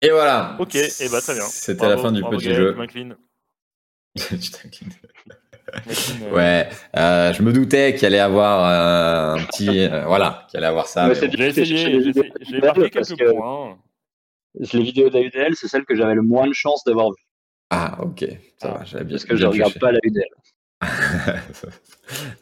Et 0.00 0.10
voilà. 0.10 0.56
Ok, 0.58 0.74
et 0.74 1.08
bah 1.10 1.20
très 1.20 1.34
bien. 1.34 1.44
C'était 1.44 1.88
la 1.88 1.96
fin 1.98 2.12
du 2.12 2.20
bravo, 2.20 2.36
petit 2.36 2.46
Gaël, 2.46 2.56
jeu 2.56 2.74
m'inclines. 2.74 3.16
Tu 3.16 3.16
t'inclines. 3.16 3.16
M'incline, 3.16 3.16
euh, 3.16 3.26
ouais, 6.32 6.68
euh, 6.96 7.32
je 7.32 7.42
me 7.42 7.52
doutais 7.52 7.94
qu'il 7.94 8.06
allait 8.06 8.18
avoir 8.18 8.64
euh, 8.64 9.40
un 9.40 9.44
petit, 9.44 9.80
euh, 9.86 10.04
voilà, 10.06 10.46
qu'il 10.50 10.58
allait 10.58 10.66
avoir 10.66 10.86
ça. 10.86 11.08
Bon. 11.08 11.14
J'ai 11.14 11.30
J'ai 11.30 11.46
essayé, 11.48 12.12
j'ai 12.40 12.60
marqué 12.60 12.90
quelques 12.90 13.16
que- 13.16 13.32
points. 13.32 13.78
Les 14.58 14.82
vidéos 14.82 15.10
d'AUDL, 15.10 15.54
c'est 15.54 15.68
celle 15.68 15.84
que 15.84 15.94
j'avais 15.94 16.14
le 16.14 16.22
moins 16.22 16.48
de 16.48 16.52
chance 16.52 16.82
d'avoir 16.84 17.10
vue. 17.10 17.22
Ah, 17.70 17.98
ok, 18.02 18.24
ça 18.56 18.72
Ah, 18.74 18.78
va, 18.78 18.84
j'avais 18.84 19.04
bien. 19.04 19.14
Parce 19.16 19.24
que 19.26 19.36
je 19.36 19.40
bien 19.42 19.50
regarde 19.50 19.78
pas 19.78 19.92
la 19.92 19.98
UDL. 20.02 20.24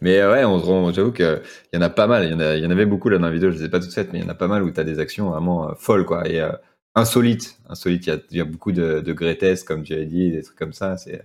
mais 0.01 0.19
euh, 0.21 0.33
ouais, 0.33 0.45
on, 0.45 0.59
se 0.61 0.65
rend- 0.65 0.93
j'avoue 0.93 1.13
qu'il 1.13 1.41
y 1.73 1.77
en 1.77 1.83
a 1.83 1.91
pas 1.91 2.07
mal. 2.07 2.25
Il 2.25 2.31
y 2.31 2.35
en, 2.35 2.41
a, 2.41 2.57
il 2.57 2.63
y 2.63 2.67
en 2.67 2.71
avait 2.71 2.87
beaucoup 2.87 3.09
là 3.09 3.19
dans 3.19 3.27
la 3.27 3.33
vidéo, 3.33 3.51
je 3.51 3.59
les 3.59 3.65
ai 3.65 3.69
pas 3.69 3.81
toutes 3.81 3.93
faites, 3.93 4.13
mais 4.13 4.21
il 4.21 4.23
y 4.23 4.27
en 4.27 4.31
a 4.31 4.35
pas 4.35 4.47
mal 4.47 4.63
où 4.63 4.71
tu 4.71 4.81
as 4.81 4.85
des 4.85 4.99
actions 4.99 5.31
vraiment 5.31 5.69
euh, 5.69 5.75
folles, 5.75 6.07
quoi. 6.07 6.27
Et 6.29 6.41
euh, 6.41 6.53
insolites. 6.95 7.59
Insolites, 7.69 8.07
il 8.07 8.11
y 8.11 8.13
a, 8.13 8.19
il 8.31 8.37
y 8.39 8.41
a 8.41 8.45
beaucoup 8.45 8.73
de, 8.73 9.01
de 9.01 9.63
comme 9.65 9.83
tu 9.83 9.93
avais 9.95 10.07
dit, 10.07 10.31
des 10.31 10.43
trucs 10.43 10.59
comme 10.59 10.73
ça, 10.73 10.97
c'est 10.97 11.23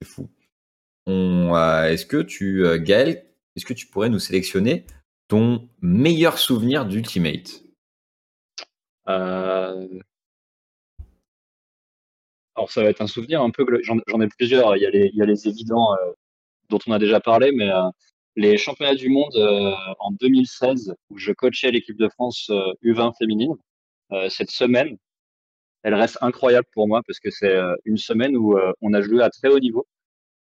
c'est 0.00 0.08
fou. 0.08 0.28
Euh, 1.08 1.84
est-ce 1.84 2.06
que 2.06 2.22
tu, 2.22 2.64
euh, 2.64 2.78
Gaël, 2.78 3.24
est-ce 3.56 3.64
que 3.64 3.72
tu 3.72 3.86
pourrais 3.86 4.10
nous 4.10 4.18
sélectionner 4.18 4.84
ton 5.28 5.68
meilleur 5.80 6.38
souvenir 6.38 6.86
d'Ultimate? 6.86 7.62
Euh, 9.08 9.88
Alors 12.54 12.70
ça 12.70 12.82
va 12.82 12.90
être 12.90 13.00
un 13.00 13.06
souvenir 13.06 13.40
un 13.42 13.50
peu, 13.50 13.64
j'en 13.82 14.20
ai 14.20 14.28
plusieurs, 14.28 14.76
il 14.76 14.82
y 14.82 15.22
a 15.22 15.26
les, 15.26 15.48
évidents 15.48 15.96
dont 16.68 16.78
on 16.86 16.92
a 16.92 16.98
déjà 16.98 17.20
parlé, 17.20 17.52
mais 17.52 17.70
les 18.36 18.58
championnats 18.58 18.94
du 18.94 19.08
monde 19.08 19.36
en 20.00 20.10
2016, 20.12 20.94
où 21.10 21.18
je 21.18 21.32
coachais 21.32 21.70
l'équipe 21.70 21.96
de 21.96 22.08
France 22.08 22.50
euh, 22.50 22.72
U20 22.82 23.16
féminine, 23.16 23.54
cette 24.28 24.50
semaine, 24.50 24.96
elle 25.82 25.94
reste 25.94 26.18
incroyable 26.20 26.66
pour 26.72 26.88
moi 26.88 27.02
parce 27.06 27.20
que 27.20 27.30
c'est 27.30 27.54
euh, 27.54 27.74
une 27.84 27.96
semaine 27.96 28.36
où 28.36 28.56
euh, 28.56 28.72
on 28.80 28.92
a 28.94 29.00
joué 29.00 29.22
à 29.22 29.30
très 29.30 29.48
haut 29.48 29.60
niveau. 29.60 29.86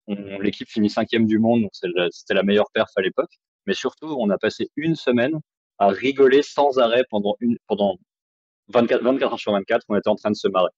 L'équipe 0.09 0.69
finit 0.69 0.89
cinquième 0.89 1.27
du 1.27 1.41
monde, 1.41 1.63
donc 1.63 1.73
c'était 1.73 2.35
la 2.35 2.43
meilleure 2.45 2.71
perf 2.73 2.91
à 2.97 3.03
l'époque. 3.03 3.33
Mais 3.67 3.75
surtout, 3.75 4.07
on 4.19 4.31
a 4.31 4.39
passé 4.39 4.71
une 4.77 4.95
semaine 4.95 5.41
à 5.79 5.89
rigoler 5.89 6.43
sans 6.43 6.79
arrêt 6.79 7.03
pendant, 7.11 7.35
une, 7.41 7.57
pendant 7.67 7.97
24, 8.69 9.03
24 9.03 9.33
heures 9.33 9.39
sur 9.41 9.53
24, 9.53 9.85
on 9.89 9.97
était 9.97 10.09
en 10.09 10.15
train 10.15 10.31
de 10.31 10.37
se 10.37 10.47
marrer. 10.47 10.71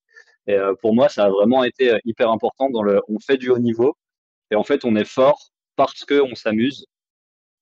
Et 0.46 0.54
euh, 0.54 0.74
pour 0.80 0.94
moi, 0.94 1.10
ça 1.10 1.26
a 1.26 1.28
vraiment 1.28 1.62
été 1.62 1.98
hyper 2.06 2.30
important 2.30 2.68
on 2.72 3.18
fait 3.20 3.36
du 3.36 3.50
haut 3.50 3.58
niveau 3.58 3.96
et 4.50 4.54
en 4.56 4.64
fait, 4.64 4.84
on 4.84 4.96
est 4.96 5.04
fort 5.04 5.50
parce 5.76 6.04
que 6.04 6.22
on 6.22 6.34
s'amuse 6.34 6.86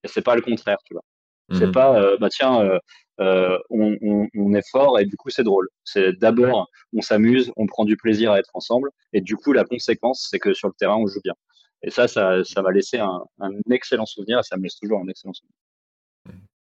et 0.04 0.08
c'est 0.08 0.22
pas 0.22 0.36
le 0.36 0.42
contraire, 0.42 0.78
tu 0.84 0.94
vois. 0.94 1.02
C'est 1.52 1.66
Mhm. 1.66 1.72
pas, 1.72 2.00
euh, 2.00 2.16
bah 2.18 2.28
tiens, 2.28 2.60
euh, 2.60 2.78
euh, 3.20 3.56
on, 3.70 3.96
on, 4.02 4.26
on 4.34 4.52
est 4.54 4.68
fort 4.70 4.98
et 4.98 5.04
du 5.04 5.16
coup 5.16 5.30
c'est 5.30 5.44
drôle. 5.44 5.68
C'est 5.84 6.12
d'abord 6.14 6.68
on 6.92 7.00
s'amuse, 7.00 7.52
on 7.56 7.66
prend 7.66 7.84
du 7.84 7.96
plaisir 7.96 8.32
à 8.32 8.38
être 8.40 8.50
ensemble 8.54 8.90
et 9.12 9.20
du 9.20 9.36
coup 9.36 9.52
la 9.52 9.64
conséquence 9.64 10.26
c'est 10.30 10.38
que 10.40 10.52
sur 10.54 10.68
le 10.68 10.74
terrain 10.78 10.96
on 10.96 11.06
joue 11.06 11.20
bien. 11.22 11.34
Et 11.82 11.90
ça, 11.90 12.08
ça, 12.08 12.42
ça 12.42 12.62
m'a 12.62 12.72
laissé 12.72 12.98
un, 12.98 13.22
un 13.40 13.50
excellent 13.70 14.06
souvenir 14.06 14.38
et 14.40 14.42
ça 14.42 14.56
me 14.56 14.64
laisse 14.64 14.76
toujours 14.76 14.98
un 15.00 15.06
excellent 15.08 15.34
souvenir. 15.34 15.54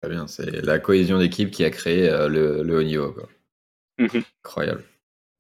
Très 0.01 0.11
bien, 0.11 0.29
c'est 0.29 0.65
la 0.65 0.79
cohésion 0.79 1.19
d'équipe 1.19 1.51
qui 1.51 1.65
a 1.65 1.71
créé 1.71 2.09
euh, 2.09 2.29
le, 2.29 2.63
le 2.63 2.79
haut 2.79 2.83
niveau. 2.85 3.13
Quoi. 3.13 3.29
Mhm. 3.99 4.23
Incroyable. 4.45 4.85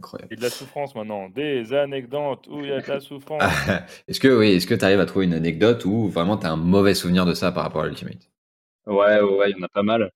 Incroyable. 0.01 0.33
Et 0.33 0.37
de 0.37 0.43
la 0.43 0.51
souffrance 0.51 0.95
maintenant. 0.97 1.29
Des 1.29 1.73
anecdotes 1.75 2.47
où 2.49 2.61
il 2.61 2.71
y 2.71 2.73
a 2.73 2.81
de 2.81 2.89
la 2.89 2.99
souffrance. 3.01 3.41
Est-ce 4.09 4.19
que 4.19 4.29
oui, 4.37 4.53
est-ce 4.53 4.67
que 4.67 4.75
tu 4.75 4.85
arrives 4.85 4.99
à 5.01 5.07
trouver 5.07 5.27
une 5.27 5.35
anecdote 5.35 5.85
où 5.85 6.09
vraiment 6.09 6.37
tu 6.37 6.47
as 6.47 6.51
un 6.51 6.57
mauvais 6.57 6.95
souvenir 6.95 7.25
de 7.25 7.35
ça 7.35 7.53
par 7.53 7.63
rapport 7.63 7.83
à 7.83 7.87
l'Ultimate? 7.87 8.29
Ouais, 8.89 9.21
ouais, 9.21 9.51
il 9.51 9.57
y 9.57 9.61
en 9.61 9.65
a 9.65 9.69
pas 9.69 9.83
mal 9.85 10.11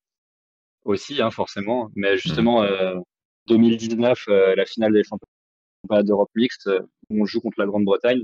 aussi, 0.84 1.20
hein, 1.22 1.30
forcément. 1.30 1.90
Mais 1.96 2.16
justement, 2.18 2.62
euh, 2.64 2.96
2019, 3.48 4.24
euh, 4.28 4.54
la 4.56 4.66
finale 4.66 4.92
des 4.92 5.02
championnats 5.04 6.02
d'Europe 6.04 6.30
mixte, 6.36 6.68
euh, 6.68 6.80
où 7.10 7.22
on 7.22 7.26
joue 7.26 7.40
contre 7.40 7.60
la 7.60 7.66
Grande-Bretagne 7.66 8.22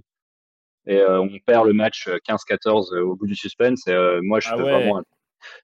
et 0.86 0.98
euh, 0.98 1.20
on 1.20 1.38
perd 1.46 1.66
le 1.66 1.74
match 1.74 2.08
euh, 2.08 2.18
15-14 2.24 2.94
euh, 2.94 3.02
au 3.02 3.16
bout 3.16 3.26
du 3.26 3.36
suspense. 3.36 3.86
Et 3.88 3.92
euh, 3.92 4.20
moi, 4.22 4.40
je 4.40 4.48
Ah 4.50 4.56
fais 4.56 4.62
ouais. 4.64 4.70
vraiment 4.72 4.98
un, 5.00 5.04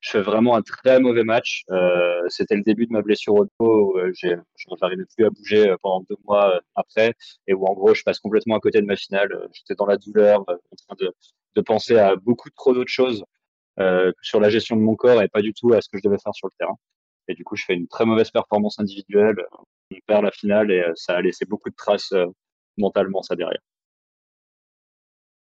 je 0.00 0.10
fais 0.12 0.22
vraiment 0.22 0.56
un 0.56 0.62
très 0.62 1.00
mauvais 1.00 1.24
match. 1.24 1.64
Euh, 1.70 2.22
C'était 2.28 2.56
le 2.56 2.62
début 2.62 2.86
de 2.86 2.92
ma 2.92 3.02
blessure 3.02 3.34
au 3.34 3.46
dos. 3.60 3.98
euh, 3.98 4.12
J'arrivais 4.80 5.04
plus 5.16 5.26
à 5.26 5.30
bouger 5.30 5.70
euh, 5.70 5.76
pendant 5.82 6.02
deux 6.10 6.16
mois 6.24 6.56
euh, 6.56 6.60
après 6.76 7.14
et 7.46 7.54
où 7.54 7.66
en 7.66 7.74
gros, 7.74 7.94
je 7.94 8.02
passe 8.04 8.20
complètement 8.20 8.56
à 8.56 8.60
côté 8.60 8.80
de 8.80 8.86
ma 8.86 8.96
finale. 8.96 9.32
Euh, 9.32 9.48
J'étais 9.52 9.74
dans 9.76 9.86
la 9.86 9.96
douleur, 9.98 10.44
euh, 10.50 10.54
en 10.72 10.76
train 10.76 10.96
de, 11.06 11.12
de 11.56 11.60
penser 11.62 11.96
à 11.98 12.16
beaucoup 12.16 12.50
trop 12.50 12.74
d'autres 12.74 12.90
choses 12.92 13.22
euh, 13.22 13.24
sur 14.22 14.40
la 14.40 14.50
gestion 14.50 14.76
de 14.76 14.80
mon 14.82 14.96
corps 14.96 15.22
et 15.22 15.28
pas 15.28 15.42
du 15.42 15.52
tout 15.52 15.72
à 15.72 15.80
ce 15.80 15.88
que 15.88 15.98
je 15.98 16.02
devais 16.02 16.18
faire 16.18 16.34
sur 16.34 16.48
le 16.48 16.52
terrain. 16.58 16.76
Et 17.28 17.34
du 17.34 17.44
coup, 17.44 17.56
je 17.56 17.64
fais 17.64 17.74
une 17.74 17.88
très 17.88 18.04
mauvaise 18.04 18.30
performance 18.30 18.78
individuelle. 18.78 19.36
On 19.50 19.96
perd 20.06 20.24
la 20.24 20.30
finale 20.30 20.70
et 20.70 20.80
euh, 20.80 20.92
ça 20.94 21.16
a 21.16 21.22
laissé 21.22 21.46
beaucoup 21.46 21.70
de 21.70 21.74
traces 21.74 22.12
euh, 22.12 22.26
mentalement, 22.76 23.22
ça 23.22 23.34
derrière. 23.34 23.60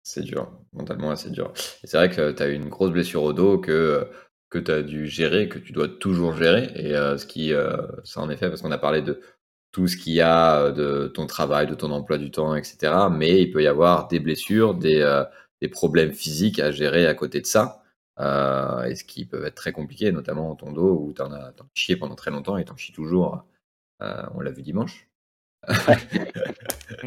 C'est 0.04 0.22
dur, 0.22 0.52
mentalement 0.74 1.16
c'est 1.16 1.32
dur. 1.32 1.54
Et 1.84 1.88
c'est 1.88 1.98
vrai 1.98 2.10
que 2.10 2.32
tu 2.32 2.44
as 2.44 2.50
eu 2.50 2.54
une 2.56 2.70
grosse 2.70 2.92
blessure 2.92 3.24
au 3.24 3.34
dos 3.34 3.58
que, 3.58 4.10
que 4.50 4.60
tu 4.60 4.72
as 4.72 4.84
dû 4.84 5.08
gérer, 5.08 5.48
que 5.48 5.60
tu 5.60 5.72
dois 5.72 5.88
toujours 5.88 6.36
gérer. 6.36 6.70
Et 6.76 6.96
euh, 6.96 7.18
ce 7.18 7.26
qui, 7.26 7.54
euh, 7.54 7.78
ça 8.04 8.22
en 8.22 8.30
effet, 8.30 8.50
parce 8.50 8.62
qu'on 8.62 8.72
a 8.72 8.78
parlé 8.78 9.02
de 9.02 9.22
tout 9.74 9.88
ce 9.88 9.98
qu'il 9.98 10.14
y 10.14 10.22
a 10.22 10.62
euh, 10.62 10.72
de 10.72 11.08
ton 11.08 11.26
travail, 11.26 11.68
de 11.68 11.76
ton 11.76 11.92
emploi 11.92 12.18
du 12.18 12.32
temps, 12.32 12.56
etc. 12.56 12.94
Mais 13.12 13.42
il 13.42 13.52
peut 13.52 13.64
y 13.64 13.68
avoir 13.68 14.08
des 14.08 14.20
blessures, 14.20 14.76
des, 14.76 15.02
euh, 15.02 15.26
des 15.62 15.68
problèmes 15.68 16.14
physiques 16.14 16.60
à 16.60 16.72
gérer 16.72 17.08
à 17.08 17.14
côté 17.16 17.42
de 17.42 17.46
ça. 17.48 17.83
Euh, 18.20 18.84
et 18.84 18.96
ce 18.96 19.04
qui 19.04 19.26
peut 19.26 19.46
être 19.46 19.56
très 19.56 19.72
compliqué, 19.72 20.12
notamment 20.12 20.56
ton 20.56 20.72
dos 20.72 21.00
où 21.00 21.14
tu 21.14 21.22
en 21.22 21.32
as, 21.32 21.52
t'en 21.54 21.64
as 21.66 21.70
chié 21.74 21.96
pendant 21.96 22.16
très 22.16 22.32
longtemps 22.32 22.58
et 22.58 22.66
t'en 22.66 22.76
chies 22.78 22.94
toujours. 22.94 23.44
Euh, 24.02 24.24
on 24.36 24.42
l'a 24.42 24.52
vu 24.52 24.62
dimanche. 24.62 25.08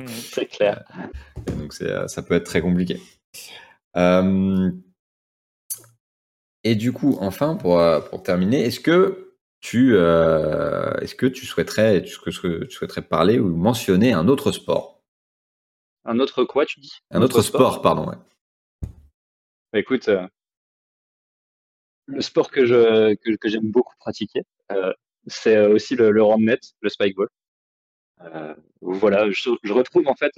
C'est 0.07 0.47
clair. 0.47 0.85
Et 1.47 1.53
donc 1.53 1.73
c'est, 1.75 1.91
euh, 1.91 2.09
ça 2.09 2.23
peut 2.23 2.35
être 2.35 2.47
très 2.47 2.63
compliqué. 2.63 3.01
Euh, 3.97 4.71
et 6.65 6.75
du 6.75 6.93
coup, 6.93 7.17
enfin, 7.21 7.55
pour, 7.57 7.81
pour 8.11 8.23
terminer, 8.23 8.65
est-ce 8.65 8.81
que 8.81 9.27
tu, 9.61 9.95
euh, 9.95 10.93
est-ce 11.01 11.15
que 11.15 11.27
tu 11.27 11.47
souhaiterais, 11.47 11.99
est-ce 11.99 12.19
que 12.19 12.31
tu 12.65 12.71
souhaiterais 12.71 13.03
parler 13.03 13.39
ou 13.39 13.55
mentionner 13.55 14.13
un 14.13 14.29
autre 14.29 14.53
sport? 14.53 15.03
Un 16.05 16.21
autre 16.21 16.45
quoi, 16.45 16.67
tu 16.67 16.81
dis? 16.81 16.93
Un 17.11 17.21
autre 17.23 17.43
sport, 17.43 17.83
pardon. 17.83 18.09
ouais. 18.09 18.17
Bah, 19.73 19.79
écoute, 19.81 20.09
euh, 20.09 20.27
le 22.07 22.21
sport 22.21 22.51
que 22.51 22.67
je 22.67 23.15
que, 23.15 23.37
que 23.37 23.49
j'aime 23.49 23.71
beaucoup 23.71 23.95
pratiquer, 23.99 24.43
euh, 24.73 24.93
c'est 25.27 25.59
aussi 25.67 25.97
le, 25.97 26.11
le 26.11 26.23
net, 26.39 26.61
le 26.81 26.89
spike 26.89 27.17
ball. 27.17 27.29
Euh, 28.23 28.55
voilà, 28.81 29.31
je, 29.31 29.51
je, 29.63 29.73
retrouve 29.73 30.09
en 30.09 30.15
fait 30.15 30.33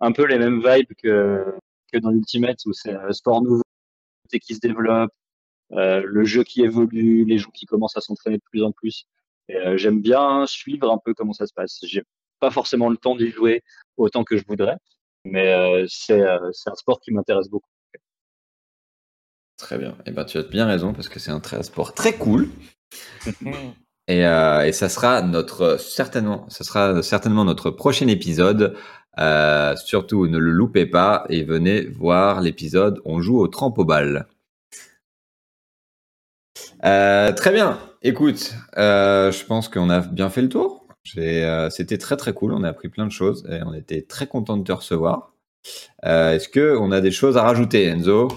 un 0.00 0.12
peu 0.12 0.26
les 0.26 0.38
mêmes 0.38 0.60
vibes 0.60 0.92
que, 1.02 1.54
que 1.92 1.98
dans 1.98 2.10
l'Ultimate 2.10 2.58
où 2.66 2.72
c'est 2.72 2.92
un 2.92 3.12
sport 3.12 3.42
nouveau 3.42 3.62
qui 4.40 4.54
se 4.54 4.60
développe, 4.60 5.12
euh, 5.72 6.02
le 6.04 6.24
jeu 6.24 6.44
qui 6.44 6.62
évolue, 6.62 7.24
les 7.24 7.38
gens 7.38 7.50
qui 7.50 7.66
commencent 7.66 7.96
à 7.96 8.00
s'entraîner 8.00 8.36
de 8.38 8.42
plus 8.50 8.62
en 8.62 8.72
plus. 8.72 9.06
Euh, 9.50 9.76
j'aime 9.76 10.00
bien 10.00 10.46
suivre 10.46 10.90
un 10.90 10.98
peu 10.98 11.14
comment 11.14 11.32
ça 11.32 11.46
se 11.46 11.52
passe. 11.54 11.80
J'ai 11.82 12.02
pas 12.40 12.50
forcément 12.50 12.88
le 12.88 12.96
temps 12.96 13.16
d'y 13.16 13.30
jouer 13.30 13.62
autant 13.96 14.24
que 14.24 14.36
je 14.36 14.44
voudrais, 14.46 14.76
mais 15.24 15.52
euh, 15.52 15.86
c'est 15.88 16.22
un 16.22 16.74
sport 16.74 17.00
qui 17.00 17.12
m'intéresse 17.12 17.48
beaucoup. 17.48 17.68
Très 19.56 19.78
bien. 19.78 19.90
Et 19.90 20.06
eh 20.06 20.10
ben, 20.10 20.24
tu 20.24 20.38
as 20.38 20.42
bien 20.42 20.66
raison 20.66 20.92
parce 20.92 21.08
que 21.08 21.18
c'est 21.18 21.30
un 21.30 21.40
très, 21.40 21.62
sport 21.62 21.94
très 21.94 22.14
cool. 22.14 22.48
et, 24.08 24.26
euh, 24.26 24.66
et, 24.66 24.72
ça 24.72 24.88
sera 24.88 25.22
notre 25.22 25.78
certainement, 25.78 26.48
ça 26.48 26.64
sera 26.64 27.02
certainement 27.02 27.44
notre 27.44 27.70
prochain 27.70 28.08
épisode. 28.08 28.76
Euh, 29.18 29.76
surtout, 29.76 30.26
ne 30.26 30.38
le 30.38 30.50
loupez 30.50 30.86
pas 30.86 31.24
et 31.28 31.44
venez 31.44 31.82
voir 31.86 32.40
l'épisode. 32.40 33.00
On 33.04 33.20
joue 33.20 33.38
au 33.38 33.48
trampo-ball. 33.48 34.26
Euh, 36.84 37.32
très 37.32 37.52
bien. 37.52 37.78
Écoute, 38.02 38.54
euh, 38.76 39.32
je 39.32 39.44
pense 39.44 39.68
qu'on 39.68 39.88
a 39.88 40.00
bien 40.00 40.28
fait 40.30 40.42
le 40.42 40.48
tour. 40.48 40.86
Euh, 41.16 41.70
C'était 41.70 41.98
très 41.98 42.16
très 42.16 42.32
cool. 42.32 42.52
On 42.52 42.64
a 42.64 42.68
appris 42.68 42.88
plein 42.88 43.06
de 43.06 43.12
choses 43.12 43.46
et 43.50 43.62
on 43.64 43.72
était 43.72 44.02
très 44.02 44.26
content 44.26 44.56
de 44.56 44.64
te 44.64 44.72
recevoir. 44.72 45.32
Euh, 46.04 46.32
Est-ce 46.32 46.48
que 46.48 46.76
on 46.78 46.92
a 46.92 47.00
des 47.00 47.10
choses 47.10 47.36
à 47.36 47.42
rajouter, 47.42 47.86
Enzo? 47.86 48.28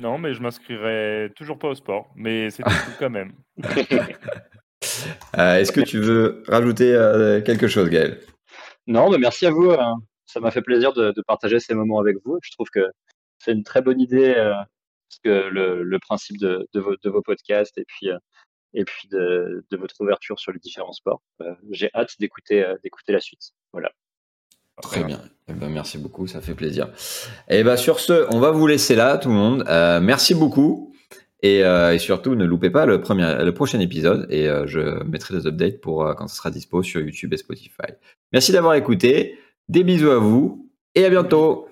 Non, 0.00 0.18
mais 0.18 0.34
je 0.34 0.42
m'inscrirai 0.42 1.32
toujours 1.36 1.58
pas 1.58 1.68
au 1.68 1.74
sport, 1.74 2.10
mais 2.16 2.50
c'est 2.50 2.62
tout 2.62 2.70
quand 2.98 3.10
même. 3.10 3.32
Euh, 5.38 5.56
est-ce 5.56 5.72
que 5.72 5.80
tu 5.80 5.98
veux 5.98 6.42
rajouter 6.46 6.92
euh, 6.92 7.40
quelque 7.40 7.68
chose, 7.68 7.88
Gaël? 7.88 8.20
Non, 8.86 9.10
mais 9.10 9.16
merci 9.16 9.46
à 9.46 9.50
vous. 9.50 9.70
Hein. 9.70 9.96
Ça 10.26 10.40
m'a 10.40 10.50
fait 10.50 10.60
plaisir 10.60 10.92
de, 10.92 11.10
de, 11.10 11.22
partager 11.26 11.58
ces 11.58 11.74
moments 11.74 11.98
avec 11.98 12.18
vous. 12.22 12.38
Je 12.42 12.50
trouve 12.52 12.68
que 12.68 12.90
c'est 13.38 13.52
une 13.52 13.64
très 13.64 13.80
bonne 13.80 13.98
idée 13.98 14.34
que 15.22 15.48
le, 15.48 15.82
le 15.82 15.98
principe 15.98 16.38
de, 16.38 16.68
de, 16.72 16.80
vos, 16.80 16.96
de, 16.96 17.10
vos, 17.10 17.22
podcasts 17.22 17.76
et 17.78 17.84
puis, 17.84 18.10
euh, 18.10 18.18
et 18.72 18.84
puis 18.84 19.08
de, 19.08 19.64
de, 19.70 19.76
votre 19.76 20.00
ouverture 20.00 20.38
sur 20.38 20.52
les 20.52 20.58
différents 20.58 20.92
sports. 20.92 21.22
Euh, 21.40 21.54
j'ai 21.70 21.90
hâte 21.94 22.14
d'écouter 22.18 22.64
euh, 22.64 22.76
d'écouter 22.82 23.12
la 23.12 23.20
suite. 23.20 23.52
Voilà. 23.72 23.92
Très 24.82 25.04
bien. 25.04 25.20
Eh 25.48 25.52
ben, 25.52 25.68
merci 25.68 25.98
beaucoup, 25.98 26.26
ça 26.26 26.40
fait 26.40 26.54
plaisir. 26.54 26.88
Et 27.48 27.62
ben, 27.62 27.76
sur 27.76 28.00
ce, 28.00 28.26
on 28.34 28.40
va 28.40 28.50
vous 28.50 28.66
laisser 28.66 28.94
là, 28.94 29.18
tout 29.18 29.28
le 29.28 29.34
monde. 29.34 29.64
Euh, 29.68 30.00
merci 30.00 30.34
beaucoup. 30.34 30.92
Et, 31.42 31.62
euh, 31.62 31.94
et, 31.94 31.98
surtout, 31.98 32.34
ne 32.34 32.46
loupez 32.46 32.70
pas 32.70 32.86
le, 32.86 33.02
premier, 33.02 33.44
le 33.44 33.52
prochain 33.52 33.78
épisode. 33.80 34.26
Et 34.30 34.48
euh, 34.48 34.66
je 34.66 35.04
mettrai 35.04 35.34
des 35.34 35.46
updates 35.46 35.80
pour 35.80 36.14
quand 36.16 36.26
ça 36.28 36.36
sera 36.36 36.50
dispo 36.50 36.82
sur 36.82 37.02
YouTube 37.02 37.32
et 37.34 37.36
Spotify. 37.36 37.92
Merci 38.32 38.52
d'avoir 38.52 38.74
écouté. 38.74 39.38
Des 39.68 39.84
bisous 39.84 40.10
à 40.10 40.18
vous 40.18 40.70
et 40.94 41.04
à 41.04 41.10
bientôt. 41.10 41.68